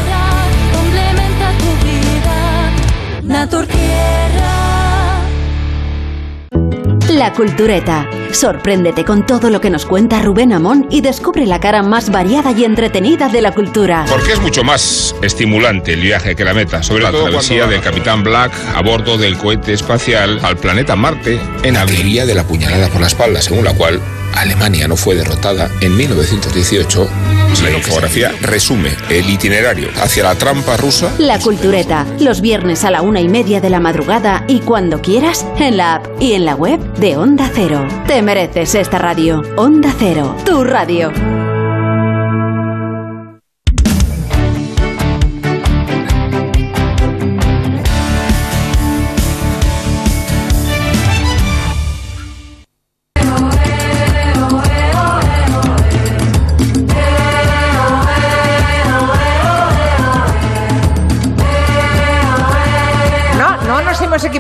Complementa 0.73 1.51
tu 1.59 1.85
vida. 1.85 2.71
Naturtierra. 3.21 4.24
La 7.15 7.31
Cultureta. 7.31 8.09
Sorpréndete 8.33 9.05
con 9.05 9.25
todo 9.25 9.49
lo 9.49 9.61
que 9.61 9.69
nos 9.69 9.85
cuenta 9.85 10.21
Rubén 10.21 10.51
Amón 10.51 10.85
y 10.91 10.99
descubre 10.99 11.45
la 11.45 11.61
cara 11.61 11.81
más 11.81 12.11
variada 12.11 12.51
y 12.51 12.65
entretenida 12.65 13.29
de 13.29 13.41
la 13.41 13.53
cultura. 13.53 14.05
Porque 14.09 14.33
es 14.33 14.41
mucho 14.41 14.65
más 14.65 15.15
estimulante 15.21 15.93
el 15.93 16.01
viaje 16.01 16.35
que 16.35 16.43
la 16.43 16.53
meta, 16.53 16.83
sobre 16.83 17.03
la 17.03 17.11
travesía 17.11 17.67
del 17.67 17.79
Capitán 17.79 18.21
Black 18.21 18.51
a 18.75 18.81
bordo 18.81 19.17
del 19.17 19.37
cohete 19.37 19.71
espacial 19.71 20.41
al 20.43 20.57
planeta 20.57 20.97
Marte 20.97 21.39
en 21.63 21.75
la 21.75 21.85
teoría 21.85 22.25
de 22.25 22.35
la 22.35 22.43
puñalada 22.43 22.89
por 22.89 22.99
la 22.99 23.07
espalda, 23.07 23.41
según 23.41 23.63
la 23.63 23.73
cual 23.73 24.01
Alemania 24.35 24.87
no 24.87 24.95
fue 24.95 25.15
derrotada 25.15 25.69
en 25.81 25.95
1918. 25.95 27.09
La 27.63 27.71
infografía 27.71 28.31
resume 28.41 28.95
el 29.09 29.29
itinerario 29.29 29.89
hacia 30.01 30.23
la 30.23 30.35
trampa 30.35 30.77
rusa. 30.77 31.13
La 31.17 31.39
Cultureta. 31.39 32.05
Los 32.19 32.41
viernes 32.41 32.83
a 32.83 32.91
la 32.91 33.01
una 33.01 33.21
y 33.21 33.29
media 33.29 33.61
de 33.61 33.69
la 33.69 33.79
madrugada 33.79 34.43
y 34.47 34.59
cuando 34.59 35.01
quieras 35.01 35.45
en 35.57 35.77
la 35.77 35.95
app 35.95 36.07
y 36.19 36.33
en 36.33 36.45
la 36.45 36.55
web 36.55 36.79
de 36.95 37.17
Onda 37.17 37.49
Cero. 37.53 37.87
Te 38.07 38.21
mereces 38.21 38.75
esta 38.75 38.97
radio. 38.97 39.41
Onda 39.55 39.93
Cero. 39.97 40.35
Tu 40.45 40.63
radio. 40.63 41.44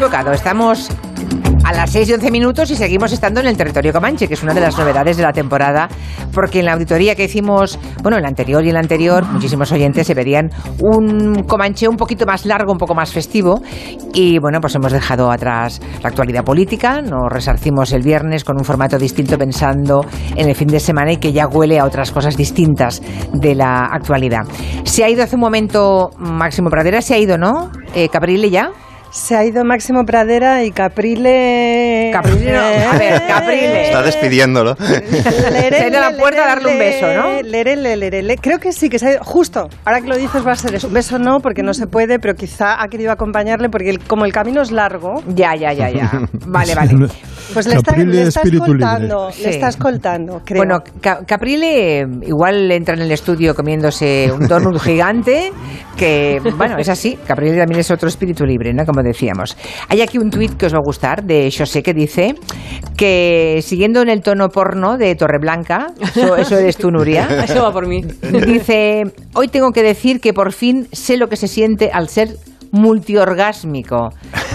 Estamos 0.05 0.91
a 1.63 1.73
las 1.73 1.89
6 1.89 2.09
y 2.09 2.13
11 2.13 2.29
minutos 2.29 2.69
y 2.69 2.75
seguimos 2.75 3.11
estando 3.11 3.39
en 3.39 3.47
el 3.47 3.57
territorio 3.57 3.91
Comanche, 3.91 4.27
que 4.27 4.35
es 4.35 4.43
una 4.43 4.53
de 4.53 4.61
las 4.61 4.77
novedades 4.77 5.17
de 5.17 5.23
la 5.23 5.33
temporada, 5.33 5.89
porque 6.31 6.59
en 6.59 6.65
la 6.65 6.73
auditoría 6.73 7.15
que 7.15 7.23
hicimos, 7.23 7.79
bueno, 8.03 8.17
en 8.17 8.21
la 8.21 8.29
anterior 8.29 8.63
y 8.63 8.67
en 8.67 8.75
la 8.75 8.81
anterior, 8.81 9.25
muchísimos 9.25 9.71
oyentes 9.71 10.05
se 10.05 10.13
pedían 10.13 10.51
un 10.79 11.43
Comanche 11.47 11.87
un 11.87 11.97
poquito 11.97 12.27
más 12.27 12.45
largo, 12.45 12.71
un 12.71 12.77
poco 12.77 12.93
más 12.93 13.11
festivo, 13.11 13.63
y 14.13 14.37
bueno, 14.37 14.61
pues 14.61 14.75
hemos 14.75 14.91
dejado 14.91 15.31
atrás 15.31 15.81
la 16.03 16.09
actualidad 16.09 16.43
política, 16.43 17.01
nos 17.01 17.27
resarcimos 17.31 17.91
el 17.91 18.03
viernes 18.03 18.43
con 18.43 18.57
un 18.59 18.63
formato 18.63 18.99
distinto 18.99 19.39
pensando 19.39 20.05
en 20.35 20.47
el 20.47 20.53
fin 20.53 20.67
de 20.67 20.79
semana 20.79 21.13
y 21.13 21.17
que 21.17 21.33
ya 21.33 21.47
huele 21.47 21.79
a 21.79 21.85
otras 21.85 22.11
cosas 22.11 22.37
distintas 22.37 23.01
de 23.33 23.55
la 23.55 23.85
actualidad. 23.85 24.43
Se 24.83 25.03
ha 25.03 25.09
ido 25.09 25.23
hace 25.23 25.33
un 25.33 25.41
momento 25.41 26.11
Máximo 26.19 26.69
Pradera, 26.69 27.01
se 27.01 27.15
ha 27.15 27.17
ido, 27.17 27.39
¿no? 27.39 27.71
Eh, 27.95 28.07
Caprile 28.09 28.51
ya. 28.51 28.69
Se 29.15 29.33
ha 29.33 29.45
ido 29.45 29.63
Máximo 29.63 30.03
Pradera 30.05 30.65
y 30.65 30.71
Caprile. 30.71 32.09
Caprile, 32.11 32.51
no. 32.51 32.59
A 32.59 32.97
ver, 32.97 33.21
Caprile. 33.25 33.85
Está 33.85 34.01
despidiéndolo. 34.03 34.75
Se 34.75 35.75
ha 35.83 35.87
ido 35.87 35.97
a 36.03 36.11
la 36.11 36.17
puerta 36.17 36.43
a 36.43 36.47
darle 36.47 36.73
un 36.73 36.77
beso, 36.79 37.07
¿no? 37.13 37.41
Lerele, 37.41 37.95
lerele. 37.95 38.35
Creo 38.37 38.59
que 38.59 38.73
sí, 38.73 38.89
que 38.89 38.99
se 38.99 39.07
ha 39.07 39.11
ido. 39.13 39.23
Justo, 39.23 39.69
ahora 39.85 40.01
que 40.01 40.07
lo 40.09 40.17
dices 40.17 40.45
va 40.45 40.51
a 40.51 40.55
ser 40.57 40.75
eso. 40.75 40.87
Un 40.87 40.93
beso 40.93 41.17
no, 41.17 41.39
porque 41.39 41.63
no 41.63 41.73
se 41.73 41.87
puede, 41.87 42.19
pero 42.19 42.35
quizá 42.35 42.83
ha 42.83 42.87
querido 42.89 43.09
acompañarle, 43.13 43.69
porque 43.69 43.89
el- 43.91 43.99
como 44.01 44.25
el 44.25 44.33
camino 44.33 44.61
es 44.61 44.71
largo. 44.71 45.23
Ya, 45.27 45.55
ya, 45.55 45.71
ya, 45.71 45.89
ya. 45.89 46.11
Vale, 46.45 46.75
vale. 46.75 47.07
Pues 47.53 47.67
le 47.67 47.75
está, 47.75 47.95
le 47.95 48.23
está 48.23 48.39
espíritu 48.41 48.73
libre. 48.73 48.83
escoltando, 48.85 49.31
Sí. 49.31 49.43
le 49.43 49.49
está 49.51 49.67
escoltando, 49.67 50.41
creo. 50.43 50.57
Bueno, 50.63 50.83
Ca- 50.99 51.19
Caprile 51.27 51.99
igual 52.23 52.71
entra 52.71 52.95
en 52.95 53.01
el 53.01 53.11
estudio 53.11 53.53
comiéndose 53.53 54.31
un 54.33 54.47
donut 54.47 54.81
gigante, 54.81 55.51
que, 55.95 56.39
bueno, 56.57 56.77
es 56.77 56.89
así. 56.89 57.17
Caprile 57.25 57.57
también 57.57 57.79
es 57.79 57.91
otro 57.91 58.07
espíritu 58.07 58.45
libre, 58.45 58.73
¿no? 58.73 58.85
Como 58.85 59.01
decíamos. 59.01 59.57
Hay 59.89 60.01
aquí 60.01 60.17
un 60.17 60.29
tuit 60.29 60.55
que 60.55 60.67
os 60.67 60.73
va 60.73 60.77
a 60.77 60.83
gustar 60.85 61.23
de 61.23 61.51
José 61.55 61.81
que 61.81 61.93
dice 61.93 62.35
que, 62.97 63.59
siguiendo 63.61 64.01
en 64.01 64.09
el 64.09 64.21
tono 64.21 64.49
porno 64.49 64.97
de 64.97 65.15
Torreblanca, 65.15 65.87
eso, 66.01 66.35
eso 66.35 66.57
eres 66.57 66.77
tú, 66.77 66.91
Nuria. 66.91 67.27
Eso 67.45 67.63
va 67.63 67.71
por 67.71 67.87
mí. 67.87 68.01
Dice, 68.01 69.03
hoy 69.33 69.47
tengo 69.47 69.71
que 69.71 69.83
decir 69.83 70.19
que 70.19 70.33
por 70.33 70.51
fin 70.51 70.87
sé 70.91 71.17
lo 71.17 71.27
que 71.27 71.35
se 71.35 71.47
siente 71.47 71.91
al 71.91 72.09
ser 72.09 72.29
multiorgásmico. 72.75 74.09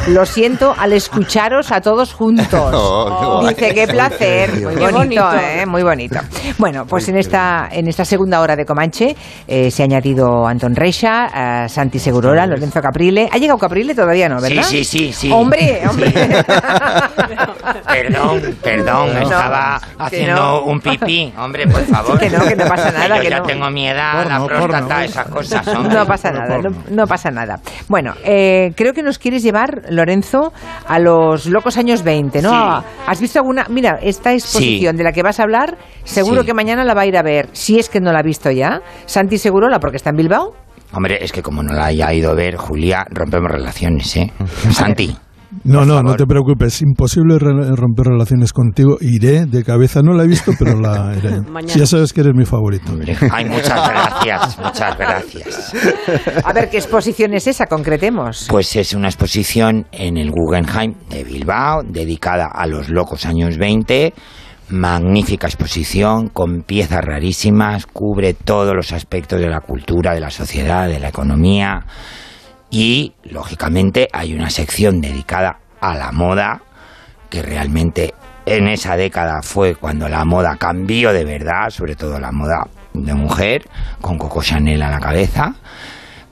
Lo 0.09 0.25
siento 0.25 0.75
al 0.79 0.93
escucharos 0.93 1.73
a 1.73 1.81
todos 1.81 2.13
juntos. 2.15 2.47
Oh. 2.73 3.47
Dice, 3.49 3.75
qué 3.75 3.87
placer. 3.87 4.51
Muy 4.53 4.75
Qué 4.75 4.81
bonito, 4.91 4.99
bonito. 4.99 5.33
¿eh? 5.35 5.67
Muy 5.67 5.83
bonito. 5.83 6.19
Bueno, 6.59 6.85
pues 6.87 7.09
en 7.09 7.17
esta, 7.17 7.69
en 7.71 7.89
esta 7.89 8.05
segunda 8.05 8.41
hora 8.41 8.55
de 8.57 8.65
Comanche 8.65 9.17
eh, 9.47 9.71
se 9.71 9.83
ha 9.83 9.85
añadido 9.85 10.47
Anton 10.47 10.75
Reixa, 10.75 11.65
eh, 11.65 11.69
Santi 11.69 11.99
Segurola, 11.99 12.47
Lorenzo 12.47 12.81
Caprile. 12.81 13.29
¿Ha 13.33 13.39
llegado 13.39 13.59
Caprile? 13.59 13.95
Todavía 13.95 14.29
no, 14.29 14.41
¿verdad? 14.41 14.63
Sí, 14.63 14.85
sí, 14.85 15.09
sí, 15.09 15.13
sí. 15.13 15.31
Hombre, 15.33 15.83
hombre. 15.89 16.13
Perdón, 17.87 18.57
perdón, 18.63 19.15
No, 19.15 19.21
estaba 19.21 19.81
haciendo 19.99 20.35
no. 20.37 20.63
un 20.63 20.81
pipí. 20.81 21.33
Hombre, 21.39 21.67
por 21.67 21.83
favor. 21.85 22.19
Que 22.19 22.31
no, 22.31 22.45
que 22.45 22.57
no 22.57 22.65
pasa 22.67 22.91
nada, 22.93 23.17
Yo 23.17 23.23
que 23.23 23.31
ya 23.31 23.39
no. 23.39 23.47
tengo 23.47 23.71
mi 23.71 23.89
edad, 23.89 24.23
Porno, 24.23 24.39
la 24.39 24.47
próstata, 24.47 24.81
porno. 24.89 25.01
esas 25.01 25.29
cosas. 25.29 25.69
hombre. 25.69 25.95
No 25.95 26.07
pasa 26.07 26.31
nada, 26.33 26.59
no, 26.59 26.71
no 26.91 27.07
pasa 27.07 27.31
nada. 27.31 27.61
Bueno, 27.89 28.10
eh, 28.25 28.73
creo 28.77 28.93
que 28.93 29.03
nos 29.03 29.19
quieres 29.19 29.43
llevar, 29.43 29.83
Lorenzo, 29.91 30.53
a 30.87 30.99
los 30.99 31.47
locos 31.47 31.77
años 31.77 32.03
20, 32.03 32.43
¿no? 32.43 32.51
Sí. 32.81 32.87
¿Has 33.07 33.21
visto 33.21 33.39
alguna? 33.39 33.67
Mira, 33.69 33.99
esta 34.03 34.33
exposición 34.33 34.95
Sí. 34.95 34.99
de 34.99 35.05
la 35.05 35.13
que 35.13 35.23
vas 35.23 35.41
a 35.41 35.45
hablar, 35.45 35.77
seguro 36.05 36.41
Sí. 36.43 36.47
que 36.49 36.55
mañana 36.55 36.85
la 36.85 36.95
va 36.95 37.03
a 37.03 37.07
ir 37.07 37.17
a 37.17 37.23
ver, 37.23 37.49
si 37.53 37.79
es 37.79 37.89
que 37.89 38.01
no 38.01 38.13
la 38.13 38.21
ha 38.21 38.23
visto 38.23 38.51
ya. 38.51 38.81
Santi 39.07 39.39
Segurola, 39.39 39.79
porque 39.81 39.97
está 39.97 40.11
en 40.11 40.17
Bilbao. 40.17 40.55
Hombre, 40.93 41.19
es 41.23 41.31
que 41.33 41.43
como 41.43 41.63
no 41.63 41.73
la 41.73 41.87
haya 41.87 42.13
ido 42.13 42.33
a 42.33 42.35
ver, 42.35 42.57
Julia, 42.57 43.07
rompemos 43.11 43.51
relaciones, 43.51 44.17
¿eh? 44.17 44.33
Santi. 44.71 45.17
No, 45.65 45.85
no, 45.85 46.03
no 46.03 46.15
te 46.17 46.27
preocupes. 46.27 46.81
Imposible 46.83 47.39
re- 47.39 47.75
romper 47.77 48.07
relaciones 48.07 48.53
contigo. 48.53 48.97
Iré 49.01 49.47
de 49.47 49.65
cabeza. 49.65 50.01
No 50.03 50.13
la 50.13 50.25
he 50.25 50.27
visto, 50.29 50.53
pero 50.59 50.79
la 50.81 51.15
iré. 51.19 51.41
Mañana. 51.43 51.75
Ya 51.75 51.87
sabes 51.87 52.13
que 52.13 52.21
eres 52.21 52.35
mi 52.35 52.45
favorito. 52.45 52.93
Ay, 53.33 53.45
muchas 53.47 53.89
gracias, 53.89 54.59
muchas 54.59 54.99
gracias. 54.99 55.73
A 56.45 56.53
ver, 56.53 56.69
¿qué 56.71 56.77
exposición 56.79 57.35
es 57.35 57.47
esa? 57.47 57.67
Concretemos. 57.67 58.47
Pues 58.49 58.75
es 58.77 58.95
una 58.95 59.09
exposición 59.09 59.87
en 59.93 60.17
el 60.17 60.31
Guggenheim 60.31 60.95
de 61.09 61.25
Bilbao, 61.25 61.83
dedicada 61.85 62.47
a 62.53 62.67
los 62.67 62.89
locos 62.89 63.27
años 63.27 63.57
20. 63.59 64.15
Magnífica 64.71 65.49
exposición 65.49 66.29
con 66.29 66.63
piezas 66.63 67.05
rarísimas, 67.05 67.87
cubre 67.87 68.35
todos 68.35 68.73
los 68.73 68.93
aspectos 68.93 69.41
de 69.41 69.49
la 69.49 69.61
cultura, 69.61 70.15
de 70.15 70.21
la 70.21 70.31
sociedad, 70.31 70.87
de 70.89 71.01
la 71.01 71.09
economía 71.09 71.85
y, 72.71 73.15
lógicamente, 73.25 74.09
hay 74.13 74.35
una 74.35 74.49
sección 74.51 75.01
dedicada 75.01 75.59
a 75.81 75.95
la 75.97 76.13
moda 76.13 76.63
que 77.29 77.43
realmente 77.43 78.15
en 78.47 78.69
esa 78.69 78.97
década 78.97 79.43
fue 79.43 79.75
cuando 79.75 80.09
la 80.09 80.25
moda 80.25 80.57
cambió 80.57 81.13
de 81.13 81.25
verdad, 81.25 81.71
sobre 81.71 81.97
todo 81.97 82.19
la 82.19 82.33
moda 82.33 82.67
de 82.93 83.15
mujer, 83.15 83.69
con 84.01 84.19
Coco 84.19 84.43
Chanel 84.43 84.83
a 84.83 84.91
la 84.91 85.01
cabeza, 85.01 85.55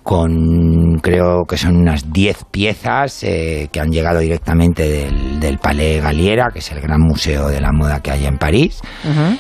con 0.08 1.00
creo 1.02 1.44
que 1.44 1.58
son 1.58 1.76
unas 1.76 2.10
10 2.10 2.44
piezas 2.50 3.22
eh, 3.24 3.68
que 3.70 3.78
han 3.78 3.90
llegado 3.90 4.20
directamente 4.20 4.88
del, 4.88 5.38
del 5.38 5.58
Palais 5.58 6.02
Galliera, 6.02 6.48
que 6.50 6.60
es 6.60 6.72
el 6.72 6.80
gran 6.80 7.02
museo 7.02 7.48
de 7.48 7.60
la 7.60 7.72
moda 7.72 8.00
que 8.00 8.12
hay 8.12 8.24
en 8.24 8.38
París, 8.38 8.80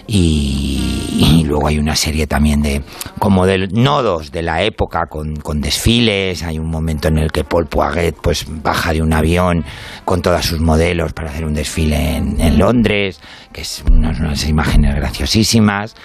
y, 0.06 1.14
y 1.16 1.44
luego 1.44 1.68
hay 1.68 1.78
una 1.78 1.96
serie 1.96 2.26
también 2.26 2.60
de 2.60 2.82
como 3.18 3.46
de 3.46 3.66
nodos 3.68 4.30
de 4.30 4.42
la 4.42 4.62
época 4.62 5.06
con, 5.08 5.36
con 5.36 5.62
desfiles, 5.62 6.42
hay 6.42 6.58
un 6.58 6.68
momento 6.68 7.08
en 7.08 7.16
el 7.16 7.32
que 7.32 7.44
Paul 7.44 7.64
Poiret 7.64 8.16
pues 8.20 8.44
baja 8.62 8.92
de 8.92 9.00
un 9.00 9.14
avión 9.14 9.64
con 10.04 10.20
todas 10.20 10.44
sus 10.44 10.60
modelos 10.60 11.14
para 11.14 11.30
hacer 11.30 11.46
un 11.46 11.54
desfile 11.54 12.18
en, 12.18 12.38
en 12.42 12.58
Londres, 12.58 13.22
que 13.54 13.62
es 13.62 13.82
unas, 13.90 14.20
unas 14.20 14.46
imágenes 14.46 14.94
graciosísimas. 14.96 15.96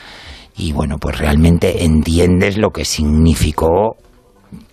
Y 0.56 0.72
bueno, 0.72 1.00
pues 1.00 1.18
realmente 1.18 1.84
entiendes 1.84 2.58
lo 2.58 2.70
que 2.70 2.86
significó 2.86 3.98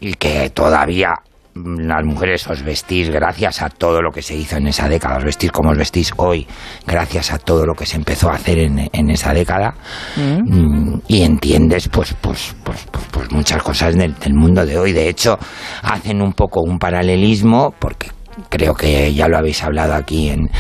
y 0.01 0.15
que 0.15 0.51
todavía 0.51 1.15
mm, 1.55 1.87
las 1.87 2.05
mujeres 2.05 2.47
os 2.47 2.63
vestís 2.63 3.11
gracias 3.11 3.63
a 3.63 3.69
todo 3.69 4.03
lo 4.03 4.11
que 4.11 4.23
se 4.23 4.37
hizo 4.37 4.57
en 4.57 4.69
esa 4.69 4.89
década, 4.89 5.19
os 5.19 5.25
vestís 5.25 5.53
como 5.53 5.71
os 5.71 5.79
vestís 5.79 6.13
hoy, 6.17 6.47
gracias 6.87 7.33
a 7.33 7.39
todo 7.39 7.67
lo 7.67 7.75
que 7.75 7.87
se 7.87 7.97
empezó 7.97 8.31
a 8.31 8.35
hacer 8.35 8.59
en, 8.59 8.89
en 8.93 9.11
esa 9.11 9.33
década, 9.33 9.75
mm, 10.17 11.01
y 11.09 11.23
entiendes 11.23 11.89
pues, 11.89 12.15
pues, 12.21 12.55
pues, 12.63 12.87
pues, 12.91 13.05
pues 13.11 13.33
muchas 13.33 13.63
cosas 13.63 13.97
del, 13.97 14.15
del 14.15 14.35
mundo 14.35 14.65
de 14.65 14.79
hoy. 14.79 14.93
De 14.93 15.09
hecho, 15.09 15.39
hacen 15.83 16.23
un 16.23 16.33
poco 16.33 16.61
un 16.63 16.79
paralelismo, 16.79 17.75
porque 17.79 18.11
creo 18.49 18.75
que 18.75 19.13
ya 19.13 19.29
lo 19.29 19.39
habéis 19.39 19.63
hablado 19.63 19.95
aquí 19.95 20.31
en, 20.31 20.51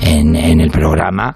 en, 0.00 0.34
en 0.34 0.60
el 0.60 0.70
programa, 0.70 1.34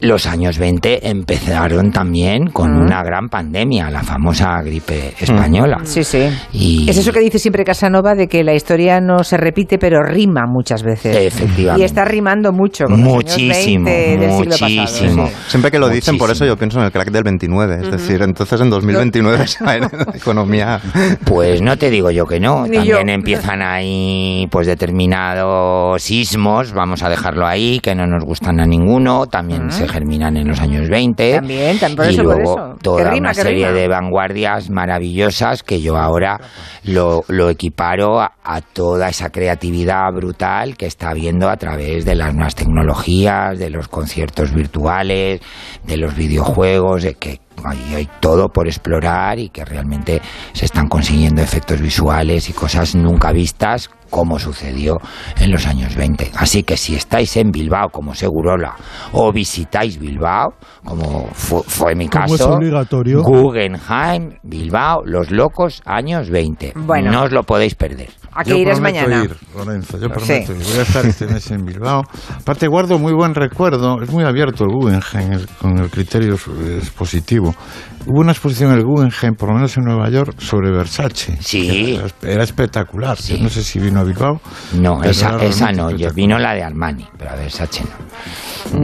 los 0.00 0.26
años 0.26 0.58
20 0.58 1.08
empezaron 1.08 1.90
también 1.90 2.50
con 2.50 2.72
una 2.76 3.02
gran 3.02 3.28
pandemia, 3.28 3.90
la 3.90 4.02
famosa 4.02 4.60
gripe 4.62 5.14
española. 5.18 5.78
Sí, 5.84 6.04
sí. 6.04 6.28
Y 6.52 6.88
Es 6.88 6.96
eso 6.98 7.12
que 7.12 7.20
dice 7.20 7.38
siempre 7.40 7.64
Casanova 7.64 8.14
de 8.14 8.28
que 8.28 8.44
la 8.44 8.54
historia 8.54 9.00
no 9.00 9.24
se 9.24 9.36
repite, 9.36 9.76
pero 9.78 10.02
rima 10.02 10.42
muchas 10.46 10.82
veces. 10.84 11.16
Efectivamente. 11.16 11.82
Y 11.82 11.84
está 11.84 12.04
rimando 12.04 12.52
mucho. 12.52 12.84
con 12.84 12.92
los 13.00 13.00
años 13.00 13.14
Muchísimo, 13.14 13.84
20 13.86 14.16
del 14.18 14.30
siglo 14.30 14.50
pasado, 14.50 14.70
muchísimo. 14.70 15.26
sí. 15.26 15.32
Siempre 15.48 15.70
que 15.72 15.78
lo 15.80 15.88
dicen, 15.88 16.16
por 16.16 16.30
eso 16.30 16.44
yo 16.44 16.56
pienso 16.56 16.78
en 16.78 16.84
el 16.84 16.92
crack 16.92 17.10
del 17.10 17.24
29. 17.24 17.78
Es 17.82 17.90
decir, 17.90 18.22
entonces 18.22 18.60
en 18.60 18.70
2029 18.70 19.46
se 19.48 19.64
va 19.64 19.72
a 19.72 19.76
ir 19.78 19.82
la 19.82 20.16
economía. 20.16 20.80
Pues 21.24 21.60
no 21.60 21.76
te 21.76 21.90
digo 21.90 22.10
yo 22.12 22.24
que 22.24 22.38
no. 22.38 22.66
Ni 22.66 22.76
También 22.76 23.06
yo. 23.06 23.12
empiezan 23.12 23.62
ahí 23.62 24.46
pues 24.50 24.66
determinados 24.68 26.02
sismos, 26.02 26.72
vamos 26.72 27.02
a 27.02 27.08
dejarlo 27.08 27.46
ahí, 27.46 27.80
que 27.80 27.94
no 27.94 28.06
nos 28.06 28.24
gustan 28.24 28.60
a 28.60 28.66
ninguno. 28.66 29.26
También 29.26 29.70
se 29.72 29.87
germinan 29.88 30.36
en 30.36 30.48
los 30.48 30.60
años 30.60 30.88
20. 30.88 31.34
También, 31.34 31.78
también, 31.78 31.96
por 31.96 32.06
y 32.06 32.08
eso, 32.10 32.22
por 32.22 32.36
luego 32.36 32.52
eso. 32.52 32.78
Toda 32.82 33.10
rima, 33.10 33.30
una 33.30 33.34
serie 33.34 33.72
de 33.72 33.88
vanguardias 33.88 34.70
maravillosas 34.70 35.62
que 35.62 35.80
yo 35.80 35.96
ahora 35.96 36.38
lo, 36.84 37.24
lo 37.28 37.50
equiparo 37.50 38.20
a, 38.20 38.32
a 38.44 38.60
toda 38.60 39.08
esa 39.08 39.30
creatividad 39.30 40.12
brutal 40.12 40.76
que 40.76 40.86
está 40.86 41.10
habiendo 41.10 41.48
a 41.48 41.56
través 41.56 42.04
de 42.04 42.14
las 42.14 42.34
nuevas 42.34 42.54
tecnologías, 42.54 43.58
de 43.58 43.70
los 43.70 43.88
conciertos 43.88 44.54
virtuales, 44.54 45.40
de 45.84 45.96
los 45.96 46.14
videojuegos, 46.14 47.02
de 47.02 47.14
que 47.14 47.40
hay, 47.64 47.94
hay 47.94 48.08
todo 48.20 48.48
por 48.48 48.66
explorar 48.66 49.38
y 49.38 49.48
que 49.50 49.64
realmente 49.64 50.20
se 50.52 50.64
están 50.64 50.88
consiguiendo 50.88 51.42
efectos 51.42 51.80
visuales 51.80 52.48
y 52.48 52.52
cosas 52.52 52.94
nunca 52.94 53.32
vistas 53.32 53.90
como 54.10 54.38
sucedió 54.38 54.96
en 55.38 55.50
los 55.52 55.66
años 55.66 55.94
20. 55.94 56.30
Así 56.36 56.62
que 56.62 56.78
si 56.78 56.94
estáis 56.94 57.36
en 57.36 57.50
Bilbao 57.50 57.90
como 57.90 58.14
Segurola 58.14 58.74
o 59.12 59.30
visitáis 59.32 59.98
Bilbao, 59.98 60.54
como 60.82 61.26
fu- 61.34 61.62
fue 61.62 61.94
mi 61.94 62.04
es 62.04 62.10
caso, 62.10 62.54
obligatorio. 62.54 63.22
Guggenheim, 63.22 64.38
Bilbao, 64.42 65.02
Los 65.04 65.30
Locos, 65.30 65.82
años 65.84 66.30
20. 66.30 66.72
Bueno. 66.76 67.10
No 67.12 67.24
os 67.24 67.32
lo 67.32 67.42
podéis 67.42 67.74
perder. 67.74 68.08
¿A 68.32 68.44
qué 68.44 68.58
irás 68.58 68.80
mañana? 68.80 69.24
ir, 69.24 69.36
Lorenzo, 69.56 69.98
yo 69.98 70.06
Sí. 70.08 70.12
prometo 70.14 70.52
ir. 70.52 70.64
Voy 70.64 70.78
a 70.78 70.82
estar 70.82 71.04
este 71.06 71.26
mes 71.26 71.50
en 71.50 71.64
Bilbao. 71.64 72.02
Aparte, 72.40 72.66
guardo 72.68 72.98
muy 72.98 73.12
buen 73.12 73.34
recuerdo. 73.34 74.00
Es 74.02 74.10
muy 74.10 74.24
abierto 74.24 74.64
el 74.64 74.70
Guggenheim 74.72 75.32
el- 75.32 75.48
con 75.60 75.78
el 75.78 75.90
criterio 75.90 76.34
eh, 76.34 76.76
expositivo. 76.78 77.54
Hubo 78.10 78.20
una 78.20 78.32
exposición 78.32 78.72
en 78.72 78.78
el 78.78 78.84
Guggenheim, 78.84 79.34
por 79.34 79.50
lo 79.50 79.56
menos 79.56 79.76
en 79.76 79.84
Nueva 79.84 80.08
York, 80.08 80.40
sobre 80.40 80.70
Versace. 80.70 81.36
Sí. 81.42 81.96
Era, 82.22 82.32
era 82.32 82.42
espectacular. 82.42 83.18
Yo 83.18 83.36
no 83.38 83.50
sé 83.50 83.62
si 83.62 83.78
vino 83.78 84.00
a 84.00 84.04
Bilbao. 84.04 84.40
No, 84.72 85.04
esa, 85.04 85.36
esa 85.44 85.72
no. 85.72 85.90
Yo 85.90 86.08
vino 86.14 86.38
la 86.38 86.54
de 86.54 86.62
Armani, 86.64 87.06
pero 87.18 87.32
a 87.32 87.34
Versace 87.36 87.84
no. 87.84 88.08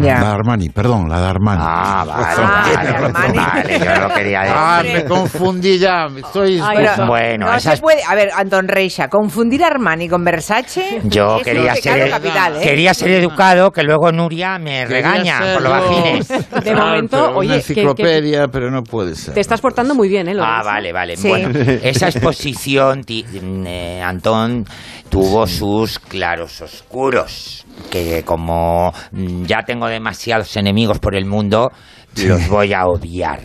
La 0.02 0.20
de 0.20 0.26
Armani, 0.26 0.68
perdón, 0.70 1.08
la 1.08 1.20
de 1.20 1.26
Armani. 1.26 1.60
Ah, 1.62 2.04
vale, 2.06 3.12
vale, 3.12 3.38
vale, 3.38 3.78
yo 3.78 4.08
lo 4.08 4.14
quería 4.14 4.40
decir. 4.40 4.54
Ah, 4.56 4.82
me 4.84 5.04
confundí 5.04 5.78
ya. 5.78 6.06
Estoy... 6.16 6.62
Pero 6.74 7.06
Bueno, 7.06 7.46
no 7.46 7.54
esas- 7.54 7.76
se 7.76 7.82
puede. 7.82 8.02
A 8.06 8.14
ver, 8.14 8.30
Anton 8.34 8.68
Reixa, 8.68 9.08
confundir 9.08 9.64
Armani 9.64 10.08
con 10.08 10.22
Versace. 10.24 11.00
Yo 11.04 11.38
es 11.38 11.44
quería 11.44 11.74
ser, 11.76 12.10
capital, 12.10 12.56
¿eh? 12.56 12.60
quería 12.62 12.94
ser 12.94 13.10
educado, 13.10 13.70
que 13.72 13.82
luego 13.82 14.10
Nuria 14.12 14.58
me 14.58 14.86
Quería 14.86 14.86
regaña 14.86 15.40
por 15.54 15.62
los 15.62 15.70
vacines. 15.72 16.28
De 16.28 16.70
Ah, 16.70 16.76
momento, 16.76 17.16
pero 17.26 17.36
oye, 17.38 17.48
Una 17.48 17.56
que- 17.58 17.74
que- 17.74 17.80
enciclopedia, 17.80 18.48
pero 18.48 18.70
no 18.70 18.82
puede 18.82 19.13
Te 19.32 19.40
estás 19.40 19.60
portando 19.60 19.94
muy 19.94 20.08
bien, 20.08 20.28
¿eh? 20.28 20.34
Ah, 20.40 20.62
vale, 20.64 20.92
vale. 20.92 21.16
Sí. 21.16 21.28
Bueno, 21.28 21.50
esa 21.82 22.08
exposición, 22.08 23.04
ti- 23.04 23.24
eh, 23.66 24.00
Antón, 24.04 24.64
tuvo 25.08 25.46
sus 25.46 25.98
claros 25.98 26.60
oscuros, 26.60 27.64
que 27.90 28.22
como 28.24 28.92
mm, 29.12 29.44
ya 29.44 29.62
tengo 29.66 29.86
demasiados 29.86 30.56
enemigos 30.56 30.98
por 30.98 31.14
el 31.14 31.26
mundo, 31.26 31.70
los 32.16 32.48
voy 32.48 32.72
a 32.72 32.86
odiar. 32.86 33.40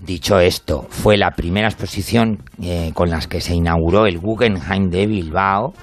Dicho 0.00 0.38
esto, 0.38 0.86
fue 0.88 1.16
la 1.16 1.32
primera 1.32 1.68
exposición 1.68 2.38
eh, 2.62 2.92
con 2.94 3.10
las 3.10 3.26
que 3.26 3.40
se 3.40 3.54
inauguró 3.54 4.06
el 4.06 4.18
Guggenheim 4.18 4.90
de 4.90 5.06
Bilbao, 5.06 5.74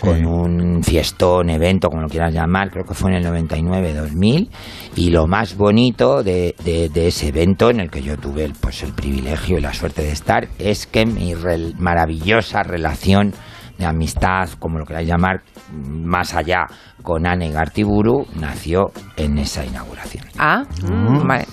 con 0.00 0.24
un 0.26 0.82
fiestón, 0.84 1.48
evento, 1.50 1.88
como 1.88 2.02
lo 2.02 2.08
quieras 2.08 2.32
llamar, 2.34 2.70
creo 2.70 2.84
que 2.84 2.94
fue 2.94 3.10
en 3.10 3.16
el 3.16 3.26
99-2000, 3.26 4.48
y 4.96 5.10
lo 5.10 5.26
más 5.26 5.56
bonito 5.56 6.22
de, 6.22 6.54
de- 6.64 6.90
de 6.90 7.08
ese 7.08 7.28
evento, 7.28 7.70
en 7.70 7.80
el 7.80 7.90
que 7.90 8.02
yo 8.02 8.16
tuve 8.18 8.44
el, 8.44 8.52
pues, 8.52 8.82
el 8.82 8.92
privilegio 8.92 9.58
y 9.58 9.60
la 9.62 9.72
suerte 9.72 10.02
de 10.02 10.12
estar, 10.12 10.48
es 10.58 10.86
que 10.86 11.06
mi 11.06 11.32
rel- 11.34 11.74
maravillosa 11.78 12.62
relación 12.62 13.32
de 13.78 13.86
amistad, 13.86 14.48
como 14.58 14.78
lo 14.78 14.84
queráis 14.84 15.08
llamar, 15.08 15.42
más 15.72 16.34
allá 16.34 16.66
con 17.02 17.26
Anne 17.26 17.50
Gartiburu, 17.50 18.26
nació 18.38 18.92
en 19.16 19.38
esa 19.38 19.64
inauguración. 19.64 20.24
Ah, 20.38 20.62
Mm. 20.84 21.26
vale. 21.26 21.46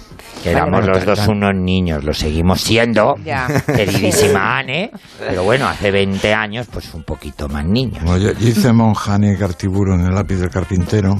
Que 0.43 0.51
éramos 0.51 0.85
los 0.85 1.05
dos 1.05 1.27
unos 1.27 1.53
niños, 1.53 2.03
lo 2.03 2.13
seguimos 2.13 2.61
siendo, 2.61 3.15
Ya. 3.25 3.47
queridísima 3.65 4.59
Anne, 4.59 4.91
pero 5.19 5.43
bueno, 5.43 5.67
hace 5.67 5.91
20 5.91 6.33
años, 6.33 6.67
pues 6.71 6.93
un 6.93 7.03
poquito 7.03 7.49
más 7.49 7.65
niños. 7.65 8.01
Bueno, 8.03 8.17
yo, 8.19 8.31
yo 8.39 8.47
hice 8.47 8.71
Monjane 8.71 9.37
Cartiburo 9.37 9.95
en 9.95 10.01
el 10.05 10.15
lápiz 10.15 10.37
del 10.37 10.49
carpintero, 10.49 11.17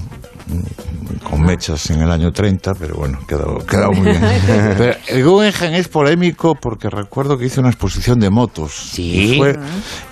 con 1.23 1.41
mechas 1.41 1.89
en 1.91 2.01
el 2.01 2.11
año 2.11 2.31
30, 2.31 2.73
pero 2.75 2.95
bueno, 2.95 3.19
quedó, 3.27 3.57
quedó 3.65 3.91
muy 3.91 4.05
bien. 4.11 4.21
Pero 4.77 4.93
el 5.07 5.23
Guggenheim 5.23 5.73
es 5.75 5.87
polémico 5.87 6.55
porque 6.55 6.89
recuerdo 6.89 7.37
que 7.37 7.45
hizo 7.45 7.61
una 7.61 7.69
exposición 7.69 8.19
de 8.19 8.29
motos. 8.29 8.97
Y 8.97 9.37
fue, 9.37 9.55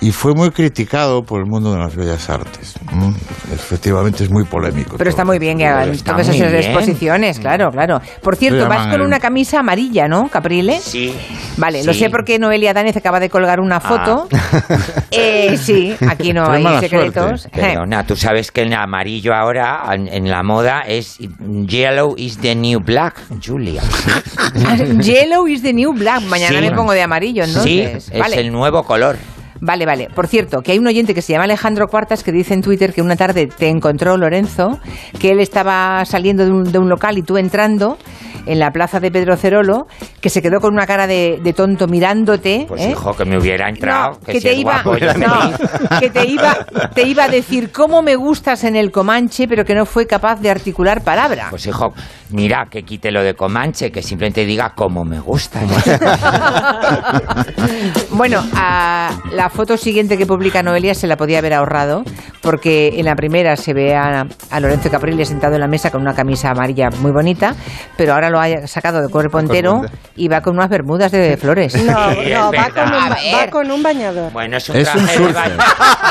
y 0.00 0.10
fue 0.12 0.34
muy 0.34 0.50
criticado 0.50 1.22
por 1.22 1.40
el 1.40 1.46
mundo 1.46 1.72
de 1.72 1.78
las 1.78 1.94
bellas 1.96 2.28
artes. 2.30 2.74
Mm, 2.92 3.12
Efectivamente 3.52 4.24
es 4.24 4.30
muy 4.30 4.44
polémico. 4.44 4.96
Pero 4.98 5.10
está 5.10 5.24
muy 5.24 5.38
bien 5.38 5.58
que 5.58 5.66
hagan 5.66 5.96
todas 5.98 6.28
esas 6.28 6.52
exposiciones, 6.52 7.38
claro, 7.38 7.70
claro. 7.70 8.00
Por 8.22 8.36
cierto, 8.36 8.58
Lo 8.60 8.68
vas 8.68 8.86
con 8.86 9.00
el- 9.00 9.06
una 9.06 9.18
camisa 9.20 9.60
amarilla, 9.60 10.06
¿no, 10.08 10.28
Caprile? 10.28 10.78
Sí. 10.80 11.14
Vale, 11.56 11.82
lo 11.84 11.92
Sí. 11.92 12.00
sé 12.00 12.10
porque 12.10 12.38
Noelia 12.38 12.72
Danez 12.74 12.96
acaba 12.96 13.18
de 13.20 13.28
colgar 13.30 13.60
una 13.60 13.80
foto. 13.80 14.28
Eh, 15.10 15.56
sí, 15.56 15.96
aquí 16.08 16.32
no 16.32 16.44
Qué 16.50 16.56
hay 16.66 16.80
secretos. 16.80 17.48
Perdona, 17.52 18.04
tú 18.04 18.14
sabes 18.14 18.52
que 18.52 18.62
el 18.62 18.72
amarillo 18.74 19.34
ahora 19.34 19.82
en, 19.92 20.27
en 20.28 20.32
la 20.32 20.42
moda 20.42 20.80
es 20.86 21.18
yellow 21.66 22.14
is 22.18 22.36
the 22.38 22.54
new 22.54 22.80
black, 22.80 23.14
Julia. 23.42 23.82
Yellow 25.00 25.46
is 25.46 25.62
the 25.62 25.72
new 25.72 25.92
black. 25.94 26.22
Mañana 26.24 26.58
Sí. 26.60 26.64
me 26.68 26.72
pongo 26.72 26.92
de 26.92 27.02
amarillo, 27.02 27.44
Sí, 27.46 27.80
entonces. 27.80 28.10
es 28.12 28.18
vale. 28.18 28.40
el 28.40 28.52
nuevo 28.52 28.82
color. 28.84 29.16
Vale, 29.60 29.86
vale. 29.86 30.08
Por 30.14 30.28
cierto, 30.28 30.60
que 30.60 30.72
hay 30.72 30.78
un 30.78 30.86
oyente 30.86 31.14
que 31.14 31.22
se 31.22 31.32
llama 31.32 31.44
Alejandro 31.44 31.88
Cuartas 31.88 32.22
que 32.22 32.30
dice 32.30 32.54
en 32.54 32.62
Twitter 32.62 32.92
que 32.92 33.02
una 33.02 33.16
tarde 33.16 33.46
te 33.48 33.68
encontró 33.68 34.16
Lorenzo, 34.16 34.78
que 35.18 35.30
él 35.32 35.40
estaba 35.40 36.04
saliendo 36.04 36.44
de 36.44 36.52
un, 36.52 36.70
de 36.70 36.78
un 36.78 36.88
local 36.88 37.18
y 37.18 37.22
tú 37.22 37.38
entrando 37.38 37.98
en 38.48 38.58
la 38.58 38.70
plaza 38.70 38.98
de 38.98 39.10
Pedro 39.10 39.36
Cerolo, 39.36 39.86
que 40.20 40.30
se 40.30 40.42
quedó 40.42 40.60
con 40.60 40.72
una 40.72 40.86
cara 40.86 41.06
de, 41.06 41.38
de 41.42 41.52
tonto 41.52 41.86
mirándote. 41.86 42.64
Pues 42.66 42.80
¿eh? 42.82 42.90
hijo, 42.90 43.14
que 43.14 43.24
me 43.24 43.38
hubiera 43.38 43.68
entrado. 43.68 44.12
No, 44.12 44.20
que, 44.20 44.40
te 44.40 44.54
iba, 44.54 44.82
guapo, 44.82 44.96
yo 44.96 45.12
no, 45.14 45.40
feliz. 45.40 45.56
que 46.00 46.10
te 46.10 46.26
iba, 46.26 46.56
te 46.94 47.02
iba 47.06 47.24
a 47.24 47.28
decir 47.28 47.70
cómo 47.70 48.02
me 48.02 48.16
gustas 48.16 48.64
en 48.64 48.74
el 48.76 48.90
Comanche, 48.90 49.46
pero 49.46 49.64
que 49.64 49.74
no 49.74 49.84
fue 49.86 50.06
capaz 50.06 50.40
de 50.40 50.50
articular 50.50 51.02
palabra. 51.02 51.48
Pues 51.50 51.66
hijo, 51.66 51.92
mira, 52.30 52.66
que 52.70 52.82
quite 52.82 53.10
lo 53.10 53.22
de 53.22 53.34
Comanche, 53.34 53.90
que 53.90 54.02
simplemente 54.02 54.44
diga 54.44 54.72
como 54.74 55.04
me 55.04 55.20
gusta. 55.20 55.60
Bueno, 58.18 58.42
a 58.54 59.10
la 59.32 59.48
foto 59.48 59.76
siguiente 59.76 60.18
que 60.18 60.26
publica 60.26 60.60
Noelia 60.60 60.92
se 60.92 61.06
la 61.06 61.16
podía 61.16 61.38
haber 61.38 61.54
ahorrado, 61.54 62.02
porque 62.42 62.88
en 62.98 63.04
la 63.04 63.14
primera 63.14 63.54
se 63.56 63.72
ve 63.72 63.94
a, 63.94 64.26
a 64.50 64.60
Lorenzo 64.60 64.90
Capriles 64.90 65.28
sentado 65.28 65.54
en 65.54 65.60
la 65.60 65.68
mesa 65.68 65.92
con 65.92 66.00
una 66.02 66.14
camisa 66.14 66.50
amarilla 66.50 66.88
muy 67.00 67.12
bonita, 67.12 67.54
pero 67.96 68.14
ahora 68.14 68.28
lo 68.28 68.40
ha 68.40 68.66
sacado 68.66 69.00
de 69.02 69.08
cuerpo 69.08 69.38
entero 69.38 69.82
y 70.16 70.26
va 70.26 70.40
con 70.40 70.56
unas 70.56 70.68
bermudas 70.68 71.12
de 71.12 71.36
flores. 71.36 71.76
No, 71.84 71.92
no, 72.10 72.52
va 72.52 72.70
con, 72.70 72.92
un, 72.92 73.34
va 73.34 73.50
con 73.50 73.70
un 73.70 73.82
bañador. 73.84 74.32
Bueno, 74.32 74.56
es 74.56 74.68
un 74.68 74.76
Es 74.76 74.88
un 74.94 75.04
traje 75.06 75.20
de 75.20 75.32
baño. 75.32 75.56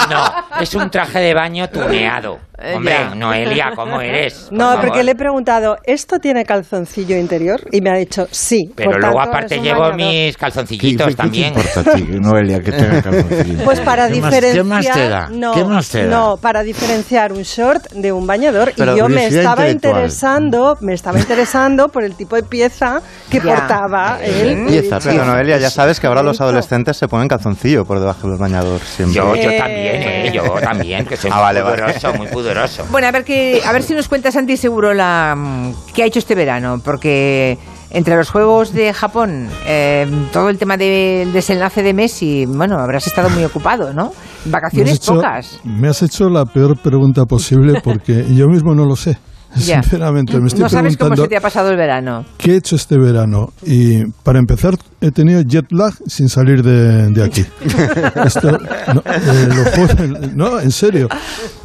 No, 0.10 0.62
es 0.62 0.76
un 0.76 0.90
traje 0.90 1.20
de 1.20 1.34
baño 1.34 1.68
tuneado. 1.70 2.40
Eh, 2.60 2.74
Hombre, 2.76 2.92
ya. 2.92 3.14
Noelia, 3.14 3.72
¿cómo 3.76 4.02
eres? 4.02 4.46
Por 4.50 4.54
No, 4.58 4.66
favor. 4.70 4.86
porque 4.88 5.04
le 5.04 5.12
he 5.12 5.16
preguntado, 5.16 5.78
¿esto 5.84 6.18
tiene 6.18 6.44
calzoncillo 6.44 7.16
interior? 7.16 7.62
Y 7.72 7.82
me 7.82 7.92
ha 7.92 7.96
dicho 7.96 8.28
sí. 8.32 8.72
Pero 8.76 8.90
por 8.92 9.00
luego 9.00 9.16
tanto, 9.18 9.30
aparte 9.30 9.60
llevo 9.60 9.82
bañador. 9.82 9.96
mis 9.98 10.38
calzoncillitos 10.38 11.06
¿Qué- 11.06 11.12
qué 11.14 11.18
también. 11.18 11.48
importa 11.50 11.84
Noelia, 12.04 12.62
que 12.62 12.72
tenga 12.72 13.02
calzoncillos? 13.02 13.64
Pues 13.64 13.80
para 13.82 14.08
¿Qué 14.10 14.22
más- 14.22 14.32
diferenciar. 14.32 14.54
¿Qué 14.56 14.64
más 14.64 14.92
te 14.92 15.10
da? 15.10 15.30
No, 15.32 15.52
¿Qué 15.54 15.64
más 15.64 15.90
te 15.90 16.06
da? 16.06 16.10
no, 16.18 16.38
para 16.38 16.64
diferenciar 16.64 17.34
un 17.34 17.44
short 17.44 17.92
de 17.92 18.12
un 18.12 18.26
bañador. 18.28 18.74
Pero 18.76 18.96
y 18.96 18.98
yo 19.00 19.10
me 19.10 19.28
estaba 19.28 19.68
interesando, 19.70 20.78
me 20.82 20.94
estaba 20.94 21.20
interesando 21.20 21.90
por 21.90 22.04
el 22.04 22.16
tipo 22.16 22.36
de 22.36 22.44
pieza 22.44 23.02
que 23.30 23.38
Ya. 23.40 23.44
portaba 23.56 24.20
él. 24.24 24.66
Dicho, 24.68 24.98
Pero 25.04 25.26
Noelia, 25.26 25.58
ya 25.58 25.70
sabes 25.70 26.00
que 26.00 26.08
ahora 26.08 26.24
los 26.24 26.40
adolescentes 26.42 26.98
se 26.98 27.08
ponen 27.08 27.28
calzoncillo 27.28 27.86
por 27.86 28.00
debajo 28.00 28.28
del 28.30 28.38
bañador 28.38 28.80
siempre. 28.82 29.16
Yo, 29.16 29.36
yo 29.36 29.50
Eh, 29.50 29.58
también, 29.58 29.96
¿eh? 30.04 30.32
Yo 30.34 30.44
también, 30.62 31.06
que 31.06 31.18
soy 31.18 31.30
Ah, 31.32 31.36
muy 31.36 31.44
vale, 31.44 31.62
vale. 31.62 31.76
pudoroso, 31.84 32.14
muy 32.14 32.28
pudoroso. 32.28 32.86
Bueno, 32.90 33.08
a 33.08 33.12
ver 33.12 33.24
que, 33.24 33.62
a 33.66 33.72
ver 33.72 33.84
si 33.84 33.94
nos 33.94 34.08
cuenta 34.08 34.32
Santi 34.32 34.58
Seguro 34.58 34.94
la 34.94 35.36
mm, 35.38 35.74
qué 35.94 36.04
ha 36.04 36.06
hecho 36.06 36.20
este 36.20 36.36
verano, 36.36 36.82
porque 36.84 37.58
entre 37.92 38.16
los 38.16 38.30
juegos 38.30 38.74
de 38.74 38.94
Japón, 38.94 39.48
eh, 39.66 40.06
todo 40.34 40.50
el 40.50 40.58
tema 40.58 40.78
del 40.78 41.32
desenlace 41.34 41.84
de 41.84 41.94
Messi, 41.94 42.46
bueno, 42.46 42.78
habrás 42.80 43.08
estado 43.08 43.30
muy 43.30 43.44
ocupado, 43.44 43.94
¿no? 43.94 44.12
Vacaciones 44.46 44.96
hecho- 44.96 45.16
pocas. 45.16 45.60
Me 45.64 45.88
has 45.90 46.02
hecho 46.04 46.30
la 46.30 46.46
peor 46.46 46.78
pregunta 46.82 47.26
posible 47.26 47.82
porque 47.84 48.26
yo 48.34 48.48
mismo 48.48 48.74
no 48.76 48.86
lo 48.86 48.96
sé. 48.96 49.18
Ya. 49.56 49.82
Sinceramente, 49.82 50.40
me 50.40 50.48
estoy 50.48 50.62
No 50.62 50.70
sabes 50.70 50.98
cómo 50.98 51.16
se 51.16 51.28
te 51.30 51.38
ha 51.38 51.42
pasado 51.42 51.70
el 51.72 51.78
verano. 51.78 52.26
qué 52.38 52.52
he 52.52 52.56
hecho 52.58 52.76
este 52.76 52.98
verano. 53.00 53.54
Y 53.66 54.04
para 54.24 54.40
empezar, 54.40 54.76
he 55.02 55.10
tenido 55.10 55.42
jet 55.42 55.66
lag 55.72 55.94
sin 56.06 56.28
salir 56.28 56.62
de, 56.62 57.10
de 57.12 57.24
aquí. 57.24 57.46
Esto, 58.26 58.52
no, 58.94 59.02
eh, 59.06 60.32
no, 60.36 60.60
en 60.60 60.70
serio. 60.72 61.08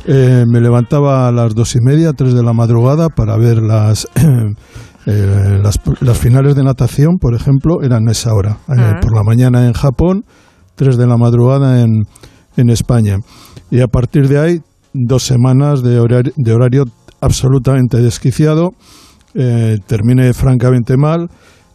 Eh, 0.06 0.44
me 0.48 0.60
levantaba 0.60 1.26
a 1.28 1.32
las 1.32 1.54
dos 1.54 1.74
y 1.74 1.80
media, 1.82 2.12
tres 2.12 2.34
de 2.34 2.42
la 2.44 2.52
madrugada 2.52 3.08
para 3.08 3.36
ver 3.36 3.58
las, 3.58 4.06
eh, 5.06 5.58
las, 5.62 5.78
las 6.00 6.18
finales 6.18 6.54
de 6.54 6.62
natación, 6.62 7.18
por 7.20 7.34
ejemplo, 7.34 7.82
eran 7.82 8.08
a 8.08 8.12
esa 8.12 8.34
hora. 8.34 8.58
Eh, 8.68 8.74
Ah. 8.78 9.00
por 9.00 9.14
la 9.14 9.22
mañana 9.24 9.66
en 9.66 9.72
Japón, 9.72 10.24
tres 10.74 10.96
de 10.96 11.06
la 11.06 11.16
madrugada 11.16 11.80
en, 11.82 12.02
en 12.56 12.70
España. 12.70 13.16
Y 13.70 13.80
a 13.80 13.86
partir 13.88 14.28
de 14.28 14.38
ahí, 14.38 14.60
dos 14.92 15.22
semanas 15.22 15.82
de 15.82 15.98
horario, 15.98 16.32
de 16.36 16.52
horario 16.52 16.84
absolutamente 17.20 17.98
desquiciado. 18.00 18.70
Eh, 19.34 19.78
terminé 19.86 20.34
francamente 20.34 20.96
mal, 20.98 21.26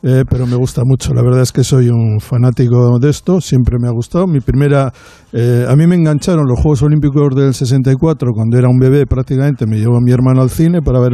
eh, 0.04 0.24
pero 0.30 0.46
me 0.46 0.56
gusta 0.56 0.84
mucho. 0.86 1.12
La 1.16 1.24
verdad 1.24 1.42
es 1.42 1.52
que 1.52 1.64
soy 1.64 1.90
un 1.90 2.20
fanático 2.20 3.00
de 3.00 3.10
esto, 3.10 3.42
siempre 3.42 3.78
me 3.82 3.88
ha 3.88 3.92
gustado. 3.92 4.28
Mi 4.28 4.42
primera, 4.42 4.94
eh, 5.34 5.66
a 5.68 5.76
mí 5.76 5.88
me 5.88 5.96
engancharon 5.96 6.46
los 6.48 6.60
Juegos 6.60 6.84
Olímpicos 6.84 7.36
del 7.36 7.56
64 7.56 8.30
cuando 8.34 8.58
era 8.60 8.68
un 8.70 8.78
bebé 8.78 9.08
prácticamente. 9.08 9.66
Me 9.66 9.78
llevó 9.80 10.00
mi 10.02 10.12
hermano 10.12 10.44
al 10.44 10.52
cine 10.52 10.82
para 10.84 11.00
ver 11.00 11.14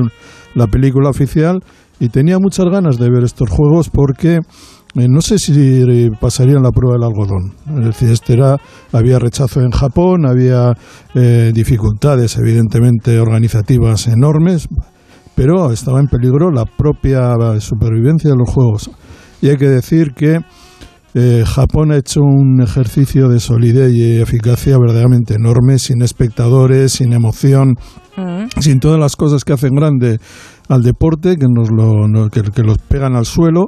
la 0.56 0.68
película 0.68 1.10
oficial 1.10 1.62
y 2.04 2.10
tenía 2.10 2.38
muchas 2.38 2.66
ganas 2.66 2.98
de 2.98 3.10
ver 3.10 3.24
estos 3.24 3.50
juegos 3.50 3.90
porque 3.90 4.36
eh, 4.36 5.08
no 5.08 5.22
sé 5.22 5.40
si 5.40 6.10
pasarían 6.20 6.62
la 6.62 6.72
prueba 6.72 6.96
del 6.96 7.04
algodón. 7.04 7.54
Es 7.80 7.86
decir, 7.86 8.10
este 8.10 8.34
era, 8.34 8.58
había 8.92 9.20
rechazo 9.20 9.62
en 9.62 9.72
Japón, 9.72 10.26
había 10.26 10.74
eh, 11.16 11.52
dificultades 11.54 12.36
evidentemente 12.36 13.18
organizativas 13.22 14.08
enormes, 14.08 14.68
pero 15.34 15.72
estaba 15.72 16.02
en 16.02 16.08
peligro 16.08 16.52
la 16.52 16.66
propia 16.66 17.36
supervivencia 17.62 18.32
de 18.32 18.36
los 18.36 18.50
juegos. 18.50 18.92
Y 19.42 19.48
hay 19.48 19.56
que 19.56 19.70
decir 19.70 20.12
que 20.14 20.42
eh, 21.14 21.44
Japón 21.46 21.94
ha 21.94 21.98
hecho 21.98 22.20
un 22.20 22.62
ejercicio 22.62 23.30
de 23.30 23.40
solidez 23.40 23.94
y 23.94 24.20
eficacia 24.20 24.78
verdaderamente 24.78 25.36
enorme, 25.36 25.80
sin 25.80 26.02
espectadores, 26.02 26.92
sin 26.92 27.14
emoción, 27.14 27.76
sin 28.60 28.80
todas 28.80 29.00
las 29.00 29.16
cosas 29.16 29.44
que 29.44 29.54
hacen 29.54 29.74
grande 29.74 30.20
al 30.70 30.82
deporte, 30.82 31.36
que 31.38 31.48
nos 31.50 31.70
lo, 31.72 32.30
que, 32.30 32.64
los 32.64 32.78
pegan 32.80 33.16
al 33.16 33.26
suelo. 33.26 33.68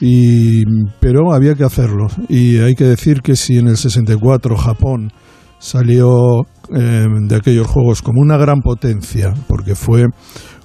Y, 0.00 0.64
pero 1.00 1.32
había 1.32 1.54
que 1.54 1.64
hacerlo. 1.64 2.06
Y 2.28 2.58
hay 2.58 2.74
que 2.74 2.84
decir 2.84 3.20
que 3.22 3.36
si 3.36 3.58
en 3.58 3.68
el 3.68 3.76
64 3.76 4.56
Japón 4.56 5.12
salió 5.58 6.42
eh, 6.74 7.06
de 7.28 7.36
aquellos 7.36 7.66
juegos 7.66 8.02
como 8.02 8.20
una 8.20 8.36
gran 8.36 8.60
potencia, 8.60 9.34
porque 9.46 9.74
fue 9.74 10.06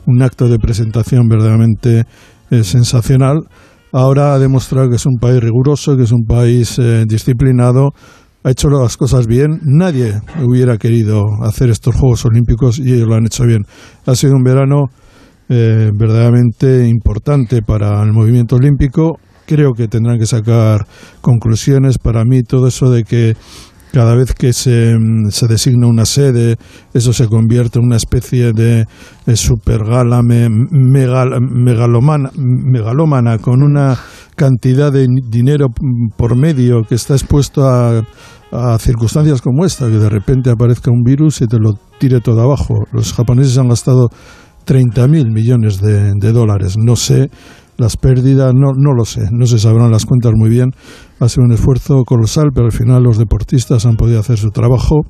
un 0.07 0.21
acto 0.21 0.47
de 0.47 0.57
presentación 0.57 1.27
verdaderamente 1.27 2.05
eh, 2.49 2.63
sensacional, 2.63 3.41
ahora 3.91 4.33
ha 4.33 4.39
demostrado 4.39 4.89
que 4.89 4.95
es 4.95 5.05
un 5.05 5.17
país 5.19 5.41
riguroso, 5.41 5.97
que 5.97 6.03
es 6.03 6.11
un 6.11 6.25
país 6.25 6.79
eh, 6.79 7.03
disciplinado, 7.07 7.91
ha 8.45 8.51
hecho 8.51 8.69
las 8.69 8.95
cosas 8.95 9.25
bien. 9.25 9.59
Nadie 9.63 10.21
hubiera 10.43 10.77
querido 10.77 11.23
hacer 11.43 11.71
estos 11.71 11.95
Juegos 11.95 12.25
Olímpicos 12.25 12.77
y 12.77 12.93
ellos 12.93 13.07
lo 13.07 13.15
han 13.15 13.25
hecho 13.25 13.43
bien. 13.45 13.63
Ha 14.05 14.13
sido 14.13 14.35
un 14.35 14.43
verano 14.43 14.85
eh, 15.49 15.89
verdaderamente 15.97 16.87
importante 16.87 17.61
para 17.61 18.01
el 18.03 18.11
movimiento 18.13 18.55
olímpico. 18.55 19.19
Creo 19.45 19.73
que 19.73 19.87
tendrán 19.87 20.17
que 20.17 20.25
sacar 20.25 20.85
conclusiones. 21.21 21.97
Para 21.99 22.23
mí 22.25 22.41
todo 22.43 22.67
eso 22.67 22.89
de 22.89 23.03
que 23.03 23.35
cada 23.93 24.13
vez 24.15 24.33
que 24.33 24.51
se, 24.51 24.95
mm, 24.97 25.29
se 25.29 25.47
designa 25.47 25.87
una 25.87 26.05
sede, 26.05 26.57
eso 26.93 27.13
se 27.13 27.27
convierte 27.27 27.79
en 27.79 27.85
una 27.85 27.95
especie 27.95 28.51
de, 28.51 28.85
de 29.25 29.35
supergala 29.37 30.21
me- 30.21 30.49
megal- 30.49 31.39
megalomana, 31.39 32.29
megalómana 32.35 33.37
con 33.37 33.63
una 33.63 33.97
cantidad 34.35 34.91
de 34.91 35.07
dinero 35.29 35.67
por 36.17 36.35
medio 36.35 36.81
que 36.83 36.95
está 36.95 37.13
expuesto 37.13 37.65
a, 37.69 38.01
a 38.51 38.77
circunstancias 38.79 39.41
como 39.41 39.63
esta, 39.63 39.87
que 39.87 39.97
de 39.97 40.09
repente 40.09 40.49
aparezca 40.49 40.91
un 40.91 41.03
virus 41.03 41.41
y 41.41 41.47
te 41.47 41.57
lo 41.57 41.75
tire 41.99 42.19
todo 42.19 42.41
abajo. 42.41 42.73
Los 42.91 43.13
japoneses 43.13 43.57
han 43.57 43.69
gastado 43.69 44.09
30.000 44.65 45.31
millones 45.31 45.79
de, 45.79 46.13
de 46.13 46.31
dólares. 46.31 46.75
No 46.77 46.95
sé 46.95 47.29
las 47.77 47.97
pérdidas, 47.97 48.53
no, 48.53 48.71
no 48.75 48.93
lo 48.93 49.05
sé, 49.05 49.27
no 49.31 49.45
se 49.45 49.59
sabrán 49.59 49.91
las 49.91 50.05
cuentas 50.05 50.33
muy 50.35 50.49
bien. 50.49 50.71
Ha 51.19 51.29
sido 51.29 51.45
un 51.45 51.51
esfuerzo 51.51 52.03
colosal, 52.05 52.51
pero 52.53 52.67
al 52.67 52.71
final 52.71 53.03
los 53.03 53.17
deportistas 53.17 53.85
han 53.85 53.95
podido 53.95 54.19
hacer 54.19 54.37
su 54.37 54.51
trabajo, 54.51 55.01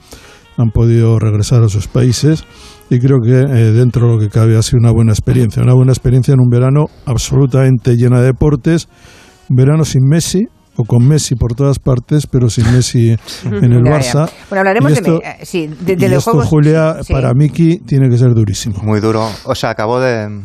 han 0.57 0.72
podido 0.72 1.19
regresar 1.19 1.64
a 1.64 1.69
sus 1.69 1.88
países 1.88 2.44
y 2.90 2.99
creo 2.99 3.19
que 3.22 3.40
eh, 3.40 3.72
dentro 3.72 4.07
de 4.07 4.14
lo 4.14 4.19
que 4.19 4.30
cabe 4.30 4.57
ha 4.57 4.61
sido 4.61 4.80
una 4.80 4.91
buena 4.91 5.11
experiencia. 5.11 5.61
Una 5.61 5.73
buena 5.73 5.91
experiencia 5.91 6.34
en 6.34 6.40
un 6.40 6.49
verano 6.49 6.86
absolutamente 7.06 7.95
llena 7.95 8.19
de 8.19 8.27
deportes, 8.27 8.88
verano 9.49 9.86
sin 9.86 10.03
Messi, 10.07 10.48
o 10.77 10.84
con 10.84 11.07
Messi 11.07 11.35
por 11.35 11.53
todas 11.56 11.80
partes, 11.80 12.27
pero 12.27 12.49
sin 12.49 12.72
Messi 12.73 13.10
en 13.45 13.72
el. 13.73 13.84
Barça. 13.84 14.30
Bueno, 14.49 14.60
hablaremos 14.61 14.91
Y 14.91 14.95
de, 14.95 14.99
esto- 15.02 15.22
eh, 15.23 15.38
sí, 15.43 15.68
de, 15.68 15.95
de 15.95 16.06
y 16.06 16.10
los 16.10 16.19
esto, 16.19 16.31
juegos. 16.31 16.47
Julia, 16.49 16.95
sí. 17.03 17.14
para 17.14 17.34
Miki 17.34 17.77
tiene 17.80 18.10
que 18.10 18.18
ser 18.18 18.34
durísimo. 18.34 18.77
Muy 18.84 18.99
duro. 18.99 19.27
O 19.45 19.56
sea, 19.56 19.69
acabo 19.72 19.99
de... 19.99 20.41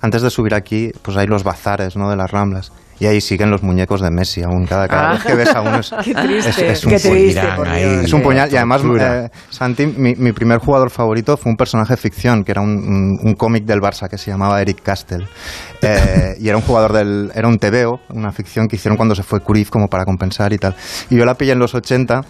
Antes 0.00 0.22
de 0.22 0.30
subir 0.30 0.54
aquí, 0.54 0.90
pues 1.02 1.16
hay 1.16 1.26
los 1.26 1.42
bazares, 1.44 1.96
¿no? 1.96 2.08
De 2.08 2.16
las 2.16 2.30
Ramblas. 2.30 2.72
Y 3.00 3.06
ahí 3.06 3.20
siguen 3.20 3.50
los 3.50 3.62
muñecos 3.62 4.00
de 4.00 4.10
Messi, 4.10 4.42
aún 4.42 4.66
cada, 4.66 4.86
cada 4.86 5.10
Ah. 5.10 5.12
vez 5.14 5.24
que 5.24 5.34
ves 5.34 5.54
a 5.54 5.60
uno 5.62 5.80
es, 5.80 5.90
Qué 6.04 6.14
triste, 6.14 6.50
es- 6.50 6.58
es 6.78 6.84
un 6.84 6.90
qué 6.92 6.98
triste, 7.00 7.42
puñal. 7.56 7.78
Es 8.04 8.12
un 8.12 8.22
puñal. 8.22 8.52
Y 8.52 8.56
además, 8.56 8.82
eh, 9.00 9.28
Santi, 9.50 9.86
mi, 9.86 10.14
mi 10.14 10.32
primer 10.32 10.58
jugador 10.58 10.90
favorito 10.90 11.36
fue 11.36 11.50
un 11.50 11.56
personaje 11.56 11.94
de 11.94 11.96
ficción, 11.96 12.44
que 12.44 12.52
era 12.52 12.60
un, 12.60 12.70
un- 12.70 13.18
un 13.22 13.34
cómic 13.34 13.64
del 13.64 13.80
Barça 13.80 14.08
que 14.08 14.16
se 14.16 14.30
llamaba 14.30 14.60
Eric 14.62 14.82
Castle. 14.82 15.26
Eh, 15.86 16.36
y 16.40 16.48
era 16.48 16.56
un 16.56 16.62
jugador 16.62 16.94
del... 16.94 17.30
Era 17.34 17.46
un 17.46 17.58
TVO, 17.58 18.00
una 18.08 18.32
ficción 18.32 18.68
que 18.68 18.76
hicieron 18.76 18.96
cuando 18.96 19.14
se 19.14 19.22
fue 19.22 19.40
Cruyff 19.42 19.68
como 19.68 19.86
para 19.88 20.06
compensar 20.06 20.50
y 20.54 20.56
tal. 20.56 20.74
Y 21.10 21.16
yo 21.16 21.26
la 21.26 21.34
pillé 21.34 21.52
en 21.52 21.58
los 21.58 21.74
80 21.74 22.22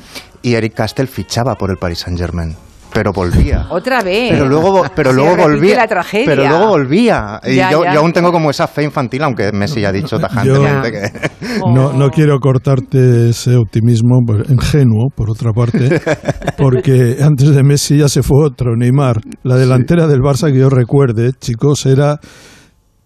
y 0.43 0.55
Eric 0.55 0.74
Castle 0.74 1.07
fichaba 1.07 1.55
por 1.55 1.70
el 1.70 1.77
Paris 1.77 2.01
Saint-Germain. 2.01 2.57
Pero 2.95 3.12
volvía. 3.12 3.66
Otra 3.71 4.03
vez. 4.03 4.31
Pero 4.31 4.49
luego, 4.49 4.85
pero 4.95 5.11
Se 5.11 5.16
luego 5.16 5.37
volvía. 5.37 5.77
la 5.77 5.89
tragedia. 5.89 6.27
Pero 6.27 6.49
luego 6.49 6.69
volvía. 6.69 7.41
Y 7.45 7.57
Ya, 7.57 7.73
yo, 7.73 7.85
ya. 7.85 7.93
yo 7.95 8.01
aún 8.01 8.12
tengo 8.12 8.31
como 8.31 8.51
esa 8.51 8.69
fe 8.69 8.85
infantil, 8.85 9.23
aunque 9.25 9.51
Messi 9.53 9.81
ya 9.81 9.89
ha 9.89 9.93
dicho 9.93 10.19
tajantemente 10.19 10.93
que. 10.93 11.03
No, 11.75 11.93
no 11.93 12.11
quiero 12.11 12.39
cortarte 12.41 13.29
ese 13.31 13.57
optimismo 13.57 14.21
ingenuo, 14.49 15.09
por 15.15 15.31
otra 15.31 15.53
parte, 15.53 16.01
porque 16.59 17.19
antes 17.21 17.55
de 17.55 17.62
Messi 17.62 17.99
ya 17.99 18.09
se 18.09 18.23
fue 18.23 18.47
otro, 18.47 18.77
Neymar. 18.77 19.21
La 19.43 19.57
delantera 19.57 20.07
del 20.07 20.21
Barça 20.21 20.51
que 20.53 20.59
yo 20.59 20.69
recuerde, 20.71 21.33
chicos, 21.39 21.87
era 21.87 22.19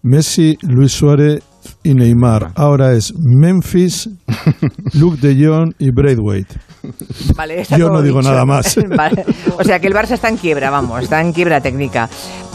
Messi, 0.01 0.57
Luis 0.61 0.91
Suárez 0.93 1.41
y 1.83 1.93
Neymar. 1.93 2.51
Ahora 2.55 2.93
es 2.93 3.13
Memphis, 3.17 4.09
Luke 4.93 5.17
de 5.21 5.45
Jong 5.45 5.73
y 5.79 5.91
Braithwaite. 5.91 6.55
Vale, 7.35 7.61
está 7.61 7.77
Yo 7.77 7.87
todo 7.87 7.97
no 7.97 8.01
digo 8.03 8.19
dicho. 8.19 8.31
nada 8.31 8.45
más. 8.45 8.75
Vale. 8.95 9.25
O 9.57 9.63
sea 9.63 9.79
que 9.79 9.87
el 9.87 9.93
Barça 9.93 10.11
está 10.11 10.29
en 10.29 10.37
quiebra, 10.37 10.69
vamos, 10.69 11.03
está 11.03 11.21
en 11.21 11.31
quiebra 11.33 11.61
técnica. 11.61 12.09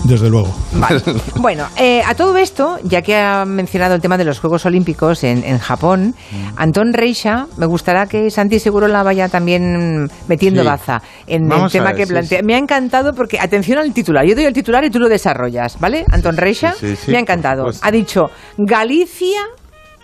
Desde 0.04 0.28
luego. 0.28 0.48
Vale. 0.74 1.00
Bueno, 1.36 1.66
eh, 1.76 2.02
a 2.06 2.14
todo 2.14 2.36
esto, 2.36 2.78
ya 2.84 3.02
que 3.02 3.16
ha 3.16 3.44
mencionado 3.44 3.94
el 3.94 4.00
tema 4.00 4.16
de 4.18 4.24
los 4.24 4.38
Juegos 4.38 4.64
Olímpicos 4.66 5.24
en, 5.24 5.42
en 5.44 5.58
Japón, 5.58 6.14
Mm. 6.32 6.54
Antón 6.56 6.92
Reixa, 6.92 7.46
me 7.58 7.66
gustará 7.66 8.06
que 8.06 8.30
Santi 8.30 8.58
seguro 8.58 8.88
la 8.88 9.02
vaya 9.02 9.28
también 9.28 10.08
metiendo 10.28 10.62
Sí. 10.62 10.66
baza 10.66 11.02
en 11.26 11.48
Vamos 11.48 11.74
el 11.74 11.80
tema 11.80 11.92
ver, 11.92 11.96
que 12.00 12.06
plantea. 12.06 12.38
sí. 12.40 12.44
Me 12.44 12.54
ha 12.54 12.58
encantado 12.58 13.12
porque, 13.14 13.38
atención 13.38 13.78
al 13.78 13.92
titular, 13.92 14.24
yo 14.26 14.34
doy 14.34 14.44
el 14.44 14.52
titular 14.52 14.84
y 14.84 14.90
tú 14.90 14.98
lo 14.98 15.08
desarrollas, 15.08 15.78
¿vale? 15.80 16.04
Antón 16.10 16.36
Reixa, 16.36 16.74
sí, 16.78 16.96
sí, 16.96 17.10
me 17.10 17.18
ha 17.18 17.20
encantado. 17.20 17.64
Ha 17.80 17.90
dicho, 17.90 18.22
Galicia 18.58 19.40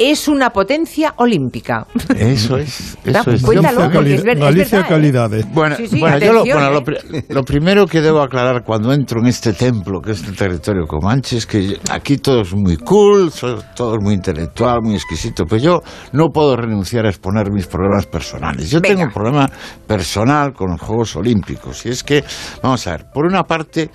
es 0.03 0.29
una 0.29 0.51
potencia 0.51 1.13
olímpica. 1.19 1.87
Eso 2.17 2.57
es. 2.57 2.97
Eso 3.05 3.31
es. 3.31 3.43
cuéntalo, 3.43 3.91
porque 3.93 4.15
es 4.15 4.23
ver- 4.25 4.39
es 4.39 4.43
Galicia 4.43 4.79
verdad, 4.79 4.91
¿eh? 4.91 4.95
calidades. 4.95 5.47
Bueno, 5.53 5.77
Sí, 5.77 5.87
sí, 5.89 6.01
bueno, 6.01 6.19
yo 6.19 6.33
lo, 6.33 6.41
bueno, 6.45 6.69
¿eh? 6.69 6.73
lo 6.73 6.83
pri- 6.83 7.25
lo 7.29 7.43
primero 7.45 7.87
que 7.87 8.01
debo 8.01 8.23
aclarar 8.23 8.65
cuando 8.65 8.93
entro 8.93 9.21
en 9.21 9.27
este 9.27 9.53
templo, 9.53 10.01
que 10.01 10.13
es 10.13 10.25
el 10.27 10.35
territorio 10.35 10.87
comanche, 10.87 11.37
es 11.37 11.47
que 11.47 11.79
aquí 11.91 12.17
todo 12.17 12.41
es 12.41 12.55
muy 12.55 12.77
cool, 12.79 13.31
todo 13.77 13.95
es 13.97 14.03
muy 14.03 14.15
intelectual, 14.15 14.79
muy 14.83 14.95
exquisito, 14.95 15.45
pero 15.45 15.63
yo 15.63 15.81
no 16.13 16.29
puedo 16.33 16.57
renunciar 16.57 17.05
a 17.07 17.11
exponer 17.11 17.51
mis 17.53 17.67
problemas 17.67 18.07
personales. 18.07 18.71
Yo 18.71 18.81
tengo 18.81 19.03
un 19.03 19.11
problema 19.13 19.49
personal 19.87 20.53
con 20.55 20.71
los 20.71 20.81
Juegos 20.81 21.15
Olímpicos, 21.17 21.85
y 21.85 21.91
es 21.91 22.03
que, 22.03 22.25
vamos 22.63 22.87
a 22.87 22.93
ver, 22.93 23.07
por 23.13 23.27
una 23.27 23.43
parte, 23.45 23.91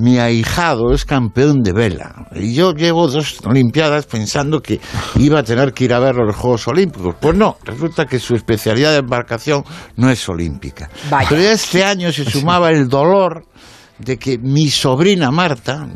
mi 0.00 0.18
ahijado 0.18 0.92
es 0.92 1.04
campeón 1.04 1.62
de 1.62 1.72
vela. 1.72 2.26
Y 2.34 2.54
yo 2.54 2.72
llevo 2.72 3.08
dos 3.08 3.40
Olimpiadas 3.44 4.06
pensando 4.06 4.60
que 4.60 4.80
iba 5.16 5.40
a 5.40 5.42
tener 5.42 5.72
que 5.72 5.84
ir 5.84 5.94
a 5.94 5.98
ver 5.98 6.14
los 6.16 6.36
Juegos 6.36 6.66
Olímpicos. 6.68 7.14
Pues 7.20 7.36
no, 7.36 7.56
resulta 7.64 8.06
que 8.06 8.18
su 8.18 8.34
especialidad 8.34 8.92
de 8.92 8.98
embarcación 8.98 9.64
no 9.96 10.10
es 10.10 10.28
olímpica. 10.28 10.90
Vaya. 11.10 11.28
Pero 11.28 11.42
este 11.42 11.84
año 11.84 12.12
se 12.12 12.24
sumaba 12.24 12.70
el 12.70 12.88
dolor 12.88 13.44
de 14.04 14.16
que 14.18 14.38
mi 14.38 14.68
sobrina 14.70 15.30
Marta, 15.30 15.86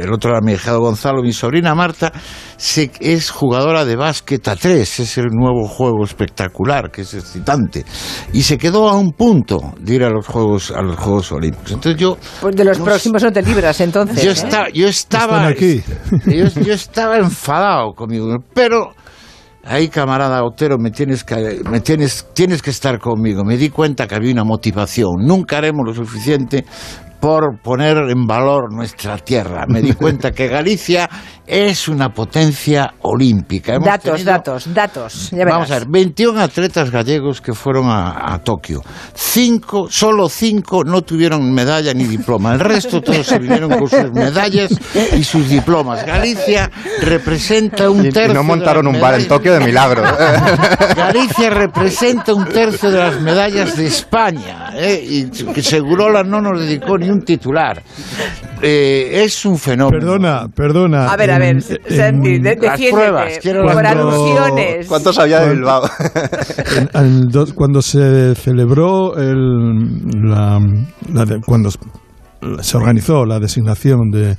el 0.00 0.12
otro 0.12 0.30
era 0.30 0.40
mi 0.40 0.52
ahijado 0.52 0.80
Gonzalo, 0.80 1.22
mi 1.22 1.32
sobrina 1.32 1.74
Marta, 1.74 2.12
se, 2.56 2.90
es 3.00 3.30
jugadora 3.30 3.84
de 3.84 3.96
básquet 3.96 4.46
a 4.48 4.56
tres, 4.56 5.00
es 5.00 5.18
el 5.18 5.26
nuevo 5.30 5.66
juego 5.66 6.04
espectacular, 6.04 6.90
que 6.90 7.02
es 7.02 7.14
excitante, 7.14 7.84
y 8.32 8.42
se 8.42 8.56
quedó 8.58 8.88
a 8.88 8.96
un 8.96 9.12
punto 9.12 9.58
de 9.80 9.94
ir 9.94 10.04
a 10.04 10.10
los 10.10 10.26
Juegos, 10.26 10.70
a 10.70 10.82
los 10.82 10.96
Juegos 10.96 11.32
Olímpicos. 11.32 11.72
Entonces 11.72 12.00
yo 12.00 12.16
Pues 12.40 12.54
de 12.56 12.64
los 12.64 12.78
próximos 12.78 13.22
no 13.22 13.32
te 13.32 13.42
libras, 13.42 13.80
entonces. 13.80 14.22
yo, 14.22 14.30
¿eh? 14.30 14.32
esta- 14.32 14.68
yo 14.70 14.88
estaba 14.88 15.50
Están 15.50 15.52
aquí. 15.52 15.82
Yo, 16.26 16.46
yo 16.62 16.72
estaba 16.74 17.16
enfadado 17.18 17.92
conmigo, 17.94 18.36
pero 18.54 18.90
ahí 19.64 19.88
camarada 19.88 20.42
Otero 20.44 20.78
me 20.78 20.90
tienes 20.90 21.24
que 21.24 21.60
me 21.70 21.80
tienes 21.80 22.26
tienes 22.34 22.62
que 22.62 22.70
estar 22.70 22.98
conmigo. 22.98 23.44
Me 23.44 23.56
di 23.56 23.68
cuenta 23.70 24.06
que 24.06 24.14
había 24.14 24.32
una 24.32 24.44
motivación. 24.44 25.10
Nunca 25.20 25.58
haremos 25.58 25.86
lo 25.86 25.94
suficiente 25.94 26.64
por 27.20 27.60
poner 27.62 27.96
en 28.10 28.26
valor 28.26 28.72
nuestra 28.72 29.18
tierra. 29.18 29.64
Me 29.68 29.80
di 29.82 29.92
cuenta 29.92 30.30
que 30.30 30.46
Galicia 30.48 31.08
es 31.46 31.88
una 31.88 32.10
potencia 32.10 32.92
olímpica. 33.02 33.74
Hemos 33.74 33.86
Datos, 33.86 34.12
tenido- 34.12 34.30
datos, 34.32 34.74
datos. 34.74 35.30
Ya. 35.30 35.44
Vamos 35.46 35.70
a 35.70 35.78
ver, 35.80 35.88
21 35.88 36.40
atletas 36.40 36.90
gallegos 36.90 37.40
que 37.40 37.54
fueron 37.54 37.88
a, 37.88 38.34
a 38.34 38.38
Tokio. 38.38 38.82
Cinco, 39.14 39.86
solo 39.90 40.28
cinco 40.28 40.84
no 40.84 41.02
tuvieron 41.02 41.52
medalla 41.52 41.92
ni 41.94 42.04
diploma. 42.04 42.52
El 42.54 42.60
resto 42.60 43.00
todos 43.02 43.26
se 43.26 43.38
vinieron 43.38 43.70
con 43.70 43.88
sus 43.88 44.12
medallas 44.12 44.70
y 45.16 45.24
sus 45.24 45.48
diplomas. 45.48 46.04
Galicia 46.06 46.70
representa 47.00 47.90
un 47.90 48.04
Y- 48.04 48.08
y 48.08 48.12
tercio. 48.12 48.34
no 48.34 48.40
de 48.40 48.46
montaron 48.46 48.84
las 48.86 48.94
un 48.94 49.00
bar 49.00 49.14
en 49.18 49.26
Tokio 49.26 49.54
de 49.54 49.60
milagro. 49.64 50.02
Galicia 50.96 51.50
representa 51.50 52.34
un 52.34 52.44
tercio 52.46 52.90
de 52.90 52.98
las 52.98 53.20
medallas 53.20 53.76
de 53.76 53.86
España. 53.86 54.70
¿eh? 54.74 55.02
Y 55.02 55.30
que 55.52 55.62
Segurola 55.62 56.22
no 56.22 56.40
nos 56.40 56.60
dedicó 56.60 56.98
ni 56.98 57.07
un 57.10 57.22
titular. 57.22 57.82
Eh, 58.62 59.22
es 59.24 59.44
un 59.44 59.56
fenómeno. 59.56 59.98
Perdona, 60.00 60.46
perdona. 60.54 61.06
A 61.12 61.16
ver, 61.16 61.30
a 61.30 61.38
ver, 61.38 61.56
En- 61.56 61.60
Santi, 61.62 62.34
en- 62.36 62.42
de- 62.42 62.56
las 62.60 62.80
pruebas, 62.80 63.38
quiero 63.40 63.62
por 63.66 63.86
alusiones. 63.86 64.86
¿Cuánto 64.88 65.12
sabía 65.12 65.40
de 65.40 65.54
Bilbao? 65.54 65.82
en- 66.76 66.90
en 67.06 67.28
do- 67.28 67.46
cuando 67.54 67.80
se 67.82 68.34
celebró 68.34 69.16
el, 69.16 70.28
la, 70.28 70.58
la 71.12 71.24
de- 71.24 71.40
cuando 71.44 71.70
se 72.60 72.76
organizó 72.76 73.24
la 73.24 73.38
designación 73.38 74.10
de, 74.10 74.36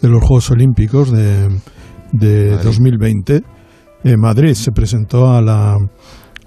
de 0.00 0.08
los 0.08 0.20
Juegos 0.22 0.50
Olímpicos 0.50 1.10
de, 1.10 1.48
de 2.12 2.56
2020, 2.58 3.42
en 4.04 4.20
Madrid 4.20 4.54
se 4.54 4.70
presentó 4.72 5.30
a 5.32 5.42
la, 5.42 5.76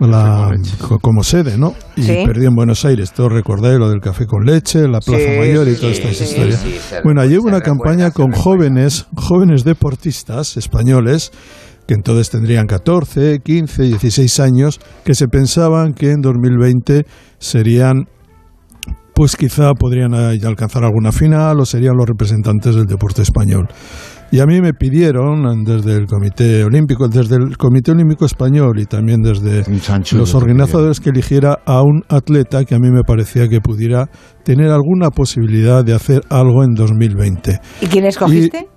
la- 0.07 0.51
co- 0.87 0.99
como 0.99 1.23
sede, 1.23 1.57
¿no? 1.57 1.73
Y 1.95 2.03
Sí. 2.03 2.23
perdió 2.25 2.49
en 2.49 2.55
Buenos 2.55 2.83
Aires. 2.85 3.11
Todos 3.13 3.31
recordáis 3.31 3.77
lo 3.77 3.89
del 3.89 4.01
café 4.01 4.25
con 4.25 4.43
leche, 4.45 4.87
la 4.87 4.99
Plaza 4.99 5.23
Sí, 5.25 5.37
Mayor 5.39 5.67
y 5.67 5.75
sí, 5.75 5.81
todas 5.81 5.97
estas 5.99 6.15
sí, 6.17 6.23
historias. 6.23 6.65
bueno, 7.03 7.21
allí 7.21 7.37
hubo 7.37 7.47
una 7.47 7.61
campaña 7.61 8.11
con 8.11 8.31
jóvenes, 8.31 9.05
jóvenes 9.15 9.63
deportistas 9.63 10.57
españoles 10.57 11.31
que 11.87 11.93
entonces 11.95 12.29
tendrían 12.29 12.67
14, 12.67 13.39
15, 13.43 13.83
16 13.83 14.39
años, 14.39 14.79
que 15.03 15.13
se 15.13 15.27
pensaban 15.27 15.93
que 15.93 16.11
en 16.11 16.21
2020 16.21 17.05
serían, 17.37 18.05
pues 19.13 19.35
quizá 19.35 19.73
podrían 19.73 20.13
eh, 20.13 20.39
alcanzar 20.45 20.83
alguna 20.83 21.11
final 21.11 21.59
o 21.59 21.65
serían 21.65 21.97
los 21.97 22.07
representantes 22.07 22.75
del 22.75 22.85
deporte 22.85 23.21
español. 23.23 23.67
Y 24.33 24.39
a 24.39 24.45
mí 24.45 24.61
me 24.61 24.73
pidieron 24.73 25.65
desde 25.65 25.93
el 25.97 26.07
Comité 26.07 26.63
Olímpico, 26.63 27.09
desde 27.09 27.35
el 27.35 27.57
Comité 27.57 27.91
Olímpico 27.91 28.23
Español 28.25 28.79
y 28.79 28.85
también 28.85 29.21
desde 29.21 29.63
los 30.13 30.33
organizadores 30.33 31.01
que 31.01 31.09
eligiera 31.09 31.59
a 31.65 31.81
un 31.81 32.03
atleta 32.07 32.63
que 32.63 32.75
a 32.75 32.79
mí 32.79 32.89
me 32.89 33.03
parecía 33.03 33.49
que 33.49 33.59
pudiera 33.59 34.09
tener 34.45 34.69
alguna 34.69 35.09
posibilidad 35.09 35.83
de 35.83 35.93
hacer 35.93 36.21
algo 36.29 36.63
en 36.63 36.75
2020. 36.75 37.59
¿Y 37.81 37.87
quién 37.87 38.05
escogiste? 38.05 38.69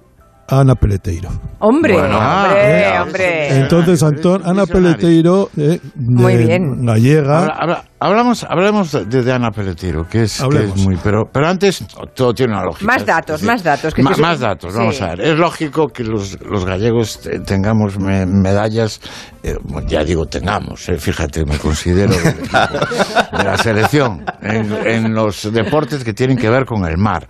Ana 0.48 0.74
Peleteiro. 0.74 1.30
Hombre, 1.60 1.94
Bueno, 1.94 2.18
hombre, 2.18 2.86
ah, 2.86 3.02
hombre. 3.02 3.56
Entonces, 3.58 4.02
Antón, 4.02 4.42
Ana 4.44 4.66
Peleteiro, 4.66 5.48
eh, 5.56 5.80
de 5.80 5.80
Muy 5.94 6.36
bien. 6.36 6.84
gallega, 6.84 7.38
Habla- 7.38 7.54
habla- 7.58 7.84
hablamos, 7.98 8.44
hablemos 8.44 8.92
de, 8.92 9.22
de 9.22 9.32
Ana 9.32 9.50
Peleteiro, 9.50 10.06
que 10.06 10.24
es, 10.24 10.42
que 10.50 10.64
es 10.64 10.76
muy. 10.76 10.96
Pero, 11.02 11.22
pero 11.32 11.48
antes, 11.48 11.86
todo 12.14 12.34
tiene 12.34 12.52
una 12.52 12.64
lógica. 12.64 12.84
Más 12.84 13.06
datos, 13.06 13.40
decir, 13.40 13.46
más 13.46 13.62
datos. 13.62 13.94
Que 13.94 14.02
ma- 14.02 14.10
más 14.18 14.40
datos, 14.40 14.72
sí. 14.72 14.78
vamos 14.78 15.00
a 15.00 15.06
ver. 15.10 15.20
Es 15.22 15.38
lógico 15.38 15.86
que 15.88 16.04
los, 16.04 16.38
los 16.42 16.66
gallegos 16.66 17.20
te- 17.22 17.38
tengamos 17.40 17.98
me- 17.98 18.26
medallas, 18.26 19.00
eh, 19.42 19.56
bueno, 19.62 19.88
ya 19.88 20.04
digo 20.04 20.26
tengamos, 20.26 20.86
eh, 20.90 20.98
fíjate, 20.98 21.46
me 21.46 21.56
considero 21.56 22.12
de 23.32 23.44
la 23.44 23.56
selección 23.56 24.24
en, 24.42 24.70
en 24.86 25.14
los 25.14 25.50
deportes 25.52 26.04
que 26.04 26.12
tienen 26.12 26.36
que 26.36 26.50
ver 26.50 26.66
con 26.66 26.84
el 26.84 26.98
mar. 26.98 27.26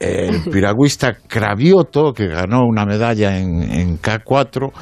El 0.00 0.42
piragüista 0.50 1.18
Cravioto, 1.28 2.14
que 2.14 2.26
ganó 2.26 2.64
una 2.64 2.86
medalla 2.86 3.36
en, 3.36 3.62
en 3.62 3.98
K4, 4.00 4.72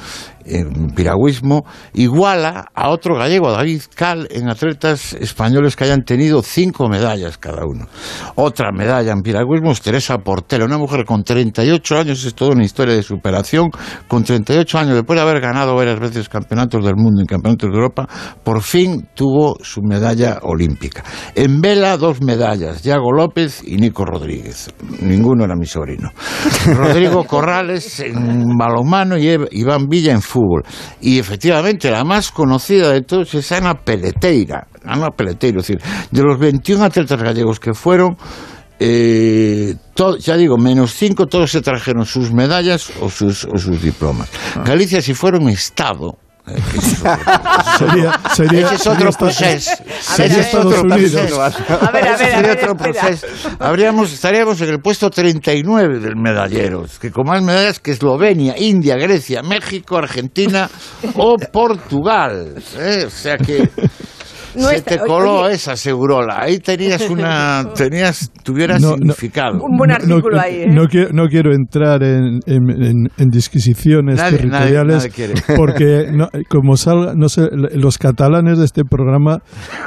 en 0.49 0.91
piragüismo, 0.95 1.65
iguala 1.93 2.65
a 2.73 2.89
otro 2.89 3.15
gallego, 3.15 3.49
a 3.49 3.53
David 3.53 3.81
Cal, 3.95 4.27
en 4.31 4.49
atletas 4.49 5.13
españoles 5.13 5.75
que 5.75 5.83
hayan 5.83 6.03
tenido 6.03 6.41
cinco 6.41 6.89
medallas 6.89 7.37
cada 7.37 7.65
uno. 7.65 7.87
Otra 8.35 8.71
medalla 8.71 9.11
en 9.11 9.21
piragüismo 9.21 9.71
es 9.71 9.81
Teresa 9.81 10.17
Portela, 10.17 10.65
una 10.65 10.77
mujer 10.77 11.05
con 11.05 11.23
38 11.23 11.97
años, 11.97 12.25
es 12.25 12.33
toda 12.33 12.51
una 12.51 12.63
historia 12.63 12.95
de 12.95 13.03
superación, 13.03 13.69
con 14.07 14.23
38 14.23 14.77
años, 14.77 14.95
después 14.95 15.17
de 15.17 15.21
haber 15.21 15.41
ganado 15.41 15.75
varias 15.75 15.99
veces 15.99 16.29
campeonatos 16.29 16.83
del 16.83 16.95
mundo 16.95 17.21
y 17.21 17.25
campeonatos 17.25 17.69
de 17.69 17.75
Europa, 17.75 18.07
por 18.43 18.61
fin 18.61 19.07
tuvo 19.13 19.57
su 19.61 19.81
medalla 19.81 20.39
olímpica. 20.43 21.03
En 21.35 21.61
vela, 21.61 21.97
dos 21.97 22.21
medallas, 22.21 22.81
Yago 22.83 23.11
López 23.11 23.61
y 23.65 23.77
Nico 23.77 24.05
Rodríguez. 24.05 24.73
Ninguno 25.01 25.45
era 25.45 25.55
mi 25.55 25.65
sobrino. 25.65 26.09
Rodrigo 26.65 27.23
Corrales 27.25 27.99
en 27.99 28.57
balonmano 28.57 29.17
y 29.17 29.27
Iván 29.51 29.87
Villa 29.87 30.13
en 30.13 30.21
fútbol. 30.21 30.38
Fútbol. 30.39 30.63
Y 31.01 31.19
efectivamente, 31.19 31.91
la 31.91 32.03
más 32.03 32.31
conocida 32.31 32.91
de 32.91 33.01
todos 33.01 33.33
es 33.33 33.51
Ana 33.51 33.75
Peleteira. 33.75 34.67
Ana 34.85 35.09
Peleteiro, 35.09 35.59
es 35.59 35.67
decir, 35.67 35.81
de 36.11 36.23
los 36.23 36.39
21 36.39 36.83
atletas 36.83 37.21
gallegos 37.21 37.59
que 37.59 37.73
fueron, 37.73 38.17
eh, 38.79 39.75
ya 40.19 40.37
digo, 40.37 40.57
menos 40.57 40.93
cinco, 40.93 41.25
todos 41.27 41.51
se 41.51 41.61
trajeron 41.61 42.05
sus 42.05 42.31
medallas 42.31 42.91
o 43.01 43.09
sus, 43.09 43.45
o 43.45 43.57
sus 43.57 43.81
diplomas. 43.81 44.29
Galicia, 44.63 45.01
si 45.01 45.13
fuera 45.13 45.37
un 45.37 45.49
Estado, 45.49 46.17
que 46.55 46.77
ese 46.77 46.91
es 46.93 46.99
otro- 46.99 47.77
Sería- 47.77 48.19
sería- 48.35 48.65
ese 48.65 48.75
es 48.75 48.87
otro 48.87 49.11
proceso. 49.11 49.71
Ese 49.89 50.25
es 50.25 50.53
otro 50.53 50.69
Estados 50.71 50.83
Unidos. 50.83 51.11
proceso. 51.11 51.41
A 51.43 51.49
ver, 51.49 51.67
a 51.83 51.91
ver, 51.91 52.07
a 52.07 52.17
sería 52.17 52.41
ver, 52.41 52.57
otro 52.63 52.75
proceso. 52.75 53.27
Habríamos, 53.59 54.11
estaríamos 54.13 54.61
en 54.61 54.69
el 54.69 54.79
puesto 54.81 55.09
39 55.09 55.99
del 55.99 56.15
medallero, 56.15 56.85
que 56.99 57.11
con 57.11 57.25
más 57.27 57.41
medallas 57.41 57.79
que 57.79 57.91
Eslovenia, 57.91 58.55
India, 58.57 58.95
Grecia, 58.95 59.41
México, 59.43 59.97
Argentina 59.97 60.69
o 61.15 61.35
Portugal. 61.51 62.55
¿eh? 62.77 63.03
O 63.07 63.09
sea 63.09 63.37
que 63.37 63.69
No 64.55 64.69
se 64.69 64.75
está- 64.77 64.91
te 64.91 64.99
coló 64.99 65.41
oye. 65.41 65.55
esa 65.55 65.75
segurola. 65.75 66.41
Ahí 66.41 66.59
tenías 66.59 67.09
una, 67.09 67.65
tenías, 67.75 68.31
tuvieras 68.43 68.81
No, 68.81 68.91
no. 68.91 68.95
significado. 68.97 69.61
Un 69.63 69.77
buen 69.77 69.91
artículo 69.91 70.35
no, 70.37 70.41
ahí, 70.41 70.61
¿eh? 70.63 70.67
no 70.69 70.87
quiero, 70.87 71.09
no 71.13 71.27
quiero 71.27 71.53
entrar 71.53 72.03
en, 72.03 72.39
en- 72.45 72.69
en- 72.83 73.09
en 73.17 73.29
disquisiciones 73.29 74.17
Nadie- 74.19 74.37
territoriales 74.37 75.09
nadie- 75.09 75.27
nadie 75.33 75.43
porque 75.57 76.05
no- 76.11 76.29
como 76.49 76.75
salga, 76.77 77.13
no 77.15 77.29
sé, 77.29 77.43
los 77.51 77.97
catalanes 77.97 78.57
de 78.57 78.65
este 78.65 78.83
programa 78.83 79.37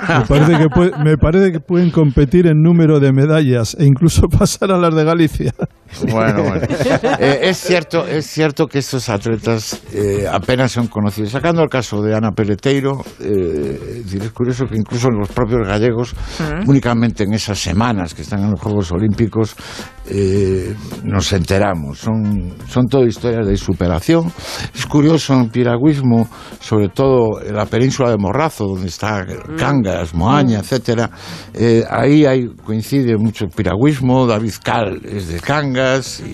me 0.09 0.25
parece, 0.29 0.53
que 0.59 0.69
puede- 0.69 0.93
me 1.05 1.17
parece 1.17 1.53
que 1.53 1.61
pueden 1.61 1.91
competir 1.91 2.47
en 2.47 2.61
número 2.63 3.01
de 3.01 3.13
medallas 3.13 3.77
e 3.79 3.85
incluso 3.85 4.29
pasar 4.29 4.71
a 4.71 4.79
las 4.79 4.95
de 4.95 5.05
Galicia. 5.05 5.53
Bueno, 6.11 6.43
bueno. 6.45 6.67
Eh, 7.19 7.41
es 7.43 7.59
cierto, 7.59 8.07
es 8.07 8.27
cierto 8.27 8.67
que 8.67 8.79
estos 8.79 9.09
atletas 9.11 9.83
eh, 9.93 10.25
apenas 10.31 10.73
son 10.73 10.87
conocidos. 10.87 11.31
Sacando 11.33 11.63
el 11.63 11.69
caso 11.69 12.01
de 12.03 12.15
Ana 12.15 12.31
Peleteiro, 12.31 13.05
eh, 13.21 14.03
es 14.07 14.15
es 14.52 14.52
curioso 14.53 14.67
que 14.67 14.77
incluso 14.77 15.11
los 15.11 15.29
propios 15.31 15.67
gallegos, 15.67 16.15
únicamente 16.67 17.25
en 17.25 17.33
esas 17.33 17.59
semanas 17.59 18.15
que 18.15 18.23
están 18.23 18.41
en 18.41 18.51
los 18.51 18.61
Juegos 18.61 18.93
Olímpicos, 18.93 19.57
eh, 20.09 20.75
nos 21.05 21.33
enteramos. 21.33 21.99
Son, 21.99 22.55
son 22.69 22.87
todo 22.87 23.05
historias 23.07 23.47
de 23.47 23.57
superación. 23.57 24.33
Es 24.75 24.87
curioso 24.87 25.35
en 25.35 25.49
piragüismo, 25.51 26.29
sobre 26.61 26.89
todo 26.89 27.41
en 27.45 27.55
la 27.55 27.67
península 27.67 28.11
de 28.11 28.17
Morrazo, 28.19 28.65
donde 28.67 28.89
está 28.89 29.25
Cangas, 29.59 30.15
Moaña, 30.15 30.59
etcétera. 30.61 31.11
eh, 31.55 31.85
ahí 31.89 32.25
hay, 32.27 32.47
coincide 32.65 33.17
mucho 33.17 33.45
el 33.45 33.51
piragüismo. 33.51 34.27
David 34.27 34.53
Cal 34.63 35.01
es 35.05 35.29
de 35.29 35.41
Cangas 35.41 36.21
y, 36.21 36.25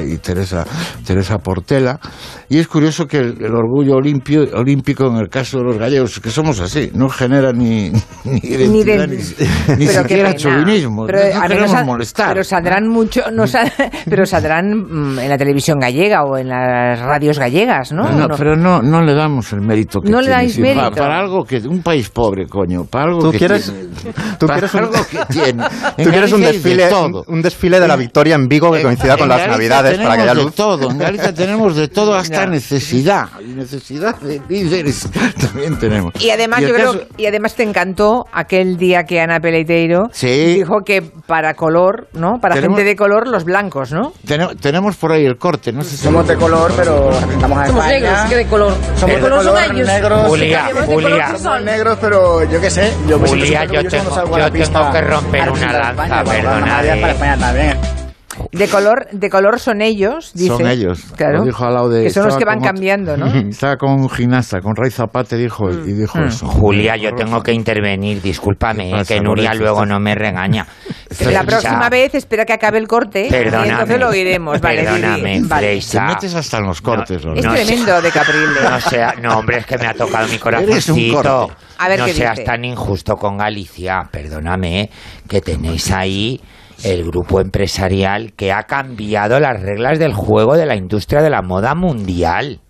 y 0.00 0.14
y 0.14 0.18
Teresa, 0.18 0.64
Teresa 1.06 1.38
Portela. 1.38 2.00
Y 2.48 2.58
es 2.58 2.66
curioso 2.68 3.06
que 3.06 3.18
el, 3.18 3.36
el 3.42 3.54
orgullo 3.54 3.94
olimpio- 3.96 4.48
olímpico, 4.54 5.06
en 5.06 5.16
el 5.16 5.28
caso 5.28 5.58
de 5.58 5.64
los 5.64 5.78
gallegos, 5.78 6.18
que 6.20 6.30
somos 6.30 6.58
así, 6.60 6.90
no 6.94 7.08
genera 7.08 7.52
ni, 7.52 7.90
ni 8.24 8.38
identidad, 8.42 9.06
ni, 9.06 9.16
ni 9.16 9.86
qué 9.86 9.92
siquiera 9.92 10.34
chauvinismo. 10.34 11.06
No 11.06 11.06
queremos 11.48 11.84
molestar. 11.84 12.28
Pero 12.32 12.44
saldrán 12.44 12.83
mucho, 12.88 13.30
no 13.32 13.46
sal- 13.46 13.72
pero 14.08 14.26
saldrán 14.26 14.66
mm, 14.74 15.18
en 15.20 15.28
la 15.28 15.38
televisión 15.38 15.78
gallega 15.78 16.24
o 16.24 16.36
en 16.36 16.48
las 16.48 16.98
radios 17.00 17.38
gallegas, 17.38 17.92
¿no? 17.92 18.04
No, 18.10 18.28
No. 18.28 18.36
pero 18.36 18.56
no, 18.56 18.82
no 18.82 19.02
le 19.02 19.14
damos 19.14 19.52
el 19.52 19.60
mérito 19.60 20.00
que 20.00 20.10
No 20.10 20.18
le 20.20 20.26
tiene. 20.26 20.36
dais 20.36 20.54
Sí, 20.54 20.60
mérito. 20.60 20.90
pa- 20.90 20.96
Para, 20.96 21.18
algo 21.20 21.44
que 21.44 21.56
un 21.58 21.82
país 21.82 22.08
pobre, 22.10 22.46
coño, 22.46 22.84
para 22.84 23.04
algo 23.06 23.18
Tú 23.20 23.30
que 23.32 23.38
quieres- 23.38 23.72
tiene, 23.72 24.14
tú 24.38 24.46
para 24.46 24.58
quieres 24.60 24.74
un- 24.74 24.80
algo 24.80 24.92
que 25.10 25.32
tiene. 25.32 25.64
En 25.96 26.04
Tú 26.04 26.10
quieres 26.10 26.32
un 26.32 26.40
de 26.40 26.46
desfile, 26.52 26.88
todo. 26.88 27.24
un, 27.26 27.34
un 27.36 27.42
desfile 27.42 27.80
de 27.80 27.88
la 27.88 27.96
victoria 27.96 28.34
en 28.34 28.48
Vigo 28.48 28.72
que 28.72 28.82
coincida 28.82 29.14
con 29.16 29.24
En 29.24 29.28
las 29.28 29.38
Galicia 29.38 29.52
navidades 29.56 29.98
para 29.98 30.16
que 30.16 30.22
haya 30.22 30.32
tenemos 30.32 30.44
luz. 30.44 30.52
de 30.52 30.56
todo, 30.56 30.90
en 30.90 30.98
Galicia 30.98 31.34
tenemos 31.34 31.76
de 31.76 31.88
todo 31.88 32.14
hasta 32.14 32.46
necesidad. 32.46 33.28
Y 33.40 33.52
necesidad 33.52 34.16
de 34.20 34.40
líderes 34.48 35.08
también 35.40 35.78
tenemos. 35.78 36.12
Y 36.20 36.30
además 36.30 36.60
el 36.60 36.68
yo 36.68 36.74
creo 36.74 36.92
caso- 36.92 37.06
y 37.16 37.26
además 37.26 37.54
te 37.54 37.62
encantó 37.62 38.24
aquel 38.32 38.76
día 38.76 39.04
que 39.04 39.20
Ana 39.20 39.40
Peleiteiro 39.40 40.08
Sí. 40.12 40.54
dijo 40.54 40.80
que 40.84 41.02
para 41.26 41.54
color, 41.54 42.08
¿no? 42.14 42.38
Para 42.40 42.56
Tenemos- 42.56 42.73
gente 42.76 42.84
de 42.84 42.96
color 42.96 43.28
los 43.28 43.44
blancos, 43.44 43.92
¿no? 43.92 44.12
Tene- 44.26 44.54
tenemos 44.56 44.96
por 44.96 45.12
ahí 45.12 45.24
el 45.24 45.36
corte, 45.38 45.72
no 45.72 45.82
sé 45.82 45.90
si 45.96 45.96
Somos 46.04 46.26
de 46.26 46.36
color, 46.36 46.72
pero 46.76 47.10
a 47.10 47.20
Somos 47.40 47.66
España. 47.66 47.86
negros, 47.88 48.18
¿qué 48.28 48.36
de 48.36 48.46
color? 48.46 48.72
Somos 48.98 49.16
de 49.16 49.20
color 49.22 49.42
son 49.44 49.54
color, 49.54 49.74
ellos? 49.74 49.86
negros. 49.88 50.26
Julia, 50.28 50.68
Somos 50.70 50.84
Julia. 50.86 51.38
Somos 51.38 51.62
negros, 51.62 51.98
pero 52.00 52.44
yo 52.44 52.60
qué 52.60 52.70
sé. 52.70 52.92
Yo 53.08 53.18
Julia, 53.18 53.64
yo 53.64 53.88
tengo- 53.88 54.12
yo 54.38 54.62
tengo 54.62 54.92
que 54.92 55.00
romper 55.00 55.50
una 55.50 55.72
lanza, 55.72 56.24
perdona, 56.24 56.66
para 57.00 57.10
España 57.12 57.36
también. 57.38 58.03
De 58.52 58.68
color, 58.68 59.06
de 59.12 59.30
color 59.30 59.58
son 59.60 59.80
ellos, 59.82 60.32
dice. 60.34 60.48
Son 60.48 60.66
ellos. 60.66 61.00
Claro. 61.16 61.38
Lo 61.38 61.44
dijo 61.44 61.64
al 61.64 61.74
lado 61.74 61.88
de- 61.88 62.04
que 62.04 62.10
son 62.10 62.26
los 62.26 62.36
que 62.36 62.44
van 62.44 62.58
otro- 62.58 62.72
cambiando, 62.72 63.16
¿no? 63.16 63.26
Estaba 63.48 63.76
con 63.76 63.92
un 63.92 64.08
gimnasta, 64.08 64.60
con 64.60 64.74
Ray 64.76 64.90
Zapate, 64.90 65.36
dijo, 65.36 65.70
y 65.70 65.92
dijo 65.92 66.18
Mm. 66.18 66.24
eso. 66.24 66.46
Julia, 66.46 66.96
yo 66.96 67.10
tengo 67.14 67.42
que 67.42 67.52
intervenir, 67.52 68.20
discúlpame, 68.22 68.84
¿Qué 68.84 68.88
eh, 68.90 68.92
pasa, 68.98 69.14
que 69.14 69.20
Nuria 69.20 69.54
luego 69.54 69.84
no 69.86 69.98
me 70.00 70.14
regaña. 70.14 70.66
La 71.30 71.44
próxima 71.44 71.88
vez 71.88 72.14
espera 72.14 72.44
que 72.44 72.52
acabe 72.52 72.78
el 72.78 72.88
corte 72.88 73.26
y 73.26 73.30
Perdóname. 73.30 73.68
entonces 73.70 74.00
lo 74.00 74.08
oiremos, 74.08 74.60
vale. 74.60 74.82
Perdóname? 74.82 75.40
Vale. 75.44 75.80
Te 75.80 76.00
metes 76.00 76.34
hasta 76.34 76.58
en 76.58 76.64
los 76.66 76.80
cortes, 76.80 77.18
Es 77.18 77.24
Lorenzo. 77.24 77.50
tremendo 77.54 78.02
de 78.02 78.10
Caprile. 78.10 78.60
No 78.68 78.80
sea, 78.80 79.14
no 79.22 79.38
hombre, 79.38 79.58
es 79.58 79.66
que 79.66 79.78
me 79.78 79.86
ha 79.86 79.94
tocado 79.94 80.26
mi 80.28 80.38
corazoncito. 80.38 81.50
A 81.78 81.88
ver 81.88 81.98
no 82.00 82.06
qué 82.06 82.14
seas 82.14 82.36
dice. 82.36 82.44
tan 82.44 82.64
injusto 82.64 83.14
con 83.16 83.36
Galicia, 83.36 84.02
perdóname, 84.10 84.82
eh, 84.82 84.90
que 85.28 85.40
tenéis 85.40 85.90
ahí 85.92 86.40
el 86.82 87.04
grupo 87.04 87.40
empresarial 87.40 88.32
que 88.32 88.52
ha 88.52 88.64
cambiado 88.64 89.38
las 89.38 89.60
reglas 89.62 89.98
del 89.98 90.12
juego 90.12 90.56
de 90.56 90.66
la 90.66 90.76
industria 90.76 91.22
de 91.22 91.30
la 91.30 91.42
moda 91.42 91.74
mundial. 91.74 92.60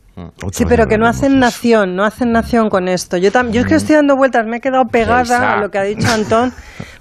Sí, 0.53 0.65
pero 0.69 0.86
que 0.86 0.97
no 0.97 1.07
hacen 1.09 1.41
nación, 1.41 1.97
no 1.97 2.05
hacen 2.05 2.31
nación 2.31 2.69
con 2.69 2.86
esto. 2.89 3.16
Yo, 3.16 3.32
tam- 3.32 3.51
yo 3.51 3.62
es 3.62 3.66
que 3.66 3.74
estoy 3.74 3.97
dando 3.97 4.16
vueltas, 4.16 4.47
me 4.47 4.59
he 4.59 4.61
quedado 4.61 4.85
pegada 4.85 5.55
a 5.55 5.61
lo 5.61 5.70
que 5.70 5.78
ha 5.78 5.82
dicho 5.82 6.07
Antón, 6.12 6.53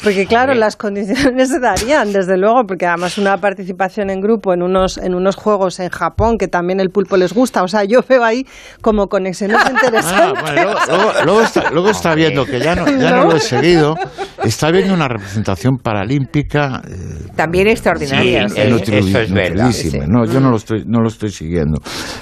porque 0.03 0.25
claro, 0.25 0.53
las 0.55 0.75
condiciones 0.75 1.49
se 1.49 1.59
darían, 1.59 2.11
desde 2.11 2.37
luego, 2.37 2.63
porque 2.67 2.87
además 2.87 3.17
una 3.19 3.37
participación 3.37 4.09
en 4.09 4.19
grupo 4.19 4.53
en 4.53 4.63
unos, 4.63 4.97
en 4.97 5.13
unos 5.13 5.35
juegos 5.35 5.79
en 5.79 5.89
Japón, 5.89 6.37
que 6.39 6.47
también 6.47 6.79
el 6.79 6.89
pulpo 6.89 7.15
les 7.15 7.33
gusta, 7.33 7.61
o 7.61 7.67
sea, 7.67 7.83
yo 7.83 7.99
veo 8.09 8.23
ahí 8.23 8.47
como 8.81 9.05
conexiones 9.07 9.57
Ah, 9.63 9.69
interesantes. 9.71 10.41
bueno, 10.41 10.63
luego, 10.63 10.79
luego- 10.87 11.11
luego 11.25 11.41
está, 11.41 11.69
luego 11.69 11.89
está 11.91 12.15
viendo 12.15 12.45
que 12.45 12.59
ya 12.59 12.75
no, 12.75 12.87
ya 12.87 13.11
no 13.11 13.23
¿No? 13.25 13.29
lo 13.31 13.35
he 13.35 13.39
seguido. 13.39 13.95
Está 14.43 14.71
viendo 14.71 14.93
una 14.93 15.07
representación 15.07 15.77
paralímpica 15.77 16.81
eh, 16.85 17.27
También 17.35 17.67
extraordinaria. 17.67 18.49
Sí, 18.49 18.55
sí. 18.55 18.61
eh, 18.61 18.97
eso 18.97 19.19
es 19.19 19.31
verdad. 19.31 19.71
No, 20.07 20.25
yo 20.25 20.39
no 20.41 20.49
lo 20.49 20.57
estoy, 20.57 20.83
no 20.85 20.99
lo 20.99 21.07
estoy 21.07 21.29
siguiendo. 21.29 21.79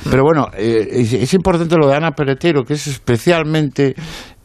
Pero 0.10 0.24
bueno, 0.24 0.46
eh, 0.56 0.81
es, 0.82 1.34
importante 1.34 1.76
lo 1.76 1.88
de 1.88 1.96
Ana 1.96 2.12
Peretero, 2.12 2.64
que 2.64 2.74
es 2.74 2.88
especialmente 2.88 3.96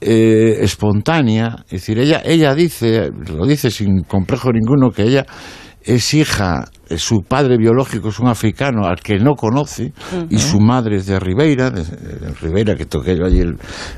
eh, 0.00 0.58
espontánea. 0.60 1.64
Es 1.66 1.82
decir, 1.82 1.98
ella, 1.98 2.22
ella 2.24 2.54
dice, 2.54 3.10
lo 3.10 3.46
dice 3.46 3.70
sin 3.70 4.02
complejo 4.02 4.50
ninguno, 4.52 4.90
que 4.90 5.02
ella 5.02 5.26
es 5.82 6.14
hija, 6.14 6.64
su 6.96 7.22
padre 7.22 7.56
biológico 7.56 8.08
es 8.10 8.18
un 8.20 8.28
africano 8.28 8.86
al 8.86 9.00
que 9.00 9.18
no 9.18 9.34
conoce 9.34 9.92
y 10.30 10.38
su 10.38 10.60
madre 10.60 10.96
es 10.96 11.06
de 11.06 11.18
Ribeira, 11.18 11.70
de, 11.70 11.82
de 11.82 12.32
Ribeira 12.40 12.74
que 12.76 12.86
toqué 12.86 13.16
yo 13.16 13.24
allí 13.26 13.40
el, 13.40 13.56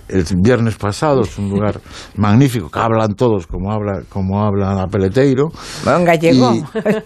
el 0.09 0.25
viernes 0.43 0.77
pasado, 0.77 1.21
es 1.23 1.37
un 1.39 1.51
lugar 1.51 1.81
magnífico, 2.17 2.71
que 2.71 2.79
hablan 2.79 3.15
todos 3.15 3.47
como 3.47 3.73
habla 3.73 4.03
como 4.09 4.43
habla 4.43 4.75
la 4.75 4.87
Peleteiro. 4.87 5.49
Bueno, 5.85 6.05
gallego. 6.05 6.55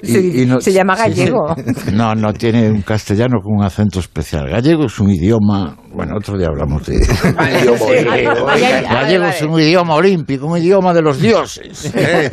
Se- 0.02 0.60
se 0.60 0.72
llama 0.72 0.96
sí, 0.96 1.02
sí. 1.02 1.08
gallego. 1.20 1.54
No, 1.92 2.14
no 2.14 2.32
tiene 2.32 2.70
un 2.70 2.82
castellano 2.82 3.38
con 3.42 3.56
un 3.58 3.64
acento 3.64 3.98
especial. 4.00 4.48
Gallego 4.48 4.84
es 4.86 4.98
un 5.00 5.10
idioma, 5.10 5.76
bueno, 5.94 6.14
otro 6.16 6.38
día 6.38 6.48
hablamos 6.48 6.86
de 6.86 6.96
idioma 6.96 8.06
gallego. 8.10 8.46
Gallego 8.46 9.24
es 9.26 9.42
un 9.42 9.60
idioma 9.60 9.94
olímpico, 9.94 10.46
un 10.46 10.58
idioma 10.58 10.92
de 10.94 11.02
los 11.02 11.20
dioses. 11.20 11.92
Eh, 11.94 12.30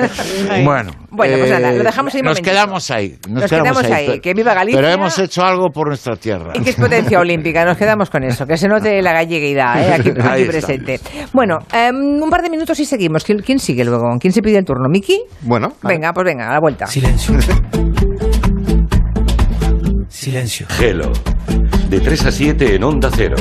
bueno, 0.63 0.91
Bueno, 1.11 1.37
pues 1.37 1.49
nada, 1.51 1.71
lo 1.71 1.83
dejamos 1.83 2.13
ahí 2.15 2.21
Nos 2.21 2.29
momentito. 2.31 2.49
quedamos 2.51 2.91
ahí. 2.91 3.17
Nos, 3.29 3.38
Nos 3.41 3.49
quedamos 3.49 3.83
ahí. 3.85 4.07
pero- 4.07 4.21
Que 4.21 4.33
viva 4.33 4.53
Galicia. 4.53 4.79
Pero 4.81 4.91
hemos 4.93 5.17
hecho 5.19 5.43
algo 5.43 5.69
por 5.69 5.87
nuestra 5.87 6.15
tierra. 6.15 6.51
Y 6.55 6.61
que 6.61 6.71
es 6.71 6.75
potencia 6.75 7.19
olímpica, 7.19 7.65
nos 7.65 7.77
quedamos 7.77 8.09
con 8.09 8.23
eso, 8.23 8.45
que 8.45 8.57
se 8.57 8.67
note 8.67 9.01
la 9.01 9.13
galleguidad 9.13 9.79
¿eh? 9.81 9.93
aquí, 9.93 10.09
aquí 10.09 10.41
está. 10.41 10.51
presente. 10.51 10.99
Bueno, 11.33 11.57
em, 11.73 12.21
un 12.21 12.29
par 12.29 12.41
de 12.41 12.49
minutos 12.49 12.79
y 12.79 12.85
seguimos. 12.85 13.23
¿Quién, 13.23 13.39
quién 13.39 13.59
sigue 13.59 13.83
luego? 13.85 14.05
¿Quién 14.19 14.33
se 14.33 14.41
pide 14.41 14.57
el 14.59 14.65
turno? 14.65 14.87
¿Miki? 14.89 15.21
Bueno, 15.41 15.73
Venga, 15.83 16.11
pues 16.13 16.25
venga, 16.25 16.49
a 16.49 16.53
la 16.53 16.59
vuelta. 16.59 16.85
Silencio. 16.87 17.35
Silencio. 20.09 20.65
Gelo. 20.69 21.11
De 21.89 21.99
3 21.99 22.25
a 22.25 22.31
7 22.31 22.75
en 22.75 22.83
Onda 22.83 23.09
Cero. 23.15 23.35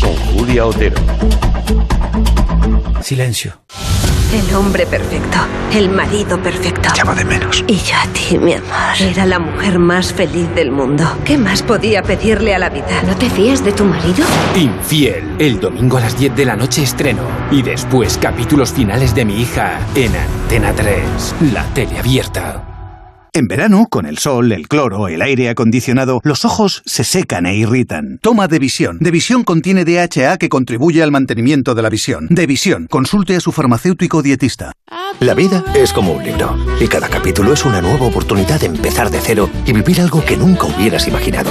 Con 0.00 0.14
Julia 0.34 0.66
Otero. 0.66 0.96
Silencio. 3.00 3.52
El 4.32 4.52
hombre 4.54 4.84
perfecto, 4.86 5.38
el 5.72 5.88
marido 5.90 6.42
perfecto. 6.42 6.88
llama 6.94 7.14
de 7.14 7.24
menos. 7.24 7.64
Y 7.68 7.76
yo 7.76 7.94
a 7.96 8.06
ti, 8.08 8.36
mi 8.36 8.54
amor. 8.54 8.70
Era 8.98 9.26
la 9.26 9.38
mujer 9.38 9.78
más 9.78 10.12
feliz 10.12 10.52
del 10.56 10.72
mundo. 10.72 11.04
¿Qué 11.24 11.38
más 11.38 11.62
podía 11.62 12.02
pedirle 12.02 12.52
a 12.54 12.58
la 12.58 12.68
vida? 12.68 13.02
¿No 13.06 13.14
te 13.16 13.30
fías 13.30 13.64
de 13.64 13.72
tu 13.72 13.84
marido? 13.84 14.24
Infiel, 14.56 15.36
el 15.38 15.60
domingo 15.60 15.98
a 15.98 16.00
las 16.00 16.18
10 16.18 16.34
de 16.34 16.44
la 16.46 16.56
noche 16.56 16.82
estreno. 16.82 17.22
Y 17.52 17.62
después 17.62 18.18
capítulos 18.18 18.72
finales 18.72 19.14
de 19.14 19.24
mi 19.24 19.40
hija 19.40 19.78
en 19.94 20.16
Antena 20.16 20.72
3, 20.72 21.34
la 21.52 21.64
tele 21.74 21.98
abierta. 21.98 22.73
En 23.36 23.48
verano, 23.48 23.88
con 23.90 24.06
el 24.06 24.18
sol, 24.18 24.52
el 24.52 24.68
cloro, 24.68 25.08
el 25.08 25.20
aire 25.20 25.48
acondicionado, 25.48 26.20
los 26.22 26.44
ojos 26.44 26.84
se 26.86 27.02
secan 27.02 27.46
e 27.46 27.56
irritan. 27.56 28.20
Toma 28.22 28.46
Devisión. 28.46 28.98
Devisión 29.00 29.42
contiene 29.42 29.84
DHA 29.84 30.36
que 30.38 30.48
contribuye 30.48 31.02
al 31.02 31.10
mantenimiento 31.10 31.74
de 31.74 31.82
la 31.82 31.90
visión. 31.90 32.28
Devisión. 32.30 32.86
Consulte 32.88 33.34
a 33.34 33.40
su 33.40 33.50
farmacéutico 33.50 34.22
dietista. 34.22 34.70
La 35.18 35.34
vida 35.34 35.64
es 35.74 35.92
como 35.92 36.12
un 36.12 36.22
libro 36.22 36.56
y 36.80 36.86
cada 36.86 37.08
capítulo 37.08 37.52
es 37.52 37.64
una 37.64 37.82
nueva 37.82 38.06
oportunidad 38.06 38.60
de 38.60 38.66
empezar 38.66 39.10
de 39.10 39.18
cero 39.20 39.50
y 39.66 39.72
vivir 39.72 40.00
algo 40.00 40.24
que 40.24 40.36
nunca 40.36 40.66
hubieras 40.66 41.08
imaginado. 41.08 41.50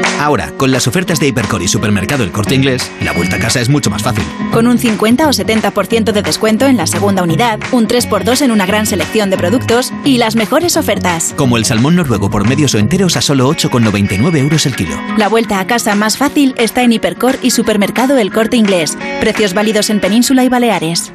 Ahora, 0.21 0.51
con 0.55 0.71
las 0.71 0.85
ofertas 0.85 1.19
de 1.19 1.29
Hipercor 1.29 1.63
y 1.63 1.67
Supermercado 1.67 2.23
El 2.23 2.31
Corte 2.31 2.53
Inglés, 2.53 2.91
la 3.01 3.11
vuelta 3.11 3.37
a 3.37 3.39
casa 3.39 3.59
es 3.59 3.69
mucho 3.69 3.89
más 3.89 4.03
fácil. 4.03 4.23
Con 4.53 4.67
un 4.67 4.77
50 4.77 5.27
o 5.27 5.31
70% 5.31 6.11
de 6.11 6.21
descuento 6.21 6.67
en 6.67 6.77
la 6.77 6.85
segunda 6.85 7.23
unidad, 7.23 7.59
un 7.71 7.87
3x2 7.87 8.43
en 8.43 8.51
una 8.51 8.67
gran 8.67 8.85
selección 8.85 9.31
de 9.31 9.37
productos 9.37 9.91
y 10.05 10.19
las 10.19 10.35
mejores 10.35 10.77
ofertas. 10.77 11.33
Como 11.35 11.57
el 11.57 11.65
salmón 11.65 11.95
noruego 11.95 12.29
por 12.29 12.47
medios 12.47 12.75
o 12.75 12.77
enteros 12.77 13.17
a 13.17 13.21
solo 13.23 13.49
8,99 13.49 14.37
euros 14.37 14.67
el 14.67 14.75
kilo. 14.75 14.95
La 15.17 15.27
vuelta 15.27 15.59
a 15.59 15.65
casa 15.65 15.95
más 15.95 16.17
fácil 16.17 16.53
está 16.55 16.83
en 16.83 16.93
Hipercor 16.93 17.39
y 17.41 17.49
Supermercado 17.49 18.19
El 18.19 18.31
Corte 18.31 18.57
Inglés. 18.57 18.99
Precios 19.21 19.55
válidos 19.55 19.89
en 19.89 20.01
Península 20.01 20.43
y 20.43 20.49
Baleares. 20.49 21.11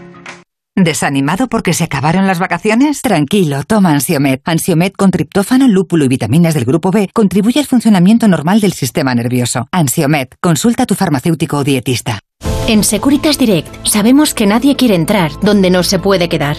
¿Desanimado 0.79 1.49
porque 1.49 1.73
se 1.73 1.85
acabaron 1.85 2.27
las 2.27 2.39
vacaciones? 2.39 3.01
Tranquilo, 3.01 3.65
toma 3.67 3.93
Ansiomet. 3.93 4.43
Ansiomet 4.45 4.95
con 4.95 5.11
triptófano, 5.11 5.69
lúpulo 5.69 6.05
y 6.05 6.09
vitaminas 6.09 6.53
del 6.53 6.67
grupo 6.67 6.91
B 6.91 7.09
contribuye 7.15 7.59
al 7.59 7.67
funcionamiento 7.67 8.29
normal 8.29 8.61
del 8.61 8.75
sistema 8.75 9.15
nervioso. 9.15 9.69
Ansiomet, 9.73 10.37
consulta 10.39 10.83
a 10.83 10.87
tu 10.87 10.95
farmacéutico 10.95 11.57
o 11.57 11.65
dietista. 11.65 12.21
En 12.69 12.85
Securitas 12.85 13.39
Direct 13.39 13.87
sabemos 13.87 14.35
que 14.35 14.47
nadie 14.47 14.77
quiere 14.77 14.97
entrar 14.97 15.33
donde 15.41 15.71
no 15.71 15.83
se 15.83 15.99
puede 15.99 16.29
quedar. 16.29 16.59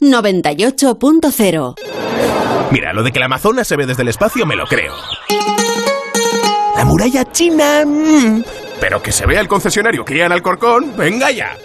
98.0 0.00 1.74
Mira, 2.70 2.92
lo 2.92 3.02
de 3.02 3.12
que 3.12 3.18
la 3.20 3.26
Amazonas 3.26 3.66
se 3.68 3.76
ve 3.76 3.86
desde 3.86 4.02
el 4.02 4.08
espacio 4.08 4.44
me 4.44 4.56
lo 4.56 4.66
creo. 4.66 4.94
La 6.76 6.84
muralla 6.84 7.24
china... 7.32 7.84
mm, 7.86 8.42
Pero 8.80 9.00
que 9.02 9.12
se 9.12 9.24
vea 9.26 9.40
el 9.40 9.48
concesionario 9.48 10.04
Kia 10.04 10.26
en 10.26 10.32
Alcorcón, 10.32 10.96
venga 10.96 11.30
ya. 11.30 11.56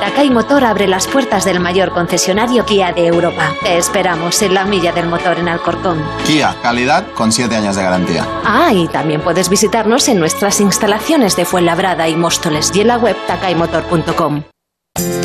Takai 0.00 0.30
Motor 0.30 0.64
abre 0.64 0.88
las 0.88 1.06
puertas 1.06 1.44
del 1.44 1.60
mayor 1.60 1.92
concesionario 1.92 2.66
Kia 2.66 2.92
de 2.92 3.06
Europa. 3.06 3.54
Te 3.62 3.78
esperamos 3.78 4.42
en 4.42 4.52
la 4.54 4.64
milla 4.64 4.92
del 4.92 5.06
motor 5.06 5.38
en 5.38 5.48
Alcorcón. 5.48 6.04
Kia, 6.26 6.56
calidad 6.60 7.06
con 7.14 7.30
7 7.32 7.54
años 7.54 7.76
de 7.76 7.82
garantía. 7.84 8.26
Ah, 8.44 8.72
y 8.74 8.88
también 8.88 9.20
puedes 9.22 9.48
visitarnos 9.48 10.08
en 10.08 10.18
nuestras 10.18 10.60
instalaciones 10.60 11.36
de 11.36 11.44
Fuenlabrada 11.44 12.08
y 12.08 12.16
Móstoles 12.16 12.72
y 12.74 12.80
en 12.80 12.88
la 12.88 12.98
web 12.98 13.16
takaimotor.com. 13.28 14.42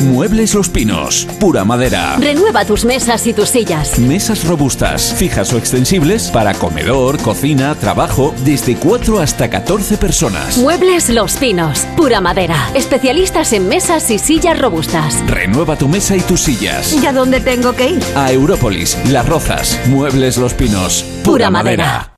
Muebles 0.02 0.54
Los 0.54 0.68
Pinos, 0.68 1.26
pura 1.38 1.64
madera. 1.64 2.16
Renueva 2.18 2.64
tus 2.64 2.84
mesas 2.84 3.26
y 3.26 3.32
tus 3.32 3.50
sillas. 3.50 3.98
Mesas 3.98 4.44
robustas, 4.46 5.14
fijas 5.14 5.52
o 5.52 5.58
extensibles 5.58 6.30
para 6.30 6.54
comedor, 6.54 7.20
cocina, 7.20 7.74
trabajo, 7.74 8.34
desde 8.44 8.76
4 8.76 9.20
hasta 9.20 9.50
14 9.50 9.96
personas. 9.98 10.56
Muebles 10.58 11.08
Los 11.10 11.36
Pinos, 11.36 11.80
pura 11.96 12.20
madera. 12.20 12.70
Especialistas 12.74 13.52
en 13.52 13.68
mesas 13.68 14.10
y 14.10 14.18
sillas 14.18 14.58
robustas. 14.58 15.22
Renueva 15.26 15.76
tu 15.76 15.88
mesa 15.88 16.16
y 16.16 16.20
tus 16.20 16.40
sillas. 16.40 16.92
¿Y 16.94 17.06
a 17.06 17.12
dónde 17.12 17.40
tengo 17.40 17.74
que 17.74 17.90
ir? 17.90 18.02
A 18.16 18.32
Európolis, 18.32 18.96
Las 19.10 19.28
Rozas, 19.28 19.78
Muebles 19.86 20.36
Los 20.36 20.54
Pinos, 20.54 21.04
Pura 21.22 21.50
madera. 21.50 22.17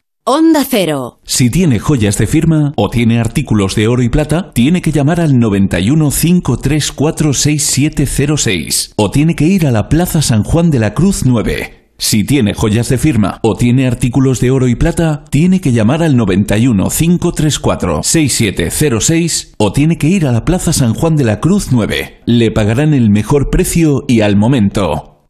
Onda 0.23 0.63
Cero. 0.69 1.19
Si 1.25 1.49
tiene 1.49 1.79
joyas 1.79 2.19
de 2.19 2.27
firma 2.27 2.73
o 2.77 2.91
tiene 2.91 3.19
artículos 3.19 3.73
de 3.73 3.87
oro 3.87 4.03
y 4.03 4.09
plata, 4.09 4.51
tiene 4.53 4.83
que 4.83 4.91
llamar 4.91 5.19
al 5.19 5.39
91 5.39 6.11
534 6.11 7.33
6706 7.33 8.93
o 8.97 9.09
tiene 9.09 9.35
que 9.35 9.45
ir 9.45 9.65
a 9.65 9.71
la 9.71 9.89
Plaza 9.89 10.21
San 10.21 10.43
Juan 10.43 10.69
de 10.69 10.77
la 10.77 10.93
Cruz 10.93 11.25
9. 11.25 11.95
Si 11.97 12.23
tiene 12.23 12.53
joyas 12.53 12.87
de 12.89 12.99
firma 12.99 13.39
o 13.41 13.55
tiene 13.55 13.87
artículos 13.87 14.39
de 14.39 14.51
oro 14.51 14.67
y 14.67 14.75
plata, 14.75 15.23
tiene 15.31 15.59
que 15.59 15.71
llamar 15.71 16.03
al 16.03 16.15
91 16.15 16.91
534 16.91 18.03
6706 18.03 19.55
o 19.57 19.73
tiene 19.73 19.97
que 19.97 20.05
ir 20.05 20.27
a 20.27 20.31
la 20.31 20.45
Plaza 20.45 20.71
San 20.71 20.93
Juan 20.93 21.15
de 21.15 21.23
la 21.23 21.39
Cruz 21.39 21.71
9. 21.71 22.21
Le 22.27 22.51
pagarán 22.51 22.93
el 22.93 23.09
mejor 23.09 23.49
precio 23.49 24.05
y 24.07 24.21
al 24.21 24.35
momento. 24.35 25.29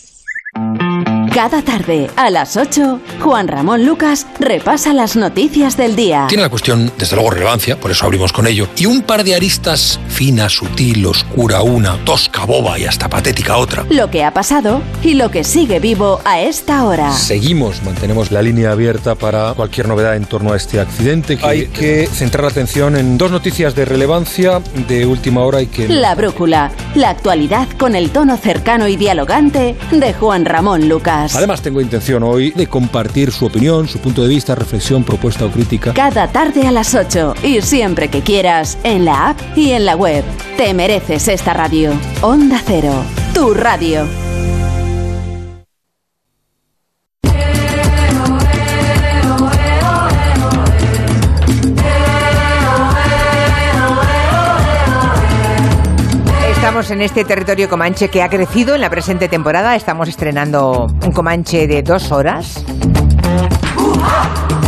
Cada 1.33 1.61
tarde, 1.61 2.09
a 2.17 2.29
las 2.29 2.57
8, 2.57 2.99
Juan 3.21 3.47
Ramón 3.47 3.85
Lucas 3.85 4.27
repasa 4.39 4.93
las 4.93 5.15
noticias 5.15 5.77
del 5.77 5.95
día. 5.95 6.25
Tiene 6.27 6.43
la 6.43 6.49
cuestión, 6.49 6.91
desde 6.97 7.15
luego, 7.15 7.31
relevancia, 7.31 7.79
por 7.79 7.89
eso 7.89 8.05
abrimos 8.05 8.33
con 8.33 8.47
ello, 8.47 8.67
y 8.75 8.85
un 8.85 9.01
par 9.01 9.23
de 9.23 9.33
aristas 9.35 9.97
fina, 10.09 10.49
sutil, 10.49 11.05
oscura 11.05 11.61
una, 11.61 11.95
tosca, 12.03 12.43
boba 12.43 12.77
y 12.77 12.83
hasta 12.85 13.07
patética 13.07 13.55
otra. 13.55 13.85
Lo 13.89 14.11
que 14.11 14.25
ha 14.25 14.33
pasado 14.33 14.81
y 15.03 15.13
lo 15.13 15.31
que 15.31 15.45
sigue 15.45 15.79
vivo 15.79 16.19
a 16.25 16.41
esta 16.41 16.83
hora. 16.83 17.13
Seguimos, 17.13 17.81
mantenemos 17.83 18.29
la 18.31 18.41
línea 18.41 18.71
abierta 18.73 19.15
para 19.15 19.53
cualquier 19.53 19.87
novedad 19.87 20.17
en 20.17 20.25
torno 20.25 20.51
a 20.51 20.57
este 20.57 20.81
accidente. 20.81 21.37
que- 21.37 21.45
Hay 21.45 21.67
que 21.67 22.07
centrar 22.11 22.43
la 22.43 22.49
atención 22.49 22.97
en 22.97 23.17
dos 23.17 23.31
noticias 23.31 23.73
de 23.73 23.85
relevancia 23.85 24.61
de 24.87 25.05
última 25.05 25.41
hora 25.41 25.61
y 25.61 25.67
que... 25.67 25.87
La 25.87 26.13
brújula, 26.13 26.71
la 26.95 27.09
actualidad 27.09 27.69
con 27.77 27.95
el 27.95 28.09
tono 28.09 28.35
cercano 28.35 28.89
y 28.89 28.97
dialogante 28.97 29.77
de 29.91 30.13
Juan 30.13 30.43
Ramón 30.43 30.89
Lucas. 30.89 31.20
Además 31.33 31.61
tengo 31.61 31.81
intención 31.81 32.23
hoy 32.23 32.51
de 32.51 32.67
compartir 32.67 33.31
su 33.31 33.45
opinión, 33.45 33.87
su 33.87 33.99
punto 33.99 34.23
de 34.23 34.29
vista, 34.29 34.55
reflexión, 34.55 35.03
propuesta 35.03 35.45
o 35.45 35.51
crítica. 35.51 35.93
Cada 35.93 36.27
tarde 36.27 36.67
a 36.67 36.71
las 36.71 36.95
8 36.95 37.35
y 37.43 37.61
siempre 37.61 38.09
que 38.09 38.21
quieras, 38.21 38.77
en 38.83 39.05
la 39.05 39.29
app 39.29 39.39
y 39.55 39.71
en 39.71 39.85
la 39.85 39.95
web. 39.95 40.23
Te 40.57 40.73
mereces 40.73 41.27
esta 41.27 41.53
radio. 41.53 41.91
Onda 42.21 42.61
Cero, 42.65 42.93
tu 43.33 43.53
radio. 43.53 44.30
En 56.89 57.01
este 57.03 57.23
territorio 57.23 57.69
comanche 57.69 58.09
que 58.09 58.23
ha 58.23 58.29
crecido 58.29 58.73
en 58.73 58.81
la 58.81 58.89
presente 58.89 59.29
temporada. 59.29 59.75
Estamos 59.75 60.09
estrenando 60.09 60.87
un 61.05 61.11
comanche 61.11 61.67
de 61.67 61.83
dos 61.83 62.11
horas. 62.11 62.65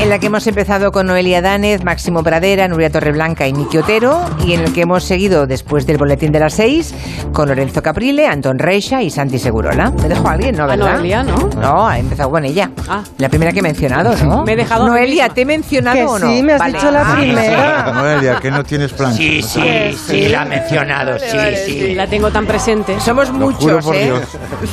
En 0.04 0.10
la 0.10 0.20
que 0.20 0.28
hemos 0.28 0.46
empezado 0.48 0.92
con 0.92 1.08
Noelia 1.08 1.42
Danez, 1.42 1.82
Máximo 1.86 2.24
Pradera, 2.24 2.68
Nuria 2.68 2.90
Torreblanca 2.90 3.48
y 3.48 3.54
Miki 3.54 3.78
Otero, 3.78 4.20
y 4.46 4.52
en 4.54 4.60
el 4.60 4.74
que 4.74 4.82
hemos 4.82 5.06
seguido 5.06 5.48
después 5.48 5.88
del 5.88 5.98
boletín 5.98 6.34
de 6.34 6.42
las 6.42 6.56
seis 6.56 6.94
con 7.32 7.48
Lorenzo 7.48 7.82
Caprile, 7.82 8.28
Antón 8.28 8.60
Reixa 8.60 9.02
y 9.02 9.10
Santi 9.10 9.40
Segurola. 9.40 9.92
¿Me 9.92 10.10
dejó 10.10 10.28
alguien, 10.28 10.58
no, 10.58 10.64
A 10.64 10.68
verdad? 10.68 10.94
Noelia, 10.98 11.24
¿no? 11.24 11.50
No, 11.56 11.90
he 11.90 12.00
empezado 12.00 12.30
con 12.32 12.44
ella. 12.44 12.70
Ah. 12.90 13.02
La 13.18 13.30
primera 13.30 13.54
que 13.54 13.60
he 13.60 13.62
mencionado, 13.62 14.14
¿no? 14.26 14.44
Me 14.44 14.54
he 14.54 14.56
dejado 14.58 14.88
Noelia. 14.88 15.30
¿te 15.30 15.42
he 15.42 15.46
mencionado 15.46 15.96
Que 15.98 16.04
o 16.04 16.20
no? 16.20 16.28
sí, 16.28 16.44
me 16.44 16.54
has 16.54 16.66
dicho 16.66 16.92
la 16.92 17.02
Ah, 17.14 17.16
primera. 17.16 17.92
Noelia, 17.94 18.40
que 18.42 18.52
no 18.52 18.64
tienes 18.66 18.92
plan. 18.92 19.14
Sí, 19.14 19.42
sí, 19.42 19.62
sí, 20.06 20.28
la 20.28 20.42
ha 20.42 20.46
mencionado, 20.46 21.18
sí, 21.18 21.38
sí. 21.66 21.96
La 21.96 22.08
tengo 22.08 22.30
tan 22.30 22.46
presente. 22.46 23.00
Somos 23.00 23.32
muchos, 23.32 23.86
por 23.86 23.96
¿eh? 23.96 24.06
Dios. 24.06 24.22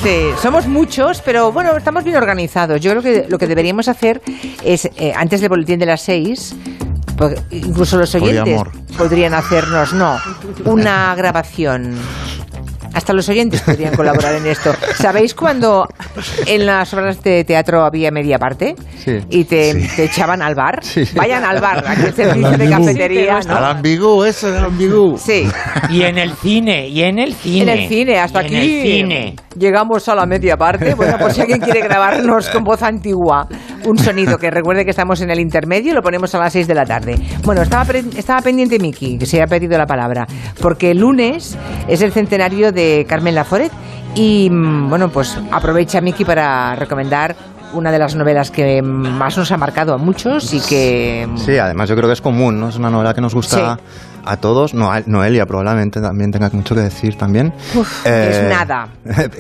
Sí, 0.03 0.23
somos 0.43 0.67
muchos, 0.67 1.23
pero 1.23 1.53
bueno, 1.53 1.77
estamos 1.77 2.03
bien 2.03 2.17
organizados. 2.17 2.81
Yo 2.81 2.91
creo 2.91 3.03
que 3.03 3.27
lo 3.29 3.39
que 3.39 3.47
deberíamos 3.47 3.87
hacer 3.87 4.21
es, 4.65 4.87
eh, 4.97 5.13
antes 5.21 5.43
del 5.43 5.51
boletín 5.51 5.79
de 5.79 5.85
las 5.85 6.01
seis, 6.01 6.57
pues, 7.19 7.39
incluso 7.51 7.99
los 7.99 8.15
oyentes 8.15 8.41
Poliamor. 8.41 8.73
podrían 8.97 9.35
hacernos, 9.35 9.93
no, 9.93 10.19
una 10.65 11.15
grabación. 11.15 11.95
Hasta 12.93 13.13
los 13.13 13.29
oyentes 13.29 13.63
podrían 13.63 13.95
colaborar 13.95 14.35
en 14.35 14.47
esto. 14.47 14.75
¿Sabéis 14.97 15.35
cuando 15.35 15.87
en 16.47 16.67
las 16.67 16.93
obras 16.95 17.23
de 17.23 17.45
teatro 17.45 17.85
había 17.85 18.11
media 18.11 18.39
parte? 18.39 18.75
Sí. 18.99 19.19
Y 19.31 19.45
te, 19.45 19.75
te 19.97 20.05
echaban 20.05 20.43
al 20.43 20.55
bar. 20.55 20.81
Vayan 21.15 21.45
al 21.45 21.61
bar, 21.61 21.85
a 21.87 21.95
que 21.95 22.13
servicio 22.13 22.59
de 22.59 22.69
cafetería. 22.69 23.39
Al 23.39 23.47
¿no? 23.47 23.57
ambigú, 23.57 24.25
eso 24.25 24.49
es 24.49 24.59
el 24.59 24.65
ambigú. 24.65 25.17
Sí. 25.19 25.49
Y 25.91 26.03
en 26.03 26.19
el 26.19 26.33
cine, 26.33 26.89
y 26.89 27.03
en 27.03 27.19
el 27.19 27.35
cine. 27.35 27.63
En 27.73 27.79
el 27.79 27.89
cine, 27.89 28.19
hasta 28.19 28.43
Y 28.43 28.47
aquí. 28.47 28.57
En 28.57 28.63
el 28.63 28.83
cine. 28.83 29.37
Llegamos 29.57 30.09
a 30.09 30.15
la 30.15 30.27
media 30.27 30.57
parte. 30.57 30.95
Bueno, 30.95 31.19
por 31.19 31.33
si 31.33 31.41
alguien 31.41 31.61
quiere 31.61 31.81
grabarnos 31.81 32.49
con 32.51 32.65
voz 32.65 32.83
antigua 32.83 33.49
un 33.87 33.99
sonido, 33.99 34.39
que 34.39 34.51
recuerde 34.51 34.85
que 34.85 34.91
estamos 34.91 35.21
en 35.21 35.31
el 35.31 35.41
intermedio, 35.41 35.95
lo 35.95 36.03
ponemos 36.03 36.35
a 36.35 36.39
las 36.39 36.53
6 36.53 36.67
de 36.69 36.75
la 36.75 36.85
tarde. 36.85 37.17
Bueno, 37.45 37.63
estaba, 37.63 37.87
estaba 38.17 38.43
pendiente 38.43 38.79
Miki, 38.79 39.19
que 39.19 39.27
se 39.27 39.43
ha 39.43 39.47
pedido 39.47 39.79
la 39.79 39.87
palabra, 39.87 40.27
porque 40.61 40.91
el 40.91 40.99
lunes 40.99 41.57
es 41.89 42.03
el 42.03 42.13
centenario 42.13 42.73
de 42.73 42.80
Carmen 43.09 43.35
Laforet 43.35 43.73
y, 44.15 44.49
mm, 44.51 44.89
bueno, 44.89 45.09
pues 45.11 45.39
aprovecha 45.51 46.01
Miki 46.01 46.25
para 46.25 46.75
recomendar 46.77 47.37
una 47.73 47.93
de 47.93 48.01
las 48.01 48.17
novelas 48.17 48.51
que 48.51 48.83
más 48.83 49.37
nos 49.39 49.53
ha 49.53 49.57
marcado 49.57 49.95
a 49.95 49.97
muchos 49.99 50.53
y 50.53 50.61
que... 50.61 51.29
Sí, 51.37 51.57
además 51.57 51.89
yo 51.89 51.95
creo 51.95 52.09
que 52.09 52.15
es 52.15 52.21
común, 52.21 52.59
¿no? 52.59 52.69
Es 52.69 52.77
una 52.77 52.91
novela 52.91 53.15
que 53.15 53.21
nos 53.21 53.33
gusta 53.33 53.79
a 54.25 54.37
todos. 54.39 54.75
No- 54.75 54.91
Noelia 55.07 55.47
probablemente 55.47 56.01
también 56.01 56.33
tenga 56.33 56.51
mucho 56.53 56.75
que 56.75 56.81
decir 56.81 57.17
también. 57.17 57.55
Uf, 57.77 58.05
Eh, 58.07 58.31
es 58.43 58.49
nada. 58.51 58.89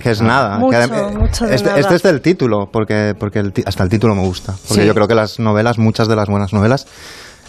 que 0.01 0.11
es 0.12 0.23
nada. 0.23 0.59
Mucho, 0.59 0.79
Que 0.79 0.87
mucho 1.19 1.47
de 1.47 1.57
este, 1.57 1.69
nada. 1.71 1.81
este 1.81 1.95
es 1.97 2.03
del 2.05 2.21
título, 2.21 2.69
porque, 2.73 3.17
porque 3.19 3.41
el 3.41 3.53
hasta 3.67 3.83
el 3.83 3.89
título 3.89 4.15
me 4.15 4.23
gusta. 4.23 4.53
Porque 4.69 4.83
Sí. 4.83 4.87
yo 4.87 4.95
creo 4.95 5.09
que 5.09 5.17
las 5.17 5.41
novelas, 5.41 5.79
muchas 5.79 6.07
de 6.07 6.15
las 6.15 6.29
buenas 6.29 6.53
novelas, 6.53 6.87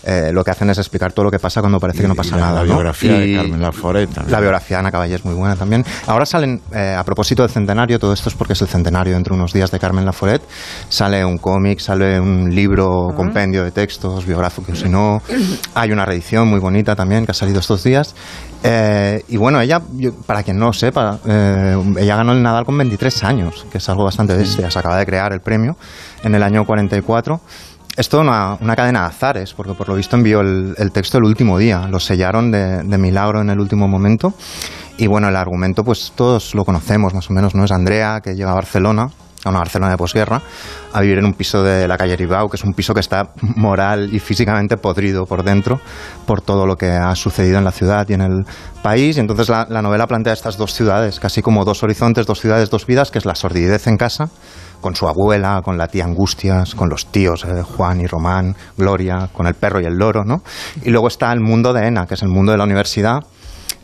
eh, 0.03 0.31
lo 0.33 0.43
que 0.43 0.51
hacen 0.51 0.69
es 0.69 0.77
explicar 0.77 1.13
todo 1.13 1.25
lo 1.25 1.31
que 1.31 1.39
pasa 1.39 1.61
cuando 1.61 1.79
parece 1.79 2.01
que 2.01 2.07
no 2.07 2.15
pasa 2.15 2.35
la- 2.35 2.41
nada. 2.41 2.53
la 2.61 2.65
¿no? 2.67 2.73
biografía 2.73 3.13
de 3.19 3.27
Y 3.27 3.35
Carmen 3.35 3.61
Laforet 3.61 4.09
también. 4.09 4.31
La 4.31 4.39
biografía 4.39 4.77
de 4.77 4.79
Ana 4.81 4.91
Caballé 4.91 5.15
es 5.15 5.25
muy 5.25 5.35
buena 5.35 5.55
también. 5.55 5.85
Ahora 6.07 6.25
salen, 6.25 6.61
eh, 6.73 6.95
a 6.97 7.03
propósito 7.03 7.43
del 7.43 7.51
centenario, 7.51 7.99
todo 7.99 8.13
esto 8.13 8.29
es 8.29 8.35
porque 8.35 8.53
es 8.53 8.61
el 8.61 8.67
centenario 8.67 9.13
dentro 9.13 9.35
de 9.35 9.39
unos 9.41 9.53
días 9.53 9.69
de 9.71 9.79
Carmen 9.79 10.05
Laforet, 10.05 10.41
sale 10.89 11.23
un 11.25 11.37
cómic, 11.37 11.79
sale 11.79 12.19
un 12.19 12.53
libro, 12.53 13.09
compendio 13.15 13.63
de 13.63 13.71
textos, 13.71 14.25
biográficos, 14.25 14.79
si 14.79 14.89
no, 14.89 15.21
hay 15.75 15.91
una 15.91 16.05
reedición 16.05 16.47
muy 16.47 16.59
bonita 16.59 16.95
también 16.95 17.25
que 17.25 17.31
ha 17.31 17.35
salido 17.35 17.59
estos 17.59 17.83
días. 17.83 18.15
Eh, 18.63 19.23
y 19.27 19.37
bueno, 19.37 19.59
ella, 19.59 19.81
yo- 19.93 20.13
para 20.13 20.43
quien 20.43 20.57
no 20.59 20.67
lo 20.67 20.73
sepa, 20.73 21.17
eh, 21.25 21.75
ella 21.97 22.15
ganó 22.15 22.31
el 22.33 22.43
Nadal 22.43 22.63
con 22.65 22.77
23 22.77 23.23
años, 23.23 23.65
que 23.71 23.79
es 23.79 23.89
algo 23.89 24.03
bastante 24.03 24.35
bestia. 24.35 24.69
Se 24.69 24.77
acaba 24.79 24.97
de 24.97 25.05
crear 25.05 25.33
el 25.33 25.41
premio 25.41 25.75
en 26.23 26.35
el 26.35 26.43
año 26.43 26.63
44. 26.65 27.41
Es 27.97 28.07
toda 28.07 28.57
una, 28.59 28.75
cadena 28.75 29.01
de 29.01 29.05
azares, 29.07 29.53
porque 29.53 29.73
por 29.73 29.89
lo 29.89 29.95
visto 29.95 30.15
envió 30.15 30.39
el, 30.39 30.91
texto 30.93 31.17
el 31.17 31.25
último 31.25 31.57
día, 31.57 31.87
lo 31.89 31.99
sellaron 31.99 32.49
de, 32.49 32.97
milagro 32.97 33.41
en 33.41 33.49
el 33.49 33.59
último 33.59 33.87
momento. 33.87 34.33
Y 34.97 35.07
bueno, 35.07 35.27
el 35.27 35.35
argumento, 35.35 35.83
pues 35.83 36.13
todos 36.15 36.55
lo 36.55 36.63
conocemos 36.63 37.13
más 37.13 37.29
o 37.29 37.33
menos, 37.33 37.53
¿no? 37.53 37.65
Es 37.65 37.71
Andrea, 37.71 38.21
que 38.23 38.33
llega 38.33 38.51
a 38.51 38.55
Barcelona, 38.55 39.09
a 39.43 39.49
una 39.49 39.59
Barcelona 39.59 39.91
de 39.91 39.97
posguerra, 39.97 40.41
a 40.93 41.01
vivir 41.01 41.17
en 41.17 41.25
un 41.25 41.33
piso 41.33 41.63
de 41.63 41.87
la 41.87 41.97
calle 41.97 42.15
Ribau, 42.15 42.49
que 42.49 42.55
es 42.55 42.63
un 42.63 42.73
piso 42.73 42.93
que 42.93 42.99
está 43.01 43.31
moral 43.41 44.13
y 44.13 44.19
físicamente 44.19 44.77
podrido 44.77 45.25
por 45.25 45.43
dentro 45.43 45.81
por 46.25 46.41
todo 46.41 46.65
lo 46.65 46.77
que 46.77 46.91
ha 46.91 47.13
sucedido 47.15 47.57
en 47.57 47.65
la 47.65 47.71
ciudad 47.71 48.07
y 48.07 48.13
en 48.13 48.21
el 48.21 48.45
país. 48.83 49.17
Y 49.17 49.19
entonces 49.19 49.49
la 49.49 49.81
novela 49.81 50.07
plantea 50.07 50.33
estas 50.33 50.55
dos 50.55 50.73
ciudades, 50.73 51.19
casi 51.19 51.41
como 51.41 51.65
dos 51.65 51.83
horizontes, 51.83 52.25
dos 52.25 52.39
ciudades, 52.39 52.69
dos 52.69 52.85
vidas, 52.85 53.11
que 53.11 53.17
es 53.17 53.25
la 53.25 53.35
sordidez 53.35 53.87
en 53.87 53.97
casa, 53.97 54.29
con 54.81 54.95
su 54.95 55.07
abuela, 55.07 55.61
con 55.63 55.77
la 55.77 55.87
tía 55.87 56.03
Angustias, 56.05 56.75
con 56.75 56.89
los 56.89 57.05
tíos 57.11 57.45
eh, 57.45 57.61
Juan 57.61 58.01
y 58.01 58.07
Román, 58.07 58.55
Gloria, 58.77 59.29
con 59.31 59.47
el 59.47 59.53
perro 59.53 59.79
y 59.79 59.85
el 59.85 59.93
loro, 59.95 60.23
¿no? 60.25 60.41
Y 60.83 60.89
luego 60.89 61.07
está 61.07 61.31
el 61.31 61.39
mundo 61.39 61.71
de 61.71 61.87
Ena, 61.87 62.05
que 62.05 62.15
es 62.15 62.21
el 62.23 62.29
mundo 62.29 62.51
de 62.51 62.57
la 62.57 62.63
universidad, 62.65 63.19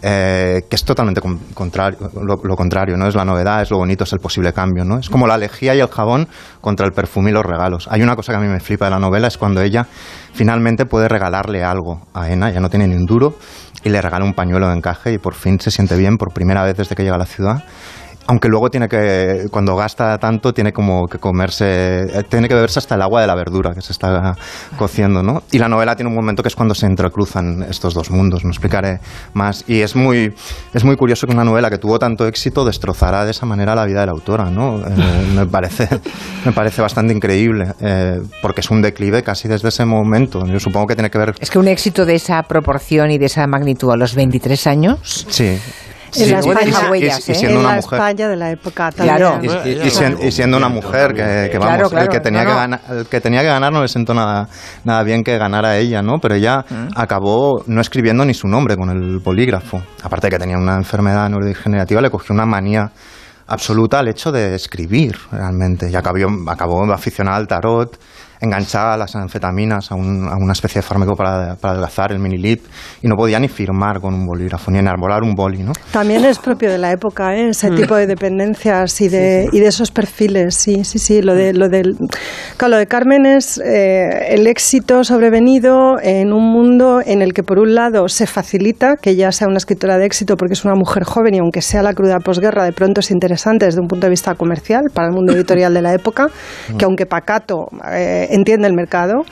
eh, 0.02 0.62
que 0.70 0.76
es 0.76 0.84
totalmente 0.84 1.22
con- 1.22 1.40
contrario, 1.54 1.98
lo, 2.22 2.36
lo 2.44 2.56
contrario, 2.56 2.98
¿no? 2.98 3.08
Es 3.08 3.16
la 3.16 3.26
novedad, 3.26 3.62
es 3.62 3.72
lo 3.72 3.78
bonito, 3.78 4.04
es 4.04 4.14
el 4.14 4.20
posible 4.20 4.54
cambio, 4.54 4.84
¿no? 4.84 5.00
Es 5.00 5.10
como 5.10 5.26
la 5.26 5.38
lejía 5.38 5.74
y 5.76 5.80
el 5.80 5.88
jabón 5.88 6.28
contra 6.62 6.86
el 6.86 6.92
perfume 6.92 7.32
y 7.32 7.34
los 7.34 7.44
regalos. 7.46 7.88
Hay 7.90 8.02
una 8.02 8.16
cosa 8.16 8.34
que 8.34 8.38
a 8.38 8.42
mí 8.42 8.48
me 8.48 8.60
flipa 8.60 8.86
de 8.86 8.92
la 8.92 9.00
novela, 9.00 9.28
es 9.28 9.38
cuando 9.38 9.62
ella 9.62 9.88
finalmente 10.34 10.86
puede 10.86 11.08
regalarle 11.08 11.64
algo 11.64 12.02
a 12.14 12.30
Ena, 12.30 12.52
ya 12.52 12.60
no 12.60 12.70
tiene 12.70 12.88
ni 12.88 12.96
un 12.96 13.06
duro, 13.06 13.38
y 13.84 13.90
le 13.90 14.02
regala 14.02 14.26
un 14.26 14.34
pañuelo 14.34 14.68
de 14.68 14.76
encaje 14.76 15.14
y 15.14 15.18
por 15.18 15.34
fin 15.34 15.60
se 15.60 15.72
siente 15.72 15.96
bien 15.96 16.18
por 16.18 16.34
primera 16.34 16.64
vez 16.64 16.76
desde 16.78 16.96
que 16.96 17.04
llega 17.04 17.16
a 17.16 17.20
la 17.20 17.26
ciudad. 17.26 17.64
Aunque 18.28 18.50
luego 18.50 18.70
tiene 18.70 18.88
que, 18.88 19.48
cuando 19.52 19.76
gasta 19.76 20.18
tanto, 20.18 20.54
tiene 20.54 20.74
como 20.74 21.08
que 21.08 21.18
comerse, 21.18 21.66
eh, 22.04 22.24
tiene 22.30 22.48
que 22.48 22.54
beberse 22.54 22.80
hasta 22.80 22.96
el 22.96 23.02
agua 23.02 23.22
de 23.22 23.28
la 23.28 23.36
verdura 23.36 23.74
que 23.74 23.82
se 23.82 23.94
está 23.94 24.36
cociendo, 24.78 25.24
¿no? 25.24 25.44
Y 25.52 25.60
la 25.60 25.70
novela 25.70 25.96
tiene 25.96 26.10
un 26.10 26.16
momento 26.16 26.44
que 26.44 26.50
es 26.50 26.56
cuando 26.56 26.76
se 26.76 26.86
entrecruzan 26.86 27.64
estos 27.64 27.94
dos 27.94 28.12
mundos, 28.12 28.44
no 28.44 28.50
explicaré 28.50 29.00
más. 29.34 29.64
Y 29.68 29.82
es 29.82 29.96
muy, 29.96 30.34
es 30.74 30.84
muy 30.84 30.96
curioso 30.96 31.26
que 31.28 31.34
una 31.34 31.44
novela 31.44 31.70
que 31.70 31.78
tuvo 31.78 32.00
tanto 32.00 32.28
éxito 32.28 32.66
destrozara 32.66 33.26
de 33.26 33.32
esa 33.32 33.46
manera 33.46 33.76
la 33.76 33.86
vida 33.86 34.02
de 34.02 34.08
la 34.08 34.12
autora, 34.12 34.50
¿no? 34.50 34.80
Eh, 34.80 35.34
me, 35.36 35.46
parece, 35.46 35.88
me 36.46 36.52
parece 36.52 36.82
bastante 36.82 37.14
increíble, 37.14 37.74
eh, 37.80 38.22
porque 38.42 38.62
es 38.62 38.70
un 38.70 38.82
declive 38.82 39.24
casi 39.24 39.48
desde 39.48 39.70
ese 39.70 39.86
momento. 39.86 40.46
Yo 40.46 40.60
supongo 40.60 40.88
que 40.88 40.96
tiene 40.96 41.10
que 41.10 41.18
ver... 41.18 41.36
Es 41.40 41.50
que 41.50 41.60
un 41.60 41.68
éxito 41.68 42.06
de 42.06 42.16
esa 42.16 42.42
proporción 42.44 43.12
y 43.12 43.18
de 43.18 43.26
esa 43.26 43.48
magnitud 43.48 43.92
a 43.92 43.98
los 43.98 44.16
23 44.16 44.68
años. 44.68 45.26
Sí. 45.30 45.58
En 46.16 46.32
la 46.32 46.42
Sí, 46.42 46.50
España- 46.50 46.98
y- 46.98 47.12
siendo 47.34 47.48
En 47.50 47.58
una 47.58 47.70
la 47.70 47.76
mujer. 47.82 48.00
España 48.00 48.28
de 48.30 48.36
la 48.36 48.52
época 48.52 48.92
también. 48.92 49.18
Claro. 49.18 49.40
Y, 49.42 49.70
y- 49.70 49.82
y 49.88 49.90
sien- 49.90 50.18
y 50.22 50.32
siendo 50.32 50.58
una 50.58 50.70
mujer 50.70 51.10
que, 51.14 51.50
que, 51.52 51.58
Claro, 51.58 51.66
vamos, 51.76 51.90
claro. 51.90 52.06
el 52.06 52.10
que 52.12 52.20
tenía 52.20 52.44
No, 52.44 52.50
que 52.50 52.56
ganar, 52.56 52.82
el 52.90 53.06
que 53.08 53.22
tenía 53.22 53.42
que 53.42 53.48
ganar 53.48 53.72
no 53.74 53.82
le 53.82 53.88
sentó 53.88 54.14
nada, 54.14 54.48
nada 54.84 55.04
bien 55.04 55.24
que 55.24 55.38
ganara 55.38 55.78
ella, 55.78 56.02
¿no? 56.02 56.20
Pero 56.22 56.36
ella 56.36 56.66
Mm. 56.70 56.88
acabó 56.96 57.64
no 57.68 57.82
escribiendo 57.82 58.24
ni 58.26 58.34
su 58.34 58.48
nombre 58.48 58.76
con 58.78 58.90
el 58.90 59.20
bolígrafo. 59.20 59.82
Aparte 60.04 60.28
de 60.28 60.32
que 60.32 60.40
tenía 60.40 60.58
una 60.58 60.76
enfermedad 60.76 61.30
neurodegenerativa, 61.30 62.02
le 62.02 62.10
cogió 62.10 62.34
una 62.34 62.46
manía 62.46 62.90
absoluta 63.48 64.00
al 64.00 64.08
hecho 64.10 64.32
de 64.32 64.56
escribir 64.56 65.16
realmente. 65.32 65.90
Y 65.90 65.96
acabó, 65.96 66.18
acabó 66.50 66.84
aficionada 66.92 67.38
al 67.38 67.48
tarot, 67.48 67.98
enganchada 68.42 68.94
a 68.94 68.98
las 68.98 69.16
anfetaminas, 69.16 69.92
a, 69.92 69.96
un- 69.96 70.28
a 70.28 70.36
una 70.38 70.54
especie 70.54 70.80
de 70.82 70.88
fármaco 70.88 71.16
para, 71.16 71.56
para 71.56 71.74
adelgazar, 71.74 72.12
el 72.12 72.20
minilip, 72.20 72.64
y 73.02 73.08
no 73.08 73.16
podía 73.16 73.40
ni 73.40 73.48
firmar 73.48 74.00
con 74.00 74.14
un 74.14 74.26
bolígrafo, 74.26 74.72
ni 74.72 74.80
enarbolar 74.80 75.24
un 75.24 75.34
boli, 75.34 75.64
¿no? 75.64 75.72
También 75.92 76.26
es 76.26 76.40
propio 76.40 76.70
de 76.72 76.78
la 76.78 76.92
época, 76.92 77.36
¿eh? 77.36 77.50
ese 77.50 77.72
Mm. 77.72 77.76
tipo 77.76 77.96
de 77.96 78.08
dependencias 78.08 79.02
y 79.02 79.10
de, 79.10 79.48
y 79.52 79.60
de 79.60 79.68
esos 79.68 79.92
perfiles. 79.92 80.56
Sí, 80.56 80.84
sí, 80.84 81.00
sí. 81.00 81.22
Lo 81.22 81.34
de, 81.36 81.54
lo 81.54 81.70
del, 81.70 81.96
claro, 82.58 82.72
lo 82.74 82.78
de 82.78 82.88
Carmen 82.88 83.26
es 83.26 83.58
eh, 83.60 84.34
el 84.34 84.48
éxito 84.48 85.04
sobrevenido 85.04 85.96
en 86.02 86.32
un 86.34 86.44
mundo 86.52 87.02
en 87.06 87.22
el 87.22 87.34
que, 87.34 87.44
por 87.44 87.60
un 87.60 87.76
lado, 87.76 88.08
se 88.08 88.28
facilita 88.28 88.96
que 89.02 89.12
ella 89.12 89.32
sea 89.32 89.48
una 89.48 89.58
escritora 89.58 89.98
de 89.98 90.06
éxito 90.06 90.36
porque 90.38 90.54
es 90.54 90.64
una 90.66 90.76
mujer 90.76 91.04
joven 91.04 91.34
y 91.36 91.40
aunque 91.40 91.62
sea 91.62 91.82
la 91.84 91.94
cruda 91.94 92.20
posguerra, 92.20 92.64
de 92.64 92.72
pronto 92.72 93.00
es 93.02 93.12
interesante 93.12 93.66
desde 93.66 93.82
un 93.82 93.88
punto 93.88 94.06
de 94.08 94.12
vista 94.12 94.36
comercial 94.36 94.84
para 94.94 95.08
el 95.08 95.14
mundo 95.14 95.34
editorial 95.34 95.74
de 95.74 95.82
la 95.82 95.94
época, 95.94 96.28
que 96.78 96.86
aunque 96.86 97.06
pacato 97.06 97.68
eh, 97.92 98.27
entiende 98.30 98.68
el 98.68 98.74
mercado. 98.74 99.26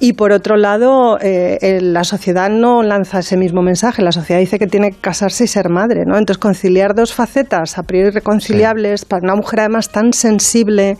Y 0.00 0.14
por 0.14 0.32
otro 0.32 0.56
lado, 0.56 1.16
eh, 1.20 1.58
el- 1.62 1.92
la 1.92 2.02
sociedad 2.02 2.50
no 2.50 2.82
lanza 2.82 3.20
ese 3.20 3.36
mismo 3.36 3.62
mensaje. 3.62 4.02
La 4.02 4.10
sociedad 4.10 4.40
dice 4.40 4.58
que 4.58 4.66
tiene 4.66 4.90
que 4.90 4.96
casarse 4.98 5.44
y 5.44 5.46
ser 5.46 5.68
madre, 5.68 6.04
¿no? 6.04 6.18
Entonces, 6.18 6.38
conciliar 6.38 6.96
dos 6.96 7.14
facetas 7.14 7.78
a 7.78 7.84
priori 7.84 8.10
reconciliables 8.10 9.04
para 9.04 9.22
una 9.22 9.36
mujer 9.36 9.60
además 9.60 9.90
tan 9.90 10.12
sensible 10.12 10.96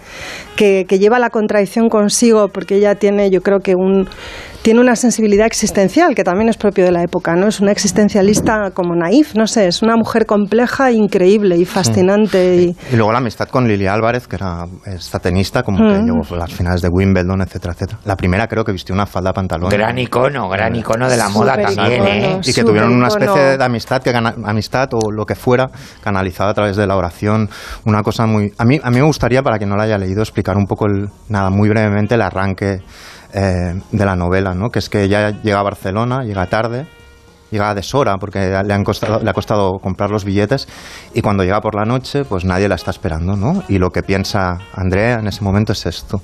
que, 0.54 0.86
que 0.88 1.00
lleva 1.00 1.18
la 1.18 1.30
contradicción 1.30 1.88
consigo, 1.88 2.46
porque 2.48 2.76
ella 2.76 2.94
tiene, 2.94 3.28
yo 3.30 3.42
creo 3.42 3.58
que 3.58 3.74
un 3.74 4.08
tiene 4.62 4.80
una 4.80 4.94
sensibilidad 4.96 5.46
existencial 5.46 6.14
que 6.14 6.24
también 6.24 6.48
es 6.48 6.56
propio 6.56 6.84
de 6.84 6.92
la 6.92 7.02
época, 7.02 7.34
¿no? 7.34 7.48
Es 7.48 7.60
una 7.60 7.72
existencialista 7.72 8.70
como 8.72 8.94
naif, 8.94 9.34
no 9.34 9.46
sé, 9.46 9.66
es 9.66 9.82
una 9.82 9.96
mujer 9.96 10.24
compleja, 10.26 10.92
increíble 10.92 11.56
y 11.56 11.64
fascinante. 11.64 12.56
Y, 12.56 12.76
Y 12.92 12.96
luego 12.96 13.12
la 13.12 13.18
amistad 13.18 13.48
con 13.48 13.66
Lili 13.66 13.86
Álvarez, 13.86 14.28
que 14.28 14.36
era 14.36 14.64
esta 14.86 15.18
tenista, 15.18 15.62
como 15.62 15.78
que 15.78 15.98
Mm. 15.98 16.06
llegó 16.06 16.34
a 16.34 16.38
las 16.38 16.52
finales 16.52 16.80
de 16.82 16.88
Wimbledon, 16.88 17.40
etcétera, 17.42 17.74
etcétera. 17.74 17.98
La 18.04 18.16
primera 18.16 18.46
creo 18.46 18.64
que 18.64 18.72
vistió 18.72 18.94
una 18.94 19.06
falda 19.06 19.32
pantalón. 19.32 19.68
Gran 19.70 19.98
icono, 19.98 20.48
gran 20.48 20.74
icono 20.76 21.08
de 21.08 21.16
la 21.16 21.28
moda 21.28 21.56
también, 21.56 21.94
icono. 21.94 22.08
¿eh? 22.08 22.40
Y 22.44 22.52
que 22.52 22.62
tuvieron 22.62 22.92
una 22.92 23.08
especie 23.08 23.56
de 23.58 23.64
amistad, 23.64 24.02
que 24.02 24.12
amistad 24.44 24.88
o 24.92 25.10
lo 25.10 25.26
que 25.26 25.34
fuera, 25.34 25.68
canalizada 26.02 26.50
a 26.50 26.54
través 26.54 26.76
de 26.76 26.86
la 26.86 26.96
oración. 26.96 27.48
Una 27.84 28.02
cosa 28.02 28.26
muy... 28.26 28.52
A 28.58 28.64
mí, 28.64 28.78
a 28.82 28.90
mí 28.90 28.96
me 28.96 29.02
gustaría, 29.06 29.42
para 29.42 29.58
quien 29.58 29.70
no 29.70 29.76
la 29.76 29.84
haya 29.84 29.98
leído, 29.98 30.22
explicar 30.22 30.56
un 30.56 30.66
poco, 30.66 30.86
el, 30.86 31.08
nada, 31.28 31.50
muy 31.50 31.68
brevemente 31.68 32.14
el 32.14 32.22
arranque 32.22 32.80
eh, 33.34 33.74
de 33.90 34.04
la 34.04 34.16
novela, 34.16 34.54
¿no? 34.54 34.70
que 34.70 34.78
es 34.78 34.88
que 34.88 35.04
ella 35.04 35.30
llega 35.42 35.60
a 35.60 35.62
Barcelona, 35.62 36.22
llega 36.24 36.46
tarde, 36.46 36.86
llega 37.50 37.70
a 37.70 37.74
deshora 37.74 38.16
porque 38.18 38.38
le, 38.64 38.74
han 38.74 38.84
costado, 38.84 39.22
le 39.22 39.30
ha 39.30 39.32
costado 39.32 39.78
comprar 39.78 40.10
los 40.10 40.24
billetes 40.24 40.66
y 41.14 41.22
cuando 41.22 41.44
llega 41.44 41.60
por 41.60 41.74
la 41.74 41.84
noche 41.84 42.24
pues 42.24 42.44
nadie 42.44 42.68
la 42.68 42.74
está 42.74 42.90
esperando, 42.90 43.36
¿no? 43.36 43.62
Y 43.68 43.78
lo 43.78 43.90
que 43.90 44.02
piensa 44.02 44.58
Andrea 44.74 45.18
en 45.20 45.28
ese 45.28 45.44
momento 45.44 45.72
es 45.72 45.86
esto. 45.86 46.20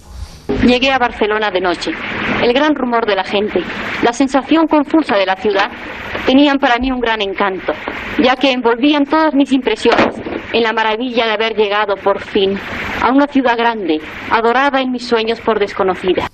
Llegué 0.66 0.90
a 0.90 0.98
Barcelona 0.98 1.50
de 1.50 1.60
noche. 1.60 1.92
El 2.42 2.52
gran 2.54 2.74
rumor 2.74 3.06
de 3.06 3.14
la 3.14 3.24
gente, 3.24 3.60
la 4.02 4.14
sensación 4.14 4.66
confusa 4.66 5.16
de 5.16 5.26
la 5.26 5.36
ciudad, 5.36 5.70
tenían 6.26 6.58
para 6.58 6.78
mí 6.78 6.90
un 6.90 7.00
gran 7.00 7.20
encanto, 7.20 7.74
ya 8.22 8.34
que 8.34 8.52
envolvían 8.52 9.04
todas 9.04 9.34
mis 9.34 9.52
impresiones 9.52 10.16
en 10.52 10.62
la 10.62 10.72
maravilla 10.72 11.26
de 11.26 11.32
haber 11.32 11.54
llegado 11.54 11.96
por 11.96 12.20
fin 12.20 12.58
a 13.02 13.12
una 13.12 13.26
ciudad 13.26 13.58
grande, 13.58 14.00
adorada 14.30 14.80
en 14.80 14.90
mis 14.90 15.06
sueños 15.06 15.38
por 15.40 15.58
desconocida 15.58 16.28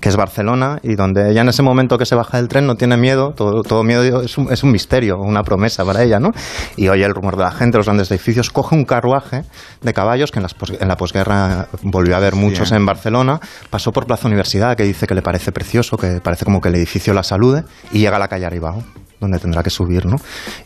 que 0.00 0.08
es 0.08 0.16
Barcelona, 0.16 0.78
y 0.82 0.94
donde 0.94 1.30
ella 1.30 1.42
en 1.42 1.48
ese 1.48 1.62
momento 1.62 1.98
que 1.98 2.06
se 2.06 2.14
baja 2.14 2.38
del 2.38 2.48
tren 2.48 2.66
no 2.66 2.76
tiene 2.76 2.96
miedo, 2.96 3.32
todo, 3.34 3.62
todo 3.62 3.82
miedo 3.82 4.22
es 4.22 4.38
un, 4.38 4.52
es 4.52 4.62
un, 4.62 4.72
misterio, 4.72 5.18
una 5.18 5.42
promesa 5.42 5.84
para 5.84 6.02
ella, 6.02 6.20
¿no? 6.20 6.30
Y 6.76 6.88
oye 6.88 7.04
el 7.04 7.14
rumor 7.14 7.36
de 7.36 7.44
la 7.44 7.50
gente, 7.50 7.78
los 7.78 7.86
grandes 7.86 8.10
edificios, 8.10 8.50
coge 8.50 8.74
un 8.74 8.84
carruaje 8.84 9.42
de 9.82 9.92
caballos, 9.92 10.30
que 10.30 10.38
en, 10.38 10.44
las 10.44 10.56
en 10.80 10.88
la 10.88 10.96
posguerra 10.96 11.68
volvió 11.82 12.14
a 12.14 12.18
haber 12.18 12.34
muchos 12.34 12.72
en 12.72 12.84
Barcelona, 12.84 13.40
pasó 13.70 13.92
por 13.92 14.06
Plaza 14.06 14.28
Universidad, 14.28 14.76
que 14.76 14.84
dice 14.84 15.06
que 15.06 15.14
le 15.14 15.22
parece 15.22 15.52
precioso, 15.52 15.96
que 15.96 16.20
parece 16.22 16.44
como 16.44 16.60
que 16.60 16.68
el 16.68 16.74
edificio 16.74 17.14
la 17.14 17.22
salude, 17.22 17.64
y 17.92 18.00
llega 18.00 18.16
a 18.16 18.20
la 18.20 18.28
calle 18.28 18.46
arriba 18.46 18.74
donde 19.20 19.38
tendrá 19.38 19.62
que 19.62 19.70
subir, 19.70 20.06
¿no? 20.06 20.16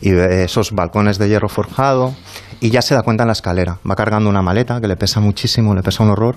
Y 0.01 0.11
ve 0.11 0.43
esos 0.43 0.71
balcones 0.73 1.17
de 1.17 1.27
hierro 1.27 1.49
forjado 1.49 2.13
y 2.59 2.69
ya 2.69 2.81
se 2.81 2.93
da 2.93 3.01
cuenta 3.01 3.23
en 3.23 3.27
la 3.27 3.33
escalera. 3.33 3.79
Va 3.89 3.95
cargando 3.95 4.29
una 4.29 4.41
maleta 4.41 4.79
que 4.79 4.87
le 4.87 4.95
pesa 4.95 5.19
muchísimo, 5.19 5.73
le 5.73 5.81
pesa 5.81 6.03
un 6.03 6.11
horror 6.11 6.35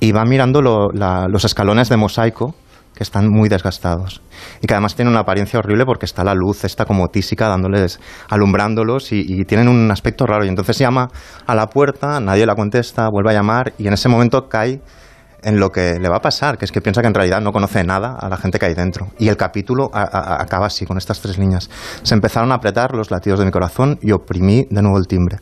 y 0.00 0.12
va 0.12 0.24
mirando 0.24 0.60
los 0.62 1.44
escalones 1.44 1.88
de 1.88 1.96
mosaico 1.96 2.54
que 2.94 3.04
están 3.04 3.28
muy 3.28 3.48
desgastados 3.48 4.20
y 4.60 4.66
que 4.66 4.74
además 4.74 4.96
tienen 4.96 5.12
una 5.12 5.20
apariencia 5.20 5.60
horrible 5.60 5.84
porque 5.84 6.04
está 6.04 6.24
la 6.24 6.34
luz, 6.34 6.64
está 6.64 6.84
como 6.84 7.06
tísica 7.08 7.48
dándoles, 7.48 8.00
alumbrándolos 8.28 9.12
y, 9.12 9.20
y, 9.20 9.44
tienen 9.44 9.68
un 9.68 9.88
aspecto 9.92 10.26
raro 10.26 10.44
y 10.44 10.48
entonces 10.48 10.78
llama 10.78 11.08
a 11.46 11.54
la 11.54 11.68
puerta, 11.68 12.18
nadie 12.18 12.44
la 12.44 12.56
contesta, 12.56 13.08
vuelve 13.08 13.30
a 13.30 13.34
llamar 13.34 13.72
y 13.78 13.86
en 13.86 13.92
ese 13.92 14.08
momento 14.08 14.48
cae 14.48 14.80
en 15.42 15.60
lo 15.60 15.70
que 15.70 15.98
le 16.00 16.08
va 16.08 16.16
a 16.16 16.20
pasar, 16.20 16.58
que 16.58 16.64
es 16.64 16.72
que 16.72 16.80
piensa 16.80 17.00
que 17.00 17.06
en 17.06 17.14
realidad 17.14 17.40
no 17.40 17.52
conoce 17.52 17.84
nada 17.84 18.16
a 18.18 18.28
la 18.28 18.36
gente 18.36 18.58
que 18.58 18.66
hay 18.66 18.74
dentro. 18.74 19.08
Y 19.18 19.28
el 19.28 19.36
capítulo 19.36 19.90
a, 19.92 20.02
a, 20.02 20.42
acaba 20.42 20.66
así, 20.66 20.84
con 20.84 20.98
estas 20.98 21.20
tres 21.20 21.38
líneas. 21.38 21.70
Se 22.02 22.14
empezaron 22.14 22.50
a 22.50 22.56
apretar 22.56 22.94
los 22.94 23.10
latidos 23.10 23.38
de 23.38 23.44
mi 23.44 23.52
corazón 23.52 23.98
y 24.02 24.10
oprimí 24.12 24.66
de 24.68 24.82
nuevo 24.82 24.98
el 24.98 25.06
timbre. 25.06 25.38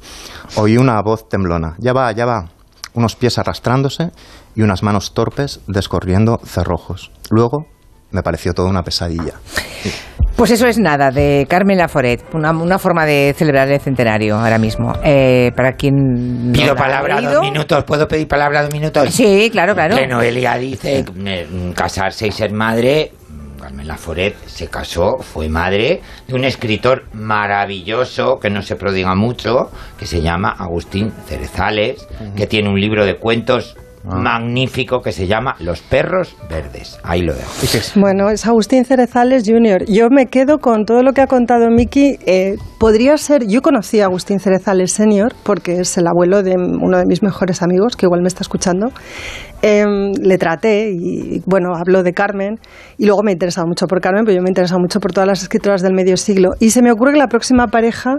Oí 0.57 0.77
una 0.77 1.01
voz 1.01 1.29
temblona. 1.29 1.77
Ya 1.79 1.93
va, 1.93 2.13
ya 2.13 2.27
va. 2.27 2.45
Unos 2.93 3.17
pies 3.17 3.39
arrastrándose 3.39 4.11
y 4.57 4.63
unas 4.63 4.83
manos 4.83 5.15
torpes 5.15 5.61
descorriendo 5.69 6.41
cerrojos. 6.45 7.13
Luego 7.31 7.67
me 8.11 8.23
pareció 8.23 8.55
toda 8.55 8.71
una 8.71 8.83
pesadilla. 8.83 9.35
Pues 10.37 10.51
eso 10.51 10.67
es 10.67 10.79
nada, 10.79 11.11
de 11.11 11.47
Carmen 11.49 11.79
Laforet, 11.79 12.23
una, 12.35 12.51
una 12.51 12.79
forma 12.79 13.07
de 13.07 13.35
celebrar 13.37 13.71
el 13.71 13.81
centenario 13.81 14.37
ahora 14.37 14.59
mismo. 14.59 14.93
Eh, 15.03 15.51
para 15.57 15.73
quien... 15.73 16.53
Pido 16.53 16.75
palabra 16.75 17.21
dos 17.21 17.41
minutos, 17.41 17.85
¿puedo 17.85 18.07
pedir 18.07 18.29
palabra 18.29 18.63
dos 18.63 18.73
minutos? 18.73 19.15
Sí, 19.15 19.49
claro, 19.51 19.75
claro. 19.75 19.97
Que 19.97 20.07
Noelia 20.07 20.57
dice, 20.57 21.05
casarse 21.75 22.27
y 22.27 22.33
ser 22.33 22.53
madre, 22.53 23.13
Carmen 23.61 23.89
Laforet 23.89 24.37
se 24.47 24.69
casó, 24.69 25.17
fue 25.19 25.49
madre 25.49 26.03
de 26.29 26.35
un 26.35 26.45
escritor 26.45 27.05
maravilloso 27.15 28.39
que 28.39 28.51
no 28.51 28.61
se 28.61 28.77
prodiga 28.77 29.15
mucho, 29.15 29.71
que 29.99 30.07
se 30.07 30.21
llama 30.21 30.51
Agustín 30.51 31.13
Cerezales, 31.27 32.07
uh 32.21 32.25
-huh. 32.25 32.35
que 32.35 32.47
tiene 32.47 32.69
un 32.69 32.79
libro 32.79 33.07
de 33.07 33.17
cuentos 33.17 33.75
Ah. 34.09 34.17
magnífico 34.17 35.01
que 35.01 35.11
se 35.11 35.27
llama 35.27 35.57
Los 35.59 35.81
perros 35.81 36.37
verdes. 36.49 36.99
Ahí 37.03 37.23
lo 37.23 37.35
dejo. 37.35 37.51
Bueno, 37.97 38.31
es 38.31 38.47
Agustín 38.47 38.85
Cerezales 38.85 39.43
Jr. 39.45 39.85
Yo 39.89 40.11
me 40.11 40.27
quedo 40.27 40.59
con 40.59 40.85
todo 40.85 41.03
lo 41.03 41.13
que 41.13 41.23
ha 41.23 41.27
contado 41.27 41.69
Miki. 41.71 42.17
Eh, 42.25 42.57
podría 42.79 43.17
ser, 43.17 43.47
yo 43.49 43.63
conocí 43.63 44.01
a 44.01 44.05
Agustín 44.05 44.39
Cerezales 44.39 44.93
Sr. 44.93 45.35
porque 45.43 45.81
es 45.81 45.99
el 45.99 46.07
abuelo 46.07 46.45
de 46.45 46.55
uno 46.55 46.99
de 46.99 47.05
mis 47.07 47.23
mejores 47.23 47.63
amigos, 47.63 47.97
que 47.97 48.07
igual 48.07 48.23
me 48.23 48.29
está 48.29 48.43
escuchando. 48.43 48.93
Eh, 49.63 49.85
le 50.21 50.39
traté 50.39 50.91
y, 50.93 51.43
bueno, 51.47 51.75
habló 51.75 52.05
de 52.05 52.13
Carmen 52.13 52.61
y 52.99 53.07
luego 53.07 53.23
me 53.25 53.33
he 53.33 53.35
interesado 53.35 53.67
mucho 53.67 53.87
por 53.87 54.01
Carmen, 54.01 54.25
pero 54.25 54.37
yo 54.37 54.43
me 54.43 54.49
he 54.49 54.53
interesado 54.53 54.81
mucho 54.81 55.01
por 55.01 55.13
todas 55.13 55.27
las 55.27 55.43
escritoras 55.43 55.83
del 55.83 55.95
medio 55.95 56.17
siglo. 56.17 56.51
Y 56.61 56.71
se 56.71 56.81
me 56.81 56.93
ocurre 56.93 57.15
que 57.15 57.19
la 57.19 57.29
próxima 57.29 57.67
pareja 57.67 58.19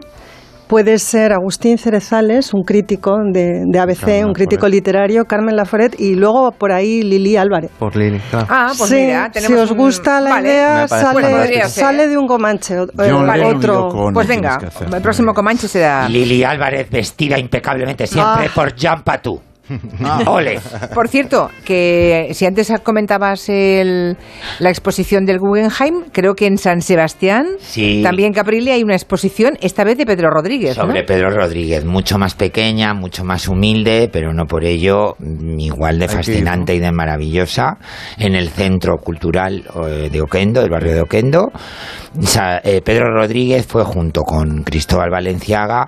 puede 0.68 0.98
ser 1.00 1.34
Agustín 1.34 1.78
Cerezales, 1.78 2.54
un 2.54 2.64
crítico 2.64 3.16
de, 3.32 3.64
de 3.66 3.80
ABC, 3.80 4.00
Carmen 4.00 4.26
un 4.26 4.34
crítico 4.34 4.64
Laforet. 4.64 4.74
literario, 4.74 5.26
Carmen 5.26 5.56
Laforet 5.56 6.00
y 6.00 6.16
luego 6.16 6.52
por 6.52 6.72
ahí 6.72 7.02
Lili 7.02 7.38
Álvarez. 7.38 7.72
Por 7.80 7.96
Lili, 7.96 8.20
claro. 8.30 8.48
Ah, 8.50 8.72
pues 8.78 8.90
sí, 8.90 8.96
mira, 8.96 9.32
si 9.34 9.54
os 9.54 9.74
gusta 9.74 10.18
un... 10.18 10.24
la 10.26 10.30
vale. 10.30 10.50
idea, 10.50 10.88
sale, 10.88 11.70
sale 11.70 12.08
de 12.08 12.18
un 12.18 12.28
Comanche. 12.28 12.76
Yo 12.76 13.26
vale. 13.26 13.46
otro. 13.46 13.90
Pues 14.14 14.28
venga, 14.28 14.60
el 14.94 15.02
próximo 15.02 15.34
Comanche 15.34 15.68
será... 15.68 16.08
Lili 16.08 16.44
Álvarez 16.44 16.90
vestida 16.90 17.40
impecablemente 17.40 18.06
siempre 18.06 18.48
ah. 18.48 18.52
por 18.54 18.76
Jean 18.76 19.04
Patou. 19.04 19.42
Ah. 20.04 20.24
Ole. 20.28 20.60
Por 20.94 21.08
cierto, 21.08 21.50
que 21.66 22.30
si 22.34 22.46
antes 22.46 22.72
comentabas 22.84 23.50
el, 23.50 24.18
la 24.60 24.70
exposición 24.70 25.26
del 25.26 25.40
Guggenheim, 25.40 26.06
creo 26.12 26.34
que 26.36 26.48
en 26.48 26.58
San 26.58 26.82
Sebastián, 26.82 27.48
sí. 27.60 28.02
también 28.04 28.34
Caprile 28.34 28.72
hay 28.72 28.84
una 28.84 28.96
exposición, 28.96 29.58
esta 29.62 29.84
vez 29.84 29.98
de 29.98 30.06
Pedro 30.06 30.30
Rodríguez. 30.30 30.76
Sobre 30.76 31.02
¿no? 31.02 31.06
Pedro 31.06 31.30
Rodríguez, 31.30 31.86
mucho 31.86 32.18
más 32.18 32.36
pequeña, 32.36 32.94
mucho 32.94 33.24
más 33.24 33.48
humilde, 33.48 34.10
pero 34.12 34.34
no 34.34 34.46
por 34.46 34.64
ello 34.64 35.16
igual 35.58 36.00
de 36.00 36.08
fascinante 36.08 36.76
y 36.76 36.80
de 36.80 36.92
maravillosa, 36.92 37.78
en 38.18 38.36
el 38.36 38.50
Centro 38.50 38.98
Cultural 38.98 39.64
eh, 39.88 40.10
de 40.12 40.22
Oquendo, 40.22 40.62
del 40.62 40.70
barrio 40.70 40.94
de 40.94 41.02
Oquendo. 41.02 41.52
Eh, 42.64 42.82
Pedro 42.84 43.12
Rodríguez 43.14 43.66
fue 43.68 43.84
junto 43.84 44.24
con 44.24 44.64
Cristóbal 44.64 45.10
Valenciaga 45.12 45.88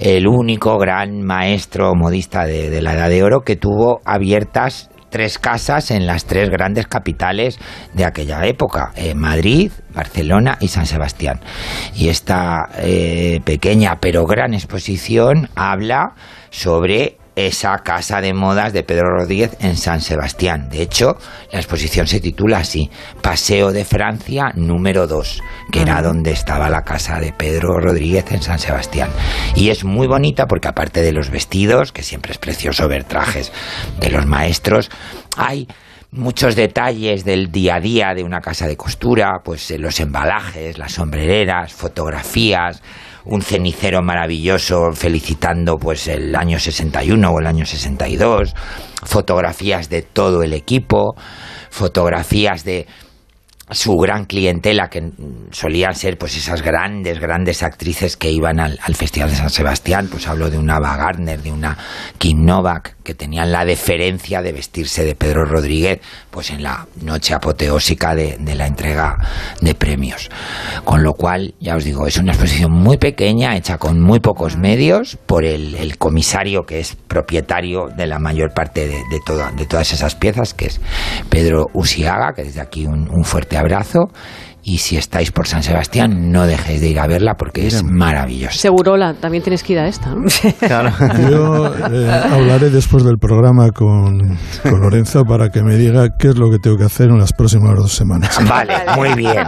el 0.00 0.26
único 0.26 0.78
gran 0.78 1.22
maestro 1.22 1.94
modista 1.94 2.46
de, 2.46 2.80
la 2.80 2.94
Edad 2.94 3.10
de 3.10 3.22
Oro 3.22 3.42
que 3.42 3.56
tuvo 3.56 4.00
abiertas 4.04 4.90
tres 5.10 5.38
casas 5.38 5.90
en 5.90 6.06
las 6.06 6.24
tres 6.24 6.48
grandes 6.48 6.86
capitales 6.86 7.58
de 7.92 8.04
aquella 8.04 8.46
época, 8.46 8.92
eh, 8.96 9.14
Madrid, 9.14 9.72
Barcelona 9.92 10.56
y 10.60 10.68
San 10.68 10.86
Sebastián. 10.86 11.40
Y 11.94 12.08
esta 12.08 12.70
eh, 12.78 13.40
pequeña 13.44 13.98
pero 14.00 14.24
gran 14.24 14.54
exposición 14.54 15.50
habla 15.54 16.14
sobre 16.50 17.19
esa 17.46 17.78
casa 17.78 18.20
de 18.20 18.34
modas 18.34 18.72
de 18.72 18.82
Pedro 18.82 19.10
Rodríguez 19.10 19.56
en 19.60 19.76
San 19.76 20.00
Sebastián. 20.00 20.68
De 20.68 20.82
hecho, 20.82 21.16
la 21.52 21.58
exposición 21.58 22.06
se 22.06 22.20
titula 22.20 22.58
así, 22.58 22.90
Paseo 23.22 23.72
de 23.72 23.84
Francia 23.84 24.52
número 24.54 25.06
2, 25.06 25.42
que 25.70 25.82
era 25.82 26.02
donde 26.02 26.32
estaba 26.32 26.70
la 26.70 26.82
casa 26.82 27.20
de 27.20 27.32
Pedro 27.32 27.78
Rodríguez 27.78 28.30
en 28.32 28.42
San 28.42 28.58
Sebastián. 28.58 29.10
Y 29.54 29.70
es 29.70 29.84
muy 29.84 30.06
bonita 30.06 30.46
porque 30.46 30.68
aparte 30.68 31.02
de 31.02 31.12
los 31.12 31.30
vestidos, 31.30 31.92
que 31.92 32.02
siempre 32.02 32.32
es 32.32 32.38
precioso 32.38 32.88
ver 32.88 33.04
trajes 33.04 33.52
de 33.98 34.10
los 34.10 34.26
maestros, 34.26 34.90
hay 35.36 35.68
muchos 36.12 36.56
detalles 36.56 37.24
del 37.24 37.52
día 37.52 37.76
a 37.76 37.80
día 37.80 38.14
de 38.14 38.24
una 38.24 38.40
casa 38.40 38.66
de 38.66 38.76
costura, 38.76 39.40
pues 39.44 39.70
los 39.78 40.00
embalajes, 40.00 40.78
las 40.78 40.92
sombrereras, 40.92 41.72
fotografías, 41.72 42.82
un 43.24 43.42
cenicero 43.42 44.02
maravilloso 44.02 44.92
felicitando 44.92 45.76
pues 45.76 46.08
el 46.08 46.34
año 46.34 46.58
61 46.58 47.30
o 47.30 47.40
el 47.40 47.46
año 47.46 47.66
62, 47.66 48.54
fotografías 49.04 49.88
de 49.88 50.02
todo 50.02 50.42
el 50.42 50.52
equipo, 50.52 51.14
fotografías 51.70 52.64
de 52.64 52.86
su 53.70 53.96
gran 53.96 54.24
clientela 54.24 54.88
que 54.88 55.12
solían 55.52 55.94
ser 55.94 56.18
pues 56.18 56.36
esas 56.36 56.62
grandes 56.62 57.20
grandes 57.20 57.62
actrices 57.62 58.16
que 58.16 58.30
iban 58.30 58.58
al, 58.58 58.78
al 58.82 58.94
Festival 58.96 59.30
de 59.30 59.36
San 59.36 59.50
Sebastián. 59.50 60.08
Pues 60.10 60.26
hablo 60.26 60.50
de 60.50 60.58
una 60.58 60.76
Ava 60.76 60.96
Gardner 60.96 61.40
de 61.40 61.52
una 61.52 61.78
Kim 62.18 62.44
Novak 62.44 62.96
que 63.02 63.14
tenían 63.14 63.52
la 63.52 63.64
deferencia 63.64 64.42
de 64.42 64.52
vestirse 64.52 65.04
de 65.04 65.14
Pedro 65.14 65.44
Rodríguez 65.44 66.00
pues 66.30 66.50
en 66.50 66.62
la 66.62 66.86
noche 67.02 67.34
apoteósica 67.34 68.14
de, 68.14 68.36
de 68.38 68.54
la 68.54 68.66
entrega 68.66 69.16
de 69.60 69.74
premios. 69.74 70.30
Con 70.84 71.02
lo 71.02 71.14
cual 71.14 71.54
ya 71.60 71.76
os 71.76 71.84
digo 71.84 72.06
es 72.06 72.16
una 72.16 72.32
exposición 72.32 72.72
muy 72.72 72.98
pequeña 72.98 73.56
hecha 73.56 73.78
con 73.78 74.00
muy 74.00 74.20
pocos 74.20 74.56
medios 74.56 75.18
por 75.26 75.44
el, 75.44 75.96
comisario 75.98 76.62
que 76.62 76.80
es 76.80 76.96
propietario 76.96 77.88
de 77.96 78.06
la 78.06 78.18
mayor 78.18 78.52
parte 78.54 78.86
de, 78.86 78.94
de, 78.94 79.20
toda, 79.24 79.50
de 79.52 79.66
todas 79.66 79.92
esas 79.92 80.14
piezas 80.14 80.54
que 80.54 80.66
es 80.66 80.80
Pedro 81.28 81.66
Usiaga 81.74 82.32
que 82.34 82.44
desde 82.44 82.60
aquí 82.60 82.86
un, 82.86 83.08
un 83.10 83.24
fuerte 83.24 83.56
abrazo 83.56 84.10
y 84.62 84.78
si 84.78 84.96
estáis 84.96 85.32
por 85.32 85.46
San 85.46 85.62
Sebastián 85.62 86.30
no 86.30 86.46
dejéis 86.46 86.80
de 86.80 86.88
ir 86.88 87.00
a 87.00 87.06
verla 87.06 87.34
porque 87.34 87.66
es 87.66 87.82
maravillosa. 87.82 88.58
Segurola, 88.58 89.14
también 89.14 89.42
tienes 89.42 89.62
que 89.62 89.72
ir 89.74 89.78
a 89.78 89.88
esta, 89.88 90.14
¿no? 90.14 90.26
Claro. 90.60 90.90
Yo 91.30 91.66
eh, 91.90 92.10
hablaré 92.30 92.70
después 92.70 93.04
del 93.04 93.18
programa 93.18 93.70
con, 93.70 94.36
con, 94.62 94.80
Lorenzo 94.80 95.24
para 95.24 95.48
que 95.48 95.62
me 95.62 95.76
diga 95.76 96.08
qué 96.18 96.28
es 96.28 96.36
lo 96.36 96.50
que 96.50 96.58
tengo 96.58 96.76
que 96.76 96.84
hacer 96.84 97.08
en 97.08 97.18
las 97.18 97.32
próximas 97.32 97.74
dos 97.76 97.92
semanas. 97.92 98.38
Vale, 98.48 98.74
muy 98.96 99.14
bien, 99.14 99.44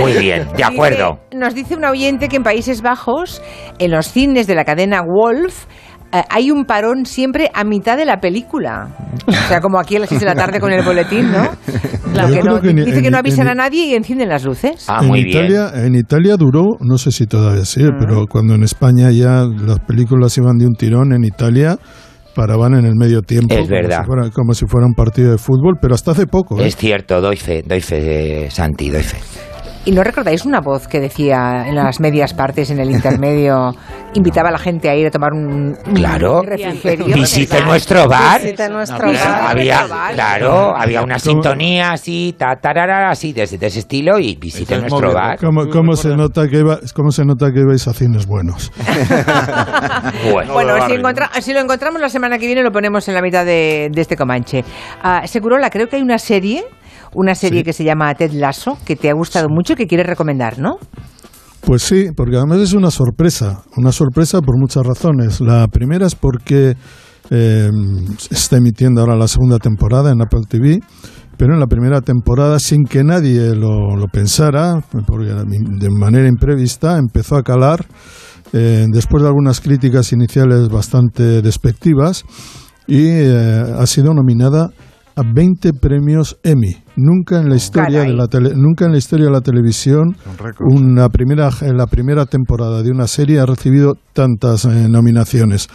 muy 0.00 0.12
bien, 0.14 0.48
de 0.56 0.64
acuerdo. 0.64 1.20
Dice, 1.30 1.38
nos 1.38 1.54
dice 1.54 1.76
un 1.76 1.84
oyente 1.84 2.28
que 2.28 2.36
en 2.36 2.42
Países 2.42 2.82
Bajos, 2.82 3.42
en 3.78 3.90
los 3.90 4.08
cines 4.08 4.46
de 4.46 4.54
la 4.54 4.64
cadena 4.64 5.02
Wolf, 5.02 5.66
hay 6.12 6.50
un 6.50 6.64
parón 6.64 7.06
siempre 7.06 7.50
a 7.54 7.64
mitad 7.64 7.96
de 7.96 8.04
la 8.04 8.20
película. 8.20 8.88
O 9.26 9.32
sea, 9.32 9.60
como 9.60 9.78
aquí 9.78 9.96
a 9.96 10.00
las 10.00 10.08
6 10.08 10.20
de 10.20 10.26
la 10.26 10.34
tarde 10.34 10.58
con 10.60 10.72
el 10.72 10.82
boletín, 10.84 11.30
¿no? 11.30 11.44
Yo 12.28 12.34
Que 12.34 12.42
no- 12.42 12.60
que 12.60 12.70
en- 12.70 12.84
dice 12.84 13.02
que 13.02 13.10
no 13.10 13.18
avisan 13.18 13.46
en- 13.46 13.52
a 13.52 13.54
nadie 13.54 13.86
y 13.86 13.94
encienden 13.94 14.28
las 14.28 14.44
luces. 14.44 14.84
Ah, 14.88 15.00
en 15.04 15.14
Italia, 15.16 15.70
En 15.74 15.94
Italia 15.94 16.36
duró, 16.36 16.64
no 16.80 16.98
sé 16.98 17.12
si 17.12 17.26
todavía 17.26 17.64
sigue, 17.64 17.92
Mm. 17.92 17.98
pero 18.00 18.26
cuando 18.26 18.54
en 18.54 18.62
España 18.64 19.10
ya 19.12 19.44
las 19.44 19.78
películas 19.80 20.36
iban 20.36 20.58
de 20.58 20.66
un 20.66 20.74
tirón, 20.74 21.12
en 21.12 21.22
Italia 21.24 21.76
paraban 22.34 22.74
en 22.74 22.84
el 22.86 22.94
medio 22.96 23.22
tiempo. 23.22 23.54
Es 23.54 23.60
como 23.60 23.70
verdad. 23.70 24.00
si 24.00 24.06
fuera- 24.06 24.30
como 24.30 24.54
si 24.54 24.66
fuera 24.66 24.86
un 24.86 24.94
partido 24.94 25.30
de 25.32 25.38
fútbol, 25.38 25.74
pero 25.80 25.94
hasta 25.94 26.12
hace 26.12 26.26
poco. 26.26 26.60
¿eh? 26.60 26.66
Es 26.66 26.76
cierto, 26.76 27.20
doy 27.20 27.36
fe, 27.36 27.62
doy 27.66 27.80
fe, 27.80 28.46
eh, 28.46 28.50
Santi, 28.50 28.88
doy 28.90 29.02
fe. 29.02 29.18
¿Y 29.86 29.92
no 29.92 30.04
recordáis 30.04 30.44
una 30.44 30.60
voz 30.60 30.86
que 30.86 31.00
decía 31.00 31.66
en 31.66 31.74
las 31.74 32.00
medias 32.00 32.34
partes, 32.34 32.70
en 32.70 32.80
el 32.80 32.90
intermedio, 32.90 33.74
invitaba 34.14 34.50
a 34.50 34.52
la 34.52 34.58
gente 34.58 34.90
a 34.90 34.94
ir 34.94 35.06
a 35.06 35.10
tomar 35.10 35.32
un, 35.32 35.74
un 35.86 35.94
Claro. 35.94 36.42
refrigerio? 36.42 37.06
Visite 37.14 37.62
nuestro 37.62 38.06
bar. 38.06 38.42
Visite 38.42 38.68
nuestro 38.68 39.08
Había- 39.08 39.24
bar. 39.24 39.50
había, 39.50 39.86
claro, 40.14 40.76
había 40.76 41.02
una 41.02 41.18
sintonía 41.18 41.92
así, 41.92 42.34
ta, 42.38 42.56
tarara, 42.56 43.10
así, 43.10 43.32
de, 43.32 43.44
ese- 43.44 43.56
de 43.56 43.66
ese 43.68 43.78
estilo, 43.78 44.18
y 44.18 44.36
visite 44.36 44.76
nuestro 44.78 45.14
bar. 45.14 45.38
¿Cómo, 45.38 45.66
cómo 45.70 45.96
se 45.96 46.08
nota 46.10 46.46
que 46.46 46.58
iba- 46.58 46.78
¿Cómo 46.94 47.10
se 47.10 47.24
nota 47.24 47.50
que 47.50 47.60
ibais 47.60 47.88
a 47.88 47.94
cines 47.94 48.26
buenos? 48.26 48.70
Bueno, 50.32 50.52
Bueno, 50.52 50.86
si, 50.86 50.92
encontra- 50.92 51.30
si 51.40 51.52
lo 51.54 51.60
encontramos 51.60 52.00
la 52.00 52.08
semana 52.08 52.38
que 52.38 52.46
viene 52.46 52.62
lo 52.62 52.72
ponemos 52.72 53.06
en 53.08 53.14
la 53.14 53.22
mitad 53.22 53.44
de, 53.44 53.88
de 53.92 54.00
este 54.00 54.16
Comanche. 54.16 54.64
Ah, 55.02 55.22
Segurola, 55.26 55.70
creo 55.70 55.88
que 55.88 55.96
hay 55.96 56.02
una 56.02 56.18
serie, 56.18 56.64
una 57.14 57.34
serie 57.34 57.64
que 57.64 57.72
se 57.72 57.84
llama 57.84 58.14
Ted 58.14 58.32
Lasso, 58.32 58.78
que 58.84 58.96
te 58.96 59.10
ha 59.10 59.14
gustado 59.14 59.48
mucho 59.48 59.72
y 59.72 59.76
que 59.76 59.86
quieres 59.86 60.06
recomendar, 60.06 60.58
¿no? 60.58 60.78
Pues 61.60 61.82
sí, 61.82 62.06
porque 62.16 62.36
además 62.36 62.58
es 62.58 62.72
una 62.72 62.90
sorpresa, 62.90 63.62
una 63.76 63.92
sorpresa 63.92 64.40
por 64.40 64.58
muchas 64.58 64.86
razones. 64.86 65.40
La 65.40 65.66
primera 65.68 66.06
es 66.06 66.14
porque 66.14 66.74
eh, 67.30 67.70
se 68.16 68.34
está 68.34 68.56
emitiendo 68.56 69.00
ahora 69.00 69.14
la 69.14 69.28
segunda 69.28 69.58
temporada 69.58 70.10
en 70.10 70.22
Apple 70.22 70.40
TV, 70.48 70.80
pero 71.36 71.54
en 71.54 71.60
la 71.60 71.66
primera 71.66 72.00
temporada, 72.00 72.58
sin 72.58 72.84
que 72.84 73.04
nadie 73.04 73.54
lo, 73.54 73.96
lo 73.96 74.06
pensara, 74.08 74.82
porque 75.06 75.32
de 75.32 75.90
manera 75.90 76.28
imprevista, 76.28 76.98
empezó 76.98 77.36
a 77.36 77.42
calar, 77.42 77.86
eh, 78.52 78.86
después 78.90 79.22
de 79.22 79.28
algunas 79.28 79.60
críticas 79.60 80.12
iniciales 80.12 80.68
bastante 80.68 81.40
despectivas, 81.40 82.24
y 82.86 83.06
eh, 83.06 83.64
ha 83.78 83.86
sido 83.86 84.12
nominada 84.12 84.70
a 85.20 85.32
20 85.34 85.72
premios 85.74 86.38
Emmy. 86.42 86.76
Nunca 86.96 87.40
en 87.40 87.48
la 87.48 87.56
historia 87.56 88.00
de 88.10 88.16
la 88.16 88.26
tele- 88.28 88.54
nunca 88.54 88.84
en 88.86 88.92
la 88.92 88.98
historia 88.98 89.26
de 89.26 89.32
la 89.32 89.40
televisión 89.40 90.16
una 90.60 91.08
primera 91.08 91.50
la 91.72 91.86
primera 91.86 92.26
temporada 92.26 92.82
de 92.82 92.90
una 92.90 93.06
serie 93.06 93.38
ha 93.40 93.46
recibido 93.46 93.94
tantas 94.12 94.64
eh, 94.64 94.88
nominaciones. 94.88 95.68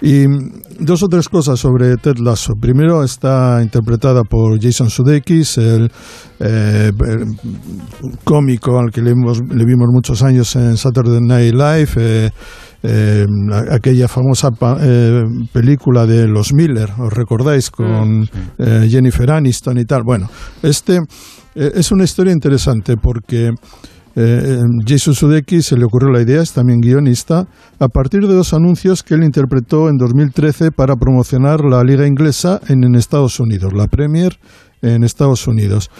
Y 0.00 0.28
mm, 0.28 0.84
dos 0.84 1.02
o 1.02 1.08
tres 1.08 1.28
cosas 1.28 1.58
sobre 1.58 1.96
Ted 1.96 2.18
Lasso. 2.18 2.52
Primero 2.60 3.02
está 3.02 3.60
interpretada 3.62 4.22
por 4.22 4.60
Jason 4.62 4.90
Sudeikis, 4.90 5.58
el, 5.58 5.90
eh, 6.38 6.92
el 7.06 7.24
cómico 8.24 8.78
al 8.78 8.90
que 8.90 9.02
le, 9.02 9.10
hemos- 9.10 9.40
le 9.40 9.64
vimos 9.64 9.88
muchos 9.92 10.22
años 10.22 10.54
en 10.56 10.76
Saturday 10.76 11.20
Night 11.20 11.52
Live. 11.54 11.90
eh, 11.96 12.30
eh, 12.82 13.26
aquella 13.70 14.08
famosa 14.08 14.50
pa- 14.50 14.78
eh, 14.80 15.24
película 15.52 16.06
de 16.06 16.28
los 16.28 16.52
Miller, 16.52 16.88
¿os 16.98 17.12
recordáis? 17.12 17.70
Con 17.70 18.28
eh, 18.58 18.86
Jennifer 18.88 19.30
Aniston 19.30 19.78
y 19.78 19.84
tal. 19.84 20.02
Bueno, 20.04 20.28
este 20.62 21.00
es 21.54 21.90
una 21.90 22.04
historia 22.04 22.32
interesante 22.32 22.96
porque 22.96 23.50
Jason 24.86 25.14
Sudeikis 25.14 25.66
se 25.66 25.76
le 25.76 25.84
ocurrió 25.84 26.10
la 26.10 26.20
idea, 26.22 26.42
es 26.42 26.52
también 26.52 26.80
guionista, 26.80 27.46
a 27.78 27.88
partir 27.88 28.26
de 28.26 28.34
dos 28.34 28.52
anuncios 28.52 29.02
que 29.04 29.14
él 29.14 29.22
interpretó 29.22 29.88
en 29.88 29.96
2013 29.96 30.72
para 30.72 30.96
promocionar 30.96 31.60
la 31.64 31.84
liga 31.84 32.04
inglesa 32.06 32.60
en, 32.68 32.82
en 32.84 32.96
Estados 32.96 33.38
Unidos, 33.38 33.72
la 33.74 33.86
Premier 33.86 34.36
en 34.82 35.04
Estados 35.04 35.46
Unidos. 35.46 35.90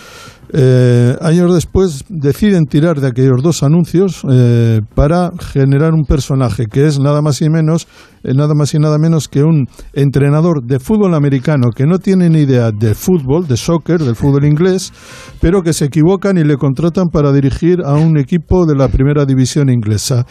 Eh, 0.51 1.15
años 1.21 1.53
después 1.53 2.07
deciden 2.09 2.65
tirar 2.65 3.01
de 3.01 3.09
aquellos 3.09 3.43
dos 3.43 3.63
anuncios 3.63 4.23
eh, 4.31 4.81
para 4.95 5.31
generar 5.39 5.93
un 5.93 6.05
personaje 6.05 6.65
que 6.67 6.87
es 6.87 6.99
nada 6.99 7.21
más 7.21 7.43
y 7.43 7.51
menos 7.51 7.87
eh, 8.23 8.33
nada 8.35 8.55
más 8.55 8.73
y 8.73 8.79
nada 8.79 8.97
menos 8.97 9.29
que 9.29 9.43
un 9.43 9.67
entrenador 9.93 10.65
de 10.65 10.81
fútbol 10.81 11.15
americano 11.15 11.69
que 11.77 11.85
no 11.85 11.99
tiene 11.99 12.31
ni 12.31 12.41
idea 12.41 12.71
de 12.71 12.95
fútbol, 12.95 13.47
de 13.47 13.59
soccer, 13.59 14.01
del 14.01 14.17
fútbol 14.17 14.47
inglés, 14.47 14.91
pero 15.39 15.63
que 15.63 15.75
se 15.75 15.85
equivocan 15.85 16.39
y 16.39 16.45
le 16.45 16.57
contratan 16.57 17.09
para 17.09 17.31
dirigir 17.31 17.83
a 17.85 17.95
un 17.95 18.17
equipo 18.17 18.65
de 18.65 18.75
la 18.75 18.89
primera 18.89 19.27
división 19.27 19.69
inglesa. 19.69 20.25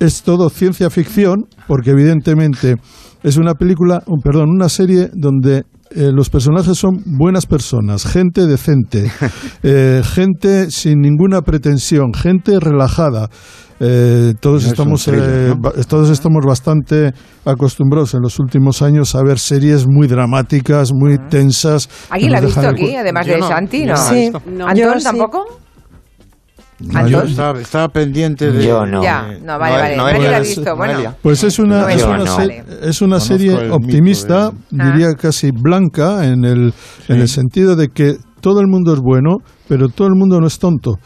Es 0.00 0.22
todo 0.22 0.48
ciencia 0.48 0.90
ficción, 0.90 1.46
porque 1.66 1.90
evidentemente 1.90 2.76
es 3.24 3.36
una 3.36 3.54
película, 3.54 4.02
un, 4.06 4.20
perdón, 4.20 4.48
una 4.50 4.68
serie 4.68 5.10
donde 5.12 5.64
eh, 5.90 6.10
los 6.12 6.30
personajes 6.30 6.76
son 6.76 7.02
buenas 7.04 7.46
personas, 7.46 8.04
gente 8.04 8.46
decente, 8.46 9.10
eh, 9.62 10.02
gente 10.04 10.70
sin 10.70 11.00
ninguna 11.00 11.42
pretensión, 11.42 12.12
gente 12.14 12.58
relajada. 12.60 13.28
Eh, 13.80 14.34
todos 14.40 14.54
No 14.54 14.58
es 14.58 14.64
un 14.64 14.70
estamos 14.72 15.04
thriller, 15.04 15.50
eh, 15.50 15.84
todos 15.88 16.10
estamos 16.10 16.44
bastante 16.44 17.12
acostumbrados 17.44 18.12
en 18.14 18.22
los 18.22 18.40
últimos 18.40 18.82
años 18.82 19.14
a 19.14 19.22
ver 19.22 19.38
series 19.38 19.86
muy 19.86 20.08
dramáticas, 20.08 20.90
muy 20.92 21.16
tensas. 21.28 21.88
¿Alguien 22.10 22.32
la 22.32 22.38
ha 22.38 22.40
visto 22.40 22.68
aquí, 22.68 22.96
además 22.96 23.26
Yo 23.26 23.34
de 23.34 23.40
no, 23.40 23.48
Santi? 23.48 23.84
No. 23.84 23.96
visto. 23.96 24.32
¿Antón 24.66 24.76
Yo 24.76 25.00
sí. 25.00 25.67
No, 26.80 27.22
estaba, 27.22 27.60
estaba 27.60 27.88
pendiente 27.88 28.52
de. 28.52 28.66
Yo 28.66 28.86
no. 28.86 29.02
Ya, 29.02 29.36
no, 29.42 29.58
vale, 29.58 29.76
vale. 29.76 29.96
Noelia, 29.96 30.18
Nadie 30.18 30.30
la 30.30 30.36
ha 30.36 30.38
pues, 30.38 30.56
visto. 30.56 30.76
Bueno, 30.76 30.92
Noelia. 30.92 31.16
Pues 31.22 31.44
es 31.44 31.58
una, 31.58 31.80
No 31.82 31.88
es 31.88 33.00
una, 33.00 33.18
se- 33.18 33.18
es 33.18 33.24
serie 33.24 33.70
optimista, 33.70 34.50
de- 34.70 34.84
diría 34.84 35.14
casi 35.14 35.50
blanca, 35.50 36.24
en 36.24 36.44
el, 36.44 36.72
en 37.08 37.20
el 37.20 37.28
sentido 37.28 37.74
de 37.74 37.88
que 37.88 38.16
todo 38.40 38.60
el 38.60 38.68
mundo 38.68 38.92
es 38.94 39.00
bueno, 39.00 39.38
pero 39.68 39.88
todo 39.88 40.06
el 40.08 40.14
mundo 40.14 40.40
no 40.40 40.46
es 40.46 40.58
tonto. 40.58 40.98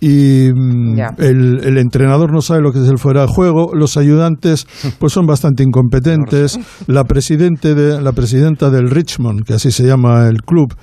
Y 0.00 0.48
mm, 0.54 0.98
el, 1.18 1.60
el 1.62 1.76
entrenador 1.76 2.32
no 2.32 2.40
sabe 2.40 2.62
lo 2.62 2.72
que 2.72 2.78
es 2.78 2.88
el 2.88 2.96
fuera 2.96 3.20
de 3.22 3.26
juego, 3.28 3.72
los 3.74 3.98
ayudantes 3.98 4.66
pues 4.98 5.12
son 5.12 5.26
bastante 5.26 5.62
incompetentes, 5.62 6.58
la, 6.86 7.04
presidente 7.04 7.74
de, 7.74 8.00
la 8.00 8.12
presidenta 8.12 8.70
del 8.70 8.88
Richmond, 8.88 9.44
que 9.44 9.54
así 9.54 9.70
se 9.70 9.84
llama 9.84 10.26
el 10.28 10.40
club, 10.42 10.74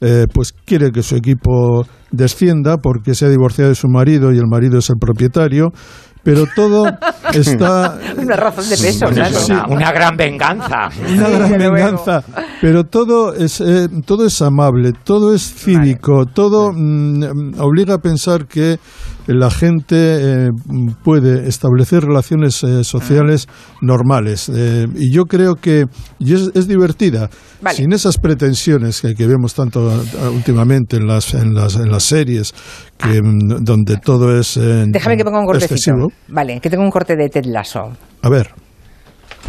eh, 0.00 0.26
pues 0.32 0.52
quiere 0.52 0.90
que 0.90 1.02
su 1.02 1.16
equipo 1.16 1.86
descienda 2.10 2.78
porque 2.78 3.14
se 3.14 3.26
ha 3.26 3.28
divorciado 3.28 3.70
de 3.70 3.74
su 3.74 3.88
marido 3.88 4.32
y 4.32 4.38
el 4.38 4.46
marido 4.46 4.78
es 4.78 4.90
el 4.90 4.96
propietario, 4.98 5.70
pero 6.22 6.44
todo 6.54 6.86
está 7.32 7.98
una 8.18 8.36
razón 8.36 8.68
de 8.68 8.76
peso, 8.76 9.06
Bueno, 9.06 9.22
claro. 9.22 9.38
es 9.38 9.48
una, 9.48 9.66
una 9.68 9.92
gran 9.92 10.16
venganza. 10.16 10.88
una 11.08 11.28
gran 11.28 11.50
venganza, 11.50 12.24
pero 12.60 12.84
todo 12.84 13.32
es 13.34 13.60
eh, 13.60 13.88
todo 14.04 14.26
es 14.26 14.42
amable, 14.42 14.92
todo 15.04 15.32
es 15.34 15.42
cívico, 15.54 16.26
todo 16.26 16.72
mm, 16.74 17.60
obliga 17.60 17.94
a 17.94 17.98
pensar 17.98 18.46
que 18.46 18.78
la 19.34 19.50
gente 19.50 19.96
eh, 20.46 20.50
puede 21.02 21.48
establecer 21.48 22.02
relaciones 22.04 22.62
eh, 22.62 22.84
sociales 22.84 23.48
normales 23.80 24.48
eh, 24.54 24.86
y 24.94 25.12
yo 25.12 25.24
creo 25.24 25.54
que 25.54 25.84
y 26.18 26.34
es, 26.34 26.50
es 26.54 26.68
divertida 26.68 27.28
Vale. 27.60 27.76
sin 27.76 27.92
esas 27.92 28.18
pretensiones 28.18 29.00
que, 29.00 29.14
que 29.14 29.26
vemos 29.26 29.54
tanto 29.54 29.90
ah, 29.90 30.30
últimamente 30.30 30.96
en 30.96 31.06
las 31.06 31.34
en 31.34 31.54
las 31.54 31.76
en 31.76 31.90
las 31.90 32.02
series 32.04 32.54
que 32.98 33.20
mm, 33.22 33.64
donde 33.64 33.96
todo 33.98 34.38
es 34.38 34.56
eh, 34.56 34.84
Déjame 34.88 35.16
que 35.16 35.24
ponga 35.24 35.40
un 35.40 35.46
cortecito. 35.46 35.74
excesivo. 35.74 36.12
Vale, 36.28 36.60
que 36.60 36.70
tengo 36.70 36.84
un 36.84 36.90
corte 36.90 37.16
de 37.16 37.28
Ted 37.28 37.44
Lasso. 37.46 37.92
A 38.22 38.28
ver. 38.28 38.65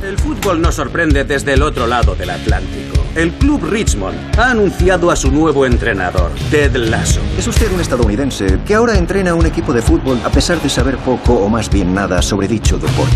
El 0.04 0.18
fútbol 0.18 0.62
nos 0.62 0.76
sorprende 0.76 1.24
desde 1.24 1.54
el 1.54 1.64
otro 1.64 1.88
lado 1.88 2.16
del 2.16 2.30
Atlántico. 2.30 3.04
El 3.16 3.32
club 3.32 3.64
Richmond 3.68 4.40
ha 4.40 4.52
anunciado 4.52 5.10
a 5.10 5.16
su 5.16 5.32
nuevo 5.32 5.66
entrenador, 5.66 6.32
Ted 6.52 6.76
Lasso. 6.76 7.20
Es 7.36 7.48
usted 7.48 7.72
un 7.72 7.82
estadounidense 7.82 8.60
que 8.66 8.76
ahora 8.76 8.96
entrena 8.96 9.32
a 9.32 9.34
un 9.34 9.48
equipo 9.48 9.74
de 9.74 9.82
fútbol 9.82 10.22
a 10.24 10.30
pesar 10.30 10.62
de 10.62 10.70
saber 10.70 10.98
poco 10.98 11.34
o 11.34 11.50
más 11.50 11.70
bien 11.72 11.96
nada 11.96 12.22
sobre 12.22 12.48
dicho 12.48 12.78
deporte. 12.78 13.16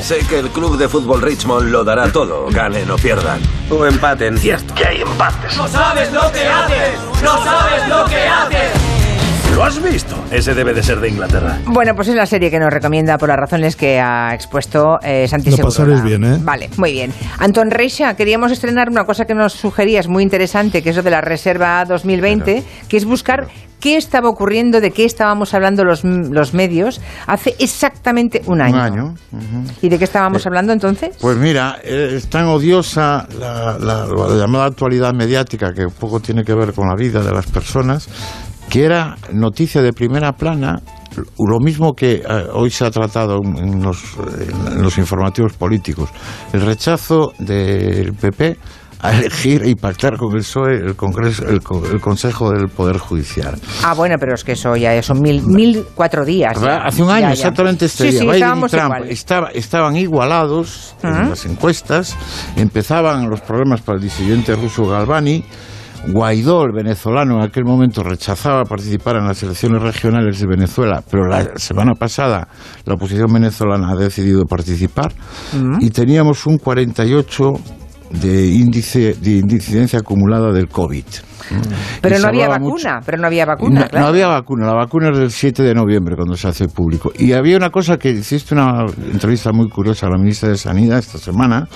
Sé 0.00 0.20
que 0.28 0.38
el 0.38 0.50
club 0.50 0.76
de 0.78 0.88
fútbol 0.88 1.20
Richmond 1.20 1.70
lo 1.70 1.82
dará 1.82 2.12
todo, 2.12 2.46
ganen 2.50 2.88
o 2.90 2.96
pierdan. 2.96 3.40
O 3.68 3.84
empaten. 3.84 4.38
Cierto. 4.38 4.72
Que 4.74 4.86
hay 4.86 5.00
empates. 5.02 5.56
¡No 5.56 5.66
sabes 5.66 6.12
lo 6.12 6.30
que 6.30 6.46
haces! 6.46 7.00
¡No 7.22 7.42
sabes 7.42 7.88
lo 7.88 8.04
que 8.04 8.28
haces! 8.28 8.93
¿Lo 9.54 9.62
has 9.62 9.80
visto? 9.80 10.16
Ese 10.32 10.52
debe 10.54 10.74
de 10.74 10.82
ser 10.82 10.98
de 11.00 11.08
Inglaterra. 11.08 11.58
Bueno, 11.66 11.94
pues 11.94 12.08
es 12.08 12.16
la 12.16 12.26
serie 12.26 12.50
que 12.50 12.58
nos 12.58 12.72
recomienda 12.72 13.16
por 13.18 13.28
las 13.28 13.38
razones 13.38 13.76
que 13.76 14.00
ha 14.00 14.34
expuesto 14.34 14.98
eh, 15.02 15.28
Santi 15.28 15.50
Lo 15.50 15.58
pasaréis 15.58 16.02
bien, 16.02 16.24
¿eh? 16.24 16.38
Vale, 16.42 16.70
muy 16.76 16.90
bien. 16.92 17.12
Antón 17.38 17.70
Reixa, 17.70 18.14
queríamos 18.16 18.50
estrenar 18.50 18.88
una 18.90 19.04
cosa 19.04 19.26
que 19.26 19.34
nos 19.34 19.52
sugerías 19.52 20.08
muy 20.08 20.24
interesante, 20.24 20.82
que 20.82 20.90
es 20.90 20.96
lo 20.96 21.02
de 21.02 21.10
la 21.10 21.20
Reserva 21.20 21.84
2020, 21.84 22.64
que 22.88 22.96
es 22.96 23.04
buscar 23.04 23.46
qué 23.78 23.96
estaba 23.96 24.28
ocurriendo, 24.28 24.80
de 24.80 24.90
qué 24.90 25.04
estábamos 25.04 25.54
hablando 25.54 25.84
los, 25.84 26.02
los 26.04 26.52
medios 26.52 27.00
hace 27.28 27.54
exactamente 27.60 28.42
un 28.46 28.60
año. 28.60 28.74
Un 28.74 28.80
año. 28.80 29.04
ujú. 29.30 29.64
¿Y 29.82 29.88
de 29.88 29.98
qué 29.98 30.04
estábamos 30.04 30.44
hablando 30.46 30.72
entonces? 30.72 31.16
Pues 31.20 31.36
mira, 31.36 31.76
eh, 31.84 32.14
es 32.16 32.26
tan 32.28 32.46
odiosa 32.46 33.28
la, 33.38 33.78
la- 33.78 34.06
la 34.06 34.34
llamada 34.36 34.64
actualidad 34.64 35.12
mediática, 35.12 35.72
que 35.72 35.84
un 35.86 35.92
poco 35.92 36.18
tiene 36.18 36.42
que 36.42 36.54
ver 36.54 36.72
con 36.72 36.88
la 36.88 36.96
vida 36.96 37.20
de 37.22 37.30
las 37.30 37.46
personas, 37.46 38.08
que 38.70 38.84
era 38.84 39.16
noticia 39.32 39.82
de 39.82 39.92
primera 39.92 40.32
plana, 40.32 40.80
lo 41.38 41.60
mismo 41.60 41.92
que 41.94 42.14
eh, 42.14 42.22
hoy 42.52 42.70
se 42.70 42.84
ha 42.84 42.90
tratado 42.90 43.38
en 43.44 43.82
los, 43.82 44.02
en 44.74 44.82
los 44.82 44.98
informativos 44.98 45.52
políticos, 45.52 46.10
el 46.52 46.60
rechazo 46.62 47.32
del 47.38 48.12
PP 48.14 48.56
a 49.00 49.12
elegir 49.18 49.66
y 49.66 49.74
pactar 49.74 50.16
con 50.16 50.32
el 50.32 50.38
PSOE 50.38 50.76
el, 50.76 50.96
Congreso, 50.96 51.44
el, 51.46 51.60
el 51.92 52.00
Consejo 52.00 52.50
del 52.50 52.68
Poder 52.70 52.96
Judicial. 52.96 53.54
Ah, 53.84 53.92
bueno, 53.92 54.16
pero 54.18 54.34
es 54.34 54.42
que 54.42 54.52
eso 54.52 54.74
ya 54.76 55.00
son 55.02 55.20
mil, 55.20 55.42
mil 55.44 55.84
cuatro 55.94 56.24
días. 56.24 56.58
ya. 56.58 56.78
Hace 56.78 57.02
un 57.02 57.10
año 57.10 57.20
Ya, 57.20 57.26
ya. 57.28 57.32
exactamente 57.34 57.84
este 57.84 58.04
Sí, 58.04 58.10
día. 58.12 58.20
sí, 58.20 58.24
Biden 58.24 58.32
y 58.32 58.38
estábamos 58.40 58.70
Trump 58.70 58.84
igual. 58.86 59.10
estaba- 59.10 59.50
estaban 59.50 59.96
igualados 59.98 60.94
en 61.02 61.28
las 61.28 61.44
encuestas, 61.44 62.16
empezaban 62.56 63.28
los 63.28 63.42
problemas 63.42 63.82
para 63.82 63.98
el 63.98 64.04
disidente 64.04 64.56
ruso 64.56 64.86
Galvani. 64.86 65.44
Guaidó, 66.06 66.64
el 66.64 66.72
venezolano, 66.72 67.36
en 67.36 67.44
aquel 67.44 67.64
momento 67.64 68.02
rechazaba 68.02 68.64
participar 68.64 69.16
en 69.16 69.26
las 69.26 69.42
elecciones 69.42 69.82
regionales 69.82 70.38
de 70.38 70.46
Venezuela, 70.46 71.02
pero 71.10 71.26
la 71.26 71.56
semana 71.56 71.92
pasada 71.94 72.46
la 72.84 72.94
oposición 72.94 73.32
venezolana 73.32 73.90
ha 73.90 73.96
decidido 73.96 74.44
participar 74.44 75.12
y 75.80 75.90
teníamos 75.90 76.46
un 76.46 76.58
48 76.58 77.52
de 78.10 78.46
índice 78.48 79.14
de 79.14 79.38
incidencia 79.38 80.00
acumulada 80.00 80.52
del 80.52 80.68
COVID. 80.68 81.04
Pero 82.00 82.14
Y 82.14 82.18
se 82.18 82.22
no 82.22 82.28
había 82.28 82.44
hablaba 82.44 82.58
mucho- 82.60 82.84
vacuna, 82.88 83.00
pero 83.04 83.18
no 83.18 83.26
había 83.26 83.46
vacuna, 83.46 83.80
no, 83.80 83.86
claro. 83.88 84.04
no 84.04 84.08
había 84.10 84.26
vacuna, 84.28 84.66
la 84.66 84.74
vacuna 84.74 85.10
es 85.10 85.18
del 85.18 85.30
7 85.30 85.62
de 85.62 85.74
noviembre 85.74 86.16
cuando 86.16 86.36
se 86.36 86.48
hace 86.48 86.68
público. 86.68 87.12
Y 87.18 87.32
había 87.32 87.56
una 87.56 87.70
cosa 87.70 87.96
que 87.98 88.10
hiciste 88.10 88.54
una 88.54 88.84
entrevista 89.12 89.52
muy 89.52 89.68
curiosa 89.68 90.06
a 90.06 90.10
la 90.10 90.18
ministra 90.18 90.48
de 90.48 90.56
Sanidad 90.56 90.98
esta 90.98 91.18
semana, 91.18 91.66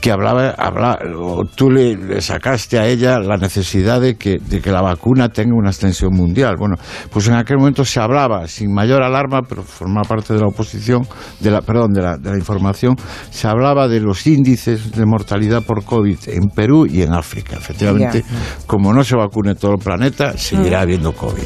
que 0.00 0.10
hablaba, 0.10 0.50
habla- 0.50 0.98
o 1.18 1.44
tú 1.44 1.70
le, 1.70 1.96
le 1.96 2.20
sacaste 2.20 2.78
a 2.78 2.86
ella 2.86 3.18
la 3.18 3.36
necesidad 3.36 4.00
de 4.00 4.16
que, 4.16 4.36
de 4.40 4.60
que 4.60 4.70
la 4.70 4.82
vacuna 4.82 5.28
tenga 5.28 5.54
una 5.56 5.70
extensión 5.70 6.12
mundial. 6.14 6.56
Bueno, 6.58 6.76
pues 7.10 7.28
en 7.28 7.34
aquel 7.34 7.58
momento 7.58 7.84
se 7.84 8.00
hablaba, 8.00 8.46
sin 8.46 8.72
mayor 8.72 9.02
alarma, 9.02 9.42
pero 9.48 9.62
formaba 9.62 10.06
parte 10.08 10.34
de 10.34 10.40
la 10.40 10.46
oposición, 10.46 11.06
de 11.40 11.50
la, 11.50 11.60
perdón, 11.62 11.92
de 11.92 12.02
la, 12.02 12.16
de 12.18 12.30
la 12.30 12.36
información, 12.36 12.94
se 13.30 13.48
hablaba 13.48 13.88
de 13.88 14.00
los 14.00 14.26
índices 14.26 14.92
de 14.92 15.06
mortalidad 15.06 15.62
por 15.64 15.84
COVID 15.84 16.18
en 16.28 16.48
Perú 16.54 16.86
y 16.86 17.02
en 17.02 17.12
África. 17.12 17.56
Efectivamente, 17.56 18.24
como 18.66 18.85
no 18.92 19.04
se 19.04 19.16
vacune 19.16 19.54
todo 19.54 19.72
el 19.74 19.78
planeta, 19.78 20.36
seguirá 20.36 20.78
Mm. 20.78 20.82
habiendo 20.82 21.12
COVID. 21.12 21.42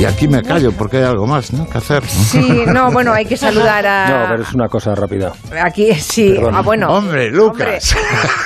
Y 0.00 0.04
aquí 0.06 0.26
me 0.28 0.42
callo 0.42 0.72
porque 0.72 0.96
hay 0.98 1.04
algo 1.04 1.26
más 1.26 1.52
¿no? 1.52 1.68
que 1.68 1.76
hacer. 1.78 2.02
Sí, 2.04 2.62
no, 2.66 2.90
bueno, 2.90 3.12
hay 3.12 3.26
que 3.26 3.36
saludar 3.36 3.86
a... 3.86 4.08
No, 4.08 4.26
pero 4.30 4.42
es 4.42 4.54
una 4.54 4.68
cosa 4.68 4.94
rápida. 4.94 5.32
Aquí 5.62 5.92
sí, 5.94 6.32
Perdón. 6.36 6.54
ah, 6.54 6.62
bueno. 6.62 6.88
Hombre, 6.88 7.30
Lucas. 7.30 7.94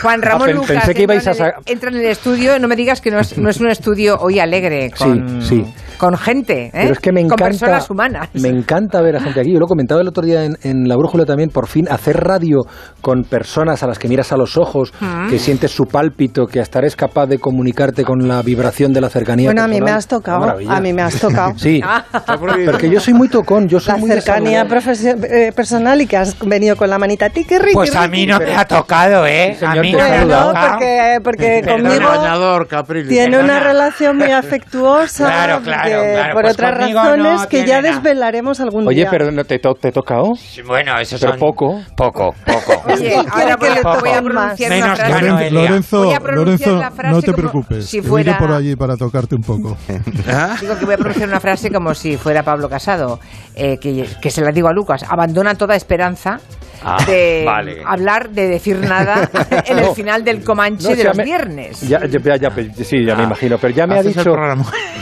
Juan 0.02 0.20
Ramón 0.20 0.50
Ah, 0.50 0.52
Lucas. 0.52 0.68
pensé 0.70 0.94
que 0.94 1.02
entra 1.02 1.14
ibais 1.14 1.26
a 1.28 1.30
en 1.32 1.44
el- 1.44 1.52
Entra 1.66 1.90
en 1.90 1.96
el 1.96 2.06
estudio, 2.06 2.58
no 2.58 2.66
me 2.68 2.74
digas 2.76 3.00
que 3.00 3.10
no 3.10 3.20
es, 3.20 3.38
no 3.38 3.48
es 3.48 3.60
un 3.60 3.68
estudio 3.70 4.18
hoy 4.20 4.40
alegre, 4.40 4.90
con, 4.98 5.40
Sí, 5.42 5.48
sí. 5.62 5.64
con 5.98 6.16
gente, 6.16 6.66
¿eh? 6.66 6.70
Pero 6.72 6.92
es 6.92 6.98
que 6.98 7.12
me 7.12 7.20
con 7.22 7.26
encanta, 7.34 7.44
personas 7.44 7.88
humanas. 7.90 8.28
me 8.34 8.48
encanta 8.48 9.00
ver 9.00 9.16
a 9.16 9.20
gente 9.20 9.40
aquí. 9.40 9.52
Yo 9.52 9.60
lo 9.60 9.66
comentaba 9.66 10.00
el 10.00 10.08
otro 10.08 10.24
día 10.24 10.44
en, 10.44 10.56
en 10.62 10.88
La 10.88 10.96
Brújula 10.96 11.24
también, 11.24 11.50
por 11.50 11.68
fin 11.68 11.86
hacer 11.88 12.16
radio 12.16 12.62
con 13.00 13.22
personas 13.22 13.82
a 13.82 13.86
las 13.86 13.98
que 14.00 14.08
miras 14.08 14.32
a 14.32 14.36
los 14.36 14.56
ojos, 14.56 14.92
Mm. 15.00 15.28
que 15.30 15.38
sientes 15.38 15.70
su 15.70 15.84
pálpito, 15.84 16.46
que 16.46 16.60
hasta 16.60 16.80
eres 16.80 16.96
capaz 16.96 17.26
de 17.26 17.38
comunicarte 17.38 18.02
con 18.04 18.26
la 18.26 18.42
vibración 18.42 18.92
de 18.92 19.00
la 19.00 19.08
cercanía. 19.08 19.48
Bueno, 19.48 19.62
a 19.62 19.68
mí 19.68 19.80
me 19.80 19.90
has 19.92 20.06
tocado, 20.08 20.56
a 20.68 20.80
mí 20.80 20.92
me 20.92 21.02
has 21.02 21.20
tocado. 21.20 21.43
Sí, 21.56 21.82
porque 22.70 22.90
yo 22.90 23.00
soy 23.00 23.14
muy 23.14 23.28
tocón, 23.28 23.68
yo 23.68 23.80
soy 23.80 23.94
La 23.94 23.98
muy 23.98 24.10
cercanía 24.10 24.66
eh, 24.66 25.52
personal 25.54 26.00
y 26.00 26.06
que 26.06 26.16
has 26.16 26.38
venido 26.38 26.76
con 26.76 26.88
la 26.90 26.98
manita 26.98 27.28
tiqui, 27.30 27.58
riqui, 27.58 27.74
Pues 27.74 27.94
a 27.94 28.08
mí 28.08 28.26
no 28.26 28.38
me 28.38 28.54
ha 28.56 28.64
tocado, 28.64 29.26
¿eh? 29.26 29.56
Sí, 29.58 29.64
a 29.64 29.74
mí 29.76 29.92
no 29.92 29.98
me 29.98 30.04
ha 30.04 30.24
Bueno, 30.24 30.46
tocado. 30.46 30.68
porque, 30.70 31.20
porque 31.22 31.60
Perdona, 31.64 31.88
conmigo 31.90 32.08
bañador, 32.10 32.68
Caprile. 32.68 33.08
tiene 33.08 33.38
una 33.38 33.54
Perdona. 33.54 33.60
relación 33.60 34.16
muy 34.18 34.30
afectuosa 34.32 35.26
Claro, 35.26 35.60
claro, 35.62 35.84
que- 36.02 36.12
claro, 36.12 36.34
por 36.34 36.42
pues 36.42 36.54
otras 36.54 36.74
razones 36.78 37.40
no 37.40 37.48
que 37.48 37.66
ya 37.66 37.80
nada. 37.82 37.94
desvelaremos 37.94 38.60
algún 38.60 38.86
Oye, 38.86 38.96
día. 39.02 39.10
pero 39.10 39.30
no 39.32 39.44
te, 39.44 39.58
to- 39.58 39.74
te 39.74 39.88
he 39.88 39.92
tocado. 39.92 40.32
Bueno, 40.66 40.98
eso 40.98 41.16
Pero 41.18 41.32
son... 41.32 41.40
poco. 41.40 41.80
Poco, 41.96 42.34
poco. 42.44 42.82
Oye, 42.92 43.14
ahora 43.30 43.56
voy 43.56 43.68
a, 43.68 43.82
Poco. 43.82 44.00
voy 44.00 44.10
a 44.10 44.22
pronunciar 44.22 44.72
una 44.72 44.80
Menos 44.84 44.98
frase. 44.98 45.12
que 45.14 45.20
Lorenzo. 45.50 45.54
Lorenzo, 45.54 46.04
Voy 46.04 46.14
a 46.14 46.20
pronunciar 46.20 46.68
Lorenzo, 46.70 46.76
la 46.80 46.90
frase 46.90 47.14
no 47.14 47.22
te 47.22 47.32
preocupes. 47.32 47.86
si 47.86 48.00
que 48.00 48.08
fuera- 48.08 48.30
iré 48.30 48.38
por 48.38 48.52
allí 48.52 48.76
para 48.76 48.96
tocarte 48.96 49.34
un 49.34 49.42
poco. 49.42 49.76
Digo 50.60 50.78
que 50.78 50.84
voy 50.84 50.94
a 50.94 50.98
pronunciar 50.98 51.28
una 51.28 51.33
frase 51.40 51.70
como 51.70 51.94
si 51.94 52.16
fuera 52.16 52.42
Pablo 52.42 52.68
Casado, 52.68 53.20
eh, 53.54 53.78
que, 53.78 54.06
que 54.20 54.30
se 54.30 54.40
la 54.42 54.50
digo 54.52 54.68
a 54.68 54.72
Lucas. 54.72 55.04
Abandona 55.08 55.54
toda 55.54 55.76
esperanza 55.76 56.38
Ah, 56.86 57.02
de 57.06 57.44
vale. 57.46 57.82
hablar, 57.86 58.28
de 58.28 58.46
decir 58.46 58.76
nada 58.78 59.30
en 59.66 59.78
el 59.78 59.84
No. 59.86 59.94
final 59.94 60.22
del 60.22 60.44
Comanche 60.44 60.90
No, 60.90 60.96
de 60.96 61.04
los 61.04 61.16
me- 61.16 61.24
viernes. 61.24 61.80
Ya, 61.88 62.00
ya, 62.04 62.18
ya, 62.20 62.36
ya, 62.36 62.50
pe- 62.50 62.74
sí, 62.84 63.06
ya 63.06 63.14
me 63.16 63.22
imagino. 63.22 63.56
Pero 63.58 63.72
ya 63.72 63.86
me 63.86 63.98
ha 63.98 64.02
dicho. 64.02 64.34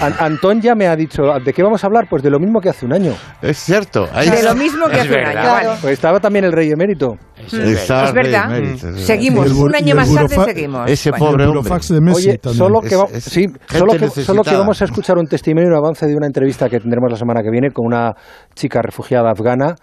An- 0.00 0.14
Antón 0.20 0.60
ya 0.60 0.76
me 0.76 0.86
ha 0.86 0.94
dicho. 0.94 1.22
¿De 1.44 1.52
qué 1.52 1.60
vamos 1.62 1.82
a 1.82 1.86
hablar? 1.88 2.06
Pues 2.09 2.22
de 2.22 2.30
lo 2.30 2.38
mismo 2.38 2.60
que 2.60 2.68
hace 2.68 2.86
un 2.86 2.92
año. 2.92 3.14
Es 3.40 3.59
cierto. 3.59 4.09
ahí 4.12 4.30
De 4.30 4.44
lo 4.44 4.54
mismo 4.54 4.86
que 4.88 5.00
hace 5.00 5.09
un 5.12 5.24
año. 5.26 5.32
Claro. 5.40 5.74
Pues 5.80 5.94
estaba 5.94 6.20
también 6.20 6.44
el 6.44 6.52
rey 6.52 6.70
emérito. 6.70 7.16
Está 7.47 8.05
Es 8.05 8.12
verdad. 8.14 8.48
de 8.48 8.55
mérito, 8.60 8.74
es 8.77 8.82
verdad. 8.85 8.98
Seguimos, 8.98 9.47
el 9.47 9.52
un 9.52 9.74
año 9.74 9.94
más 9.94 10.14
tarde 10.14 10.36
seguimos. 10.55 10.90
Ese 10.90 11.10
Bueno. 11.10 11.27
pobre 11.27 11.47
hombre. 11.47 11.70
de 11.94 12.01
Messi 12.01 12.28
Oye, 12.31 12.40
solo 12.55 12.81
que, 12.81 12.97
va- 12.97 13.05
Es- 13.12 13.27
es 13.27 13.32
sí, 13.32 13.40
gente 13.43 13.59
solo, 13.78 13.93
que, 13.93 14.09
solo 14.10 14.43
que 14.43 14.56
vamos 14.56 14.81
a 14.81 14.85
escuchar 14.85 15.19
un 15.19 15.27
testimonio 15.27 15.69
un 15.70 15.77
avance 15.77 16.06
de 16.06 16.14
una 16.14 16.27
entrevista 16.27 16.69
que 16.69 16.78
tendremos 16.78 17.10
la 17.10 17.16
semana 17.16 17.43
que 17.43 17.51
viene 17.51 17.70
con 17.70 17.86
una 17.86 18.12
chica 18.55 18.81
refugiada 18.82 19.31
afgana 19.31 19.74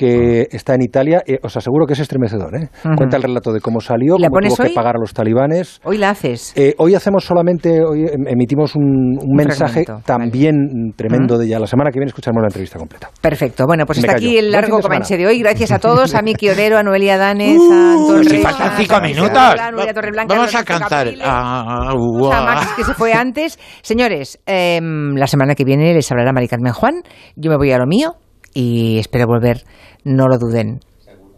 que 0.00 0.48
está 0.50 0.74
en 0.74 0.80
Italia. 0.82 1.22
Eh, 1.26 1.38
os 1.42 1.54
aseguro 1.58 1.84
que 1.84 1.92
es 1.92 1.98
estremecedor. 2.00 2.56
¿eh? 2.56 2.70
Cuenta 2.96 3.18
el 3.18 3.22
relato 3.22 3.52
de 3.52 3.60
cómo 3.60 3.82
salió, 3.82 4.16
¿Y 4.16 4.22
la 4.22 4.28
cómo 4.30 4.40
tuvo 4.40 4.64
que 4.64 4.70
pagar 4.74 4.96
a 4.96 4.98
los 4.98 5.12
talibanes. 5.12 5.78
Hoy 5.84 5.98
la 5.98 6.08
haces. 6.10 6.54
Eh, 6.56 6.74
hoy 6.78 6.94
hacemos 6.94 7.22
solamente, 7.22 7.84
hoy 7.84 8.06
em- 8.06 8.26
emitimos 8.26 8.74
un, 8.76 9.18
un 9.20 9.36
mensaje 9.36 9.84
fragmento, 9.84 10.06
también 10.06 10.54
tremendo 10.96 11.36
de 11.36 11.44
ella. 11.44 11.58
La 11.58 11.66
semana 11.66 11.90
que 11.90 11.98
viene 11.98 12.08
escucharemos 12.08 12.40
la 12.40 12.48
entrevista 12.48 12.78
completa. 12.78 13.10
Perfecto. 13.20 13.66
Bueno, 13.66 13.84
pues 13.84 14.00
Me 14.00 14.06
callo. 14.08 14.16
aquí 14.16 14.38
el 14.38 14.50
largo. 14.50 14.80
Comanche 14.80 15.18
de 15.18 15.26
hoy. 15.26 15.38
Gracias 15.40 15.70
a 15.70 15.78
todos, 15.78 16.14
a 16.14 16.22
Miki 16.22 16.48
Odero, 16.48 16.78
a 16.78 16.82
Noelia 16.82 17.18
Danes, 17.18 17.58
a 17.70 17.92
Antón 17.92 18.24
si 18.24 18.30
Reyes, 18.30 18.42
faltan 18.42 18.72
a 18.72 18.76
cinco 18.78 19.00
minutos. 19.02 19.36
Arreola, 19.36 19.66
a 19.66 19.70
Nuria 19.70 19.92
Torreblanca, 19.94 20.34
Vamos 20.34 20.54
a 20.54 20.64
cantar. 20.64 21.08
Ah, 21.22 21.90
a. 21.90 22.42
Max 22.44 22.72
que 22.74 22.84
se 22.84 22.94
fue 22.94 23.12
antes. 23.12 23.58
Señores, 23.82 24.38
em, 24.46 25.14
la 25.16 25.26
semana 25.26 25.54
que 25.54 25.64
viene 25.64 25.92
les 25.92 26.10
hablará 26.10 26.32
Mari 26.32 26.48
Carmen 26.48 26.72
Juan. 26.72 27.02
Yo 27.36 27.50
me 27.50 27.58
voy 27.58 27.70
a 27.72 27.78
lo 27.78 27.86
mío 27.86 28.14
y 28.54 28.98
espero 28.98 29.26
volver, 29.26 29.64
no 30.04 30.26
lo 30.26 30.38
duden. 30.38 30.80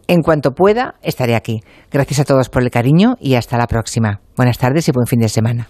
En 0.08 0.22
cuanto 0.22 0.52
pueda, 0.52 0.96
estaré 1.02 1.34
aquí. 1.34 1.60
Gracias 1.90 2.20
a 2.20 2.24
todos 2.24 2.48
por 2.48 2.62
el 2.62 2.70
cariño 2.70 3.16
y 3.20 3.34
hasta 3.34 3.56
la 3.56 3.66
próxima. 3.66 4.20
Buenas 4.36 4.58
tardes 4.58 4.88
y 4.88 4.92
buen 4.92 5.06
fin 5.06 5.20
de 5.20 5.28
semana. 5.28 5.68